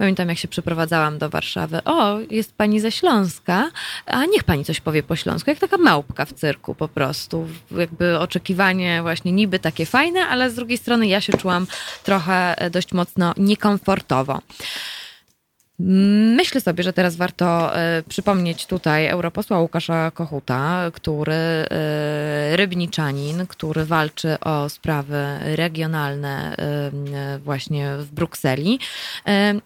Pamiętam, 0.05 0.29
jak 0.29 0.39
się 0.39 0.49
przeprowadzałam 0.49 1.19
do 1.19 1.31
Warszawy. 1.31 1.85
O, 1.85 2.19
jest 2.31 2.57
pani 2.57 2.81
ze 2.81 2.93
Śląska, 2.93 3.71
a 4.07 4.25
niech 4.25 4.45
pani 4.45 4.65
coś 4.65 4.81
powie 4.81 5.03
po 5.03 5.17
śląsku, 5.17 5.51
jak 5.51 5.59
taka 5.59 5.79
małpka 5.79 6.25
w 6.25 6.33
cyrku 6.33 6.75
po 6.75 6.89
prostu. 6.89 7.49
Jakby 7.71 8.19
oczekiwanie 8.19 9.03
właśnie 9.03 9.33
niby 9.33 9.59
takie 9.59 9.87
fajne, 9.87 10.21
ale 10.27 10.51
z 10.51 10.55
drugiej 10.55 10.79
strony 10.79 11.07
ja 11.07 11.21
się 11.21 11.33
czułam 11.33 11.67
trochę 12.03 12.57
dość 12.71 12.93
mocno 12.93 13.35
niekomfortowo. 13.37 14.41
Myślę 15.79 16.61
sobie, 16.61 16.85
że 16.85 16.93
teraz 16.93 17.17
warto 17.17 17.77
e, 17.77 18.03
przypomnieć 18.09 18.67
tutaj 18.67 19.07
europosła 19.07 19.61
Łukasza 19.61 20.11
Kochuta, 20.11 20.91
który 20.93 21.33
e, 21.33 22.57
rybniczanin, 22.57 23.47
który 23.47 23.85
walczy 23.85 24.41
o 24.41 24.69
sprawy 24.69 25.25
regionalne 25.43 26.57
e, 26.57 27.39
właśnie 27.39 27.97
w 27.99 28.13
Brukseli. 28.13 28.79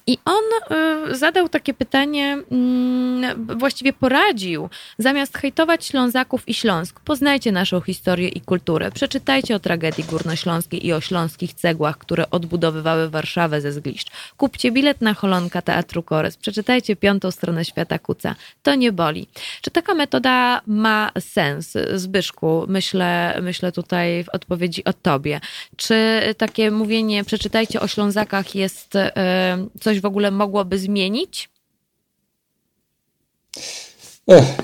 I 0.07 0.19
on 0.25 0.75
zadał 1.11 1.49
takie 1.49 1.75
pytanie, 1.75 2.39
mm, 2.51 3.59
właściwie 3.59 3.93
poradził, 3.93 4.69
zamiast 4.99 5.39
hejtować 5.39 5.87
Ślązaków 5.87 6.49
i 6.49 6.55
Śląsk, 6.55 7.01
poznajcie 7.01 7.53
naszą 7.53 7.81
historię 7.81 8.29
i 8.29 8.41
kulturę, 8.41 8.91
przeczytajcie 8.91 9.55
o 9.57 9.59
tragedii 9.59 10.05
górnośląskiej 10.05 10.87
i 10.87 10.93
o 10.93 11.01
śląskich 11.01 11.55
cegłach, 11.55 11.99
które 11.99 12.31
odbudowywały 12.31 13.11
Warszawę 13.11 13.61
ze 13.61 13.73
zgliszcz. 13.73 14.11
Kupcie 14.37 14.73
bilet 14.73 15.01
na 15.01 15.15
Holonka 15.15 15.63
Teatru 15.63 15.98
Kores. 16.03 16.37
Przeczytajcie 16.37 16.97
piątą 16.97 17.31
stronę 17.31 17.65
świata 17.65 17.99
Kuca. 17.99 18.35
To 18.63 18.75
nie 18.75 18.93
boli. 18.93 19.29
Czy 19.63 19.71
taka 19.71 19.95
metoda 19.95 20.61
ma 20.67 21.13
sens? 21.21 21.73
Zbyszku, 21.95 22.65
myślę, 22.69 23.39
myślę 23.43 23.73
tutaj 23.73 24.25
w 24.25 24.29
odpowiedzi 24.29 24.85
o 24.85 24.93
tobie. 24.93 25.41
Czy 25.77 26.21
takie 26.39 26.71
mówienie 26.71 27.25
przeczytajcie 27.25 27.81
o 27.81 27.89
Ślązakach 27.89 28.55
jest 28.55 28.97
e, 28.97 29.67
coś 29.81 30.01
w 30.01 30.05
ogóle 30.05 30.31
mogłoby 30.31 30.79
zmienić? 30.79 31.49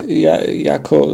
Ja, 0.09 0.45
jako 0.45 1.07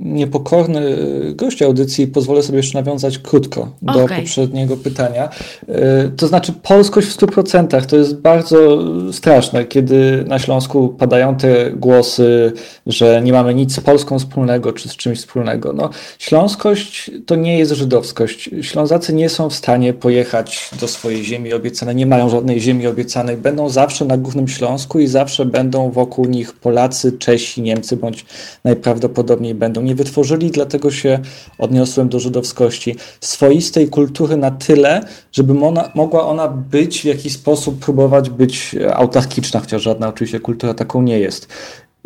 niepokorny 0.00 0.96
gość 1.34 1.62
audycji 1.62 2.06
pozwolę 2.06 2.42
sobie 2.42 2.56
jeszcze 2.56 2.78
nawiązać 2.78 3.18
krótko 3.18 3.68
do 3.82 4.04
okay. 4.04 4.18
poprzedniego 4.18 4.76
pytania. 4.76 5.28
E, 5.68 6.08
to 6.08 6.26
znaczy 6.26 6.52
polskość 6.62 7.08
w 7.08 7.16
100% 7.16 7.86
to 7.86 7.96
jest 7.96 8.16
bardzo 8.16 8.78
straszne, 9.12 9.64
kiedy 9.64 10.24
na 10.26 10.38
Śląsku 10.38 10.88
padają 10.88 11.36
te 11.36 11.70
głosy, 11.70 12.52
że 12.86 13.22
nie 13.22 13.32
mamy 13.32 13.54
nic 13.54 13.74
z 13.74 13.80
Polską 13.80 14.18
wspólnego 14.18 14.72
czy 14.72 14.88
z 14.88 14.96
czymś 14.96 15.18
wspólnego. 15.18 15.72
No, 15.72 15.90
śląskość 16.18 17.10
to 17.26 17.36
nie 17.36 17.58
jest 17.58 17.72
żydowskość. 17.72 18.50
Ślązacy 18.62 19.14
nie 19.14 19.28
są 19.28 19.50
w 19.50 19.54
stanie 19.54 19.92
pojechać 19.92 20.70
do 20.80 20.88
swojej 20.88 21.24
ziemi 21.24 21.52
obiecanej, 21.52 21.96
nie 21.96 22.06
mają 22.06 22.28
żadnej 22.28 22.60
ziemi 22.60 22.86
obiecanej. 22.86 23.36
Będą 23.36 23.68
zawsze 23.68 24.04
na 24.04 24.16
Górnym 24.16 24.48
Śląsku 24.48 25.00
i 25.00 25.06
zawsze 25.06 25.46
będą 25.46 25.90
wokół 25.90 26.24
nich 26.24 26.52
Polacy, 26.52 27.12
Czesi, 27.12 27.62
Niemcy 27.62 27.83
Niemcy, 27.84 27.96
bądź 27.96 28.24
najprawdopodobniej 28.64 29.54
będą. 29.54 29.82
Nie 29.82 29.94
wytworzyli, 29.94 30.50
dlatego 30.50 30.90
się 30.90 31.18
odniosłem 31.58 32.08
do 32.08 32.20
żydowskości, 32.20 32.96
swoistej 33.20 33.88
kultury 33.88 34.36
na 34.36 34.50
tyle, 34.50 35.00
żeby 35.32 35.64
ona, 35.64 35.90
mogła 35.94 36.26
ona 36.26 36.48
być 36.48 37.00
w 37.00 37.04
jakiś 37.04 37.32
sposób, 37.32 37.78
próbować 37.78 38.30
być 38.30 38.76
autarkiczna, 38.94 39.60
chociaż 39.60 39.82
żadna 39.82 40.08
oczywiście 40.08 40.40
kultura 40.40 40.74
taką 40.74 41.02
nie 41.02 41.18
jest. 41.18 41.48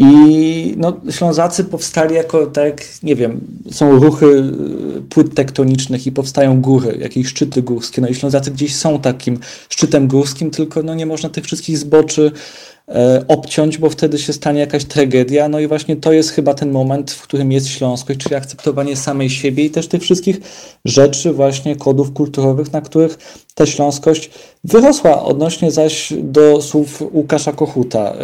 I 0.01 0.75
no, 0.77 1.01
Ślązacy 1.11 1.65
powstali 1.65 2.15
jako, 2.15 2.47
tak 2.47 2.85
nie 3.03 3.17
wiem, 3.17 3.41
są 3.71 3.99
ruchy 3.99 4.27
y, 4.27 5.03
płyt 5.09 5.35
tektonicznych 5.35 6.07
i 6.07 6.13
powstają 6.13 6.61
góry, 6.61 6.99
jakieś 7.01 7.27
szczyty 7.27 7.63
górskie. 7.63 8.01
No 8.03 8.09
i 8.09 8.15
Ślązacy 8.15 8.51
gdzieś 8.51 8.77
są 8.77 9.01
takim 9.01 9.39
szczytem 9.69 10.09
górskim, 10.09 10.51
tylko 10.51 10.83
no, 10.83 10.95
nie 10.95 11.07
można 11.07 11.29
tych 11.29 11.45
wszystkich 11.45 11.79
zboczy 11.79 12.33
obciąć, 13.29 13.79
bo 13.79 13.91
wtedy 13.91 14.19
się 14.19 14.33
stanie 14.33 14.61
jakaś 14.61 14.85
tragedia. 14.85 15.49
No 15.49 15.61
i 15.61 15.67
właśnie 15.67 15.97
to 15.97 16.13
jest 16.13 16.31
chyba 16.31 16.55
ten 16.55 16.71
moment, 16.71 17.11
w 17.11 17.23
którym 17.23 17.53
jest 17.53 17.69
śląskość, 17.69 18.21
czyli 18.21 18.35
akceptowanie 18.35 18.97
samej 18.97 19.31
siebie 19.31 19.65
i 19.65 19.71
też 19.71 19.89
tych 19.89 20.03
wszystkich 20.03 20.41
rzeczy, 20.85 21.33
właśnie 21.33 21.77
kodów 21.77 22.13
kulturowych, 22.13 22.73
na 22.73 22.81
których 22.81 23.19
ta 23.55 23.67
śląskość 23.67 24.31
wyrosła. 24.65 25.23
Odnośnie 25.23 25.71
zaś 25.71 26.13
do 26.19 26.63
słów 26.63 27.03
Łukasza 27.13 27.53
Kochuta. 27.53 28.13
E, 28.13 28.17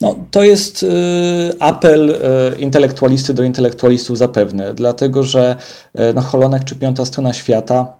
no, 0.00 0.14
to 0.30 0.42
jest 0.42 0.82
e, 0.82 0.86
apel 1.62 2.18
intelektualisty 2.58 3.34
do 3.34 3.42
intelektualistów 3.42 4.18
zapewne, 4.18 4.74
dlatego 4.74 5.22
że 5.22 5.56
no, 6.14 6.20
Holonek 6.20 6.64
czy 6.64 6.76
Piąta 6.76 7.04
Strona 7.04 7.32
Świata 7.32 7.96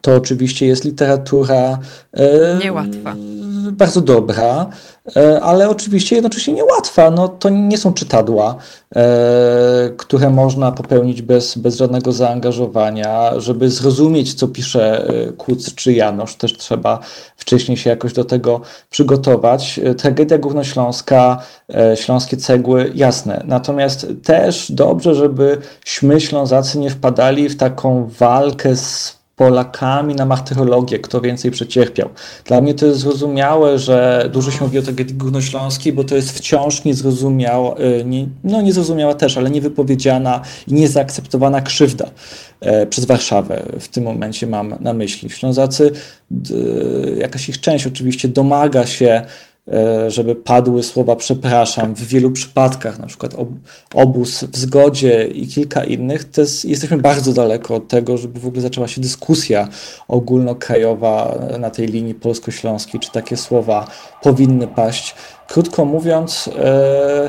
to 0.00 0.14
oczywiście 0.14 0.66
jest 0.66 0.84
literatura 0.84 1.78
niełatwa. 2.64 3.14
Bardzo 3.72 4.00
dobra, 4.00 4.70
E, 5.16 5.40
ale 5.40 5.68
oczywiście 5.68 6.16
jednocześnie 6.16 6.54
niełatwa. 6.54 7.10
No, 7.10 7.28
to 7.28 7.48
nie 7.48 7.78
są 7.78 7.94
czytadła, 7.94 8.56
e, 8.96 9.90
które 9.96 10.30
można 10.30 10.72
popełnić 10.72 11.22
bez, 11.22 11.58
bez 11.58 11.76
żadnego 11.76 12.12
zaangażowania. 12.12 13.40
Żeby 13.40 13.70
zrozumieć, 13.70 14.34
co 14.34 14.48
pisze 14.48 15.08
e, 15.08 15.32
Kuc 15.32 15.74
czy 15.74 15.92
Janosz, 15.92 16.36
też 16.36 16.56
trzeba 16.56 16.98
wcześniej 17.36 17.76
się 17.76 17.90
jakoś 17.90 18.12
do 18.12 18.24
tego 18.24 18.60
przygotować. 18.90 19.80
Tragedia 19.98 20.38
Górnośląska, 20.38 21.42
Śląskie 21.94 22.36
Cegły, 22.36 22.92
jasne. 22.94 23.42
Natomiast 23.46 24.06
też 24.24 24.72
dobrze, 24.72 25.14
żebyśmy 25.14 26.20
Ślązacy 26.20 26.78
nie 26.78 26.90
wpadali 26.90 27.48
w 27.48 27.56
taką 27.56 28.08
walkę 28.18 28.76
z 28.76 29.15
Polakami 29.36 30.14
na 30.14 30.26
martyrologię, 30.26 30.98
kto 30.98 31.20
więcej 31.20 31.50
przecierpiał. 31.50 32.08
Dla 32.44 32.60
mnie 32.60 32.74
to 32.74 32.86
jest 32.86 32.98
zrozumiałe, 32.98 33.78
że 33.78 34.28
dużo 34.32 34.50
się 34.50 34.64
mówi 34.64 34.78
o 34.78 34.82
tragedii 34.82 35.16
górnośląskiej, 35.16 35.92
bo 35.92 36.04
to 36.04 36.16
jest 36.16 36.30
wciąż 36.30 36.84
niezrozumiała, 36.84 37.74
y, 37.78 38.04
nie, 38.04 38.26
no 38.44 38.62
niezrozumiała 38.62 39.14
też, 39.14 39.36
ale 39.36 39.50
niewypowiedziana 39.50 40.42
i 40.68 40.74
niezaakceptowana 40.74 41.60
krzywda 41.60 42.10
e, 42.60 42.86
przez 42.86 43.04
Warszawę. 43.04 43.62
W 43.80 43.88
tym 43.88 44.04
momencie 44.04 44.46
mam 44.46 44.74
na 44.80 44.92
myśli. 44.92 45.30
Ślązacy, 45.30 45.92
jakaś 47.18 47.48
ich 47.48 47.60
część 47.60 47.86
oczywiście 47.86 48.28
domaga 48.28 48.86
się 48.86 49.06
E, 49.06 49.55
żeby 50.08 50.34
padły 50.34 50.82
słowa 50.82 51.16
przepraszam. 51.16 51.94
W 51.94 52.06
wielu 52.06 52.30
przypadkach, 52.30 52.98
na 52.98 53.06
przykład 53.06 53.34
obóz 53.94 54.44
w 54.44 54.56
zgodzie 54.56 55.26
i 55.26 55.46
kilka 55.46 55.84
innych, 55.84 56.24
to 56.24 56.40
jest, 56.40 56.64
jesteśmy 56.64 56.98
bardzo 56.98 57.32
daleko 57.32 57.74
od 57.74 57.88
tego, 57.88 58.18
żeby 58.18 58.40
w 58.40 58.46
ogóle 58.46 58.62
zaczęła 58.62 58.88
się 58.88 59.00
dyskusja 59.00 59.68
ogólnokrajowa 60.08 61.38
na 61.58 61.70
tej 61.70 61.86
linii 61.86 62.14
polsko-śląskiej, 62.14 63.00
czy 63.00 63.12
takie 63.12 63.36
słowa 63.36 63.86
powinny 64.22 64.66
paść. 64.66 65.14
Krótko 65.48 65.84
mówiąc, 65.84 66.50
e, 66.58 67.28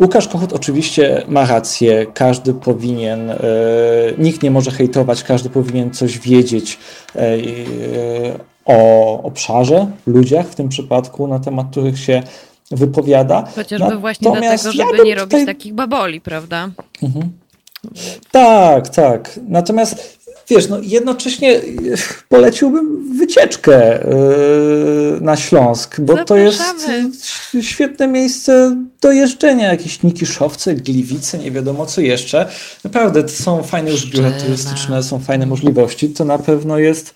Łukasz 0.00 0.28
Kochut 0.28 0.52
oczywiście 0.52 1.22
ma 1.28 1.46
rację, 1.46 2.06
każdy 2.14 2.54
powinien, 2.54 3.30
e, 3.30 3.36
nikt 4.18 4.42
nie 4.42 4.50
może 4.50 4.70
hejtować, 4.70 5.22
każdy 5.22 5.50
powinien 5.50 5.90
coś 5.90 6.18
wiedzieć 6.18 6.78
e, 7.16 7.38
o 8.64 9.22
obszarze, 9.22 9.86
ludziach 10.06 10.46
w 10.46 10.54
tym 10.54 10.68
przypadku, 10.68 11.28
na 11.28 11.38
temat 11.38 11.66
których 11.70 11.98
się 11.98 12.22
wypowiada. 12.70 13.44
Chociażby 13.54 13.84
Natomiast 13.84 14.00
właśnie 14.00 14.30
dlatego, 14.30 14.72
żeby 14.72 14.98
ja 14.98 15.04
nie 15.04 15.14
robić 15.14 15.30
tutaj... 15.30 15.46
takich 15.46 15.74
baboli, 15.74 16.20
prawda? 16.20 16.70
Mhm. 17.02 17.30
Tak, 18.30 18.88
tak. 18.88 19.40
Natomiast 19.48 20.20
wiesz, 20.50 20.68
no 20.68 20.78
jednocześnie 20.82 21.60
poleciłbym 22.28 23.16
wycieczkę 23.18 24.04
yy, 25.12 25.20
na 25.20 25.36
Śląsk, 25.36 26.00
bo 26.00 26.16
Zapraszamy. 26.16 26.26
to 26.26 26.92
jest 26.92 27.26
świetne 27.60 28.08
miejsce 28.08 28.76
do 29.00 29.12
jeżdżenia. 29.12 29.68
Jakieś 29.68 30.02
Nikiszowce, 30.02 30.74
Gliwice, 30.74 31.38
nie 31.38 31.50
wiadomo 31.50 31.86
co 31.86 32.00
jeszcze. 32.00 32.48
Naprawdę 32.84 33.22
to 33.22 33.28
są 33.28 33.62
fajne 33.62 33.90
już 33.90 34.06
biura 34.06 34.30
turystyczne, 34.30 35.02
są 35.02 35.18
fajne 35.18 35.46
możliwości. 35.46 36.08
To 36.08 36.24
na 36.24 36.38
pewno 36.38 36.78
jest 36.78 37.14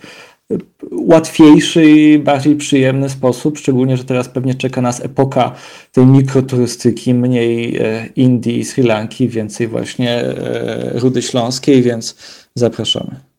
łatwiejszy 0.90 1.90
i 1.90 2.18
bardziej 2.18 2.56
przyjemny 2.56 3.08
sposób, 3.08 3.58
szczególnie, 3.58 3.96
że 3.96 4.04
teraz 4.04 4.28
pewnie 4.28 4.54
czeka 4.54 4.80
nas 4.80 5.04
epoka 5.04 5.54
tej 5.92 6.06
mikroturystyki, 6.06 7.14
mniej 7.14 7.76
e, 7.76 8.06
Indii 8.16 8.64
Sri 8.64 8.82
Lanki, 8.82 9.28
więcej 9.28 9.68
właśnie 9.68 10.10
e, 10.10 10.92
Rudy 10.94 11.22
Śląskiej, 11.22 11.82
więc 11.82 12.16
zapraszamy. 12.54 13.33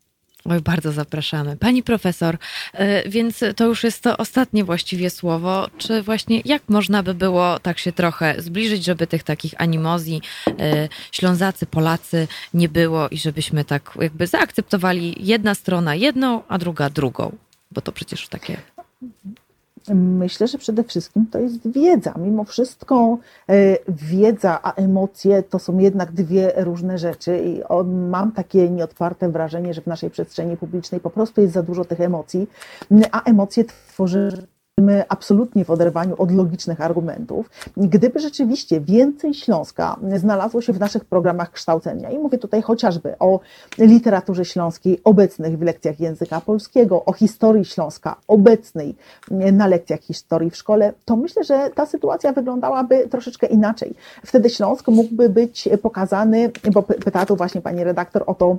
Oj, 0.50 0.62
bardzo 0.62 0.92
zapraszamy. 0.92 1.58
Pani 1.58 1.84
profesor, 1.84 2.38
e, 2.74 3.10
więc 3.10 3.44
to 3.56 3.66
już 3.66 3.84
jest 3.84 4.02
to 4.02 4.18
ostatnie 4.18 4.64
właściwie 4.64 5.10
słowo. 5.10 5.68
Czy 5.78 6.02
właśnie 6.02 6.42
jak 6.46 6.70
można 6.70 7.04
by 7.04 7.14
było 7.14 7.60
tak 7.60 7.80
się 7.80 7.92
trochę 7.92 8.42
zbliżyć, 8.42 8.86
żeby 8.86 9.08
tych 9.08 9.24
takich 9.24 9.54
animozji 9.58 10.22
e, 10.60 10.90
Ślązacy, 11.12 11.66
Polacy 11.66 12.28
nie 12.54 12.70
było 12.70 13.10
i 13.10 13.18
żebyśmy 13.18 13.66
tak 13.66 13.92
jakby 14.02 14.28
zaakceptowali 14.28 15.16
jedna 15.20 15.56
strona 15.56 15.96
jedną, 15.96 16.44
a 16.48 16.58
druga 16.58 16.90
drugą? 16.90 17.36
Bo 17.72 17.82
to 17.82 17.92
przecież 17.92 18.28
takie 18.28 18.58
Myślę, 19.94 20.48
że 20.48 20.58
przede 20.58 20.84
wszystkim 20.84 21.26
to 21.32 21.40
jest 21.40 21.72
wiedza. 21.72 22.14
Mimo 22.18 22.44
wszystko 22.44 23.18
e, 23.50 23.78
wiedza 23.88 24.60
a 24.64 24.74
emocje 24.74 25.44
to 25.44 25.60
są 25.60 25.78
jednak 25.78 26.12
dwie 26.12 26.54
różne 26.56 26.98
rzeczy 26.98 27.42
i 27.46 27.62
mam 27.86 28.32
takie 28.32 28.70
nieotwarte 28.70 29.30
wrażenie, 29.30 29.74
że 29.74 29.82
w 29.82 29.88
naszej 29.88 30.10
przestrzeni 30.10 30.58
publicznej 30.58 31.02
po 31.02 31.10
prostu 31.10 31.42
jest 31.42 31.54
za 31.54 31.64
dużo 31.64 31.86
tych 31.86 32.02
emocji, 32.02 32.48
a 33.12 33.24
emocje 33.24 33.64
tworzy 33.64 34.48
absolutnie 35.10 35.66
w 35.66 35.70
oderwaniu 35.70 36.16
od 36.18 36.32
logicznych 36.32 36.82
argumentów. 36.82 37.50
Gdyby 37.78 38.20
rzeczywiście 38.20 38.82
więcej 38.82 39.34
Śląska 39.34 40.00
znalazło 40.16 40.62
się 40.62 40.74
w 40.74 40.80
naszych 40.80 41.06
programach 41.06 41.52
kształcenia, 41.52 42.10
i 42.10 42.18
mówię 42.18 42.38
tutaj 42.38 42.62
chociażby 42.62 43.18
o 43.20 43.40
literaturze 43.78 44.46
śląskiej 44.46 45.02
obecnych 45.04 45.58
w 45.58 45.62
lekcjach 45.62 46.00
języka 46.00 46.42
polskiego, 46.42 47.06
o 47.06 47.14
historii 47.14 47.66
Śląska 47.66 48.16
obecnej 48.28 48.96
na 49.32 49.68
lekcjach 49.68 50.00
historii 50.00 50.50
w 50.50 50.56
szkole, 50.56 50.94
to 51.06 51.16
myślę, 51.16 51.44
że 51.44 51.70
ta 51.76 51.86
sytuacja 51.86 52.34
wyglądałaby 52.34 53.08
troszeczkę 53.08 53.48
inaczej. 53.48 53.96
Wtedy 54.26 54.50
Śląsk 54.50 54.88
mógłby 54.88 55.30
być 55.30 55.70
pokazany, 55.82 56.52
bo 56.74 56.84
pytała 56.84 57.26
tu 57.26 57.36
właśnie 57.36 57.62
pani 57.62 57.84
redaktor 57.84 58.24
o 58.28 58.34
to, 58.36 58.58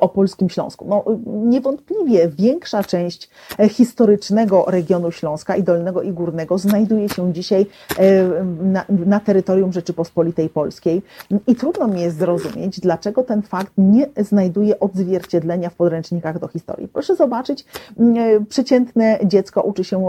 o 0.00 0.08
polskim 0.08 0.50
Śląsku. 0.50 0.86
No, 0.88 1.04
niewątpliwie 1.26 2.28
większa 2.28 2.84
część 2.84 3.30
e, 3.58 3.68
historycznego 3.68 4.64
regionu 4.68 5.10
Śląska 5.10 5.56
i 5.56 5.62
Dolnego 5.62 6.02
i 6.02 6.12
Górnego 6.12 6.58
znajduje 6.58 7.08
się 7.08 7.32
dzisiaj 7.32 7.66
e, 7.98 8.24
na, 8.62 8.84
na, 8.88 9.20
terytorium 9.20 9.72
Rzeczypospolitej 9.72 10.48
Polskiej 10.48 11.02
i 11.46 11.54
trudno 11.54 11.88
mi 11.88 12.00
jest 12.00 12.18
zrozumieć, 12.18 12.80
dlaczego 12.80 13.22
ten 13.22 13.42
fakt 13.42 13.72
nie 13.78 14.06
znajduje 14.16 14.80
odzwierciedlenia 14.80 15.70
w 15.70 15.74
podręcznikach 15.74 16.38
do 16.38 16.48
historii. 16.48 16.88
Proszę 16.88 17.16
zobaczyć, 17.16 17.64
e, 18.00 18.44
przeciętne 18.48 19.18
dziecko 19.24 19.62
uczy 19.62 19.84
się 19.84 20.08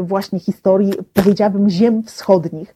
właśnie 0.00 0.38
historii, 0.38 0.92
powiedziałabym, 1.14 1.70
ziem 1.70 2.02
wschodnich, 2.02 2.74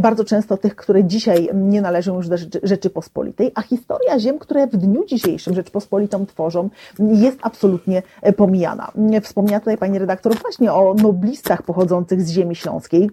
bardzo 0.00 0.24
często 0.24 0.56
tych, 0.56 0.76
które 0.76 1.04
dzisiaj 1.04 1.48
nie 1.54 1.82
należą 1.82 2.16
już 2.16 2.28
do 2.28 2.36
Rzeczypospolitej, 2.62 3.52
a 3.54 3.62
historia 3.62 4.18
ziem, 4.18 4.38
które 4.38 4.66
w 4.66 4.76
dniu 4.76 5.04
dzisiejszym 5.04 5.53
Rzeczpospolitą 5.54 6.26
tworzą, 6.26 6.70
jest 6.98 7.38
absolutnie 7.42 8.02
e, 8.22 8.32
pomijana. 8.32 8.92
Wspomniała 9.22 9.60
tutaj 9.60 9.78
pani 9.78 9.98
redaktor 9.98 10.34
właśnie 10.38 10.72
o 10.72 10.94
noblistach 10.94 11.62
pochodzących 11.62 12.22
z 12.22 12.30
ziemi 12.30 12.56
śląskiej. 12.56 13.10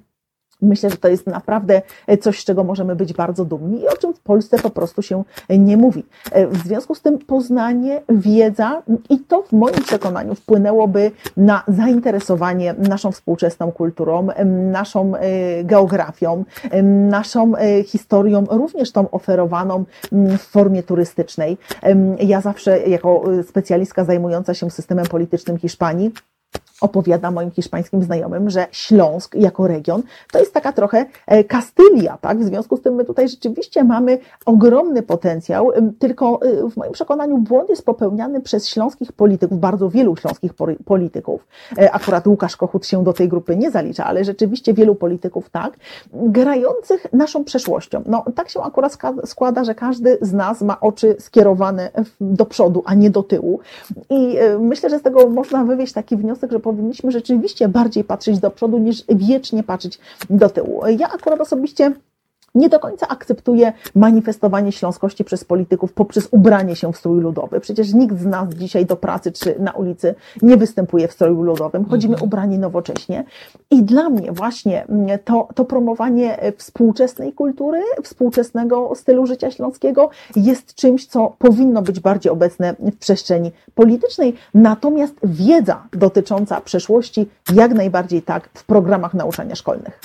Myślę, 0.62 0.90
że 0.90 0.98
to 0.98 1.08
jest 1.08 1.28
naprawdę 1.28 1.82
coś, 2.22 2.40
z 2.40 2.46
czego 2.46 2.64
możemy 2.64 2.96
być 2.96 3.14
bardzo 3.14 3.46
dumni 3.46 3.82
i 3.82 3.88
o 3.88 3.98
czym 3.98 4.14
w 4.14 4.20
Polsce 4.20 4.60
po 4.60 4.70
prostu 4.70 5.02
się 5.02 5.24
nie 5.50 5.78
mówi. 5.78 6.04
W 6.52 6.58
związku 6.58 6.96
z 6.96 7.02
tym 7.02 7.20
poznanie, 7.20 8.02
wiedza 8.10 8.82
i 9.10 9.20
to 9.20 9.42
w 9.42 9.52
moim 9.52 9.84
przekonaniu 9.84 10.36
wpłynęłoby 10.36 11.12
na 11.38 11.64
zainteresowanie 11.68 12.74
naszą 12.78 13.12
współczesną 13.12 13.72
kulturą, 13.72 14.28
naszą 14.72 15.16
e, 15.16 15.64
geografią, 15.64 16.44
naszą 17.10 17.56
e, 17.56 17.84
historią, 17.84 18.46
również 18.50 18.92
tą 18.92 19.10
oferowaną 19.10 19.86
w 20.12 20.38
formie 20.38 20.84
turystycznej. 20.84 21.58
Ja 22.20 22.42
zawsze 22.42 22.80
jako 22.80 23.24
specjalistka 23.48 24.06
zajmująca 24.06 24.54
się 24.54 24.72
systemem 24.72 25.06
politycznym 25.06 25.58
Hiszpanii, 25.58 26.12
opowiada 26.82 27.32
moim 27.32 27.52
hiszpańskim 27.52 28.04
znajomym, 28.04 28.50
że 28.50 28.68
Śląsk 28.72 29.36
jako 29.36 29.68
region 29.68 30.04
to 30.32 30.40
jest 30.40 30.54
taka 30.54 30.74
trochę 30.74 31.06
e, 31.28 31.44
Kastylia, 31.44 32.18
tak? 32.22 32.40
W 32.40 32.44
związku 32.44 32.78
z 32.78 32.82
tym 32.82 32.96
my 32.96 33.06
tutaj 33.06 33.30
rzeczywiście 33.30 33.84
mamy 33.84 34.18
ogromny 34.46 35.04
potencjał, 35.04 35.72
tylko 36.00 36.40
e, 36.42 36.70
w 36.70 36.78
moim 36.78 36.92
przekonaniu 36.92 37.38
błąd 37.38 37.70
jest 37.70 37.86
popełniany 37.86 38.42
przez 38.42 38.68
śląskich 38.68 39.12
polityków, 39.12 39.60
bardzo 39.60 39.90
wielu 39.90 40.16
śląskich 40.16 40.52
polityków. 40.86 41.48
E, 41.78 41.92
akurat 41.92 42.28
Łukasz 42.28 42.58
Kochut 42.58 42.88
się 42.88 43.04
do 43.04 43.14
tej 43.14 43.30
grupy 43.30 43.56
nie 43.56 43.72
zalicza, 43.72 44.06
ale 44.06 44.24
rzeczywiście 44.26 44.74
wielu 44.74 44.96
polityków 44.96 45.50
tak, 45.50 45.78
grających 46.14 47.14
naszą 47.14 47.44
przeszłością. 47.44 48.04
No 48.06 48.26
tak 48.36 48.50
się 48.50 48.62
akurat 48.62 48.98
składa, 49.26 49.64
że 49.64 49.76
każdy 49.76 50.18
z 50.22 50.34
nas 50.34 50.62
ma 50.62 50.80
oczy 50.80 51.16
skierowane 51.20 51.92
do 52.22 52.46
przodu, 52.46 52.84
a 52.86 52.94
nie 52.94 53.10
do 53.10 53.24
tyłu. 53.24 53.60
I 54.10 54.38
myślę, 54.60 54.90
że 54.90 55.00
z 55.00 55.02
tego 55.02 55.30
można 55.30 55.64
wywieźć 55.64 55.94
taki 55.94 56.18
wniosek, 56.18 56.52
że 56.52 56.60
powinniśmy 56.74 57.12
rzeczywiście 57.12 57.68
bardziej 57.68 58.04
patrzeć 58.04 58.40
do 58.40 58.52
przodu 58.52 58.78
niż 58.78 59.04
wiecznie 59.10 59.64
patrzeć 59.64 60.00
do 60.30 60.50
tyłu. 60.50 60.82
Ja 61.00 61.10
akurat 61.10 61.42
osobiście 61.42 61.94
nie 62.56 62.70
do 62.70 62.80
końca 62.80 63.08
akceptuje 63.08 63.74
manifestowanie 63.96 64.72
śląskości 64.72 65.24
przez 65.24 65.44
polityków 65.44 65.94
poprzez 65.94 66.28
ubranie 66.32 66.76
się 66.76 66.94
w 66.94 66.98
strój 66.98 67.22
ludowy. 67.22 67.60
Przecież 67.60 67.94
nikt 67.94 68.20
z 68.20 68.26
nas 68.26 68.50
dzisiaj 68.50 68.86
do 68.86 68.96
pracy 68.96 69.32
czy 69.32 69.56
na 69.60 69.72
ulicy 69.72 70.16
nie 70.42 70.58
występuje 70.58 71.08
w 71.08 71.12
stroju 71.12 71.42
ludowym. 71.42 71.86
Chodzimy 71.86 72.14
mhm. 72.14 72.28
ubrani 72.28 72.58
nowocześnie. 72.58 73.24
I 73.72 73.84
dla 73.84 74.10
mnie 74.10 74.32
właśnie 74.32 74.86
mm, 74.86 75.20
to, 75.26 75.48
to 75.56 75.66
promowanie 75.66 76.38
współczesnej 76.58 77.34
kultury, 77.34 77.82
współczesnego 78.04 78.96
stylu 78.96 79.26
życia 79.26 79.52
śląskiego 79.52 80.10
jest 80.36 80.76
czymś, 80.76 81.06
co 81.06 81.36
powinno 81.38 81.82
być 81.82 82.00
bardziej 82.00 82.32
obecne 82.32 82.76
w 82.80 82.98
przestrzeni 82.98 83.52
politycznej. 83.76 84.36
Natomiast 84.54 85.16
wiedza 85.24 85.84
dotycząca 85.94 86.62
przeszłości 86.62 87.30
jak 87.54 87.74
najbardziej 87.74 88.22
tak 88.22 88.50
w 88.54 88.64
programach 88.64 89.14
nauczania 89.14 89.56
szkolnych. 89.56 90.00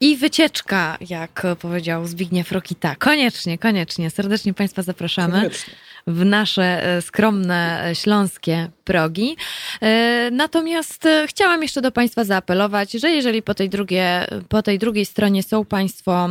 I 0.00 0.16
wycieczka, 0.16 0.98
jak 1.08 1.46
powiedział 1.60 2.06
Zbigniew 2.06 2.52
Rokita. 2.52 2.96
Koniecznie, 2.96 3.58
koniecznie. 3.58 4.10
Serdecznie 4.10 4.54
Państwa 4.54 4.82
zapraszamy. 4.82 5.32
Koniecznie 5.32 5.74
w 6.06 6.24
nasze 6.24 6.96
e, 6.96 7.02
skromne 7.02 7.88
e, 7.90 7.94
śląskie 7.94 8.68
progi. 8.84 9.36
E, 9.82 10.30
natomiast 10.32 11.08
chciałam 11.26 11.62
jeszcze 11.62 11.80
do 11.80 11.92
Państwa 11.92 12.24
zaapelować, 12.24 12.92
że 12.92 13.10
jeżeli 13.10 13.42
po 13.42 13.54
tej, 13.54 13.68
drugie, 13.68 14.26
po 14.48 14.62
tej 14.62 14.78
drugiej 14.78 15.06
stronie 15.06 15.42
są 15.42 15.64
Państwo 15.64 16.28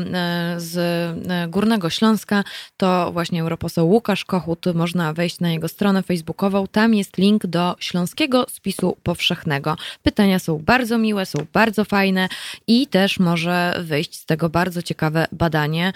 z 0.57 0.77
Górnego 1.49 1.89
Śląska, 1.89 2.43
to 2.77 3.11
właśnie 3.11 3.41
europoseł 3.41 3.89
Łukasz 3.89 4.25
Kochut, 4.25 4.65
można 4.73 5.13
wejść 5.13 5.39
na 5.39 5.51
jego 5.51 5.67
stronę 5.67 6.03
facebookową, 6.03 6.67
tam 6.67 6.93
jest 6.93 7.17
link 7.17 7.45
do 7.45 7.75
Śląskiego 7.79 8.45
Spisu 8.49 8.97
Powszechnego. 9.03 9.77
Pytania 10.03 10.39
są 10.39 10.57
bardzo 10.57 10.97
miłe, 10.97 11.25
są 11.25 11.45
bardzo 11.53 11.85
fajne 11.85 12.29
i 12.67 12.87
też 12.87 13.19
może 13.19 13.79
wyjść 13.83 14.15
z 14.15 14.25
tego 14.25 14.49
bardzo 14.49 14.81
ciekawe 14.81 15.27
badanie, 15.31 15.93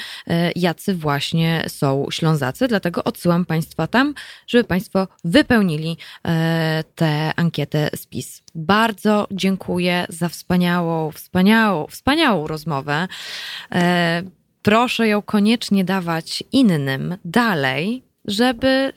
jacy 0.55 0.95
właśnie 0.95 1.65
są 1.67 2.07
Ślązacy, 2.11 2.67
dlatego 2.67 3.03
odsyłam 3.03 3.45
Państwa 3.45 3.62
Państwa 3.63 3.87
tam, 3.87 4.13
żeby 4.47 4.63
Państwo 4.63 5.07
wypełnili 5.23 5.97
e, 6.27 6.83
tę 6.95 7.31
ankietę 7.35 7.89
spis. 7.95 8.43
Bardzo 8.55 9.27
dziękuję 9.31 10.05
za 10.09 10.29
wspaniałą, 10.29 11.11
wspaniałą, 11.11 11.87
wspaniałą 11.87 12.47
rozmowę. 12.47 13.07
E, 13.71 14.23
proszę 14.61 15.07
ją 15.07 15.21
koniecznie 15.21 15.85
dawać 15.85 16.43
innym 16.51 17.17
dalej, 17.25 18.03
żeby 18.25 18.93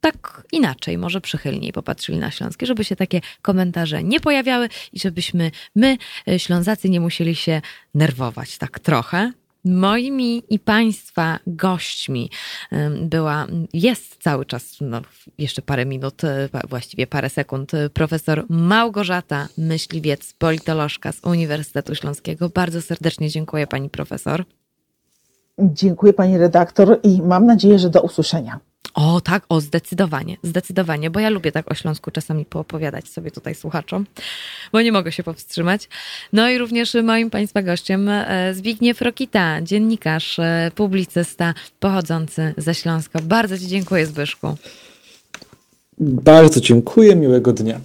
tak 0.00 0.42
inaczej, 0.52 0.98
może 0.98 1.20
przychylniej 1.20 1.72
popatrzyli 1.72 2.18
na 2.18 2.30
Śląskie, 2.30 2.66
żeby 2.66 2.84
się 2.84 2.96
takie 2.96 3.20
komentarze 3.42 4.02
nie 4.02 4.20
pojawiały 4.20 4.68
i 4.92 4.98
żebyśmy 5.00 5.50
my, 5.76 5.96
e, 6.28 6.38
Ślązacy, 6.38 6.90
nie 6.90 7.00
musieli 7.00 7.34
się 7.34 7.62
nerwować 7.94 8.58
tak 8.58 8.78
trochę. 8.78 9.32
Moimi 9.68 10.42
i 10.50 10.58
Państwa 10.58 11.38
gośćmi 11.46 12.30
była, 13.00 13.46
jest 13.72 14.22
cały 14.22 14.46
czas, 14.46 14.76
no, 14.80 15.02
jeszcze 15.38 15.62
parę 15.62 15.86
minut, 15.86 16.24
e, 16.24 16.48
właściwie 16.68 17.06
parę 17.06 17.30
sekund, 17.30 17.74
e, 17.74 17.90
profesor 17.90 18.44
Małgorzata 18.48 19.48
Myśliwiec, 19.58 20.32
politolożka 20.38 21.12
z 21.12 21.24
Uniwersytetu 21.24 21.94
Śląskiego. 21.94 22.48
Bardzo 22.48 22.82
serdecznie 22.82 23.30
dziękuję 23.30 23.66
Pani 23.66 23.90
profesor. 23.90 24.44
Dziękuję 25.58 26.12
Pani 26.12 26.38
redaktor 26.38 27.00
i 27.02 27.22
mam 27.22 27.46
nadzieję, 27.46 27.78
że 27.78 27.90
do 27.90 28.02
usłyszenia. 28.02 28.60
O 28.94 29.20
tak, 29.20 29.42
o 29.48 29.60
zdecydowanie, 29.60 30.36
zdecydowanie, 30.42 31.10
bo 31.10 31.20
ja 31.20 31.30
lubię 31.30 31.52
tak 31.52 31.70
o 31.70 31.74
Śląsku 31.74 32.10
czasami 32.10 32.44
poopowiadać 32.44 33.08
sobie 33.08 33.30
tutaj 33.30 33.54
słuchaczom, 33.54 34.06
bo 34.72 34.80
nie 34.82 34.92
mogę 34.92 35.12
się 35.12 35.22
powstrzymać. 35.22 35.88
No 36.32 36.50
i 36.50 36.58
również 36.58 36.94
moim 37.02 37.30
Państwa 37.30 37.62
gościem 37.62 38.08
e, 38.08 38.54
Zbigniew 38.54 39.02
Rokita, 39.02 39.62
dziennikarz, 39.62 40.38
e, 40.38 40.70
publicysta 40.74 41.54
pochodzący 41.80 42.54
ze 42.56 42.74
Śląska. 42.74 43.20
Bardzo 43.22 43.58
Ci 43.58 43.66
dziękuję 43.66 44.06
Zbyszku. 44.06 44.54
Bardzo 46.00 46.60
dziękuję, 46.60 47.16
miłego 47.16 47.52
dnia. 47.52 47.80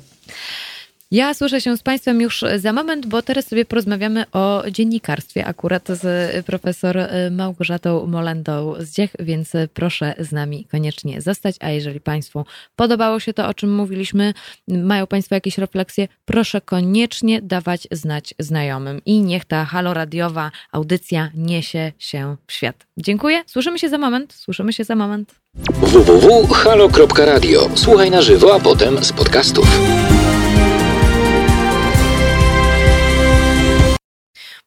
Ja 1.14 1.34
słyszę 1.34 1.61
się 1.61 1.77
z 1.77 1.84
Państwem 1.84 2.22
już 2.22 2.45
za 2.57 2.73
moment, 2.73 3.06
bo 3.06 3.22
teraz 3.22 3.48
sobie 3.48 3.65
porozmawiamy 3.65 4.26
o 4.31 4.64
dziennikarstwie 4.72 5.45
akurat 5.45 5.88
z 5.88 6.45
profesor 6.45 6.98
Małgorzatą 7.31 8.07
Molendą 8.07 8.73
z 8.80 8.91
Dziech, 8.91 9.11
więc 9.19 9.52
proszę 9.73 10.14
z 10.19 10.31
nami 10.31 10.68
koniecznie 10.72 11.22
zostać. 11.22 11.56
A 11.60 11.69
jeżeli 11.69 11.99
Państwu 11.99 12.45
podobało 12.76 13.19
się 13.19 13.34
to, 13.34 13.48
o 13.48 13.53
czym 13.53 13.76
mówiliśmy, 13.76 14.34
mają 14.68 15.07
Państwo 15.07 15.35
jakieś 15.35 15.57
refleksje, 15.57 16.07
proszę 16.26 16.61
koniecznie 16.61 17.41
dawać 17.41 17.88
znać 17.91 18.34
znajomym 18.40 19.02
i 19.06 19.22
niech 19.22 19.45
ta 19.45 19.65
haloradiowa 19.65 20.52
audycja 20.72 21.30
niesie 21.35 21.91
się 21.99 22.35
w 22.48 22.53
świat. 22.53 22.88
Dziękuję. 22.98 23.44
Słyszymy 23.48 23.80
się 23.80 23.90
za 23.90 23.98
moment. 23.98 24.34
Słyszymy 24.34 24.73
się 24.73 24.84
za 24.84 24.95
moment. 24.95 25.35
www.halo.radio. 25.73 27.69
Słuchaj 27.76 28.11
na 28.11 28.22
żywo, 28.22 28.56
a 28.56 28.60
potem 28.60 29.03
z 29.03 29.14
podcastów. 29.14 29.80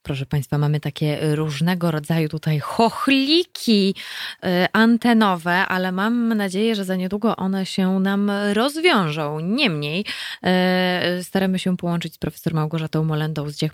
Proszę 0.07 0.27
Państwa, 0.27 0.59
mamy 0.59 0.81
takie 0.81 1.19
różnego 1.35 1.91
rodzaju 1.91 2.29
tutaj 2.29 2.59
chochliki 2.59 3.95
e, 4.43 4.69
antenowe, 4.73 5.53
ale 5.53 5.93
mam 5.93 6.29
nadzieję, 6.29 6.75
że 6.75 6.85
za 6.85 6.97
niedługo 6.97 7.37
one 7.37 7.67
się 7.67 8.01
nam 8.01 8.31
rozwiążą. 8.53 9.41
Niemniej 9.41 10.05
e, 10.43 11.23
staramy 11.23 11.59
się 11.59 11.77
połączyć 11.77 12.15
z 12.15 12.19
profesor 12.19 12.55
Małgorzatą 12.55 13.05
Molendą 13.05 13.51
z 13.51 13.57
Dziech 13.57 13.73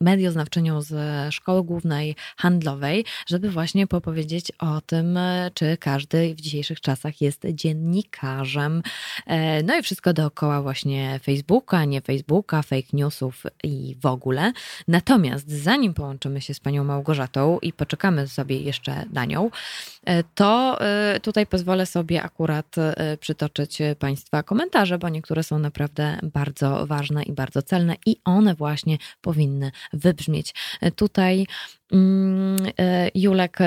Medioznawczynią 0.00 0.82
z 0.82 0.94
Szkoły 1.34 1.64
Głównej 1.64 2.16
Handlowej, 2.36 3.04
żeby 3.26 3.50
właśnie 3.50 3.86
popowiedzieć 3.86 4.52
o 4.58 4.80
tym, 4.80 5.18
czy 5.54 5.76
każdy 5.76 6.34
w 6.34 6.40
dzisiejszych 6.40 6.80
czasach 6.80 7.20
jest 7.20 7.42
dziennikarzem. 7.52 8.82
E, 9.26 9.62
no 9.62 9.78
i 9.78 9.82
wszystko 9.82 10.12
dookoła 10.12 10.62
właśnie 10.62 11.20
Facebooka, 11.22 11.84
nie 11.84 12.00
Facebooka, 12.00 12.62
fake 12.62 12.88
newsów 12.92 13.42
i 13.64 13.96
w 14.00 14.06
ogóle. 14.06 14.52
Natomiast 14.88 15.50
zanim 15.72 15.94
połączymy 15.94 16.40
się 16.40 16.54
z 16.54 16.60
panią 16.60 16.84
Małgorzatą 16.84 17.58
i 17.62 17.72
poczekamy 17.72 18.28
sobie 18.28 18.56
jeszcze 18.56 19.04
na 19.12 19.24
nią, 19.24 19.50
e, 20.04 20.24
to 20.34 20.80
e, 20.80 21.20
tutaj 21.20 21.46
pozwolę 21.46 21.86
sobie 21.86 22.22
akurat 22.22 22.78
e, 22.78 23.16
przytoczyć 23.16 23.78
państwa 23.98 24.42
komentarze, 24.42 24.98
bo 24.98 25.08
niektóre 25.08 25.42
są 25.42 25.58
naprawdę 25.58 26.18
bardzo 26.22 26.86
ważne 26.86 27.22
i 27.22 27.32
bardzo 27.32 27.62
celne 27.62 27.96
i 28.06 28.16
one 28.24 28.54
właśnie 28.54 28.98
powinny 29.20 29.70
wybrzmieć. 29.92 30.54
Tutaj 30.96 31.46
mm, 31.92 32.56
Julek 33.14 33.58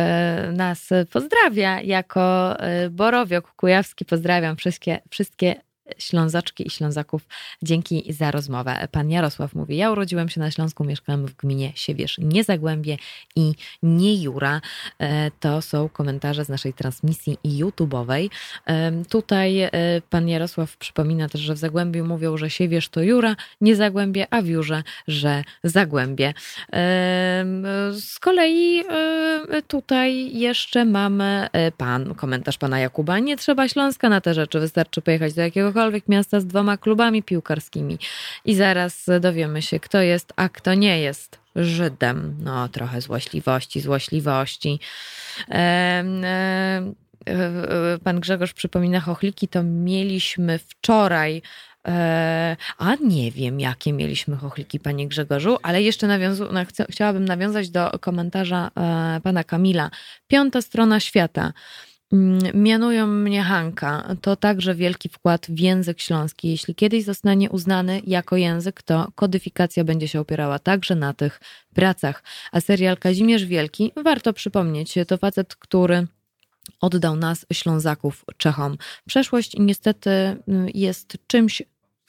nas 0.53 0.89
pozdrawia 1.11 1.81
jako 1.81 2.55
Borowiok 2.91 3.51
Kujawski. 3.55 4.05
Pozdrawiam 4.05 4.55
wszystkie, 4.55 5.01
wszystkie 5.09 5.64
Ślązaczki 5.97 6.67
i 6.67 6.69
Ślązaków, 6.69 7.27
dzięki 7.63 8.13
za 8.13 8.31
rozmowę. 8.31 8.87
Pan 8.91 9.09
Jarosław 9.09 9.55
mówi, 9.55 9.77
ja 9.77 9.91
urodziłem 9.91 10.29
się 10.29 10.39
na 10.39 10.51
Śląsku, 10.51 10.83
mieszkałem 10.83 11.25
w 11.25 11.35
gminie 11.35 11.71
Siewierz, 11.75 12.17
nie 12.17 12.43
Zagłębie 12.43 12.97
i 13.35 13.53
nie 13.83 14.21
Jura. 14.23 14.61
E, 14.99 15.31
to 15.39 15.61
są 15.61 15.89
komentarze 15.89 16.45
z 16.45 16.49
naszej 16.49 16.73
transmisji 16.73 17.37
YouTube'owej. 17.45 18.29
E, 18.67 18.91
tutaj 19.09 19.59
e, 19.61 19.71
pan 20.09 20.27
Jarosław 20.27 20.77
przypomina 20.77 21.29
też, 21.29 21.41
że 21.41 21.53
w 21.53 21.57
Zagłębiu 21.57 22.05
mówią, 22.05 22.37
że 22.37 22.49
Siewierz 22.49 22.89
to 22.89 23.01
Jura, 23.01 23.35
nie 23.61 23.75
Zagłębie, 23.75 24.27
a 24.29 24.41
w 24.41 24.47
Jurze, 24.47 24.83
że 25.07 25.43
Zagłębie. 25.63 26.33
Z 27.91 28.19
kolei 28.19 28.83
tutaj 29.67 30.37
jeszcze 30.37 30.85
mamy 30.85 31.47
pan, 31.77 32.15
komentarz 32.15 32.57
pana 32.57 32.79
Jakuba, 32.79 33.19
nie 33.19 33.37
trzeba 33.37 33.67
Śląska 33.67 34.09
na 34.09 34.21
te 34.21 34.33
rzeczy, 34.33 34.59
wystarczy 34.59 35.01
pojechać 35.01 35.33
do 35.33 35.41
jakiegoś 35.41 35.74
jakiegokolwiek 35.75 36.07
miasta 36.07 36.39
z 36.39 36.45
dwoma 36.45 36.77
klubami 36.77 37.23
piłkarskimi. 37.23 37.97
I 38.45 38.55
zaraz 38.55 39.05
dowiemy 39.19 39.61
się, 39.61 39.79
kto 39.79 40.01
jest, 40.01 40.33
a 40.35 40.49
kto 40.49 40.73
nie 40.73 40.99
jest. 40.99 41.39
Żydem. 41.55 42.35
No, 42.43 42.69
trochę 42.69 43.01
złośliwości, 43.01 43.81
złośliwości. 43.81 44.79
pan 48.03 48.19
Grzegorz 48.19 48.53
przypomina 48.53 48.99
chochliki, 48.99 49.47
to 49.47 49.63
mieliśmy 49.63 50.59
wczoraj. 50.59 51.41
E, 51.87 52.57
a 52.77 52.95
nie 52.95 53.31
wiem, 53.31 53.59
jakie 53.59 53.93
mieliśmy 53.93 54.35
chochliki, 54.35 54.79
panie 54.79 55.07
Grzegorzu, 55.07 55.57
ale 55.63 55.81
jeszcze 55.81 56.07
nawiązu, 56.07 56.47
no, 56.51 56.59
chciałabym 56.89 57.25
nawiązać 57.25 57.69
do 57.69 57.91
komentarza 57.99 58.71
e, 58.77 59.21
pana 59.23 59.43
Kamila. 59.43 59.89
Piąta 60.27 60.61
strona 60.61 60.99
świata. 60.99 61.53
Mm, 62.13 62.63
mianują 62.63 63.07
mnie 63.07 63.43
Hanka. 63.43 64.15
To 64.21 64.35
także 64.35 64.75
wielki 64.75 65.09
wkład 65.09 65.47
w 65.49 65.59
język 65.59 66.01
śląski. 66.01 66.49
Jeśli 66.49 66.75
kiedyś 66.75 67.03
zostanie 67.03 67.49
uznany 67.49 68.01
jako 68.07 68.35
język, 68.35 68.81
to 68.81 69.11
kodyfikacja 69.15 69.83
będzie 69.83 70.07
się 70.07 70.19
opierała 70.19 70.59
także 70.59 70.95
na 70.95 71.13
tych 71.13 71.41
pracach. 71.73 72.23
A 72.51 72.61
serial 72.61 72.97
Kazimierz 72.97 73.45
Wielki, 73.45 73.91
warto 74.03 74.33
przypomnieć, 74.33 74.93
to 75.07 75.17
facet, 75.17 75.55
który 75.55 76.07
oddał 76.81 77.15
nas, 77.15 77.45
Ślązaków, 77.53 78.25
Czechom. 78.37 78.77
Przeszłość 79.07 79.55
niestety 79.59 80.09
mm, 80.09 80.67
jest 80.73 81.17
czymś 81.27 81.61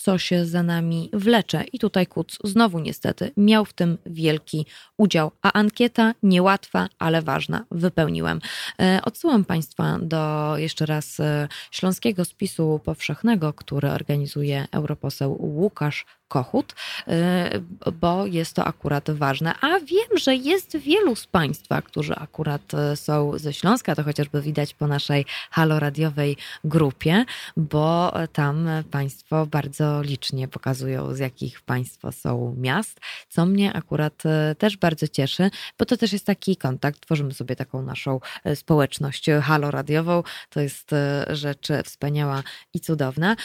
co 0.07 0.19
się 0.19 0.47
za 0.47 0.63
nami 0.63 1.11
wlecze. 1.13 1.65
I 1.73 1.79
tutaj 1.79 2.07
Kuc 2.07 2.39
znowu 2.45 2.79
niestety 2.79 3.31
miał 3.37 3.65
w 3.65 3.73
tym 3.73 3.99
wielki 4.07 4.67
udział. 4.97 5.33
A 5.43 5.53
ankieta 5.53 6.15
niełatwa, 6.23 6.89
ale 6.99 7.23
ważna, 7.23 7.65
wypełniłem. 7.71 8.41
E, 8.81 9.01
odsyłam 9.05 9.45
Państwa 9.45 9.99
do 10.03 10.55
jeszcze 10.57 10.87
raz 10.87 11.21
e, 11.21 11.49
śląskiego 11.71 12.25
spisu 12.25 12.81
powszechnego, 12.85 13.53
który 13.53 13.91
organizuje 13.91 14.67
europoseł 14.73 15.37
Łukasz 15.41 16.05
Kochut, 16.29 16.75
y, 17.09 17.93
bo 17.93 18.27
jest 18.27 18.57
to 18.57 18.65
akurat 18.65 19.11
ważne. 19.11 19.55
A 19.61 19.81
wiem, 19.81 20.19
że 20.19 20.35
jest 20.35 20.77
wielu 20.77 21.17
z 21.17 21.27
Państwa, 21.27 21.83
którzy 21.83 22.15
akurat 22.15 22.75
y, 22.93 22.97
są 22.97 23.39
ze 23.39 23.53
Śląska, 23.53 23.95
to 23.95 24.03
chociażby 24.03 24.43
widać 24.43 24.75
po 24.75 24.87
naszej 24.87 25.25
haloradiowej 25.51 26.37
grupie, 26.65 27.25
bo 27.57 28.13
tam 28.33 28.69
Państwo 28.91 29.47
bardzo 29.47 30.03
licznie 30.03 30.49
pokazują, 30.49 31.15
z 31.15 31.19
jakich 31.19 31.61
Państwo 31.61 32.13
są 32.13 32.55
miast, 32.59 33.01
co 33.29 33.47
mnie 33.47 33.73
akurat 33.73 34.23
y, 34.27 34.55
też 34.55 34.77
bardzo 34.77 35.09
cieszy, 35.09 35.51
bo 35.79 35.85
to 35.85 35.97
też 35.97 36.13
jest 36.13 36.27
taki 36.27 36.57
kontakt, 36.57 37.01
tworzymy 37.01 37.35
sobie 37.35 37.57
taką 37.57 37.83
naszą 37.83 38.21
społeczność 38.55 39.27
haloradiową, 39.43 40.23
to 40.51 40.61
jest 40.61 40.91
rzecz 41.29 41.69
wspaniała 41.85 42.43
i 42.75 42.81
cudowna. 42.81 43.37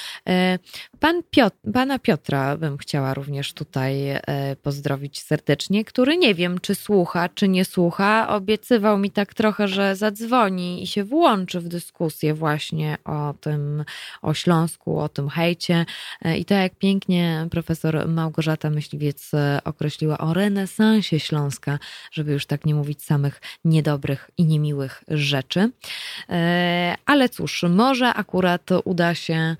Pan 0.99 1.23
Piotr, 1.31 1.57
pana 1.73 1.99
Piotra 1.99 2.57
bym 2.57 2.70
bym 2.71 2.77
chciała 2.77 3.13
również 3.13 3.53
tutaj 3.53 4.09
e, 4.09 4.21
pozdrowić 4.55 5.21
serdecznie, 5.21 5.85
który 5.85 6.17
nie 6.17 6.35
wiem, 6.35 6.59
czy 6.59 6.75
słucha, 6.75 7.29
czy 7.29 7.47
nie 7.47 7.65
słucha. 7.65 8.29
Obiecywał 8.29 8.97
mi 8.97 9.11
tak 9.11 9.33
trochę, 9.33 9.67
że 9.67 9.95
zadzwoni 9.95 10.83
i 10.83 10.87
się 10.87 11.03
włączy 11.03 11.59
w 11.59 11.67
dyskusję 11.67 12.33
właśnie 12.33 12.97
o 13.05 13.33
tym, 13.41 13.83
o 14.21 14.33
Śląsku, 14.33 14.99
o 14.99 15.09
tym 15.09 15.29
hejcie. 15.29 15.85
E, 16.21 16.37
I 16.37 16.45
to 16.45 16.53
jak 16.53 16.75
pięknie 16.75 17.47
profesor 17.51 18.07
Małgorzata 18.07 18.69
Myśliwiec 18.69 19.33
e, 19.33 19.59
określiła 19.63 20.17
o 20.17 20.33
renesansie 20.33 21.19
Śląska, 21.19 21.79
żeby 22.11 22.31
już 22.31 22.45
tak 22.45 22.65
nie 22.65 22.75
mówić 22.75 23.03
samych 23.03 23.41
niedobrych 23.65 24.29
i 24.37 24.45
niemiłych 24.45 25.03
rzeczy. 25.07 25.71
Ale 27.05 27.29
cóż, 27.29 27.65
może 27.69 28.13
akurat 28.13 28.69
uda 28.83 29.15
się, 29.15 29.55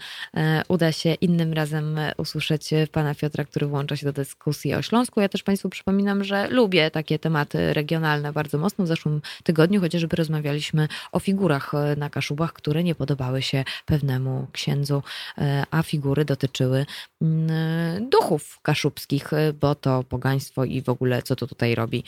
uda 0.67 0.91
się 0.91 1.13
innym 1.13 1.53
razem 1.53 1.99
usłyszeć 2.17 2.69
pan 2.91 3.01
pana 3.02 3.15
Piotra, 3.15 3.45
który 3.45 3.68
włącza 3.68 3.95
się 3.95 4.06
do 4.06 4.14
dyskusji 4.14 4.73
o 4.73 4.82
Śląsku. 4.82 5.22
Ja 5.22 5.30
też 5.30 5.44
Państwu 5.44 5.69
przypominam, 5.69 6.23
że 6.23 6.48
lubię 6.48 6.91
takie 6.91 7.19
tematy 7.19 7.73
regionalne 7.73 8.34
bardzo 8.34 8.57
mocno. 8.57 8.86
W 8.86 8.88
zeszłym 8.88 9.22
tygodniu 9.44 9.82
chociażby 9.82 10.15
rozmawialiśmy 10.15 10.88
o 11.11 11.19
figurach 11.19 11.73
e, 11.73 11.95
na 11.95 12.10
Kaszubach, 12.10 12.53
które 12.53 12.84
nie 12.84 12.95
podobały 12.95 13.41
się 13.41 13.64
pewnemu 13.86 14.48
księdzu, 14.52 15.03
e, 15.38 15.64
a 15.72 15.84
figury 15.84 16.26
dotyczyły 16.26 16.86
mm, 17.22 17.49
e, 17.52 18.10
duchów 18.10 18.60
kaszubskich, 18.61 19.32
bo 19.61 19.76
to 19.76 20.03
pogaństwo 20.03 20.65
i 20.65 20.82
w 20.82 20.90
ogóle 20.90 21.22
co 21.22 21.36
to 21.36 21.48
tutaj 21.48 21.76
robi. 21.76 22.03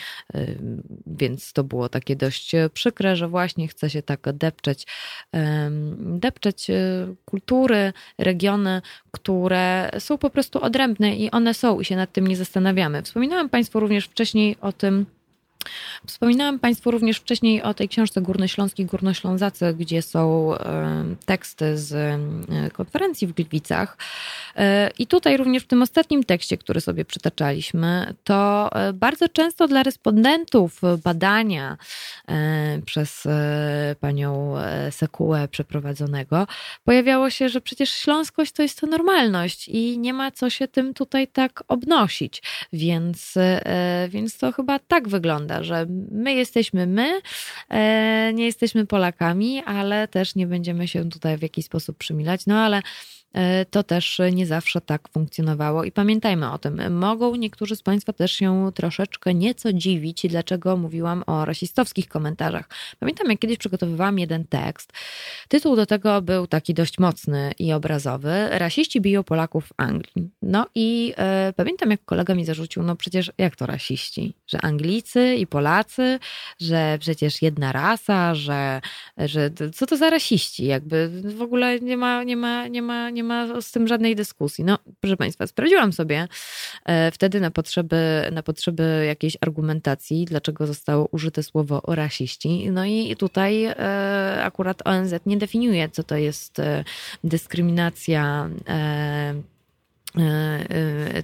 Więc 1.07 1.53
to 1.53 1.64
było 1.64 1.90
takie 1.90 2.15
dość 2.15 2.52
przykre, 2.74 3.15
że 3.15 3.28
właśnie 3.28 3.68
chce 3.68 3.90
się 3.90 4.02
tak 4.02 4.20
depczeć, 4.34 4.88
depczeć 5.98 6.68
kultury, 7.26 7.94
regiony, 8.18 8.82
które 9.11 9.91
są 9.99 10.18
po 10.18 10.30
prostu 10.30 10.64
odrębne 10.64 10.82
i 11.18 11.31
one 11.31 11.53
są 11.53 11.80
i 11.80 11.85
się 11.85 11.95
nad 11.95 12.11
tym 12.11 12.27
nie 12.27 12.35
zastanawiamy. 12.35 13.01
Wspominałam 13.01 13.49
Państwu 13.49 13.80
również 13.80 14.05
wcześniej 14.05 14.55
o 14.61 14.72
tym, 14.72 15.05
Wspominałam 16.07 16.60
Państwu 16.60 16.91
również 16.91 17.18
wcześniej 17.18 17.61
o 17.61 17.73
tej 17.73 17.90
książce 17.90 18.22
Górnośląski 18.22 18.85
Górnoślązacy, 18.85 19.73
gdzie 19.80 20.02
są 20.02 20.53
e, 20.56 21.03
teksty 21.26 21.77
z 21.77 21.94
e, 21.94 22.69
konferencji 22.72 23.27
w 23.27 23.34
Gliwicach. 23.34 23.98
E, 24.56 24.90
I 24.99 25.07
tutaj 25.07 25.38
również 25.38 25.64
w 25.64 25.68
tym 25.68 25.81
ostatnim 25.81 26.23
tekście, 26.23 26.57
który 26.57 26.81
sobie 26.81 27.06
przytaczaliśmy, 27.06 28.14
to 28.23 28.69
bardzo 28.94 29.30
często 29.30 29.68
dla 29.68 29.84
respondentów 29.84 30.81
badania 31.03 31.77
przez 32.85 33.27
panią 33.99 34.56
Sekułę 34.91 35.48
przeprowadzonego 35.48 36.48
pojawiało 36.84 37.30
się, 37.30 37.49
że 37.49 37.61
przecież 37.61 37.90
śląskość 37.90 38.52
to 38.52 38.61
jest 38.61 38.81
to 38.81 38.88
normalność 38.88 39.68
i 39.68 39.99
nie 39.99 40.14
ma 40.14 40.31
co 40.31 40.49
się 40.49 40.68
tym 40.68 40.94
tutaj 40.94 41.27
tak 41.27 41.64
obnosić. 41.68 42.44
Więc, 42.73 43.35
więc 44.10 44.38
to 44.38 44.52
chyba 44.52 44.80
tak 44.80 45.07
wygląda 45.07 45.52
prawda, 45.53 45.63
że 45.63 45.85
my 46.11 46.34
jesteśmy 46.34 46.88
my, 46.88 47.21
e, 47.69 48.31
nie 48.34 48.45
jesteśmy 48.45 48.85
Polakami, 48.85 49.63
ale 49.65 50.07
też 50.07 50.35
nie 50.35 50.47
będziemy 50.47 50.88
się 50.88 51.09
tutaj 51.09 51.38
w 51.38 51.41
jakiś 51.41 51.65
sposób 51.65 51.97
przymilać. 51.97 52.45
No 52.47 52.59
ale 52.59 52.81
to 53.69 53.84
też 53.84 54.22
nie 54.31 54.45
zawsze 54.45 54.81
tak 54.81 55.10
funkcjonowało 55.10 55.84
i 55.84 55.91
pamiętajmy 55.91 56.51
o 56.51 56.57
tym. 56.57 56.93
Mogą 56.93 57.35
niektórzy 57.35 57.76
z 57.76 57.81
Państwa 57.81 58.14
też 58.14 58.31
się 58.31 58.72
troszeczkę 58.76 59.34
nieco 59.34 59.73
dziwić, 59.73 60.26
dlaczego 60.30 60.77
mówiłam 60.77 61.23
o 61.27 61.45
rasistowskich 61.45 62.07
komentarzach. 62.07 62.69
Pamiętam, 62.99 63.30
jak 63.30 63.39
kiedyś 63.39 63.57
przygotowywałam 63.57 64.19
jeden 64.19 64.45
tekst. 64.45 64.93
Tytuł 65.47 65.76
do 65.76 65.85
tego 65.85 66.22
był 66.22 66.47
taki 66.47 66.73
dość 66.73 66.99
mocny 66.99 67.51
i 67.60 67.73
obrazowy. 67.73 68.47
Rasiści 68.49 69.01
biją 69.01 69.23
Polaków 69.23 69.68
w 69.68 69.73
Anglii. 69.77 70.30
No 70.41 70.65
i 70.76 71.14
e, 71.18 71.53
pamiętam, 71.55 71.91
jak 71.91 72.05
kolega 72.05 72.35
mi 72.35 72.45
zarzucił, 72.45 72.84
no 72.84 72.95
przecież 72.95 73.31
jak 73.38 73.55
to 73.55 73.65
rasiści? 73.65 74.34
Że 74.47 74.61
Anglicy 74.61 75.35
i 75.35 75.47
Polacy, 75.47 76.19
że 76.61 76.97
przecież 76.99 77.41
jedna 77.41 77.72
rasa, 77.72 78.35
że, 78.35 78.81
że 79.18 79.49
co 79.73 79.85
to 79.85 79.97
za 79.97 80.10
rasiści? 80.10 80.65
Jakby 80.65 81.10
w 81.38 81.41
ogóle 81.41 81.80
nie 81.80 81.97
ma, 81.97 82.23
nie 82.23 82.38
ma, 82.38 82.68
nie 82.68 82.81
ma, 82.81 83.10
nie 83.10 83.22
ma 83.22 83.22
z 83.61 83.71
tym 83.71 83.87
żadnej 83.87 84.15
dyskusji. 84.15 84.63
No, 84.63 84.79
proszę 85.01 85.17
Państwa, 85.17 85.47
sprawdziłam 85.47 85.93
sobie 85.93 86.27
e, 86.85 87.11
wtedy 87.11 87.39
na 87.39 87.51
potrzeby, 87.51 88.29
na 88.31 88.43
potrzeby 88.43 89.03
jakiejś 89.07 89.37
argumentacji, 89.41 90.25
dlaczego 90.25 90.67
zostało 90.67 91.07
użyte 91.11 91.43
słowo 91.43 91.81
rasiści. 91.87 92.71
No 92.71 92.85
i 92.85 93.15
tutaj 93.15 93.65
e, 93.65 93.75
akurat 94.43 94.87
ONZ 94.87 95.13
nie 95.25 95.37
definiuje, 95.37 95.89
co 95.89 96.03
to 96.03 96.15
jest 96.17 96.59
e, 96.59 96.83
dyskryminacja 97.23 98.49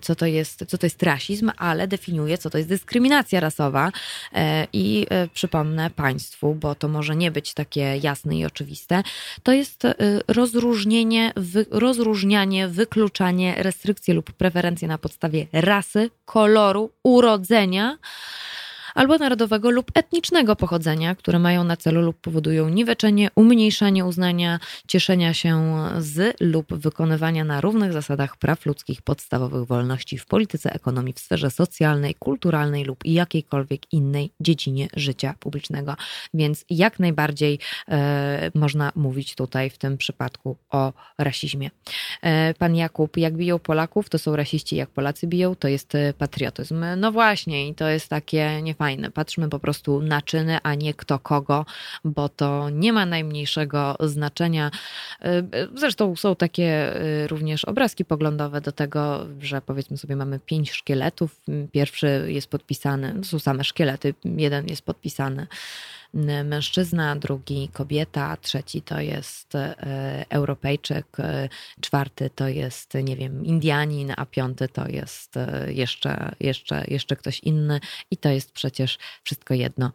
co 0.02 0.16
to, 0.16 0.26
jest, 0.26 0.66
co 0.68 0.78
to 0.78 0.86
jest 0.86 1.03
rasizm, 1.03 1.52
ale 1.57 1.88
definiuje, 1.88 2.38
co 2.38 2.49
to 2.49 2.57
jest 2.57 2.70
dyskryminacja 2.70 3.40
rasowa. 3.40 3.91
E, 4.34 4.68
I 4.74 5.07
przypomnę 5.34 5.90
Państwu, 5.90 6.56
bo 6.56 6.76
to 6.76 6.88
może 6.88 7.16
nie 7.16 7.32
być 7.32 7.53
takie 7.53 7.98
jasne 8.03 8.38
i 8.38 8.45
oczywiste, 8.45 9.03
to 9.44 9.52
jest 9.52 9.84
rozróżnienie, 10.28 11.34
rozróżnianie, 11.72 12.68
wykluczanie, 12.68 13.56
restrykcje 13.57 14.14
lub 14.14 14.32
preferencje 14.32 14.88
na 14.88 14.98
podstawie 14.98 15.48
rasy, 15.53 16.10
koloru, 16.26 16.91
urodzenia 17.03 17.98
albo 18.99 19.17
narodowego 19.17 19.69
lub 19.69 19.91
etnicznego 19.95 20.55
pochodzenia, 20.55 21.15
które 21.15 21.39
mają 21.39 21.63
na 21.63 21.77
celu 21.77 22.01
lub 22.01 22.21
powodują 22.21 22.69
niweczenie, 22.69 23.30
umniejszanie 23.35 24.05
uznania, 24.05 24.59
cieszenia 24.88 25.34
się 25.34 25.76
z 25.99 26.35
lub 26.39 26.73
wykonywania 26.73 27.43
na 27.43 27.61
równych 27.61 27.93
zasadach 27.93 28.38
praw 28.38 28.65
ludzkich, 28.65 29.01
podstawowych 29.01 29.65
wolności 29.65 30.17
w 30.17 30.26
polityce, 30.26 30.73
ekonomii, 30.73 31.13
w 31.13 31.19
sferze 31.19 31.51
socjalnej, 31.51 32.15
kulturalnej 32.15 32.84
lub 32.84 32.99
jakiejkolwiek 33.05 33.93
innej 33.93 34.31
dziedzinie 34.39 34.88
życia 34.95 35.35
publicznego. 35.39 35.95
Więc 36.34 36.65
jak 36.69 36.99
najbardziej 36.99 37.59
e, 37.88 38.51
można 38.55 38.91
mówić 38.95 39.35
tutaj 39.35 39.69
w 39.69 39.77
tym 39.77 39.97
przypadku 39.97 40.57
o 40.69 40.93
rasizmie. 41.17 41.71
E, 42.21 42.53
pan 42.53 42.76
Jakub, 42.76 43.17
jak 43.17 43.34
biją 43.34 43.59
Polaków, 43.59 44.09
to 44.09 44.19
są 44.19 44.35
rasiści, 44.35 44.76
jak 44.76 44.89
Polacy 44.89 45.27
biją, 45.27 45.55
to 45.55 45.67
jest 45.67 45.93
patriotyzm. 46.17 46.85
No 46.97 47.11
właśnie, 47.11 47.67
i 47.67 47.76
to 47.76 47.88
jest 47.88 48.07
takie 48.07 48.61
niefajne 48.61 48.89
Patrzmy 49.14 49.49
po 49.49 49.60
prostu 49.60 50.02
na 50.02 50.22
czyny, 50.22 50.57
a 50.64 50.76
nie 50.76 50.94
kto 50.94 51.20
kogo, 51.20 51.66
bo 52.03 52.30
to 52.30 52.70
nie 52.70 52.94
ma 52.94 53.06
najmniejszego 53.06 53.95
znaczenia. 53.99 54.72
Y, 55.26 55.28
zresztą 55.76 56.16
są 56.16 56.36
takie 56.36 56.95
y, 57.24 57.28
również 57.28 57.66
obrazki 57.66 58.06
poglądowe 58.06 58.61
do 58.61 58.72
tego, 58.72 59.28
że 59.40 59.61
powiedzmy 59.61 59.98
sobie 59.98 60.16
mamy 60.16 60.40
pięć 60.40 60.72
szkieletów. 60.72 61.41
Pierwszy 61.72 62.26
jest 62.28 62.48
podpisany, 62.48 63.16
to 63.22 63.24
są 63.24 63.40
same 63.40 63.64
szkielety, 63.64 64.14
jeden 64.26 64.68
jest 64.68 64.82
podpisany 64.82 65.48
mężczyzna, 66.44 67.15
drugi 67.15 67.69
kobieta, 67.73 68.38
trzeci 68.38 68.81
to 68.81 68.99
jest 68.99 69.56
e, 69.56 70.26
Europejczyk, 70.30 71.06
e, 71.19 71.49
czwarty 71.81 72.30
to 72.30 72.48
jest, 72.48 72.94
nie 73.03 73.15
wiem, 73.15 73.45
Indianin, 73.45 74.14
a 74.18 74.26
piąty 74.26 74.68
to 74.68 74.88
jest 74.88 75.38
e, 75.38 75.73
jeszcze, 75.73 76.36
jeszcze, 76.40 76.84
jeszcze 76.88 77.15
ktoś 77.15 77.40
inny 77.40 77.80
i 78.11 78.18
to 78.18 78.30
jest 78.30 78.52
przecież 78.52 78.98
wszystko 79.23 79.53
jedno. 79.53 79.91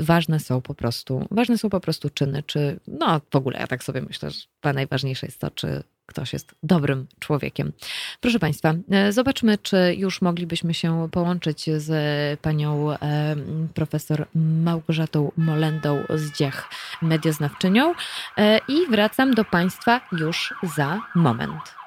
Ważne 0.00 0.40
są 0.40 0.60
po 0.60 0.74
prostu, 0.74 1.26
ważne 1.30 1.58
są 1.58 1.70
po 1.70 1.80
prostu 1.80 2.10
czyny, 2.10 2.42
czy 2.42 2.80
no 2.86 3.20
w 3.30 3.36
ogóle 3.36 3.58
ja 3.58 3.66
tak 3.66 3.84
sobie 3.84 4.02
myślę, 4.02 4.30
że 4.30 4.72
najważniejsze 4.72 5.26
jest 5.26 5.38
to, 5.38 5.50
czy 5.50 5.82
ktoś 6.08 6.32
jest 6.32 6.54
dobrym 6.62 7.06
człowiekiem. 7.18 7.72
Proszę 8.20 8.38
Państwa, 8.38 8.74
e, 8.90 9.12
zobaczmy, 9.12 9.58
czy 9.58 9.94
już 9.98 10.22
moglibyśmy 10.22 10.74
się 10.74 11.08
połączyć 11.10 11.66
z 11.76 12.40
panią 12.40 12.92
e, 12.92 13.36
profesor 13.74 14.26
Małgorzatą 14.64 15.32
Molendą 15.36 16.04
z 16.14 16.38
Dziech, 16.38 16.64
medioznawczynią 17.02 17.94
e, 18.36 18.60
i 18.68 18.86
wracam 18.90 19.34
do 19.34 19.44
Państwa 19.44 20.00
już 20.12 20.54
za 20.76 21.00
moment. 21.14 21.78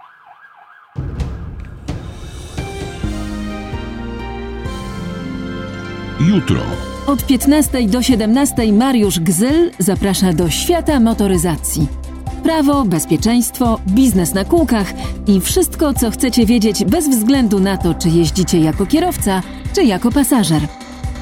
Jutro. 6.20 6.62
Od 7.08 7.26
15 7.26 7.88
do 7.88 8.02
17 8.02 8.74
Mariusz 8.74 9.20
Gzyl 9.20 9.72
zaprasza 9.80 10.34
do 10.34 10.50
świata 10.50 11.00
motoryzacji 11.00 12.01
prawo, 12.42 12.86
bezpieczeństwo, 12.86 13.80
biznes 13.88 14.34
na 14.34 14.46
kółkach 14.46 14.94
i 15.28 15.42
wszystko, 15.42 15.94
co 15.94 16.12
chcecie 16.12 16.46
wiedzieć 16.46 16.86
bez 16.86 17.10
względu 17.10 17.60
na 17.60 17.78
to, 17.78 17.94
czy 17.94 18.10
jeździcie 18.10 18.60
jako 18.60 18.86
kierowca, 18.86 19.42
czy 19.76 19.84
jako 19.84 20.12
pasażer. 20.12 20.62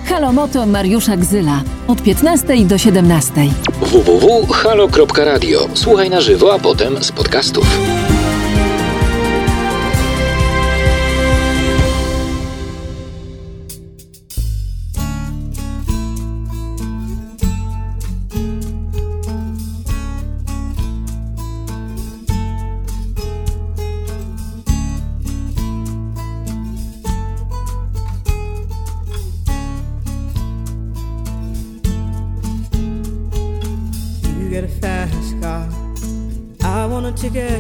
Halo 0.06 0.34
Moto 0.34 0.66
Mariusza 0.66 1.18
Gzyla 1.18 1.62
od 1.88 2.04
15 2.04 2.66
do 2.66 2.78
17. 2.78 3.34
www.halo.radio. 3.82 5.68
Słuchaj 5.74 6.10
na 6.10 6.22
żywo, 6.22 6.54
a 6.54 6.60
potem 6.60 7.04
z 7.04 7.12
podcastów. 7.12 7.80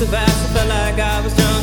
So 0.00 0.06
fast, 0.06 0.32
I 0.32 0.54
felt 0.54 0.68
like 0.70 0.98
I 0.98 1.20
was 1.20 1.34
drunk. 1.36 1.62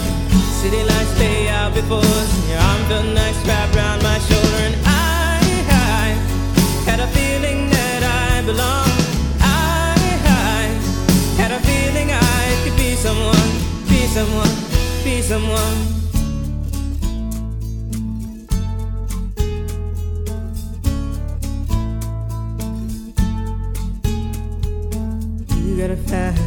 City 0.61 0.84
lights 0.84 1.18
lay 1.18 1.49
out 1.49 1.73
before 1.73 2.05
and 2.05 2.47
your 2.47 2.59
arm 2.59 2.81
felt 2.85 3.05
nice 3.15 3.35
wrapped 3.47 3.76
around 3.76 4.03
my 4.03 4.19
shoulder. 4.30 4.61
And 4.68 4.76
I, 4.85 5.41
I 5.73 6.07
had 6.85 6.99
a 6.99 7.07
feeling 7.18 7.68
that 7.72 8.03
I 8.05 8.45
belonged. 8.45 9.01
I, 9.41 9.97
I 10.22 10.69
had 11.41 11.51
a 11.51 11.59
feeling 11.65 12.11
I 12.11 12.61
could 12.64 12.77
be 12.77 12.93
someone, 12.93 13.49
be 13.89 14.05
someone, 14.05 14.53
be 15.03 15.23
someone. 15.23 15.97
You 25.65 25.76
got 25.81 25.89
a 25.89 25.97
fast 25.97 26.47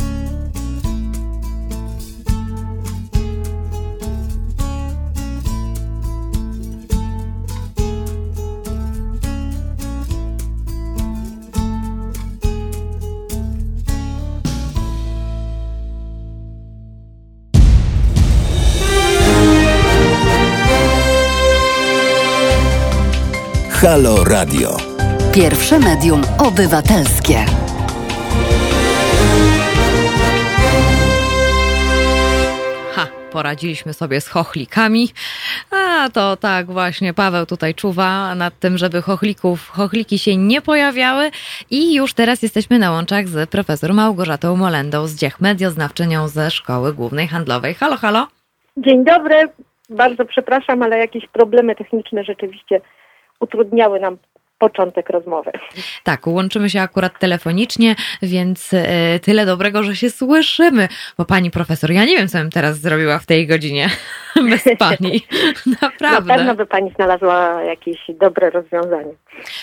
Halo 23.91 24.23
Radio. 24.23 24.69
Pierwsze 25.35 25.79
medium 25.79 26.21
obywatelskie. 26.47 27.35
Ha, 32.91 33.07
poradziliśmy 33.31 33.93
sobie 33.93 34.21
z 34.21 34.27
chochlikami. 34.27 35.07
A 35.71 36.09
to 36.09 36.37
tak 36.37 36.65
właśnie 36.65 37.13
Paweł 37.13 37.45
tutaj 37.45 37.75
czuwa 37.75 38.35
nad 38.35 38.59
tym, 38.59 38.77
żeby 38.77 39.01
chochlików, 39.01 39.69
chochliki 39.69 40.19
się 40.19 40.37
nie 40.37 40.61
pojawiały 40.61 41.31
i 41.71 41.93
już 41.95 42.13
teraz 42.13 42.41
jesteśmy 42.41 42.79
na 42.79 42.91
łączach 42.91 43.27
z 43.27 43.49
profesor 43.49 43.93
Małgorzatą 43.93 44.55
Molendą 44.55 45.07
z 45.07 45.15
Dziech 45.15 45.41
Medioznawczynią 45.41 46.27
ze 46.27 46.51
Szkoły 46.51 46.93
Głównej 46.93 47.27
Handlowej. 47.27 47.73
Halo, 47.73 47.97
halo. 47.97 48.27
Dzień 48.77 49.05
dobry. 49.05 49.49
Bardzo 49.89 50.25
przepraszam, 50.25 50.83
ale 50.83 50.97
jakieś 50.97 51.27
problemy 51.27 51.75
techniczne 51.75 52.23
rzeczywiście 52.23 52.81
utrudniały 53.41 53.99
nam 53.99 54.17
początek 54.61 55.09
rozmowy. 55.09 55.51
Tak, 56.03 56.27
łączymy 56.27 56.69
się 56.69 56.81
akurat 56.81 57.19
telefonicznie, 57.19 57.95
więc 58.21 58.73
e, 58.73 59.19
tyle 59.19 59.45
dobrego, 59.45 59.83
że 59.83 59.95
się 59.95 60.09
słyszymy. 60.09 60.87
Bo 61.17 61.25
pani 61.25 61.51
profesor, 61.51 61.91
ja 61.91 62.05
nie 62.05 62.17
wiem, 62.17 62.27
co 62.27 62.37
bym 62.37 62.49
teraz 62.49 62.79
zrobiła 62.79 63.19
w 63.19 63.25
tej 63.25 63.47
godzinie 63.47 63.89
bez 64.51 64.63
pani. 64.79 65.25
Naprawdę. 65.81 66.27
Na 66.27 66.35
pewno 66.35 66.55
by 66.55 66.65
pani 66.65 66.91
znalazła 66.95 67.63
jakieś 67.63 67.99
dobre 68.19 68.49
rozwiązanie. 68.49 69.13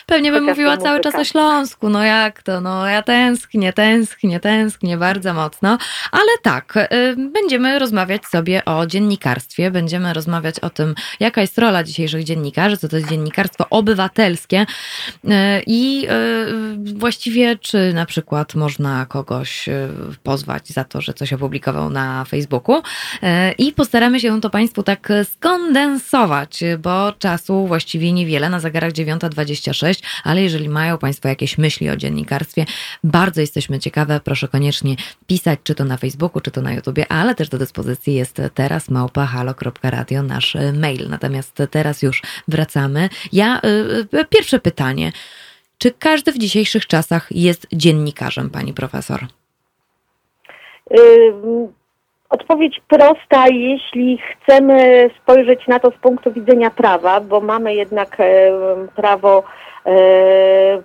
Pewnie 0.06 0.32
bym 0.32 0.44
mówiła 0.44 0.76
cały 0.76 1.00
czas 1.00 1.14
o 1.14 1.24
Śląsku. 1.24 1.88
No 1.88 2.04
jak 2.04 2.42
to? 2.42 2.60
No 2.60 2.86
ja 2.86 3.02
tęsknię, 3.02 3.72
tęsknię, 3.72 4.40
tęsknię 4.40 4.96
bardzo 4.96 5.34
mocno. 5.34 5.78
Ale 6.12 6.32
tak, 6.42 6.76
y, 6.76 7.16
będziemy 7.16 7.78
rozmawiać 7.78 8.26
sobie 8.26 8.64
o 8.64 8.86
dziennikarstwie. 8.86 9.70
Będziemy 9.70 10.12
rozmawiać 10.12 10.60
o 10.60 10.70
tym, 10.70 10.94
jaka 11.20 11.40
jest 11.40 11.58
rola 11.58 11.84
dzisiejszych 11.84 12.24
dziennikarzy, 12.24 12.76
co 12.76 12.88
to 12.88 12.96
jest 12.96 13.08
dziennikarstwo 13.08 13.66
obywatelskie 13.70 14.66
i 15.66 16.06
y, 16.88 16.94
właściwie 16.94 17.58
czy 17.58 17.92
na 17.94 18.06
przykład 18.06 18.54
można 18.54 19.06
kogoś 19.06 19.68
y, 19.68 19.88
pozwać 20.22 20.68
za 20.68 20.84
to, 20.84 21.00
że 21.00 21.14
coś 21.14 21.32
opublikował 21.32 21.90
na 21.90 22.24
Facebooku. 22.24 22.82
I 23.58 23.72
postaramy 23.72 24.20
się 24.20 24.40
to 24.40 24.50
Państwu 24.50 24.82
tak 24.82 25.08
skondensować, 25.24 26.60
bo 26.78 27.12
czasu 27.12 27.66
właściwie 27.66 28.12
niewiele, 28.12 28.48
na 28.48 28.60
zegarach 28.60 28.92
9.26, 28.92 30.02
ale 30.24 30.42
jeżeli 30.42 30.68
mają 30.68 30.98
Państwo 30.98 31.28
jakieś 31.28 31.58
myśli 31.58 31.90
o 31.90 31.96
dziennikarstwie, 31.96 32.64
bardzo 33.04 33.40
jesteśmy 33.40 33.78
ciekawe, 33.78 34.20
proszę 34.24 34.48
koniecznie 34.48 34.96
pisać, 35.26 35.60
czy 35.64 35.74
to 35.74 35.84
na 35.84 35.96
Facebooku, 35.96 36.40
czy 36.40 36.50
to 36.50 36.62
na 36.62 36.72
YouTubie, 36.72 37.12
ale 37.12 37.34
też 37.34 37.48
do 37.48 37.58
dyspozycji 37.58 38.14
jest 38.14 38.42
teraz 38.54 38.88
małpa.halo.radio, 38.88 40.22
nasz 40.22 40.56
mail. 40.72 41.08
Natomiast 41.08 41.62
teraz 41.70 42.02
już 42.02 42.22
wracamy. 42.48 43.08
Ja, 43.32 43.60
pierwsze 44.30 44.58
pytanie. 44.58 44.77
Czy 45.78 45.90
każdy 45.98 46.32
w 46.32 46.38
dzisiejszych 46.38 46.86
czasach 46.86 47.26
jest 47.30 47.66
dziennikarzem, 47.72 48.50
Pani 48.50 48.74
Profesor? 48.74 49.20
Odpowiedź 52.30 52.80
prosta, 52.88 53.48
jeśli 53.48 54.18
chcemy 54.18 55.10
spojrzeć 55.22 55.66
na 55.66 55.78
to 55.78 55.90
z 55.90 55.94
punktu 55.94 56.32
widzenia 56.32 56.70
prawa, 56.70 57.20
bo 57.20 57.40
mamy 57.40 57.74
jednak 57.74 58.16
em, 58.20 58.88
prawo 58.96 59.42
e, 59.86 59.92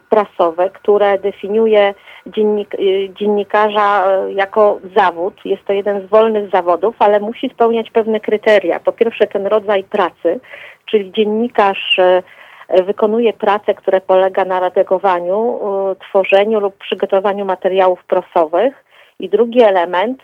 prasowe, 0.10 0.70
które 0.70 1.20
definiuje 1.20 1.94
dziennik, 2.28 2.74
y, 2.74 3.10
dziennikarza 3.20 4.06
e, 4.07 4.34
jako 4.34 4.80
zawód. 4.95 5.45
Jest 5.45 5.65
to 5.65 5.74
jeden 5.74 6.07
z 6.07 6.10
wolnych 6.10 6.49
zawodów, 6.49 6.95
ale 6.99 7.20
musi 7.20 7.49
spełniać 7.49 7.91
pewne 7.91 8.20
kryteria. 8.20 8.80
Po 8.80 8.91
pierwsze 8.91 9.28
ten 9.28 9.48
rodzaj 9.48 9.84
pracy, 9.84 10.40
czyli 10.86 11.11
dziennikarz 11.11 11.99
e, 11.99 12.24
wykonuje 12.69 13.34
pracę, 13.34 13.73
która 13.73 14.02
polega 14.02 14.45
na 14.45 14.60
redagowaniu, 14.60 15.60
tworzeniu 16.10 16.60
lub 16.60 16.77
przygotowaniu 16.77 17.45
materiałów 17.45 18.03
prasowych. 18.03 18.85
I 19.19 19.30
drugi 19.30 19.61
element, 19.61 20.23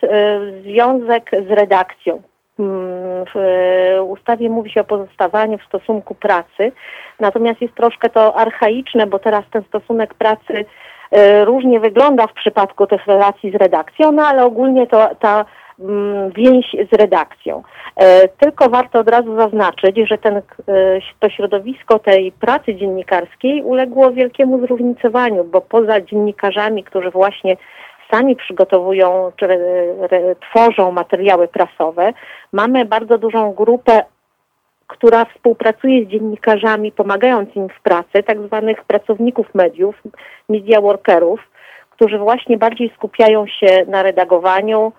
związek 0.63 1.31
z 1.47 1.51
redakcją. 1.51 2.21
Mm, 2.59 3.25
w 3.35 3.39
ustawie 4.07 4.49
mówi 4.49 4.71
się 4.71 4.81
o 4.81 4.83
pozostawaniu 4.83 5.57
w 5.57 5.63
stosunku 5.63 6.15
pracy, 6.15 6.71
natomiast 7.19 7.61
jest 7.61 7.75
troszkę 7.75 8.09
to 8.09 8.35
archaiczne, 8.35 9.07
bo 9.07 9.19
teraz 9.19 9.43
ten 9.51 9.63
stosunek 9.63 10.13
pracy 10.13 10.65
różnie 11.43 11.79
wygląda 11.79 12.27
w 12.27 12.33
przypadku 12.33 12.87
tych 12.87 13.07
relacji 13.07 13.51
z 13.51 13.55
redakcją, 13.55 14.11
no 14.11 14.25
ale 14.27 14.45
ogólnie 14.45 14.87
to 14.87 15.09
ta 15.19 15.45
więź 16.35 16.75
z 16.91 16.95
redakcją. 16.95 17.63
E, 17.95 18.27
tylko 18.27 18.69
warto 18.69 18.99
od 18.99 19.09
razu 19.09 19.35
zaznaczyć, 19.35 19.97
że 20.09 20.17
ten, 20.17 20.37
e, 20.37 20.41
to 21.19 21.29
środowisko 21.29 21.99
tej 21.99 22.31
pracy 22.31 22.75
dziennikarskiej 22.75 23.63
uległo 23.63 24.11
wielkiemu 24.11 24.59
zróżnicowaniu, 24.59 25.43
bo 25.43 25.61
poza 25.61 26.01
dziennikarzami, 26.01 26.83
którzy 26.83 27.11
właśnie 27.11 27.57
sami 28.11 28.35
przygotowują 28.35 29.31
czy 29.35 29.47
tworzą 30.49 30.91
materiały 30.91 31.47
prasowe, 31.47 32.13
mamy 32.53 32.85
bardzo 32.85 33.17
dużą 33.17 33.53
grupę, 33.53 34.03
która 34.87 35.25
współpracuje 35.25 36.05
z 36.05 36.07
dziennikarzami, 36.07 36.91
pomagając 36.91 37.55
im 37.55 37.69
w 37.69 37.81
pracy, 37.81 38.23
tak 38.25 38.41
zwanych 38.41 38.83
pracowników 38.83 39.55
mediów, 39.55 39.95
media 40.49 40.81
workerów, 40.81 41.39
którzy 41.89 42.17
właśnie 42.17 42.57
bardziej 42.57 42.91
skupiają 42.95 43.47
się 43.47 43.85
na 43.87 44.03
redagowaniu, 44.03 44.91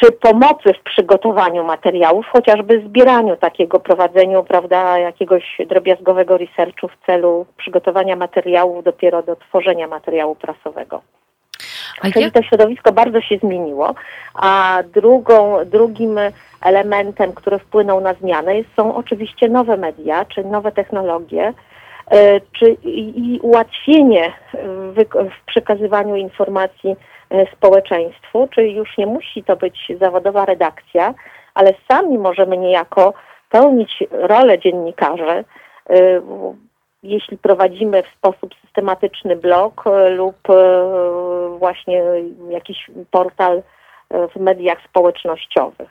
czy 0.00 0.12
pomocy 0.12 0.74
w 0.74 0.82
przygotowaniu 0.82 1.64
materiałów, 1.64 2.26
chociażby 2.26 2.82
zbieraniu 2.86 3.36
takiego, 3.36 3.80
prowadzeniu, 3.80 4.44
prawda, 4.44 4.98
jakiegoś 4.98 5.58
drobiazgowego 5.68 6.38
researchu 6.38 6.88
w 6.88 7.06
celu 7.06 7.46
przygotowania 7.56 8.16
materiałów 8.16 8.84
dopiero 8.84 9.22
do 9.22 9.36
tworzenia 9.36 9.88
materiału 9.88 10.34
prasowego. 10.34 11.02
A 12.00 12.10
Czyli 12.10 12.32
to 12.32 12.42
środowisko 12.42 12.92
bardzo 12.92 13.20
się 13.20 13.38
zmieniło, 13.38 13.94
a 14.34 14.82
drugą, 14.94 15.64
drugim 15.66 16.18
elementem, 16.62 17.32
który 17.32 17.58
wpłynął 17.58 18.00
na 18.00 18.14
zmianę 18.14 18.52
są 18.76 18.94
oczywiście 18.94 19.48
nowe 19.48 19.76
media, 19.76 20.24
czy 20.24 20.44
nowe 20.44 20.72
technologie, 20.72 21.52
e, 22.10 22.40
czy 22.40 22.76
i 22.84 23.40
ułatwienie 23.42 24.32
w, 24.64 25.04
w 25.14 25.44
przekazywaniu 25.46 26.16
informacji 26.16 26.96
społeczeństwu, 27.52 28.48
czyli 28.54 28.74
już 28.74 28.98
nie 28.98 29.06
musi 29.06 29.44
to 29.44 29.56
być 29.56 29.92
zawodowa 30.00 30.44
redakcja, 30.44 31.14
ale 31.54 31.74
sami 31.90 32.18
możemy 32.18 32.56
niejako 32.56 33.14
pełnić 33.50 34.04
rolę 34.10 34.58
dziennikarzy, 34.58 35.44
jeśli 37.02 37.38
prowadzimy 37.38 38.02
w 38.02 38.18
sposób 38.18 38.54
systematyczny 38.64 39.36
blog 39.36 39.86
e, 39.86 40.10
lub 40.10 40.36
właśnie 41.58 42.02
jakiś 42.48 42.90
portal 43.10 43.62
w 44.10 44.40
mediach 44.40 44.78
społecznościowych. 44.88 45.88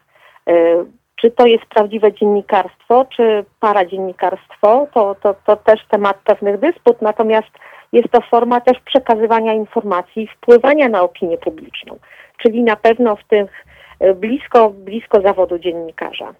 Czy 1.15 1.31
to 1.31 1.45
jest 1.45 1.65
prawdziwe 1.65 2.13
dziennikarstwo, 2.13 3.05
czy 3.15 3.45
paradziennikarstwo, 3.59 4.87
to, 4.93 5.15
to, 5.15 5.35
to 5.45 5.55
też 5.55 5.85
temat 5.89 6.17
pewnych 6.23 6.59
dysput, 6.59 7.01
natomiast 7.01 7.49
jest 7.93 8.09
to 8.11 8.21
forma 8.21 8.61
też 8.61 8.77
przekazywania 8.85 9.53
informacji 9.53 10.27
wpływania 10.27 10.89
na 10.89 11.01
opinię 11.01 11.37
publiczną, 11.37 11.99
czyli 12.37 12.63
na 12.63 12.75
pewno 12.75 13.15
w 13.15 13.23
tych 13.23 13.65
e, 13.99 14.13
blisko, 14.13 14.69
blisko 14.69 15.21
zawodu 15.21 15.59
dziennikarza. 15.59 16.33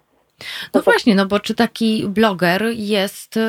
No 0.74 0.82
właśnie, 0.82 1.14
no 1.14 1.26
bo 1.26 1.40
czy 1.40 1.54
taki 1.54 2.04
bloger 2.08 2.64
jest 2.74 3.36
y, 3.36 3.40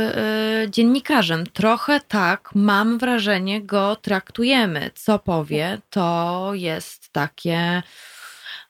dziennikarzem? 0.70 1.44
Trochę 1.54 2.00
tak, 2.08 2.50
mam 2.56 2.98
wrażenie, 2.98 3.62
go 3.62 3.96
traktujemy. 3.96 4.92
Co 4.96 5.20
powie, 5.20 5.78
to 5.90 6.52
jest 6.54 7.14
takie 7.14 7.82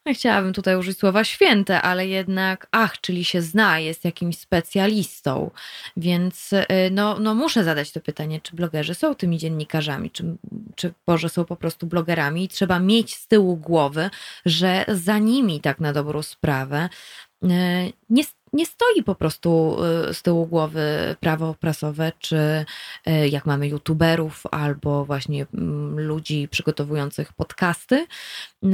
chciałabym 0.14 0.54
tutaj 0.54 0.76
użyć 0.76 0.98
słowa 0.98 1.24
święte, 1.24 1.82
ale 1.82 2.08
jednak, 2.08 2.68
ach, 2.72 3.02
czyli 3.02 3.26
się 3.26 3.42
zna, 3.42 3.80
jest 3.80 4.06
jakimś 4.06 4.38
specjalistą. 4.38 5.52
Więc 5.98 6.54
y, 6.54 6.66
no, 6.92 7.20
no 7.20 7.36
muszę 7.36 7.64
zadać 7.64 7.92
to 7.92 8.02
pytanie, 8.02 8.42
czy 8.42 8.56
blogerzy 8.56 8.96
są 8.96 9.16
tymi 9.16 9.38
dziennikarzami, 9.38 10.12
czy, 10.12 10.38
czy 10.76 10.94
może 11.08 11.30
są 11.30 11.46
po 11.46 11.56
prostu 11.56 11.88
blogerami 11.88 12.44
i 12.44 12.48
trzeba 12.48 12.80
mieć 12.80 13.16
z 13.16 13.28
tyłu 13.28 13.58
głowy, 13.58 14.10
że 14.46 14.86
za 14.88 15.18
nimi 15.18 15.62
tak 15.62 15.80
na 15.80 15.94
dobrą 15.94 16.22
sprawę 16.22 16.90
y, 17.44 17.48
nie, 18.10 18.24
nie 18.54 18.66
stoi 18.66 19.04
po 19.06 19.16
prostu 19.16 19.78
y, 20.10 20.14
z 20.14 20.22
tyłu 20.22 20.46
głowy 20.46 21.16
prawo 21.20 21.56
prasowe, 21.62 22.12
czy 22.20 22.36
y, 23.08 23.30
jak 23.30 23.46
mamy 23.46 23.68
youtuberów 23.68 24.44
albo 24.52 25.06
właśnie 25.06 25.46
mm, 25.54 26.00
ludzi 26.00 26.48
przygotowujących 26.52 27.34
podcasty, 27.34 27.96
y, 27.96 28.68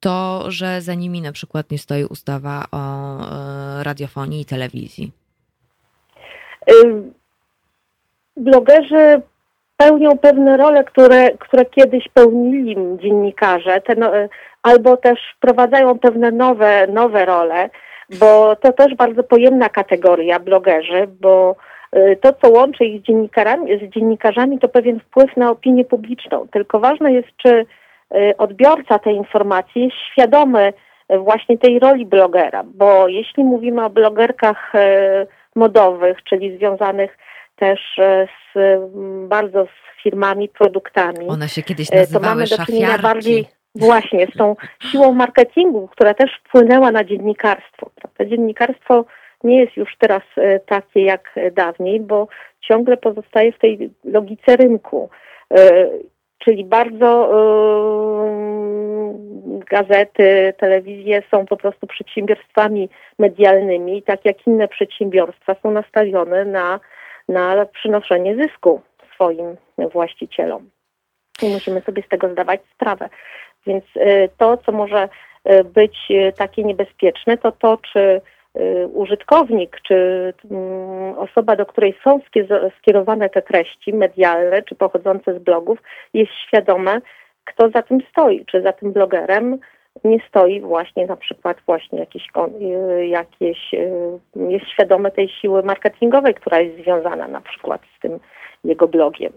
to 0.00 0.44
że 0.48 0.80
za 0.80 0.94
nimi 0.94 1.20
na 1.20 1.32
przykład 1.32 1.70
nie 1.70 1.78
stoi 1.78 2.04
ustawa 2.04 2.64
o 2.72 3.16
radiofonii 3.82 4.40
i 4.40 4.44
telewizji. 4.44 5.12
Blogerzy 8.36 9.22
pełnią 9.76 10.18
pewne 10.18 10.56
role, 10.56 10.84
które, 10.84 11.30
które 11.30 11.64
kiedyś 11.64 12.08
pełnili 12.08 12.76
dziennikarze, 13.02 13.82
no, 13.96 14.10
albo 14.62 14.96
też 14.96 15.18
wprowadzają 15.36 15.98
pewne 15.98 16.30
nowe, 16.30 16.86
nowe 16.86 17.24
role 17.24 17.70
bo 18.18 18.56
to 18.56 18.72
też 18.72 18.94
bardzo 18.94 19.22
pojemna 19.22 19.68
kategoria 19.68 20.38
blogerzy, 20.38 21.06
bo 21.20 21.56
y, 21.96 22.18
to, 22.20 22.32
co 22.32 22.50
łączy 22.50 22.84
ich 22.84 23.02
z 23.02 23.04
dziennikarzami, 23.04 23.78
z 23.78 23.94
dziennikarzami, 23.94 24.58
to 24.58 24.68
pewien 24.68 25.00
wpływ 25.00 25.36
na 25.36 25.50
opinię 25.50 25.84
publiczną. 25.84 26.48
Tylko 26.48 26.80
ważne 26.80 27.12
jest, 27.12 27.28
czy 27.36 27.66
y, 28.14 28.36
odbiorca 28.38 28.98
tej 28.98 29.16
informacji 29.16 29.84
jest 29.84 29.96
świadomy 30.12 30.72
y, 31.12 31.18
właśnie 31.18 31.58
tej 31.58 31.78
roli 31.78 32.06
blogera, 32.06 32.64
bo 32.64 33.08
jeśli 33.08 33.44
mówimy 33.44 33.84
o 33.84 33.90
blogerkach 33.90 34.72
modowych, 35.54 36.18
czyli 36.24 36.56
związanych 36.56 37.18
też 37.56 37.80
z 38.54 38.80
bardzo 39.28 39.66
z 39.66 40.02
firmami, 40.02 40.48
produktami, 40.48 41.28
one 41.28 41.48
się 41.48 41.62
kiedyś 41.62 41.90
nazywały 41.90 42.24
to 42.24 42.28
mamy 42.28 42.46
do 42.46 42.66
czynienia 42.66 42.98
bardziej 42.98 43.59
Właśnie, 43.74 44.26
z 44.26 44.38
tą 44.38 44.56
siłą 44.92 45.12
marketingu, 45.12 45.88
która 45.88 46.14
też 46.14 46.40
wpłynęła 46.44 46.90
na 46.90 47.04
dziennikarstwo. 47.04 47.90
Prawda? 47.94 48.24
Dziennikarstwo 48.24 49.04
nie 49.44 49.60
jest 49.60 49.76
już 49.76 49.96
teraz 49.98 50.22
e, 50.36 50.60
takie 50.60 51.02
jak 51.02 51.34
dawniej, 51.52 52.00
bo 52.00 52.28
ciągle 52.60 52.96
pozostaje 52.96 53.52
w 53.52 53.58
tej 53.58 53.90
logice 54.04 54.56
rynku. 54.56 55.10
E, 55.54 55.88
czyli 56.38 56.64
bardzo 56.64 57.30
e, 57.32 57.40
gazety, 59.70 60.54
telewizje 60.58 61.22
są 61.30 61.46
po 61.46 61.56
prostu 61.56 61.86
przedsiębiorstwami 61.86 62.88
medialnymi, 63.18 64.02
tak 64.02 64.24
jak 64.24 64.46
inne 64.46 64.68
przedsiębiorstwa 64.68 65.56
są 65.62 65.70
nastawione 65.70 66.44
na, 66.44 66.80
na 67.28 67.66
przynoszenie 67.66 68.36
zysku 68.36 68.80
swoim 69.14 69.56
właścicielom. 69.92 70.70
I 71.42 71.48
musimy 71.48 71.80
sobie 71.80 72.02
z 72.02 72.08
tego 72.08 72.28
zdawać 72.32 72.60
sprawę. 72.74 73.08
Więc 73.66 73.84
y, 73.96 74.28
to, 74.38 74.56
co 74.56 74.72
może 74.72 75.08
y, 75.50 75.64
być 75.64 75.96
y, 76.10 76.32
takie 76.36 76.64
niebezpieczne, 76.64 77.38
to 77.38 77.52
to, 77.52 77.78
czy 77.92 78.20
użytkownik, 78.92 79.80
czy 79.82 79.94
mm, 80.50 81.18
osoba, 81.18 81.56
do 81.56 81.66
której 81.66 81.94
są 82.04 82.20
skierowane 82.78 83.28
te 83.28 83.42
treści 83.42 83.92
medialne, 83.92 84.62
czy 84.62 84.74
pochodzące 84.74 85.34
z 85.34 85.42
blogów, 85.42 85.78
jest 86.14 86.32
świadome, 86.46 87.00
kto 87.44 87.70
za 87.70 87.82
tym 87.82 87.98
stoi, 88.10 88.44
czy 88.46 88.62
za 88.62 88.72
tym 88.72 88.92
blogerem 88.92 89.58
nie 90.04 90.18
stoi 90.28 90.60
właśnie 90.60 91.06
na 91.06 91.16
przykład 91.16 91.56
właśnie 91.66 91.98
jakiś, 91.98 92.28
jakieś, 93.08 93.58
jest 94.36 94.66
świadome 94.66 95.10
tej 95.10 95.28
siły 95.28 95.62
marketingowej, 95.62 96.34
która 96.34 96.60
jest 96.60 96.82
związana 96.82 97.28
na 97.28 97.40
przykład 97.40 97.80
z 97.98 98.00
tym 98.00 98.20
jego 98.64 98.88
blogiem. 98.88 99.32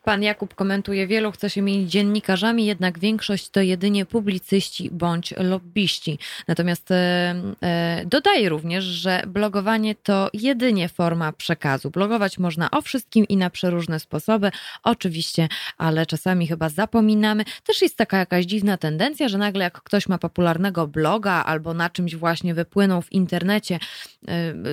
E, 0.00 0.04
pan 0.04 0.22
Jakub 0.22 0.54
komentuje, 0.54 1.06
wielu 1.06 1.32
chce 1.32 1.50
się 1.50 1.62
mieć 1.62 1.90
dziennikarzami, 1.90 2.66
jednak 2.66 2.98
większość 2.98 3.50
to 3.50 3.60
jedynie 3.60 4.06
publicyści 4.06 4.90
bądź 4.92 5.34
lobbyści. 5.36 6.18
Natomiast 6.48 6.90
e, 6.90 7.34
e, 7.62 8.02
dodaje 8.06 8.48
również, 8.48 8.84
że 8.84 9.22
blogowanie 9.26 9.94
to 9.94 10.30
jedynie 10.32 10.88
forma 10.88 11.32
przekazu. 11.32 11.90
Blogować 11.90 12.38
można 12.38 12.70
o 12.70 12.82
wszystkim 12.82 13.24
i 13.28 13.36
na 13.36 13.50
przeróżne 13.50 14.00
sposoby, 14.00 14.50
oczywiście, 14.82 15.48
ale 15.78 16.06
czasami 16.06 16.46
chyba 16.46 16.68
zapominamy. 16.68 17.44
Też 17.64 17.82
jest 17.82 17.96
taka 17.96 18.18
jakaś 18.18 18.44
dziwna 18.44 18.76
tendencja, 18.76 19.28
że 19.28 19.38
nagle 19.38 19.64
jak 19.64 19.82
ktoś 19.82 20.08
ma 20.08 20.18
popularnego 20.18 20.86
bloga 20.86 21.32
albo 21.32 21.74
na 21.74 21.90
czymś 21.90 22.16
właśnie 22.16 22.54
wypłynął 22.54 23.02
w 23.02 23.12
internecie, 23.12 23.78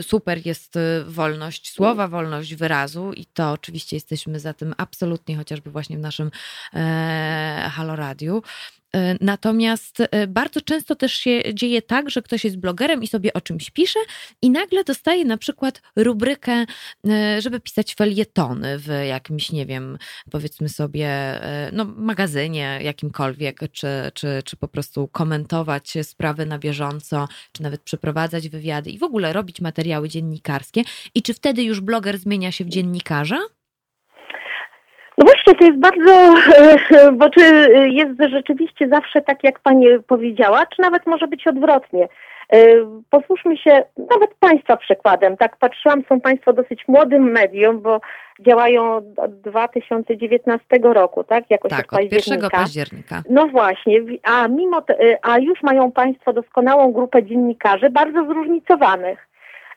super 0.01 0.45
jest 0.45 0.79
wolność 1.05 1.71
słowa, 1.73 2.07
wolność 2.07 2.55
wyrazu 2.55 3.13
i 3.13 3.25
to 3.25 3.51
oczywiście 3.51 3.95
jesteśmy 3.95 4.39
za 4.39 4.53
tym 4.53 4.73
absolutnie, 4.77 5.16
chociażby 5.37 5.71
właśnie 5.71 5.97
w 5.97 6.01
naszym 6.01 6.31
e, 6.73 7.69
Halo 7.73 7.95
Radiu. 7.95 8.41
Natomiast 9.21 9.97
bardzo 10.27 10.61
często 10.61 10.95
też 10.95 11.13
się 11.13 11.41
dzieje 11.53 11.81
tak, 11.81 12.09
że 12.09 12.21
ktoś 12.21 12.43
jest 12.43 12.57
blogerem 12.57 13.03
i 13.03 13.07
sobie 13.07 13.33
o 13.33 13.41
czymś 13.41 13.69
pisze 13.69 13.99
i 14.41 14.49
nagle 14.49 14.83
dostaje 14.83 15.25
na 15.25 15.37
przykład 15.37 15.81
rubrykę, 15.95 16.65
żeby 17.39 17.59
pisać 17.59 17.95
felietony 17.95 18.79
w 18.79 18.87
jakimś, 19.07 19.51
nie 19.51 19.65
wiem, 19.65 19.97
powiedzmy 20.31 20.69
sobie, 20.69 21.39
no, 21.71 21.85
magazynie 21.85 22.79
jakimkolwiek, 22.83 23.59
czy, 23.71 23.87
czy, 24.13 24.41
czy 24.45 24.57
po 24.57 24.67
prostu 24.67 25.07
komentować 25.07 25.93
sprawy 26.03 26.45
na 26.45 26.59
bieżąco, 26.59 27.27
czy 27.51 27.63
nawet 27.63 27.81
przeprowadzać 27.81 28.49
wywiady 28.49 28.89
i 28.89 28.97
w 28.97 29.03
ogóle 29.03 29.33
robić 29.33 29.61
materiały 29.61 30.09
dziennikarskie. 30.09 30.83
I 31.15 31.21
czy 31.21 31.33
wtedy 31.33 31.63
już 31.63 31.81
bloger 31.81 32.17
zmienia 32.17 32.51
się 32.51 32.65
w 32.65 32.69
dziennikarza? 32.69 33.39
No 35.17 35.25
właśnie, 35.25 35.55
to 35.55 35.65
jest 35.65 35.79
bardzo, 35.79 36.35
bo 37.19 37.29
czy 37.29 37.41
jest 37.91 38.31
rzeczywiście 38.31 38.87
zawsze 38.87 39.21
tak, 39.21 39.43
jak 39.43 39.59
Pani 39.59 39.87
powiedziała, 40.07 40.65
czy 40.65 40.81
nawet 40.81 41.05
może 41.05 41.27
być 41.27 41.47
odwrotnie. 41.47 42.07
Posłuszmy 43.09 43.57
się 43.57 43.83
nawet 44.11 44.33
Państwa 44.39 44.77
przykładem. 44.77 45.37
Tak 45.37 45.57
patrzyłam, 45.57 46.03
są 46.09 46.21
Państwo 46.21 46.53
dosyć 46.53 46.87
młodym 46.87 47.31
medium, 47.31 47.81
bo 47.81 48.01
działają 48.39 48.95
od 49.17 49.41
2019 49.41 50.65
roku, 50.81 51.23
tak? 51.23 51.43
Jakoś 51.49 51.71
tak, 51.71 51.93
od, 51.93 51.99
od 51.99 52.11
1 52.11 52.49
października. 52.49 53.21
No 53.29 53.47
właśnie, 53.47 53.99
a 54.23 54.47
mimo, 54.47 54.83
a 55.21 55.39
już 55.39 55.63
mają 55.63 55.91
Państwo 55.91 56.33
doskonałą 56.33 56.91
grupę 56.91 57.23
dziennikarzy, 57.23 57.89
bardzo 57.89 58.25
zróżnicowanych. 58.25 59.26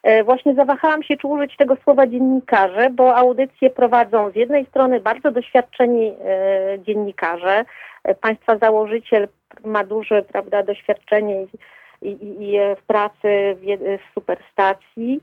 E, 0.02 0.24
właśnie 0.24 0.54
zawahałam 0.54 1.02
się, 1.02 1.16
czy 1.16 1.26
użyć 1.26 1.56
tego 1.56 1.76
słowa 1.84 2.06
dziennikarze, 2.06 2.90
bo 2.90 3.16
audycje 3.16 3.70
prowadzą 3.70 4.30
z 4.30 4.36
jednej 4.36 4.66
strony 4.66 5.00
bardzo 5.00 5.30
doświadczeni 5.30 6.14
e, 6.24 6.78
dziennikarze. 6.78 7.64
E, 8.04 8.14
państwa 8.14 8.58
założyciel 8.58 9.28
ma 9.64 9.84
duże 9.84 10.22
prawda, 10.22 10.62
doświadczenie 10.62 11.42
i, 11.42 12.08
i, 12.08 12.48
i 12.48 12.58
w 12.76 12.82
pracy 12.86 13.56
w, 13.60 13.98
superstacji. 14.14 15.20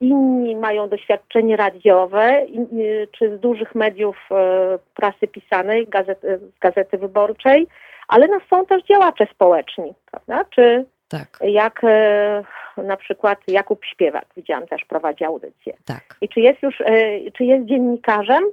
Inni 0.00 0.56
mają 0.56 0.88
doświadczenie 0.88 1.56
radiowe, 1.56 2.46
czy 3.12 3.36
z 3.36 3.40
dużych 3.40 3.74
mediów 3.74 4.28
prasy 4.94 5.28
pisanej, 5.28 5.86
gazety, 5.86 6.38
z 6.38 6.58
gazety 6.58 6.98
wyborczej, 6.98 7.66
ale 8.08 8.28
no, 8.28 8.38
są 8.50 8.66
też 8.66 8.82
działacze 8.82 9.26
społeczni, 9.34 9.94
prawda? 10.10 10.44
Czy 10.50 10.84
tak. 11.08 11.38
Jak 11.42 11.82
na 12.76 12.96
przykład 12.96 13.38
Jakub 13.48 13.84
Śpiewak, 13.84 14.26
widziałam 14.36 14.66
też 14.66 14.84
prowadzi 14.84 15.24
audycję. 15.24 15.76
Tak. 15.84 16.16
I 16.20 16.28
czy 16.28 16.40
jest 16.40 16.62
już, 16.62 16.80
e, 16.80 17.30
czy 17.30 17.44
jest 17.44 17.66
dziennikarzem, 17.66 18.44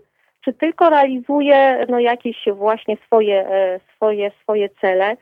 czy 0.42 0.54
tylko 0.54 0.90
realizuje 0.90 1.86
no, 1.90 2.00
jakieś 2.00 2.38
właśnie 2.54 2.98
swoje, 3.06 3.48
e, 3.48 3.80
swoje, 3.96 4.32
swoje 4.44 4.70
cele, 4.70 5.18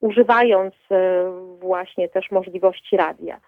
używając 0.00 0.74
właśnie 1.60 2.08
też 2.08 2.30
możliwości 2.30 2.96
radia. 2.96 3.40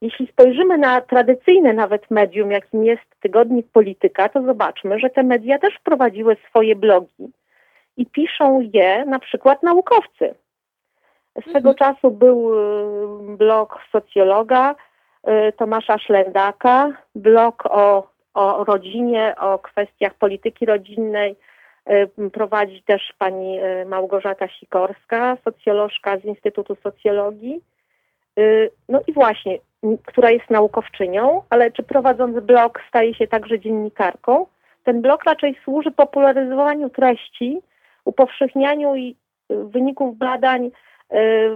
Jeśli 0.00 0.26
spojrzymy 0.26 0.78
na 0.78 1.00
tradycyjne 1.00 1.72
nawet 1.72 2.10
medium, 2.10 2.50
jakim 2.50 2.84
jest 2.84 3.02
tygodnik 3.20 3.66
Polityka, 3.72 4.28
to 4.28 4.42
zobaczmy, 4.42 4.98
że 4.98 5.10
te 5.10 5.22
media 5.22 5.58
też 5.58 5.74
wprowadziły 5.74 6.36
swoje 6.50 6.76
blogi 6.76 7.32
i 7.96 8.06
piszą 8.06 8.70
je 8.74 9.04
na 9.04 9.18
przykład 9.18 9.62
naukowcy. 9.62 10.34
Swego 11.42 11.70
mhm. 11.70 11.74
czasu 11.76 12.10
był 12.10 12.54
y, 12.54 13.36
blog 13.36 13.78
socjologa 13.92 14.74
y, 15.28 15.52
Tomasza 15.52 15.98
Szlendaka, 15.98 16.92
blog 17.14 17.66
o, 17.70 18.08
o 18.34 18.64
rodzinie, 18.64 19.34
o 19.40 19.58
kwestiach 19.58 20.14
polityki 20.14 20.66
rodzinnej. 20.66 21.36
Y, 21.90 22.30
prowadzi 22.30 22.82
też 22.82 23.12
pani 23.18 23.58
Małgorzata 23.86 24.48
Sikorska, 24.48 25.36
socjolożka 25.44 26.18
z 26.18 26.24
Instytutu 26.24 26.76
Socjologii. 26.82 27.60
No 28.88 29.00
i 29.06 29.12
właśnie, 29.12 29.58
która 30.06 30.30
jest 30.30 30.50
naukowczynią, 30.50 31.42
ale 31.50 31.70
czy 31.70 31.82
prowadząc 31.82 32.40
blog 32.40 32.82
staje 32.88 33.14
się 33.14 33.26
także 33.26 33.60
dziennikarką? 33.60 34.46
Ten 34.84 35.02
blog 35.02 35.24
raczej 35.24 35.58
służy 35.64 35.90
popularyzowaniu 35.90 36.90
treści, 36.90 37.60
upowszechnianiu 38.04 38.94
wyników 39.50 40.18
badań 40.18 40.70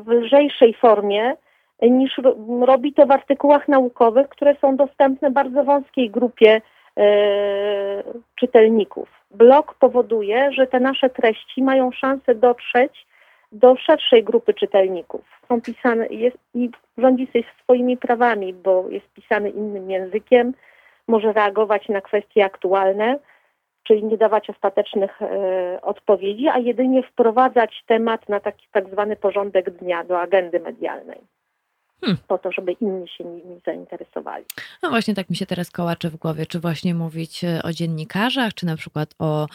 w 0.04 0.08
lżejszej 0.08 0.74
formie 0.74 1.36
niż 1.82 2.20
robi 2.60 2.92
to 2.92 3.06
w 3.06 3.10
artykułach 3.10 3.68
naukowych, 3.68 4.28
które 4.28 4.56
są 4.60 4.76
dostępne 4.76 5.30
bardzo 5.30 5.64
wąskiej 5.64 6.10
grupie 6.10 6.60
e, 6.96 8.02
czytelników. 8.34 9.08
Blog 9.30 9.74
powoduje, 9.74 10.52
że 10.52 10.66
te 10.66 10.80
nasze 10.80 11.10
treści 11.10 11.62
mają 11.62 11.92
szansę 11.92 12.34
dotrzeć 12.34 13.06
do 13.52 13.76
szerszej 13.76 14.24
grupy 14.24 14.54
czytelników. 14.54 15.20
Są 15.48 15.60
pisane 15.60 16.06
jest, 16.06 16.38
i 16.54 16.70
rządzi 16.98 17.28
się 17.32 17.40
swoimi 17.62 17.96
prawami, 17.96 18.54
bo 18.54 18.84
jest 18.88 19.12
pisany 19.12 19.50
innym 19.50 19.90
językiem, 19.90 20.52
może 21.08 21.32
reagować 21.32 21.88
na 21.88 22.00
kwestie 22.00 22.44
aktualne 22.44 23.18
czyli 23.82 24.04
nie 24.04 24.18
dawać 24.18 24.50
ostatecznych 24.50 25.22
e, 25.22 25.78
odpowiedzi, 25.82 26.48
a 26.48 26.58
jedynie 26.58 27.02
wprowadzać 27.02 27.82
temat 27.86 28.28
na 28.28 28.40
taki 28.40 28.66
tak 28.72 28.90
zwany 28.92 29.16
porządek 29.16 29.70
dnia 29.70 30.04
do 30.04 30.20
agendy 30.20 30.60
medialnej. 30.60 31.20
Hmm. 32.00 32.18
Po 32.28 32.38
to, 32.38 32.52
żeby 32.52 32.72
inni 32.72 33.08
się 33.08 33.24
nimi 33.24 33.60
zainteresowali. 33.66 34.44
No 34.82 34.90
właśnie 34.90 35.14
tak 35.14 35.30
mi 35.30 35.36
się 35.36 35.46
teraz 35.46 35.70
kołacze 35.70 36.10
w 36.10 36.16
głowie, 36.16 36.46
czy 36.46 36.60
właśnie 36.60 36.94
mówić 36.94 37.44
e, 37.44 37.62
o 37.62 37.72
dziennikarzach, 37.72 38.54
czy 38.54 38.66
na 38.66 38.76
przykład 38.76 39.14
o 39.18 39.46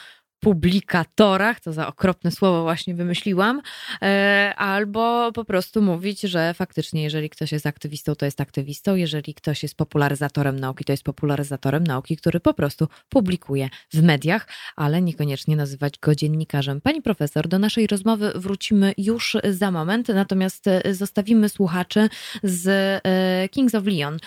publikatorach, 0.46 1.60
to 1.60 1.74
za 1.74 1.88
okropne 1.88 2.32
słowo 2.32 2.64
właśnie 2.64 2.96
wymyśliłam, 2.96 3.62
e, 4.02 4.54
albo 4.58 5.32
po 5.32 5.46
prostu 5.46 5.82
mówić, 5.82 6.22
że 6.22 6.54
faktycznie, 6.54 7.04
jeżeli 7.04 7.30
ktoś 7.30 7.52
jest 7.52 7.66
aktywistą, 7.66 8.16
to 8.16 8.26
jest 8.26 8.42
aktywistą, 8.42 8.96
jeżeli 8.96 9.34
ktoś 9.34 9.64
jest 9.64 9.76
popularyzatorem 9.78 10.60
nauki, 10.60 10.86
to 10.86 10.94
jest 10.94 11.04
popularyzatorem 11.04 11.84
nauki, 11.84 12.18
który 12.18 12.40
po 12.40 12.54
prostu 12.54 12.88
publikuje 13.10 13.70
w 13.94 14.04
mediach, 14.04 14.48
ale 14.76 15.02
niekoniecznie 15.02 15.56
nazywać 15.56 16.00
go 16.00 16.16
dziennikarzem. 16.16 16.82
Pani 16.82 17.02
profesor, 17.02 17.48
do 17.48 17.60
naszej 17.60 17.88
rozmowy 17.88 18.32
wrócimy 18.36 18.94
już 18.98 19.38
za 19.50 19.72
moment, 19.72 20.08
natomiast 20.08 20.68
e, 20.68 20.94
zostawimy 20.94 21.50
słuchaczy 21.50 22.10
z 22.44 22.68
e, 23.04 23.50
Kings 23.50 23.76
of 23.76 23.86
Leon, 23.86 24.18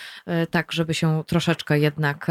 tak 0.50 0.72
żeby 0.72 0.94
się 0.94 1.24
troszeczkę 1.26 1.78
jednak 1.78 2.26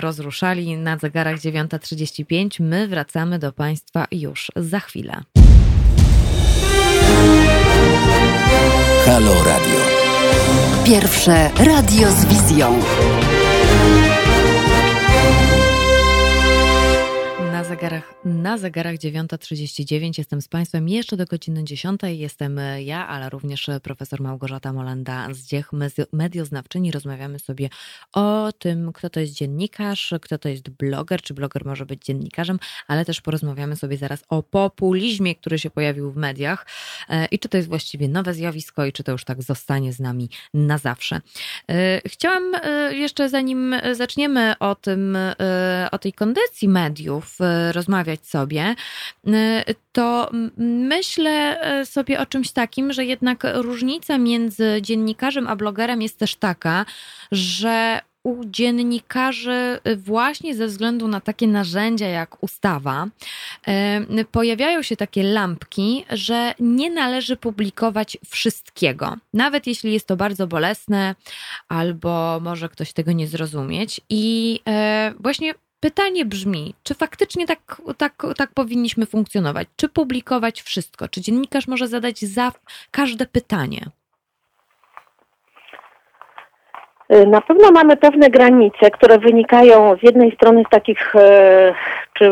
rozruszali. 0.00 0.76
Na 0.76 0.98
zegarach 0.98 1.36
9.35 1.36 2.60
my 2.62 2.88
wracamy 2.88 3.29
wracamy 3.30 3.38
do 3.38 3.52
Państwa 3.52 4.06
już 4.12 4.50
za 4.56 4.80
chwilę. 4.80 5.22
Halo 9.06 9.34
Radio. 9.44 9.80
Pierwsze 10.84 11.50
radio 11.58 12.10
z 12.10 12.24
wizją. 12.24 12.80
zegarach, 17.70 18.14
na 18.24 18.58
zegarach 18.58 18.94
9.39. 18.94 20.18
Jestem 20.18 20.42
z 20.42 20.48
Państwem 20.48 20.88
jeszcze 20.88 21.16
do 21.16 21.26
godziny 21.26 21.64
10. 21.64 22.00
Jestem 22.04 22.60
ja, 22.78 23.08
ale 23.08 23.30
również 23.30 23.70
profesor 23.82 24.20
Małgorzata 24.20 24.72
Molenda 24.72 25.34
z 25.34 25.46
Dziech, 25.46 25.70
medioznawczyni. 26.12 26.90
Rozmawiamy 26.90 27.38
sobie 27.38 27.68
o 28.12 28.52
tym, 28.58 28.92
kto 28.92 29.10
to 29.10 29.20
jest 29.20 29.32
dziennikarz, 29.32 30.14
kto 30.22 30.38
to 30.38 30.48
jest 30.48 30.70
bloger, 30.70 31.22
czy 31.22 31.34
bloger 31.34 31.66
może 31.66 31.86
być 31.86 32.04
dziennikarzem, 32.04 32.58
ale 32.88 33.04
też 33.04 33.20
porozmawiamy 33.20 33.76
sobie 33.76 33.96
zaraz 33.96 34.24
o 34.28 34.42
populizmie, 34.42 35.34
który 35.34 35.58
się 35.58 35.70
pojawił 35.70 36.12
w 36.12 36.16
mediach 36.16 36.66
e, 37.08 37.26
i 37.26 37.38
czy 37.38 37.48
to 37.48 37.56
jest 37.56 37.68
właściwie 37.68 38.08
nowe 38.08 38.34
zjawisko 38.34 38.86
i 38.86 38.92
czy 38.92 39.04
to 39.04 39.12
już 39.12 39.24
tak 39.24 39.42
zostanie 39.42 39.92
z 39.92 40.00
nami 40.00 40.28
na 40.54 40.78
zawsze. 40.78 41.20
E, 41.70 42.00
chciałam 42.06 42.54
e, 42.54 42.94
jeszcze, 42.94 43.28
zanim 43.28 43.74
zaczniemy 43.92 44.58
o 44.58 44.74
tym, 44.74 45.18
o 45.92 45.98
tej 45.98 46.12
kondycji 46.12 46.68
mediów, 46.68 47.38
rozmawiać 47.72 48.09
sobie, 48.22 48.74
y, 49.26 49.32
to 49.92 50.30
myślę 50.58 51.60
y, 51.80 51.86
sobie 51.86 52.20
o 52.20 52.26
czymś 52.26 52.50
takim, 52.50 52.92
że 52.92 53.04
jednak 53.04 53.46
różnica 53.54 54.18
między 54.18 54.78
dziennikarzem 54.82 55.46
a 55.46 55.56
blogerem 55.56 56.02
jest 56.02 56.18
też 56.18 56.34
taka, 56.34 56.86
że 57.32 58.00
u 58.22 58.44
dziennikarzy 58.44 59.80
właśnie 59.96 60.54
ze 60.54 60.66
względu 60.66 61.08
na 61.08 61.20
takie 61.20 61.48
narzędzia 61.48 62.06
jak 62.06 62.42
ustawa 62.42 63.06
y, 64.18 64.24
pojawiają 64.24 64.82
się 64.82 64.96
takie 64.96 65.22
lampki, 65.22 66.04
że 66.10 66.54
nie 66.60 66.90
należy 66.90 67.36
publikować 67.36 68.18
wszystkiego, 68.30 69.16
nawet 69.34 69.66
jeśli 69.66 69.92
jest 69.92 70.06
to 70.06 70.16
bardzo 70.16 70.46
bolesne 70.46 71.14
albo 71.68 72.40
może 72.40 72.68
ktoś 72.68 72.92
tego 72.92 73.12
nie 73.12 73.26
zrozumieć. 73.26 74.00
I 74.08 74.60
właśnie 75.20 75.54
Pytanie 75.80 76.24
brzmi, 76.24 76.74
czy 76.82 76.94
faktycznie 76.94 77.46
tak, 77.46 77.82
tak, 77.98 78.12
tak 78.36 78.50
powinniśmy 78.54 79.06
funkcjonować? 79.06 79.68
Czy 79.76 79.88
publikować 79.88 80.62
wszystko? 80.62 81.08
Czy 81.08 81.20
dziennikarz 81.20 81.68
może 81.68 81.88
zadać 81.88 82.18
za 82.20 82.52
każde 82.90 83.26
pytanie? 83.26 83.80
Na 87.26 87.40
pewno 87.40 87.70
mamy 87.70 87.96
pewne 87.96 88.30
granice, 88.30 88.90
które 88.90 89.18
wynikają 89.18 89.96
z 89.96 90.02
jednej 90.02 90.34
strony 90.34 90.62
z 90.66 90.70
takich 90.70 91.16
e, 91.16 91.74
czy 92.14 92.30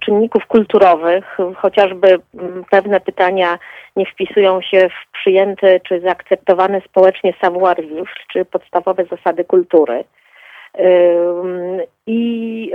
czynników 0.00 0.46
kulturowych, 0.46 1.38
chociażby 1.56 2.18
mm, 2.34 2.64
pewne 2.70 3.00
pytania 3.00 3.58
nie 3.96 4.06
wpisują 4.06 4.62
się 4.62 4.88
w 4.88 5.12
przyjęte 5.12 5.80
czy 5.80 6.00
zaakceptowane 6.00 6.80
społecznie 6.80 7.34
savoir-vivre, 7.42 8.14
czy 8.32 8.44
podstawowe 8.44 9.04
zasady 9.04 9.44
kultury. 9.44 10.04
I 12.06 12.72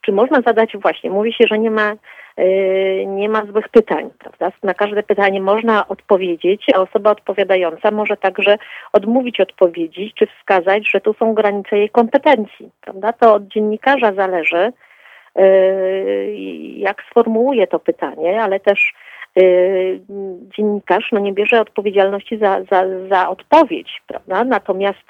czy 0.00 0.12
można 0.12 0.40
zadać 0.40 0.76
właśnie, 0.76 1.10
mówi 1.10 1.32
się, 1.32 1.44
że 1.46 1.58
nie 1.58 1.70
ma, 1.70 1.92
nie 3.06 3.28
ma 3.28 3.46
złych 3.46 3.68
pytań, 3.68 4.10
prawda? 4.18 4.52
Na 4.62 4.74
każde 4.74 5.02
pytanie 5.02 5.40
można 5.40 5.88
odpowiedzieć, 5.88 6.66
a 6.74 6.78
osoba 6.78 7.10
odpowiadająca 7.10 7.90
może 7.90 8.16
także 8.16 8.58
odmówić 8.92 9.40
odpowiedzi, 9.40 10.12
czy 10.14 10.26
wskazać, 10.26 10.90
że 10.90 11.00
tu 11.00 11.14
są 11.14 11.34
granice 11.34 11.78
jej 11.78 11.90
kompetencji, 11.90 12.70
prawda? 12.80 13.12
To 13.12 13.34
od 13.34 13.46
dziennikarza 13.46 14.12
zależy, 14.12 14.72
jak 16.76 17.02
sformułuje 17.10 17.66
to 17.66 17.78
pytanie, 17.78 18.42
ale 18.42 18.60
też 18.60 18.94
dziennikarz 20.56 21.08
no, 21.12 21.20
nie 21.20 21.32
bierze 21.32 21.60
odpowiedzialności 21.60 22.38
za, 22.38 22.62
za, 22.70 22.84
za 23.10 23.28
odpowiedź, 23.28 24.02
prawda? 24.06 24.44
Natomiast 24.44 25.08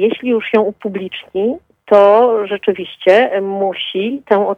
jeśli 0.00 0.30
już 0.30 0.46
się 0.46 0.60
upubliczni, 0.60 1.56
to 1.86 2.32
rzeczywiście 2.46 3.40
musi 3.42 4.22
tę 4.28 4.54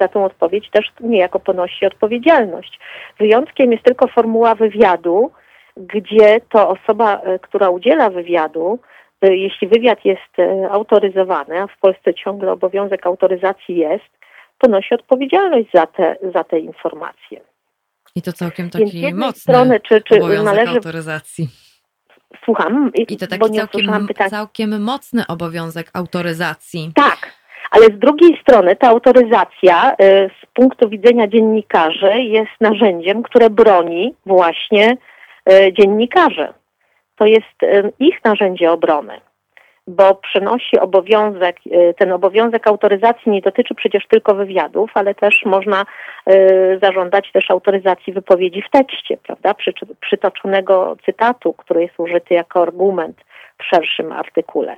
za 0.00 0.08
tę 0.08 0.24
odpowiedź 0.24 0.70
też 0.70 0.86
niejako 1.00 1.40
ponosi 1.40 1.86
odpowiedzialność. 1.86 2.78
Wyjątkiem 3.18 3.72
jest 3.72 3.84
tylko 3.84 4.08
formuła 4.08 4.54
wywiadu, 4.54 5.30
gdzie 5.76 6.40
to 6.52 6.68
osoba, 6.68 7.20
e, 7.20 7.38
która 7.38 7.70
udziela 7.70 8.10
wywiadu, 8.10 8.78
e, 9.22 9.36
jeśli 9.36 9.68
wywiad 9.68 10.04
jest 10.04 10.38
e, 10.38 10.70
autoryzowany, 10.70 11.62
a 11.62 11.66
w 11.66 11.78
Polsce 11.80 12.14
ciągle 12.14 12.52
obowiązek 12.52 13.06
autoryzacji 13.06 13.76
jest, 13.76 14.10
ponosi 14.58 14.94
odpowiedzialność 14.94 15.68
za 15.74 15.86
te, 15.86 16.16
za 16.34 16.44
te 16.44 16.58
informacje. 16.58 17.40
I 18.14 18.22
to 18.22 18.32
całkiem 18.32 18.70
taki 18.70 19.14
mocny 19.14 19.40
strony, 19.40 19.80
czy, 19.80 20.00
czy 20.00 20.16
obowiązek 20.16 20.44
należy... 20.44 20.76
autoryzacji. 20.76 21.48
Słucham? 22.44 22.90
I 22.94 23.16
to 23.16 23.26
taki 23.26 23.50
całkiem, 23.50 24.08
całkiem 24.30 24.82
mocny 24.82 25.26
obowiązek 25.26 25.90
autoryzacji. 25.92 26.92
Tak, 26.94 27.32
ale 27.70 27.86
z 27.86 27.98
drugiej 27.98 28.40
strony 28.42 28.76
ta 28.76 28.88
autoryzacja 28.88 29.92
y, 29.92 29.94
z 30.42 30.46
punktu 30.54 30.88
widzenia 30.88 31.28
dziennikarzy 31.28 32.22
jest 32.22 32.50
narzędziem, 32.60 33.22
które 33.22 33.50
broni 33.50 34.14
właśnie 34.26 34.96
y, 35.52 35.72
dziennikarzy. 35.72 36.48
To 37.16 37.26
jest 37.26 37.62
y, 37.62 37.92
ich 37.98 38.24
narzędzie 38.24 38.72
obrony 38.72 39.20
bo 39.88 40.14
przenosi 40.14 40.78
obowiązek, 40.78 41.56
y, 41.66 41.94
ten 41.98 42.12
obowiązek 42.12 42.66
autoryzacji 42.66 43.32
nie 43.32 43.40
dotyczy 43.40 43.74
przecież 43.74 44.06
tylko 44.06 44.34
wywiadów, 44.34 44.90
ale 44.94 45.14
też 45.14 45.42
można 45.44 45.86
y, 46.30 46.78
zażądać 46.82 47.32
też 47.32 47.50
autoryzacji 47.50 48.12
wypowiedzi 48.12 48.62
w 48.62 48.70
tekście, 48.70 49.16
prawda, 49.16 49.54
przytoczonego 50.00 50.96
cytatu, 51.06 51.52
który 51.52 51.82
jest 51.82 51.94
użyty 52.00 52.34
jako 52.34 52.62
argument 52.62 53.16
w 53.58 53.64
szerszym 53.64 54.12
artykule. 54.12 54.76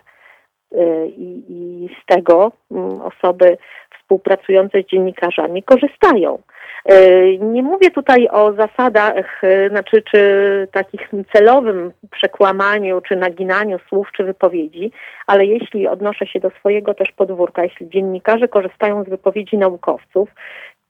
Y, 0.73 1.07
I, 1.17 1.45
i 1.49 1.89
z 2.03 2.07
tego 2.07 2.53
mm, 2.71 3.01
osoby 3.01 3.59
współpracujące 4.01 4.83
z 4.83 4.87
dziennikarzami 4.87 5.63
korzystają. 5.63 6.39
E, 6.85 7.37
nie 7.39 7.63
mówię 7.63 7.91
tutaj 7.91 8.29
o 8.29 8.53
zasadach, 8.53 9.45
e, 9.45 9.69
znaczy 9.69 10.03
czy 10.03 10.69
takich 10.73 11.11
celowym 11.33 11.93
przekłamaniu, 12.11 13.01
czy 13.01 13.17
naginaniu 13.17 13.79
słów, 13.89 14.09
czy 14.17 14.25
wypowiedzi, 14.25 14.93
ale 15.27 15.47
jeśli 15.47 15.89
odnoszę 15.89 16.27
się 16.27 16.41
do 16.41 16.51
swojego 16.51 16.95
też 16.95 17.13
podwórka, 17.13 17.65
jeśli 17.65 17.89
dziennikarze 17.89 18.49
korzystają 18.49 19.05
z 19.05 19.09
wypowiedzi 19.09 19.59
naukowców, 19.59 20.29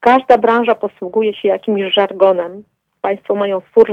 każda 0.00 0.38
branża 0.38 0.74
posługuje 0.74 1.34
się 1.34 1.48
jakimś 1.48 1.94
żargonem. 1.94 2.64
Państwo 3.00 3.34
mają 3.34 3.60
swój, 3.60 3.84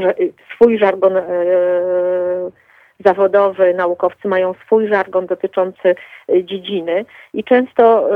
swój 0.54 0.78
żargon. 0.78 1.14
Yy, 1.14 2.67
zawodowy, 3.06 3.74
naukowcy 3.74 4.28
mają 4.28 4.54
swój 4.54 4.88
żargon 4.88 5.26
dotyczący 5.26 5.96
y, 6.30 6.44
dziedziny 6.44 7.06
i 7.34 7.44
często 7.44 8.10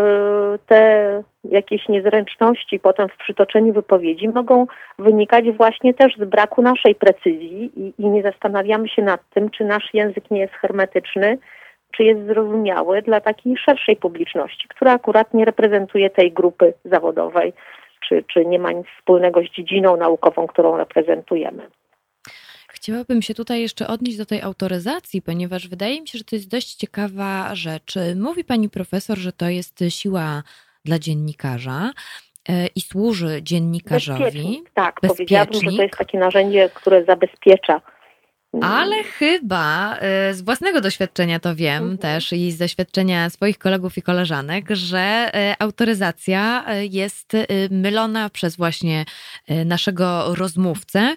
y, 0.56 0.60
te 0.68 1.24
jakieś 1.44 1.88
niezręczności 1.88 2.80
potem 2.80 3.10
w 3.10 3.18
przytoczeniu 3.18 3.74
wypowiedzi 3.74 4.30
mogą 4.30 4.68
wynikać 5.00 5.52
właśnie 5.52 5.94
też 5.94 6.18
z 6.18 6.24
braku 6.24 6.62
naszej 6.62 6.96
precyzji 6.96 7.72
i, 7.76 7.94
i 7.98 8.10
nie 8.10 8.22
zastanawiamy 8.22 8.90
się 8.90 9.02
nad 9.02 9.22
tym, 9.30 9.50
czy 9.50 9.64
nasz 9.66 9.94
język 9.94 10.32
nie 10.32 10.40
jest 10.40 10.54
hermetyczny, 10.54 11.38
czy 11.92 12.04
jest 12.04 12.26
zrozumiały 12.26 13.02
dla 13.02 13.22
takiej 13.22 13.58
szerszej 13.58 13.96
publiczności, 13.96 14.68
która 14.68 14.94
akurat 14.94 15.34
nie 15.34 15.46
reprezentuje 15.46 16.10
tej 16.10 16.32
grupy 16.32 16.74
zawodowej, 16.86 17.54
czy, 18.08 18.24
czy 18.28 18.46
nie 18.46 18.60
ma 18.60 18.72
nic 18.72 18.88
wspólnego 18.98 19.42
z 19.42 19.50
dziedziną 19.56 19.98
naukową, 19.98 20.48
którą 20.48 20.78
reprezentujemy. 20.78 21.68
Chciałabym 22.74 23.22
się 23.22 23.34
tutaj 23.34 23.62
jeszcze 23.62 23.88
odnieść 23.88 24.18
do 24.18 24.26
tej 24.26 24.42
autoryzacji, 24.42 25.22
ponieważ 25.22 25.68
wydaje 25.68 26.02
mi 26.02 26.08
się, 26.08 26.18
że 26.18 26.24
to 26.24 26.36
jest 26.36 26.48
dość 26.48 26.76
ciekawa 26.76 27.56
rzecz. 27.56 27.96
Mówi 28.16 28.44
pani 28.44 28.70
profesor, 28.70 29.18
że 29.18 29.32
to 29.32 29.50
jest 29.50 29.80
siła 29.90 30.44
dla 30.86 31.00
dziennikarza 31.00 31.92
e, 32.50 32.68
i 32.68 32.82
służy 32.82 33.40
dziennikarzowi. 33.44 34.24
Bezpiecznik, 34.24 34.70
tak, 34.74 35.00
powiedziałabym, 35.02 35.62
że 35.62 35.78
to 35.78 35.84
jest 35.84 35.98
takie 35.98 36.20
narzędzie, 36.20 36.70
które 36.74 37.06
zabezpiecza 37.06 37.82
ale 38.62 39.04
chyba 39.04 39.98
e, 39.98 40.34
z 40.34 40.42
własnego 40.42 40.82
doświadczenia 40.82 41.40
to 41.40 41.56
wiem 41.56 41.84
mhm. 41.84 41.98
też 41.98 42.34
i 42.34 42.52
z 42.52 42.58
doświadczenia 42.58 43.30
swoich 43.30 43.58
kolegów 43.58 43.98
i 43.98 44.02
koleżanek, 44.02 44.66
że 44.70 45.00
e, 45.00 45.56
autoryzacja 45.60 46.66
jest 46.90 47.34
mylona 47.70 48.30
przez 48.30 48.56
właśnie 48.56 49.06
naszego 49.66 50.36
rozmówcę 50.36 51.16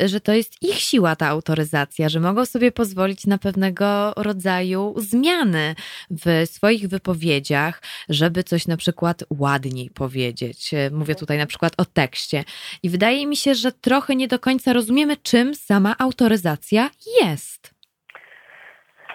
że 0.00 0.20
to 0.20 0.32
jest 0.32 0.62
ich 0.62 0.74
siła 0.74 1.16
ta 1.16 1.26
autoryzacja, 1.26 2.08
że 2.08 2.20
mogą 2.20 2.44
sobie 2.44 2.72
pozwolić 2.72 3.26
na 3.26 3.38
pewnego 3.38 4.12
rodzaju 4.16 4.94
zmiany 4.96 5.74
w 6.10 6.46
swoich 6.50 6.88
wypowiedziach, 6.88 7.82
żeby 8.08 8.42
coś 8.42 8.66
na 8.66 8.76
przykład 8.76 9.24
ładniej 9.38 9.90
powiedzieć. 9.90 10.74
E, 10.74 10.90
mówię 10.90 11.14
tutaj 11.14 11.38
na 11.38 11.46
przykład 11.46 11.72
o 11.78 11.84
tekście. 11.84 12.44
I 12.82 12.90
wydaje 12.90 13.26
mi 13.26 13.36
się, 13.36 13.54
że 13.54 13.72
trochę 13.72 14.16
nie 14.16 14.28
do 14.28 14.38
końca 14.38 14.72
rozumiemy, 14.72 15.16
czym 15.16 15.54
sama 15.54 15.94
autoryzacja 15.98 16.90
jest. 17.22 17.78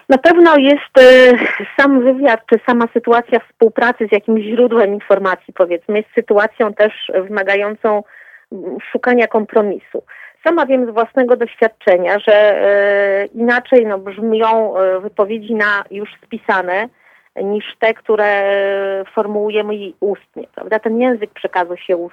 Na 0.08 0.18
pewno 0.18 0.56
jest 0.56 0.98
e, 0.98 1.32
sam 1.76 2.04
wywiad, 2.04 2.40
czy 2.52 2.60
sama 2.66 2.88
sytuacja 2.92 3.40
współpracy 3.40 4.06
z 4.08 4.12
jakimś 4.12 4.44
źródłem 4.44 4.94
informacji, 4.94 5.54
powiedzmy, 5.54 5.96
jest 5.96 6.10
sytuacją 6.14 6.74
też 6.74 6.92
wymagającą 7.28 8.02
szukania 8.92 9.26
kompromisu. 9.26 10.02
Sama 10.44 10.66
wiem 10.66 10.90
z 10.90 10.94
własnego 10.94 11.36
doświadczenia, 11.36 12.18
że 12.18 12.34
e, 12.34 13.26
inaczej 13.26 13.86
no, 13.86 13.98
brzmią 13.98 14.76
e, 14.76 15.00
wypowiedzi 15.00 15.54
na 15.54 15.84
już 15.90 16.10
spisane 16.24 16.88
niż 17.42 17.64
te, 17.78 17.94
które 17.94 18.54
formułujemy 19.14 19.74
ustnie. 20.00 20.46
Prawda? 20.54 20.78
Ten 20.78 21.00
język 21.00 21.30
przekazu 21.30 21.76
się 21.76 21.96
e, 21.96 22.08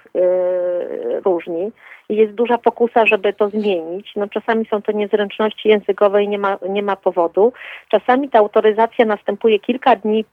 różni 1.26 1.72
i 2.10 2.16
jest 2.16 2.34
duża 2.34 2.58
pokusa, 2.58 3.06
żeby 3.06 3.34
to 3.34 3.50
zmienić. 3.50 4.12
No, 4.16 4.28
czasami 4.28 4.66
są 4.66 4.82
to 4.82 4.92
niezręczności 4.92 5.70
językowe 5.70 6.24
i 6.24 6.28
nie 6.28 6.38
ma, 6.38 6.58
nie 6.70 6.84
ma 6.84 6.96
powodu. 6.96 7.54
Czasami 7.90 8.30
ta 8.30 8.40
autoryzacja 8.40 9.06
następuje 9.06 9.60
kilka 9.60 9.96
dni 9.96 10.26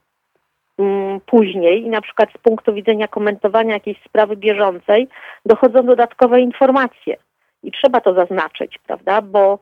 mm, 0.78 1.20
później 1.26 1.82
i 1.82 1.88
na 1.88 2.00
przykład 2.00 2.28
z 2.34 2.38
punktu 2.38 2.74
widzenia 2.74 3.08
komentowania 3.08 3.74
jakiejś 3.74 4.02
sprawy 4.04 4.36
bieżącej 4.36 5.08
dochodzą 5.46 5.82
dodatkowe 5.82 6.40
informacje 6.40 7.16
i 7.62 7.72
trzeba 7.72 8.00
to 8.00 8.14
zaznaczyć, 8.14 8.78
prawda, 8.86 9.22
bo 9.22 9.58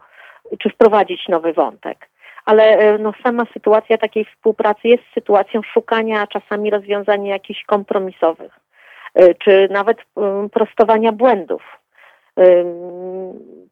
czy 0.58 0.70
wprowadzić 0.70 1.28
nowy 1.28 1.52
wątek. 1.52 2.08
Ale 2.44 2.62
e, 2.62 2.98
no, 2.98 3.12
sama 3.22 3.44
sytuacja 3.52 3.98
takiej 3.98 4.24
współpracy 4.24 4.88
jest 4.88 5.02
sytuacją 5.14 5.60
szukania 5.62 6.26
czasami 6.26 6.70
rozwiązań 6.70 7.26
jakichś 7.26 7.64
kompromisowych, 7.64 8.52
e, 9.14 9.34
czy 9.34 9.68
nawet 9.70 9.98
prostowania 10.52 11.12
błędów. 11.12 11.62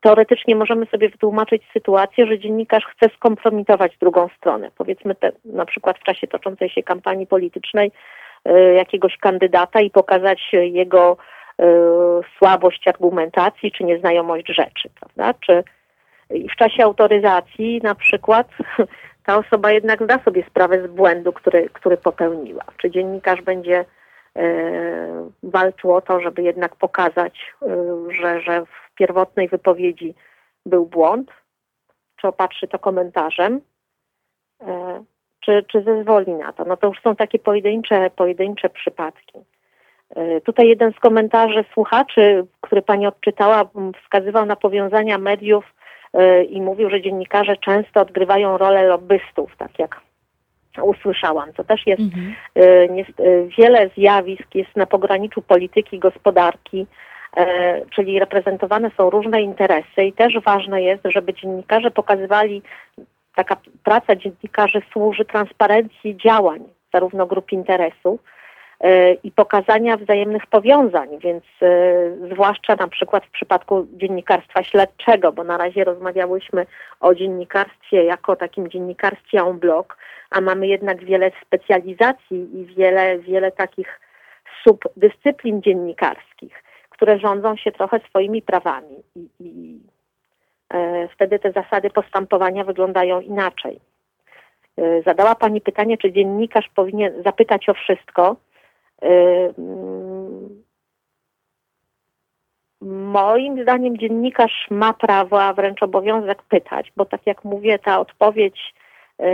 Teoretycznie 0.00 0.56
możemy 0.56 0.86
sobie 0.86 1.08
wytłumaczyć 1.08 1.62
sytuację, 1.72 2.26
że 2.26 2.38
dziennikarz 2.38 2.84
chce 2.86 3.10
skompromitować 3.16 3.96
drugą 3.98 4.28
stronę. 4.36 4.70
Powiedzmy 4.76 5.14
te, 5.14 5.32
na 5.44 5.64
przykład 5.64 5.98
w 5.98 6.02
czasie 6.02 6.26
toczącej 6.26 6.70
się 6.70 6.82
kampanii 6.82 7.26
politycznej 7.26 7.92
e, 8.44 8.74
jakiegoś 8.74 9.16
kandydata 9.16 9.80
i 9.80 9.90
pokazać 9.90 10.50
jego 10.52 11.16
słabość 12.38 12.88
argumentacji 12.88 13.72
czy 13.72 13.84
nieznajomość 13.84 14.46
rzeczy, 14.46 14.90
prawda? 15.00 15.34
Czy 15.40 15.64
w 16.30 16.56
czasie 16.56 16.84
autoryzacji 16.84 17.80
na 17.82 17.94
przykład 17.94 18.48
ta 19.26 19.36
osoba 19.36 19.72
jednak 19.72 20.02
zda 20.02 20.18
sobie 20.18 20.44
sprawę 20.50 20.88
z 20.88 20.90
błędu, 20.90 21.32
który, 21.32 21.68
który 21.72 21.96
popełniła. 21.96 22.64
Czy 22.76 22.90
dziennikarz 22.90 23.42
będzie 23.42 23.80
y, 23.80 24.42
walczył 25.42 25.94
o 25.94 26.00
to, 26.00 26.20
żeby 26.20 26.42
jednak 26.42 26.76
pokazać, 26.76 27.54
y, 27.62 27.66
że, 28.20 28.40
że 28.40 28.66
w 28.66 28.94
pierwotnej 28.94 29.48
wypowiedzi 29.48 30.14
był 30.66 30.86
błąd, 30.86 31.30
czy 32.16 32.28
opatrzy 32.28 32.68
to 32.68 32.78
komentarzem, 32.78 33.60
czy, 35.40 35.64
czy 35.68 35.82
zezwoli 35.82 36.32
na 36.32 36.52
to. 36.52 36.64
No 36.64 36.76
to 36.76 36.86
już 36.86 37.00
są 37.02 37.16
takie 37.16 37.38
pojedyncze, 37.38 38.10
pojedyncze 38.10 38.70
przypadki. 38.70 39.38
E, 40.14 40.40
tutaj 40.40 40.68
jeden 40.68 40.92
z 40.92 41.00
komentarzy 41.00 41.64
słuchaczy, 41.72 42.46
który 42.60 42.82
pani 42.82 43.06
odczytała, 43.06 43.64
wskazywał 44.02 44.46
na 44.46 44.56
powiązania 44.56 45.18
mediów 45.18 45.64
e, 46.12 46.44
i 46.44 46.60
mówił, 46.62 46.90
że 46.90 47.02
dziennikarze 47.02 47.56
często 47.56 48.00
odgrywają 48.00 48.58
rolę 48.58 48.84
lobbystów, 48.84 49.56
tak 49.56 49.78
jak 49.78 50.00
usłyszałam. 50.82 51.52
To 51.52 51.64
też 51.64 51.86
jest, 51.86 52.02
mhm. 52.02 52.34
jest 52.96 53.12
wiele 53.58 53.90
zjawisk, 53.96 54.54
jest 54.54 54.76
na 54.76 54.86
pograniczu 54.86 55.42
polityki, 55.42 55.98
gospodarki, 55.98 56.86
czyli 57.90 58.18
reprezentowane 58.18 58.90
są 58.96 59.10
różne 59.10 59.42
interesy 59.42 60.04
i 60.04 60.12
też 60.12 60.38
ważne 60.44 60.82
jest, 60.82 61.02
żeby 61.04 61.34
dziennikarze 61.34 61.90
pokazywali, 61.90 62.62
taka 63.34 63.56
praca 63.84 64.16
dziennikarzy 64.16 64.82
służy 64.92 65.24
transparencji 65.24 66.16
działań 66.16 66.60
zarówno 66.92 67.26
grup 67.26 67.52
interesów, 67.52 68.20
e, 68.20 68.34
i 69.22 69.32
pokazania 69.32 69.96
wzajemnych 69.96 70.46
powiązań, 70.46 71.18
więc 71.18 71.44
e, 71.62 72.28
zwłaszcza 72.32 72.76
na 72.76 72.88
przykład 72.88 73.26
w 73.26 73.30
przypadku 73.30 73.86
dziennikarstwa 73.92 74.62
śledczego, 74.62 75.32
bo 75.32 75.44
na 75.44 75.56
razie 75.56 75.84
rozmawiałyśmy 75.84 76.66
o 77.00 77.14
dziennikarstwie 77.14 78.04
jako 78.04 78.36
takim 78.36 78.70
dziennikarstwie 78.70 79.40
en 79.40 79.58
bloc, 79.58 79.86
a 80.30 80.40
mamy 80.40 80.66
jednak 80.66 81.04
wiele 81.04 81.30
specjalizacji 81.46 82.60
i 82.60 82.66
wiele, 82.66 83.18
wiele 83.18 83.52
takich 83.52 84.00
subdyscyplin 84.64 85.62
dziennikarskich, 85.62 86.62
które 86.90 87.18
rządzą 87.18 87.56
się 87.56 87.72
trochę 87.72 88.00
swoimi 88.08 88.42
prawami 88.42 88.96
i, 89.16 89.28
i 89.40 89.78
e, 90.74 91.08
wtedy 91.08 91.38
te 91.38 91.52
zasady 91.52 91.90
postępowania 91.90 92.64
wyglądają 92.64 93.20
inaczej. 93.20 93.80
E, 94.78 95.02
zadała 95.02 95.34
Pani 95.34 95.60
pytanie, 95.60 95.98
czy 95.98 96.12
dziennikarz 96.12 96.68
powinien 96.74 97.22
zapytać 97.22 97.68
o 97.68 97.74
wszystko. 97.74 98.36
Moim 102.80 103.62
zdaniem 103.62 103.98
dziennikarz 103.98 104.66
ma 104.70 104.92
prawo, 104.92 105.42
a 105.42 105.52
wręcz 105.52 105.82
obowiązek 105.82 106.42
pytać, 106.42 106.92
bo 106.96 107.04
tak 107.04 107.20
jak 107.26 107.44
mówię, 107.44 107.78
ta 107.78 108.00
odpowiedź 108.00 108.74
e, 109.18 109.28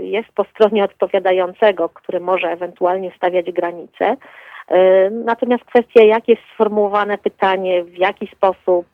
jest 0.00 0.28
po 0.34 0.44
stronie 0.44 0.84
odpowiadającego, 0.84 1.88
który 1.88 2.20
może 2.20 2.50
ewentualnie 2.50 3.12
stawiać 3.16 3.52
granice. 3.52 4.16
Natomiast 5.10 5.64
kwestia, 5.64 6.02
jak 6.02 6.28
jest 6.28 6.42
sformułowane 6.54 7.18
pytanie, 7.18 7.84
w 7.84 7.98
jaki 7.98 8.26
sposób 8.26 8.86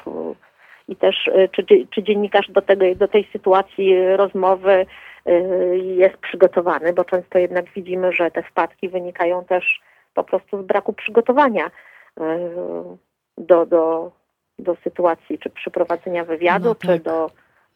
i 0.89 0.97
też 0.97 1.31
czy, 1.53 1.65
czy 1.91 2.03
dziennikarz 2.03 2.51
do, 2.51 2.63
tego, 2.63 2.85
do 2.95 3.09
tej 3.09 3.29
sytuacji 3.33 4.17
rozmowy 4.17 4.87
Y, 5.18 5.18
jest 5.97 6.17
przygotowany, 6.17 6.93
bo 6.93 7.05
często 7.05 7.39
jednak 7.39 7.65
widzimy, 7.77 8.13
że 8.13 8.31
te 8.31 8.43
wpadki 8.43 8.89
wynikają 8.89 9.45
też 9.45 9.81
po 10.15 10.25
prostu 10.25 10.63
z 10.63 10.67
braku 10.67 10.93
przygotowania 10.93 11.67
y, 11.67 11.71
do, 13.39 13.67
do, 13.67 14.13
do 14.59 14.77
sytuacji, 14.85 15.39
czy 15.39 15.51
przeprowadzenia 15.51 16.25
wywiadu, 16.25 16.69
no 16.69 16.75
tak. 16.75 16.91
czy 16.91 16.99
do 16.99 17.31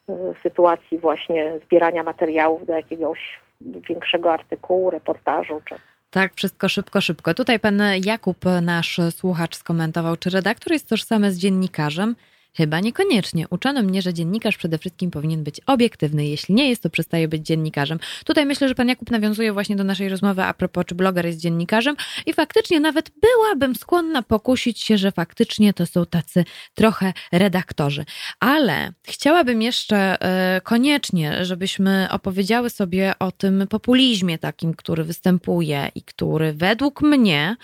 y, 0.09 0.13
sytuacji 0.43 0.99
właśnie 0.99 1.59
zbierania 1.65 2.03
materiałów 2.03 2.67
do 2.67 2.73
jakiegoś 2.73 3.41
większego 3.61 4.33
artykułu, 4.33 4.91
reportażu, 4.91 5.63
czy 5.65 5.75
tak, 6.11 6.35
wszystko 6.35 6.69
szybko, 6.69 7.01
szybko. 7.01 7.35
Tutaj 7.35 7.61
pan 7.61 7.83
Jakub, 8.05 8.37
nasz 8.63 9.01
słuchacz, 9.11 9.57
skomentował, 9.57 10.17
czy 10.17 10.31
redaktor 10.31 10.73
jest 10.73 10.89
tożsamy 10.89 11.33
z 11.33 11.39
dziennikarzem? 11.39 12.17
Chyba 12.57 12.81
niekoniecznie. 12.81 13.47
Uczono 13.51 13.83
mnie, 13.83 14.03
że 14.03 14.15
dziennikarz 14.15 14.57
przede 14.57 14.79
wszystkim 14.79 15.11
powinien 15.11 15.45
być 15.45 15.61
obiektywny. 15.67 16.27
Jeśli 16.27 16.55
nie 16.55 16.69
jest, 16.69 16.83
to 16.83 16.91
przestaje 16.91 17.29
być 17.29 17.47
dziennikarzem. 17.47 17.99
Tutaj 18.25 18.47
myślę, 18.47 18.69
że 18.69 18.75
pan 18.75 18.89
Jakub 18.89 19.11
nawiązuje 19.11 19.53
właśnie 19.53 19.77
do 19.77 19.85
naszej 19.85 20.09
rozmowy 20.09 20.43
a 20.43 20.55
propos, 20.55 20.85
czy 20.87 20.95
bloger 20.95 21.27
jest 21.27 21.39
dziennikarzem 21.39 21.97
i 22.27 22.33
faktycznie 22.33 22.81
nawet 22.81 23.11
byłabym 23.21 23.75
skłonna 23.75 24.23
pokusić 24.23 24.81
się, 24.81 24.99
że 24.99 25.13
faktycznie 25.13 25.75
to 25.75 25.87
są 25.87 26.07
tacy 26.07 26.45
trochę 26.75 27.13
redaktorzy. 27.33 28.05
Ale 28.41 28.93
chciałabym 29.03 29.63
jeszcze 29.63 29.97
e, 29.97 30.61
koniecznie, 30.61 31.45
żebyśmy 31.45 32.09
opowiedziały 32.11 32.71
sobie 32.71 33.15
o 33.19 33.33
tym 33.33 33.67
populizmie 33.69 34.39
takim, 34.39 34.75
który 34.75 35.05
występuje 35.05 35.91
i 35.95 36.03
który 36.03 36.53
według 36.53 37.03
mnie 37.03 37.57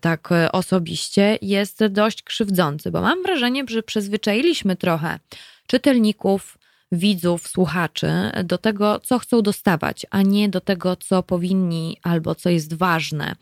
tak 0.00 0.32
e, 0.32 0.52
osobiście, 0.52 1.38
jest 1.42 1.86
dość 1.86 2.22
krzywdzący, 2.22 2.90
bo 2.90 3.00
mam 3.00 3.22
wrażenie, 3.22 3.64
że 3.68 3.82
przyzwyczailiśmy 4.18 4.76
trochę 4.76 5.18
czytelników, 5.66 6.58
widzów, 6.92 7.48
słuchaczy 7.48 8.10
do 8.44 8.58
tego, 8.58 9.00
co 9.00 9.18
chcą 9.18 9.42
dostawać, 9.42 10.06
a 10.10 10.22
nie 10.22 10.48
do 10.48 10.60
tego, 10.60 10.96
co 10.96 11.22
powinni 11.22 11.96
albo 12.02 12.34
co 12.34 12.50
jest 12.50 12.74
ważne. 12.74 13.34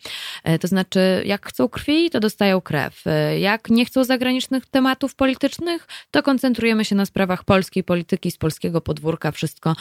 E, 0.45 0.59
to 0.59 0.69
znaczy, 0.69 1.23
jak 1.27 1.47
chcą 1.47 1.69
krwi, 1.69 2.11
to 2.11 2.21
dostają 2.21 2.61
krew. 2.61 3.07
E, 3.07 3.39
jak 3.39 3.71
nie 3.71 3.85
chcą 3.85 4.05
zagranicznych 4.05 4.67
tematów 4.67 5.15
politycznych, 5.15 5.87
to 6.11 6.23
koncentrujemy 6.23 6.85
się 6.85 6.95
na 6.95 7.07
sprawach 7.07 7.45
polskiej 7.45 7.85
polityki, 7.85 8.31
z 8.31 8.37
polskiego 8.37 8.81
podwórka, 8.81 9.33
wszystko. 9.33 9.77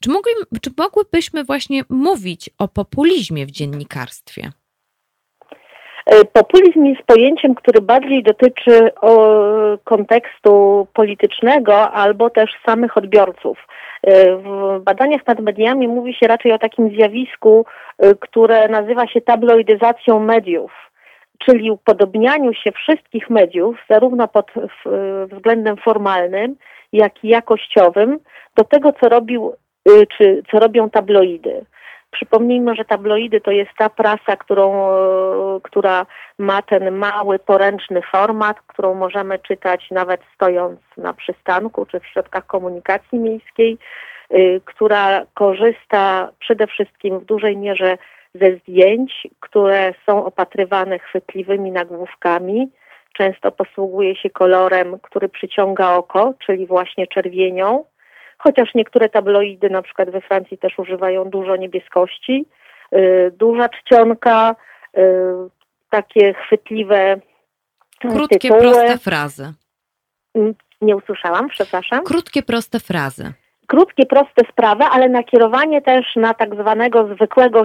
Czy, 0.00 0.10
mogli, 0.10 0.32
czy 0.62 0.70
mogłybyśmy 0.76 1.44
właśnie 1.44 1.84
mówić 1.88 2.50
o 2.58 2.68
populizmie 2.68 3.46
w 3.46 3.50
dziennikarstwie? 3.50 4.52
E, 6.06 6.24
populizm 6.24 6.84
jest 6.84 7.02
pojęciem, 7.02 7.54
który 7.54 7.80
bardziej 7.80 8.22
dotyczy 8.22 8.90
kontekstu 9.84 10.86
politycznego 10.92 11.90
albo 11.90 12.30
też 12.30 12.50
samych 12.66 12.96
odbiorców. 12.96 13.58
E, 14.02 14.36
w 14.36 14.80
badaniach 14.82 15.26
nad 15.26 15.40
mediami 15.40 15.88
mówi 15.88 16.14
się 16.14 16.26
raczej 16.26 16.52
o 16.52 16.58
takim 16.58 16.90
zjawisku, 16.90 17.66
e, 17.98 18.14
które 18.14 18.68
nazywa 18.68 19.06
się 19.06 19.20
tabloidyzacją 19.20 20.20
mediów, 20.20 20.72
czyli 21.38 21.70
upodobnianiu 21.70 22.54
się 22.54 22.72
wszystkich 22.72 23.30
mediów, 23.30 23.76
zarówno 23.90 24.28
pod 24.28 24.50
względem 25.32 25.76
formalnym, 25.76 26.56
jak 26.92 27.24
i 27.24 27.28
jakościowym, 27.28 28.18
do 28.56 28.64
tego, 28.64 28.92
co 28.92 29.08
robił 29.08 29.52
czy 30.18 30.42
co 30.50 30.58
robią 30.58 30.90
tabloidy. 30.90 31.64
Przypomnijmy, 32.14 32.74
że 32.74 32.84
tabloidy 32.84 33.40
to 33.40 33.50
jest 33.50 33.70
ta 33.78 33.90
prasa, 33.90 34.36
którą, 34.36 34.90
e, 34.90 35.60
która 35.62 36.06
ma 36.38 36.62
ten 36.62 36.90
mały, 36.90 37.38
poręczny 37.38 38.02
format, 38.02 38.60
którą 38.66 38.94
możemy 38.94 39.38
czytać 39.38 39.90
nawet 39.90 40.20
stojąc 40.34 40.80
na 40.96 41.14
przystanku 41.14 41.86
czy 41.86 42.00
w 42.00 42.06
środkach 42.06 42.46
komunikacji 42.46 43.18
miejskiej, 43.18 43.78
e, 44.30 44.60
która 44.60 45.26
korzysta 45.34 46.30
przede 46.38 46.66
wszystkim 46.66 47.18
w 47.18 47.24
dużej 47.24 47.56
mierze 47.56 47.98
ze 48.34 48.56
zdjęć, 48.56 49.26
które 49.40 49.94
są 50.06 50.24
opatrywane 50.24 50.98
chwytliwymi 50.98 51.70
nagłówkami. 51.70 52.68
Często 53.12 53.52
posługuje 53.52 54.16
się 54.16 54.30
kolorem, 54.30 54.98
który 55.02 55.28
przyciąga 55.28 55.94
oko, 55.94 56.34
czyli 56.46 56.66
właśnie 56.66 57.06
czerwienią 57.06 57.84
chociaż 58.44 58.74
niektóre 58.74 59.08
tabloidy, 59.08 59.70
na 59.70 59.82
przykład 59.82 60.10
we 60.10 60.20
Francji 60.20 60.58
też 60.58 60.78
używają 60.78 61.24
dużo 61.30 61.56
niebieskości, 61.56 62.46
y, 62.94 63.32
duża 63.38 63.68
czcionka, 63.68 64.56
y, 64.98 65.00
takie 65.90 66.34
chwytliwe 66.34 67.20
Krótkie, 68.00 68.38
tytuły. 68.38 68.60
proste 68.60 68.98
frazy. 68.98 69.52
Mm, 70.34 70.54
nie 70.80 70.96
usłyszałam, 70.96 71.48
przepraszam. 71.48 72.04
Krótkie, 72.04 72.42
proste 72.42 72.80
frazy. 72.80 73.32
Krótkie, 73.66 74.06
proste 74.06 74.42
sprawy, 74.52 74.84
ale 74.84 75.08
nakierowanie 75.08 75.82
też 75.82 76.16
na 76.16 76.34
tak 76.34 76.54
zwanego 76.54 77.14
zwykłego 77.14 77.62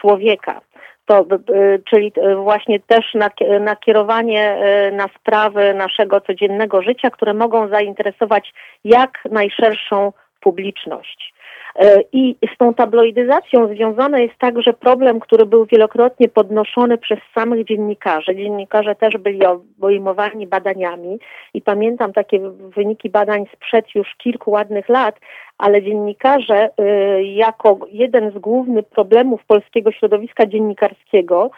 człowieka 0.00 0.60
to, 1.08 1.26
y, 1.54 1.82
czyli 1.90 2.12
y, 2.18 2.36
właśnie 2.36 2.80
też 2.80 3.14
nakierowanie 3.60 4.56
y, 4.88 4.92
na 4.92 5.08
sprawy 5.18 5.74
naszego 5.74 6.20
codziennego 6.20 6.82
życia, 6.82 7.10
które 7.10 7.34
mogą 7.34 7.68
zainteresować 7.68 8.52
jak 8.84 9.18
najszerszą 9.30 10.12
publiczność. 10.40 11.34
E, 11.78 12.00
I 12.12 12.36
z 12.54 12.58
tą 12.58 12.74
tabloidyzacją 12.74 13.74
związany 13.74 14.22
jest 14.22 14.38
także 14.38 14.72
problem, 14.72 15.20
który 15.20 15.46
był 15.46 15.66
wielokrotnie 15.66 16.28
podnoszony 16.28 16.98
przez 16.98 17.18
samych 17.34 17.64
dziennikarzy. 17.66 18.36
Dziennikarze 18.36 18.94
też 18.94 19.16
byli 19.16 19.40
obejmowani 19.46 20.46
badaniami 20.46 21.18
i 21.54 21.62
pamiętam 21.62 22.12
takie 22.12 22.40
wyniki 22.50 23.10
badań 23.10 23.44
sprzed 23.56 23.94
już 23.94 24.14
kilku 24.16 24.50
ładnych 24.50 24.88
lat, 24.88 25.20
ale 25.58 25.82
dziennikarze 25.82 26.70
y, 26.80 27.22
jako 27.22 27.78
jeden 27.90 28.30
z 28.30 28.38
głównych 28.38 28.84
problemów 28.84 29.44
polskiego 29.46 29.92
środowiska 29.92 30.46
dziennikarskiego 30.46 31.50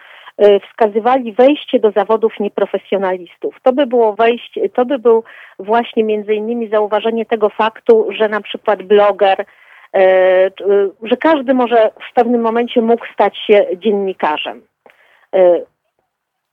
y, 0.45 0.61
wskazywali 0.61 1.33
wejście 1.33 1.79
do 1.79 1.91
zawodów 1.91 2.41
nieprofesjonalistów. 2.41 3.57
To 3.63 3.73
by 3.73 3.87
było 3.87 4.13
wejście, 4.13 4.69
to 4.69 4.85
by 4.85 4.99
był 4.99 5.25
właśnie 5.59 6.05
między 6.05 6.35
innymi 6.35 6.69
zauważenie 6.69 7.27
tego 7.27 7.49
faktu, 7.49 8.07
że 8.11 8.29
na 8.29 8.41
przykład 8.41 8.83
bloger 8.83 9.37
E, 9.39 9.45
że 11.03 11.17
każdy 11.21 11.55
może 11.55 11.91
w 12.11 12.15
pewnym 12.15 12.41
momencie 12.41 12.81
mógł 12.81 13.07
stać 13.13 13.39
się 13.39 13.67
dziennikarzem 13.77 14.63
e, 15.35 15.61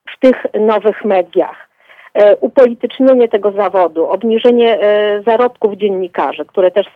w 0.10 0.20
tych 0.20 0.46
nowych 0.60 1.06
mediach. 1.06 1.70
E, 2.14 2.38
upolitycznienie 2.38 3.28
tego 3.28 3.52
zawodu, 3.52 4.10
obniżenie 4.10 4.80
zarobków 5.26 5.74
dziennikarzy, 5.74 6.46
które 6.46 6.72
też 6.72 6.88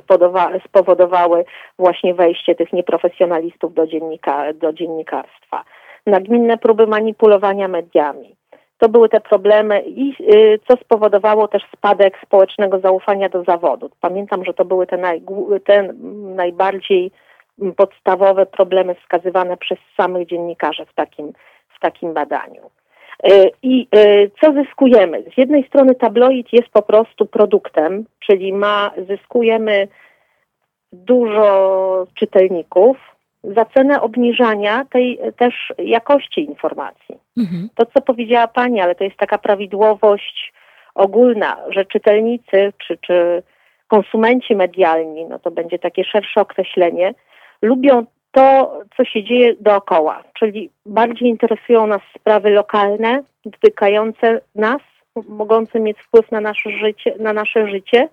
spowodowały 0.67 1.45
właśnie 1.79 2.13
wejście 2.13 2.55
tych 2.55 2.73
nieprofesjonalistów 2.73 3.73
do, 3.73 3.87
dziennika, 3.87 4.53
do 4.53 4.73
dziennikarstwa. 4.73 5.63
nagminne 6.05 6.57
próby 6.57 6.87
manipulowania 6.87 7.67
mediami. 7.67 8.35
To 8.81 8.89
były 8.89 9.09
te 9.09 9.19
problemy 9.21 9.83
i 9.85 10.15
co 10.67 10.77
spowodowało 10.77 11.47
też 11.47 11.63
spadek 11.77 12.17
społecznego 12.25 12.79
zaufania 12.79 13.29
do 13.29 13.43
zawodu. 13.43 13.89
Pamiętam, 13.99 14.45
że 14.45 14.53
to 14.53 14.65
były 14.65 14.87
te, 14.87 14.97
naj, 14.97 15.21
te 15.65 15.93
najbardziej 16.35 17.11
podstawowe 17.77 18.45
problemy 18.45 18.95
wskazywane 18.95 19.57
przez 19.57 19.79
samych 19.97 20.27
dziennikarzy 20.27 20.85
w 20.85 20.93
takim, 20.93 21.33
w 21.77 21.79
takim 21.79 22.13
badaniu. 22.13 22.69
I 23.63 23.87
co 24.41 24.53
zyskujemy? 24.53 25.23
Z 25.33 25.37
jednej 25.37 25.67
strony 25.67 25.95
tabloid 25.95 26.53
jest 26.53 26.69
po 26.69 26.81
prostu 26.81 27.25
produktem, 27.25 28.05
czyli 28.19 28.53
ma, 28.53 28.91
zyskujemy 29.09 29.87
dużo 30.93 32.07
czytelników 32.13 32.97
za 33.43 33.65
cenę 33.65 34.01
obniżania 34.01 34.85
tej 34.85 35.19
też 35.37 35.73
jakości 35.77 36.45
informacji. 36.45 37.17
Mhm. 37.37 37.69
To, 37.75 37.85
co 37.85 38.01
powiedziała 38.01 38.47
Pani, 38.47 38.81
ale 38.81 38.95
to 38.95 39.03
jest 39.03 39.17
taka 39.17 39.37
prawidłowość 39.37 40.53
ogólna, 40.95 41.57
że 41.69 41.85
czytelnicy 41.85 42.73
czy, 42.87 42.97
czy 42.97 43.43
konsumenci 43.87 44.55
medialni, 44.55 45.25
no 45.25 45.39
to 45.39 45.51
będzie 45.51 45.79
takie 45.79 46.03
szersze 46.03 46.41
określenie, 46.41 47.13
lubią 47.61 48.05
to, 48.31 48.79
co 48.97 49.05
się 49.05 49.23
dzieje 49.23 49.55
dookoła, 49.59 50.23
czyli 50.33 50.69
bardziej 50.85 51.29
interesują 51.29 51.87
nas 51.87 52.01
sprawy 52.19 52.49
lokalne, 52.49 53.23
dotykające 53.45 54.41
nas, 54.55 54.81
mogące 55.27 55.79
mieć 55.79 55.97
wpływ 55.99 56.31
na 56.31 56.41
nasze 56.41 56.69
życie, 56.69 57.15
na 57.19 57.33
nasze 57.33 57.67
życie 57.67 58.09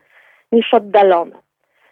niż 0.52 0.74
oddalone. 0.74 1.36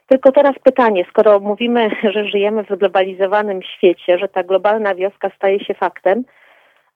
Tylko 0.07 0.33
teraz 0.33 0.55
pytanie, 0.65 1.05
skoro 1.11 1.41
mówimy, 1.41 1.91
że 2.15 2.29
żyjemy 2.29 2.65
w 2.65 2.75
zglobalizowanym 2.75 3.63
świecie, 3.63 4.19
że 4.19 4.29
ta 4.29 4.43
globalna 4.43 4.95
wioska 4.95 5.31
staje 5.37 5.65
się 5.65 5.75
faktem, 5.75 6.25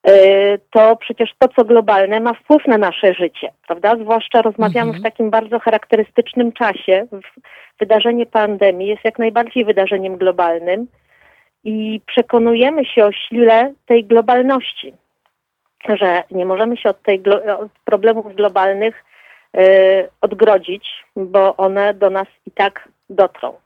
y, 0.08 0.58
to 0.70 0.96
przecież 0.96 1.30
to, 1.38 1.48
co 1.48 1.64
globalne, 1.64 2.20
ma 2.20 2.34
wpływ 2.34 2.66
na 2.66 2.78
nasze 2.78 3.14
życie, 3.14 3.52
prawda? 3.66 3.96
Zwłaszcza 3.96 4.42
rozmawiamy 4.42 4.90
mhm. 4.90 5.00
w 5.00 5.04
takim 5.04 5.30
bardzo 5.30 5.58
charakterystycznym 5.58 6.52
czasie. 6.52 7.06
Wydarzenie 7.80 8.26
pandemii 8.26 8.88
jest 8.88 9.04
jak 9.04 9.18
najbardziej 9.18 9.64
wydarzeniem 9.64 10.16
globalnym 10.16 10.86
i 11.64 12.00
przekonujemy 12.06 12.84
się 12.84 13.04
o 13.04 13.12
sile 13.12 13.72
tej 13.86 14.04
globalności, 14.04 14.94
że 15.88 16.22
nie 16.30 16.46
możemy 16.46 16.76
się 16.76 16.88
od, 16.88 17.02
tej, 17.02 17.22
od 17.58 17.72
problemów 17.84 18.34
globalnych 18.34 19.04
y, 19.56 20.08
odgrodzić, 20.20 21.04
bo 21.16 21.56
one 21.56 21.94
do 21.94 22.10
nas 22.10 22.26
i 22.46 22.50
tak 22.50 22.88
dotrą. 23.10 23.56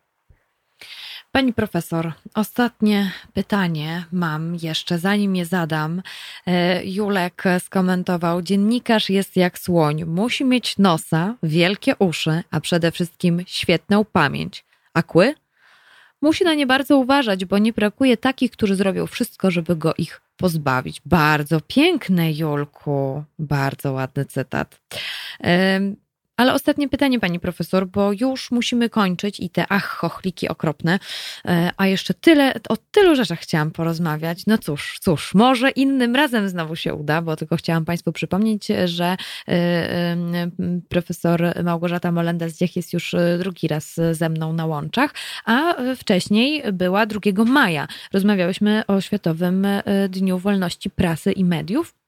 Pani 1.33 1.53
profesor, 1.53 2.13
ostatnie 2.35 3.13
pytanie 3.33 4.05
mam 4.13 4.57
jeszcze, 4.63 4.99
zanim 4.99 5.37
je 5.37 5.45
zadam. 5.45 6.03
E, 6.47 6.85
Julek 6.85 7.43
skomentował: 7.59 8.43
Dziennikarz 8.43 9.11
jest 9.11 9.37
jak 9.37 9.59
słoń, 9.59 10.05
musi 10.05 10.45
mieć 10.45 10.79
nosa, 10.79 11.35
wielkie 11.43 11.97
uszy, 11.99 12.43
a 12.51 12.61
przede 12.61 12.91
wszystkim 12.93 13.43
świetną 13.47 14.05
pamięć. 14.05 14.65
A 14.95 15.03
kły? 15.03 15.35
Musi 16.23 16.45
na 16.45 16.55
nie 16.55 16.67
bardzo 16.67 16.99
uważać, 16.99 17.45
bo 17.45 17.59
nie 17.59 17.73
brakuje 17.73 18.17
takich, 18.17 18.51
którzy 18.51 18.75
zrobią 18.77 19.07
wszystko, 19.07 19.51
żeby 19.51 19.77
go 19.77 19.95
ich 19.99 20.21
pozbawić. 20.37 21.01
Bardzo 21.07 21.61
piękne, 21.61 22.33
Julku. 22.33 23.25
Bardzo 23.39 23.93
ładny 23.93 24.25
cytat. 24.25 24.81
Ale 26.37 26.55
ostatnie 26.55 26.89
pytanie, 26.89 27.21
pani 27.21 27.41
profesor, 27.41 27.87
bo 27.87 28.13
już 28.13 28.51
musimy 28.51 28.91
kończyć 28.91 29.41
i 29.41 29.51
te 29.51 29.65
ach, 29.69 29.87
chochliki 29.87 30.49
okropne, 30.49 30.99
e, 31.45 31.71
a 31.77 31.87
jeszcze 31.87 32.15
tyle, 32.15 32.55
o 32.69 32.77
tylu 32.77 33.15
rzeczach 33.15 33.41
chciałam 33.41 33.71
porozmawiać. 33.71 34.47
No 34.47 34.59
cóż, 34.59 34.99
cóż, 35.01 35.35
może 35.35 35.71
innym 35.71 36.17
razem 36.17 36.49
znowu 36.49 36.77
się 36.77 36.95
uda, 36.95 37.23
bo 37.23 37.37
tylko 37.37 37.57
chciałam 37.57 37.85
państwu 37.85 38.13
przypomnieć, 38.13 38.69
że 38.85 39.05
e, 39.05 39.17
e, 39.49 40.17
profesor 40.89 41.63
Małgorzata 41.65 42.13
Molenda-Zdziech 42.13 42.77
jest 42.77 42.93
już 42.93 43.15
drugi 43.39 43.69
raz 43.69 44.01
ze 44.13 44.29
mną 44.29 44.53
na 44.53 44.67
łączach, 44.67 45.15
a 45.45 45.75
wcześniej 45.97 46.63
była 46.73 47.07
2 47.07 47.45
maja. 47.45 47.89
Rozmawiałyśmy 48.13 48.83
o 48.87 49.01
Światowym 49.01 49.67
Dniu 50.09 50.39
Wolności 50.39 50.91
Prasy 50.91 51.33
i 51.33 51.45
Mediów. 51.45 52.04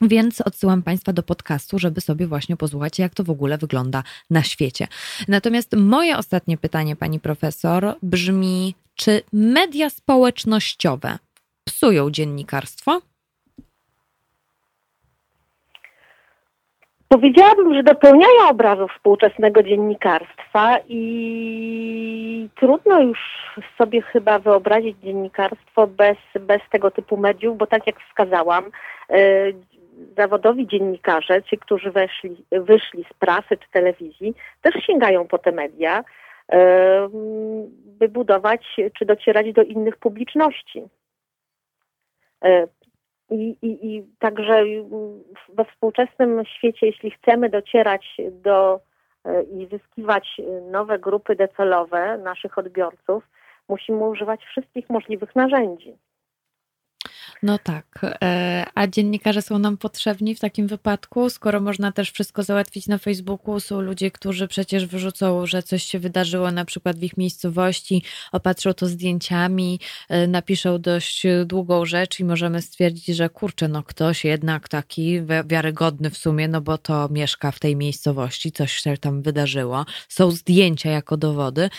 Więc 0.00 0.40
odsyłam 0.40 0.82
Państwa 0.82 1.12
do 1.12 1.22
podcastu, 1.22 1.78
żeby 1.78 2.00
sobie 2.00 2.26
właśnie 2.26 2.56
posłuchać, 2.56 2.98
jak 2.98 3.14
to 3.14 3.24
w 3.24 3.30
ogóle 3.30 3.58
wygląda 3.58 4.02
na 4.30 4.42
świecie. 4.42 4.86
Natomiast 5.28 5.76
moje 5.76 6.18
ostatnie 6.18 6.58
pytanie, 6.58 6.96
pani 6.96 7.20
profesor, 7.20 7.94
brzmi: 8.02 8.74
czy 8.94 9.22
media 9.32 9.90
społecznościowe 9.90 11.18
psują 11.64 12.10
dziennikarstwo? 12.10 13.00
Powiedziałabym, 17.08 17.74
że 17.74 17.82
dopełniają 17.82 18.48
obrazu 18.50 18.88
współczesnego 18.88 19.62
dziennikarstwa 19.62 20.78
i 20.88 22.48
trudno 22.54 23.00
już 23.00 23.18
sobie 23.78 24.02
chyba 24.02 24.38
wyobrazić 24.38 24.96
dziennikarstwo 24.98 25.86
bez, 25.86 26.16
bez 26.40 26.60
tego 26.70 26.90
typu 26.90 27.16
mediów, 27.16 27.58
bo 27.58 27.66
tak 27.66 27.86
jak 27.86 28.00
wskazałam, 28.00 28.64
y, 29.10 29.54
zawodowi 30.16 30.66
dziennikarze, 30.66 31.42
ci, 31.42 31.58
którzy 31.58 31.90
weszli, 31.90 32.44
wyszli 32.52 33.04
z 33.04 33.14
prasy 33.14 33.56
czy 33.56 33.70
telewizji, 33.72 34.34
też 34.62 34.74
sięgają 34.86 35.26
po 35.26 35.38
te 35.38 35.52
media, 35.52 36.04
by 37.84 38.08
budować 38.08 38.76
czy 38.98 39.04
docierać 39.04 39.52
do 39.52 39.62
innych 39.62 39.96
publiczności. 39.96 40.84
E, 42.44 42.66
I, 43.30 43.56
i, 43.62 43.96
I 43.96 44.04
także 44.18 44.64
we 45.48 45.64
współczesnym 45.64 46.44
świecie, 46.44 46.86
jeśli 46.86 47.10
chcemy 47.10 47.48
docierać 47.48 48.16
do 48.32 48.80
e, 49.24 49.42
i 49.42 49.66
zyskiwać 49.66 50.40
nowe 50.70 50.98
grupy 50.98 51.36
docelowe 51.36 52.18
naszych 52.18 52.58
odbiorców, 52.58 53.24
musimy 53.68 54.08
używać 54.08 54.44
wszystkich 54.44 54.90
możliwych 54.90 55.36
narzędzi. 55.36 55.96
No 57.42 57.58
tak. 57.58 58.00
E, 58.22 58.66
a 58.74 58.86
dziennikarze 58.86 59.42
są 59.42 59.58
nam 59.58 59.76
potrzebni 59.76 60.34
w 60.34 60.40
takim 60.40 60.66
wypadku, 60.66 61.30
skoro 61.30 61.60
można 61.60 61.92
też 61.92 62.10
wszystko 62.10 62.42
załatwić 62.42 62.86
na 62.86 62.98
Facebooku. 62.98 63.60
Są 63.60 63.80
ludzie, 63.80 64.10
którzy 64.10 64.48
przecież 64.48 64.86
wyrzucą, 64.86 65.46
że 65.46 65.62
coś 65.62 65.82
się 65.82 65.98
wydarzyło 65.98 66.50
na 66.50 66.64
przykład 66.64 66.98
w 66.98 67.02
ich 67.02 67.16
miejscowości, 67.16 68.02
opatrzą 68.32 68.74
to 68.74 68.86
zdjęciami, 68.86 69.80
e, 70.08 70.26
napiszą 70.26 70.80
dość 70.80 71.22
długą 71.44 71.84
rzecz 71.84 72.20
i 72.20 72.24
możemy 72.24 72.62
stwierdzić, 72.62 73.06
że 73.06 73.28
kurczę, 73.28 73.68
no 73.68 73.82
ktoś 73.82 74.24
jednak 74.24 74.68
taki 74.68 75.20
wiarygodny 75.46 76.10
w 76.10 76.18
sumie, 76.18 76.48
no 76.48 76.60
bo 76.60 76.78
to 76.78 77.08
mieszka 77.08 77.50
w 77.50 77.58
tej 77.58 77.76
miejscowości, 77.76 78.52
coś 78.52 78.72
się 78.72 78.96
tam 78.96 79.22
wydarzyło. 79.22 79.86
Są 80.08 80.30
zdjęcia 80.30 80.90
jako 80.90 81.16
dowody. 81.16 81.70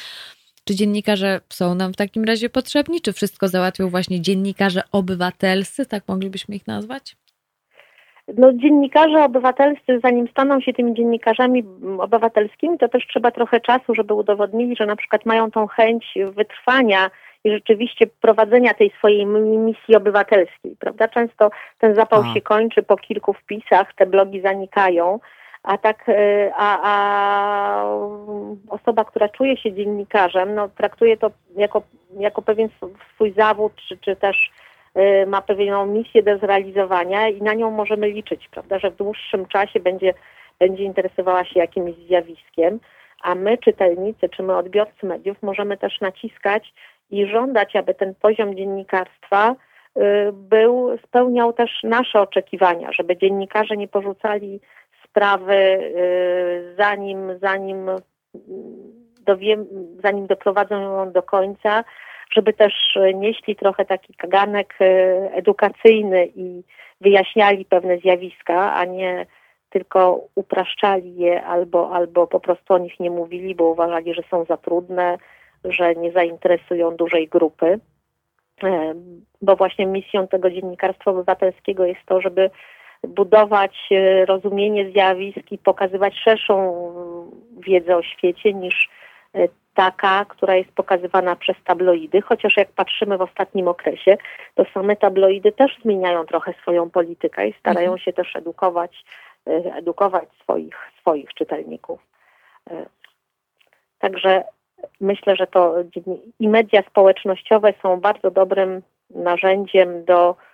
Czy 0.70 0.76
dziennikarze 0.76 1.40
są 1.50 1.76
nam 1.76 1.94
w 1.94 1.96
takim 1.96 2.24
razie 2.24 2.50
potrzebni? 2.50 3.02
Czy 3.02 3.14
wszystko 3.14 3.48
załatwią 3.48 3.90
właśnie 3.90 4.22
dziennikarze 4.22 4.82
obywatelscy, 4.92 5.86
tak 5.86 6.04
moglibyśmy 6.08 6.56
ich 6.56 6.68
nazwać? 6.68 7.16
No, 8.38 8.54
dziennikarze 8.54 9.24
obywatelscy, 9.24 10.00
zanim 10.04 10.28
staną 10.28 10.62
się 10.62 10.74
tymi 10.74 10.94
dziennikarzami 10.94 11.64
obywatelskimi, 12.00 12.78
to 12.78 12.90
też 12.90 13.08
trzeba 13.08 13.32
trochę 13.32 13.60
czasu, 13.60 13.96
żeby 13.96 14.14
udowodnili, 14.14 14.76
że 14.76 14.86
na 14.86 14.96
przykład 14.96 15.26
mają 15.26 15.52
tą 15.52 15.68
chęć 15.68 16.18
wytrwania 16.36 17.10
i 17.44 17.52
rzeczywiście 17.52 18.08
prowadzenia 18.08 18.74
tej 18.74 18.92
swojej 18.98 19.26
misji 19.26 19.96
obywatelskiej, 19.96 20.76
prawda? 20.80 21.08
Często 21.08 21.50
ten 21.80 21.96
zapał 21.96 22.24
a. 22.24 22.34
się 22.34 22.42
kończy 22.42 22.84
po 22.84 22.98
kilku 22.98 23.34
wpisach, 23.34 23.94
te 23.96 24.06
blogi 24.06 24.42
zanikają 24.42 25.20
a 25.64 25.78
tak, 25.78 26.10
e, 26.10 26.52
a, 26.56 26.80
a 26.84 27.84
osoba, 28.70 29.06
która 29.06 29.30
czuje 29.30 29.58
się 29.58 29.74
dziennikarzem, 29.74 30.56
no, 30.56 30.70
traktuje 30.70 31.18
to 31.18 31.32
jako, 31.56 31.82
jako 32.20 32.42
pewien 32.42 32.70
swój 33.14 33.34
zawód, 33.34 33.74
czy, 33.88 33.98
czy 33.98 34.16
też 34.16 34.52
e, 34.96 35.26
ma 35.26 35.42
pewną 35.42 35.86
misję 35.86 36.24
do 36.24 36.38
zrealizowania 36.38 37.30
i 37.30 37.42
na 37.42 37.54
nią 37.54 37.72
możemy 37.72 38.10
liczyć, 38.10 38.50
prawda, 38.52 38.80
że 38.80 38.92
w 38.92 38.96
dłuższym 38.96 39.46
czasie 39.46 39.80
będzie, 39.80 40.14
będzie 40.60 40.84
interesowała 40.84 41.46
się 41.46 41.60
jakimś 41.60 41.96
zjawiskiem, 41.96 42.80
a 43.24 43.36
my, 43.36 43.58
czytelnicy, 43.58 44.30
czy 44.30 44.44
my, 44.44 44.58
odbiorcy 44.58 45.06
mediów, 45.06 45.38
możemy 45.42 45.78
też 45.78 46.02
naciskać 46.02 46.74
i 47.12 47.26
żądać, 47.26 47.76
aby 47.76 47.94
ten 47.94 48.16
poziom 48.16 48.56
dziennikarstwa 48.56 49.56
e, 49.96 50.32
był, 50.32 50.98
spełniał 51.08 51.54
też 51.54 51.72
nasze 51.84 52.22
oczekiwania, 52.22 52.92
żeby 52.92 53.18
dziennikarze 53.18 53.78
nie 53.78 53.88
porzucali 53.88 54.60
sprawy, 55.10 55.54
y, 55.54 56.76
zanim, 56.78 57.40
zanim, 57.42 57.90
dowiem, 59.26 59.66
zanim 60.04 60.28
doprowadzą 60.28 60.82
ją 60.82 61.12
do 61.12 61.24
końca, 61.24 61.84
żeby 62.32 62.54
też 62.54 62.74
nieśli 63.16 63.56
trochę 63.56 63.86
taki 63.86 64.14
kaganek 64.14 64.76
y, 64.82 64.86
edukacyjny 65.34 66.30
i 66.36 66.64
wyjaśniali 67.02 67.66
pewne 67.66 67.98
zjawiska, 67.98 68.74
a 68.74 68.86
nie 68.86 69.26
tylko 69.70 70.22
upraszczali 70.36 71.16
je 71.16 71.44
albo, 71.44 71.92
albo 71.92 72.28
po 72.28 72.40
prostu 72.40 72.74
o 72.74 72.78
nich 72.78 73.00
nie 73.00 73.10
mówili, 73.10 73.56
bo 73.56 73.64
uważali, 73.64 74.14
że 74.14 74.22
są 74.32 74.46
za 74.46 74.58
trudne, 74.58 75.18
że 75.64 75.96
nie 75.96 76.12
zainteresują 76.12 76.96
dużej 76.96 77.28
grupy. 77.28 77.80
bo 79.42 79.56
właśnie 79.56 79.86
misją 79.86 80.28
tego 80.28 80.50
dziennikarstwa 80.50 81.12
obywatelskiego 81.12 81.86
jest 81.86 82.06
to, 82.06 82.22
żeby 82.22 82.50
budować 83.08 83.90
rozumienie 84.28 84.92
zjawisk 84.92 85.52
i 85.52 85.58
pokazywać 85.58 86.14
szerszą 86.24 86.74
wiedzę 87.60 87.98
o 87.98 88.04
świecie 88.04 88.54
niż 88.54 88.90
taka, 89.80 90.26
która 90.26 90.56
jest 90.56 90.72
pokazywana 90.72 91.36
przez 91.36 91.56
tabloidy, 91.64 92.22
chociaż 92.22 92.58
jak 92.58 92.72
patrzymy 92.72 93.18
w 93.18 93.22
ostatnim 93.22 93.68
okresie, 93.68 94.18
to 94.56 94.66
same 94.74 94.96
tabloidy 94.96 95.52
też 95.52 95.78
zmieniają 95.82 96.26
trochę 96.26 96.54
swoją 96.62 96.90
politykę 96.90 97.48
i 97.48 97.54
starają 97.54 97.92
mhm. 97.92 98.00
się 98.00 98.14
też 98.14 98.36
edukować, 98.36 99.04
e, 99.48 99.76
edukować 99.76 100.30
swoich, 100.44 100.76
swoich 101.02 101.34
czytelników. 101.34 102.00
E, 102.70 102.86
także 104.00 104.44
myślę, 105.02 105.36
że 105.36 105.48
to 105.48 105.76
i 106.40 106.50
media 106.50 106.82
społecznościowe 106.90 107.74
są 107.82 108.00
bardzo 108.00 108.32
dobrym 108.32 108.82
narzędziem 109.10 110.06
do 110.06 110.30
e, 110.30 110.49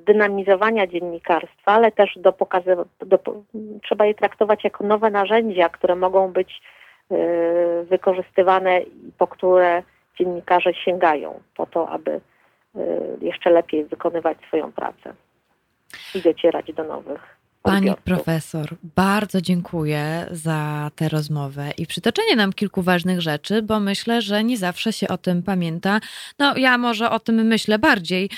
zdynamizowania 0.00 0.86
dziennikarstwa, 0.86 1.72
ale 1.72 1.92
też 1.92 2.18
do 2.18 2.32
pokazywania, 2.32 2.88
trzeba 3.82 4.06
je 4.06 4.14
traktować 4.14 4.64
jako 4.64 4.84
nowe 4.84 5.10
narzędzia, 5.10 5.68
które 5.68 5.96
mogą 5.96 6.32
być 6.32 6.60
Y, 7.12 7.84
wykorzystywane 7.84 8.80
i 8.80 9.12
po 9.18 9.26
które 9.26 9.82
dziennikarze 10.18 10.74
sięgają 10.74 11.40
po 11.56 11.66
to, 11.66 11.88
aby 11.88 12.10
y, 12.10 12.20
jeszcze 13.20 13.50
lepiej 13.50 13.84
wykonywać 13.84 14.38
swoją 14.46 14.72
pracę 14.72 15.14
i 16.14 16.22
docierać 16.22 16.72
do 16.72 16.84
nowych 16.84 17.37
Pani 17.70 17.90
profesor, 18.04 18.76
bardzo 18.96 19.40
dziękuję 19.40 20.26
za 20.30 20.90
tę 20.96 21.08
rozmowę 21.08 21.70
i 21.78 21.86
przytoczenie 21.86 22.36
nam 22.36 22.52
kilku 22.52 22.82
ważnych 22.82 23.20
rzeczy, 23.20 23.62
bo 23.62 23.80
myślę, 23.80 24.22
że 24.22 24.44
nie 24.44 24.58
zawsze 24.58 24.92
się 24.92 25.08
o 25.08 25.18
tym 25.18 25.42
pamięta. 25.42 26.00
No, 26.38 26.56
ja 26.56 26.78
może 26.78 27.10
o 27.10 27.20
tym 27.20 27.34
myślę 27.34 27.78
bardziej, 27.78 28.30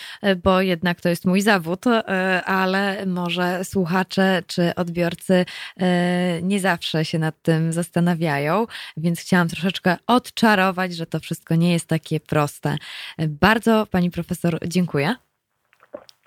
bo 0.43 0.61
jednak 0.61 1.01
to 1.01 1.09
jest 1.09 1.25
mój 1.25 1.41
zawód, 1.41 1.87
e, 1.87 2.45
ale 2.45 3.07
może 3.07 3.65
słuchacze 3.65 4.43
czy 4.47 4.75
odbiorcy 4.75 5.45
e, 5.77 6.43
nie 6.43 6.61
zawsze 6.61 7.05
się 7.05 7.19
nad 7.19 7.43
tym 7.43 7.73
zastanawiają, 7.73 8.67
więc 8.97 9.21
chciałam 9.21 9.49
troszeczkę 9.49 9.97
odczarować, 10.07 10.95
że 10.95 11.07
to 11.07 11.21
wszystko 11.21 11.55
nie 11.55 11.73
jest 11.73 11.87
takie 11.87 12.21
proste. 12.21 12.77
Bardzo 13.29 13.87
pani 13.87 14.11
profesor 14.11 14.59
dziękuję. 14.67 15.30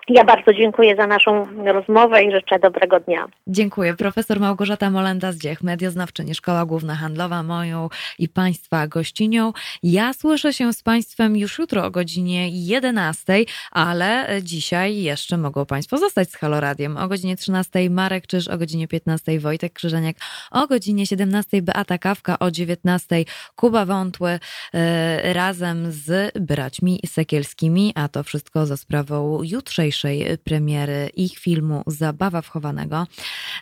Ja 0.10 0.24
bardzo 0.24 0.54
dziękuję 0.54 0.96
za 0.96 1.08
naszą 1.08 1.46
rozmowę 1.66 2.24
i 2.24 2.32
życzę 2.32 2.60
dobrego 2.60 3.00
dnia. 3.00 3.26
Dziękuję. 3.48 3.94
Profesor 3.94 4.40
Małgorzata 4.40 4.90
Molenda-Zdziech, 4.90 5.64
medioznawczyni, 5.64 6.36
Szkoła 6.36 6.66
Główna 6.66 6.96
Handlowa, 6.96 7.44
moją 7.44 7.90
i 8.20 8.30
Państwa 8.30 8.88
gościnią. 8.88 9.54
Ja 9.84 10.14
słyszę 10.14 10.54
się 10.54 10.74
z 10.74 10.84
Państwem 10.84 11.38
już 11.38 11.60
jutro 11.60 11.86
o 11.86 11.92
godzinie 11.92 12.50
11, 12.52 13.34
ale 13.72 14.28
dzisiaj 14.42 14.98
jeszcze 14.98 15.38
mogą 15.38 15.66
Państwo 15.66 15.98
zostać 15.98 16.30
z 16.30 16.36
Haloradiem. 16.36 16.98
O 16.98 17.08
godzinie 17.08 17.38
13 17.38 17.90
Marek 17.90 18.28
Czyż, 18.28 18.48
o 18.48 18.58
godzinie 18.58 18.88
15 18.88 19.40
Wojtek 19.40 19.74
Krzyżeniak, 19.74 20.16
o 20.52 20.68
godzinie 20.68 21.08
17 21.08 21.62
Beata 21.62 21.98
Kawka, 21.98 22.40
o 22.40 22.52
19 22.52 23.26
Kuba 23.56 23.86
Wątły 23.86 24.40
e, 24.74 25.34
razem 25.34 25.92
z 25.92 26.32
braćmi 26.40 27.00
Sekielskimi, 27.06 27.92
a 27.96 28.08
to 28.08 28.24
wszystko 28.24 28.66
za 28.66 28.78
sprawą 28.78 29.40
jutrzejszej 29.44 29.93
jutrzejszej 29.94 30.38
premiery 30.38 31.10
ich 31.16 31.40
filmu 31.40 31.84
Zabawa 31.88 32.42
wchowanego, 32.42 33.08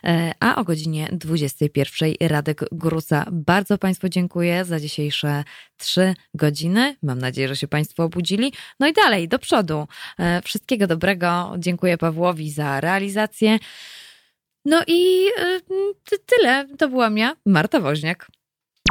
e, 0.04 0.32
a 0.40 0.56
o 0.56 0.64
godzinie 0.64 1.08
21 1.12 2.14
Radek 2.20 2.64
Gruca. 2.72 3.26
Bardzo 3.32 3.78
Państwu 3.78 4.08
dziękuję 4.08 4.64
za 4.64 4.80
dzisiejsze 4.80 5.44
trzy 5.76 6.14
godziny. 6.34 6.96
Mam 7.02 7.18
nadzieję, 7.18 7.48
że 7.48 7.56
się 7.56 7.68
Państwo 7.68 8.04
obudzili. 8.04 8.52
No 8.80 8.88
i 8.88 8.92
dalej, 8.92 9.28
do 9.28 9.38
przodu. 9.38 9.88
E, 10.18 10.42
wszystkiego 10.42 10.86
dobrego. 10.86 11.54
Dziękuję 11.58 11.98
Pawłowi 11.98 12.50
za 12.50 12.80
realizację. 12.80 13.58
No 14.64 14.82
i 14.86 15.28
e, 15.38 15.60
tyle. 16.26 16.68
To 16.78 16.88
byłam 16.88 17.18
ja, 17.18 17.36
Marta 17.46 17.80
Woźniak. 17.80 18.28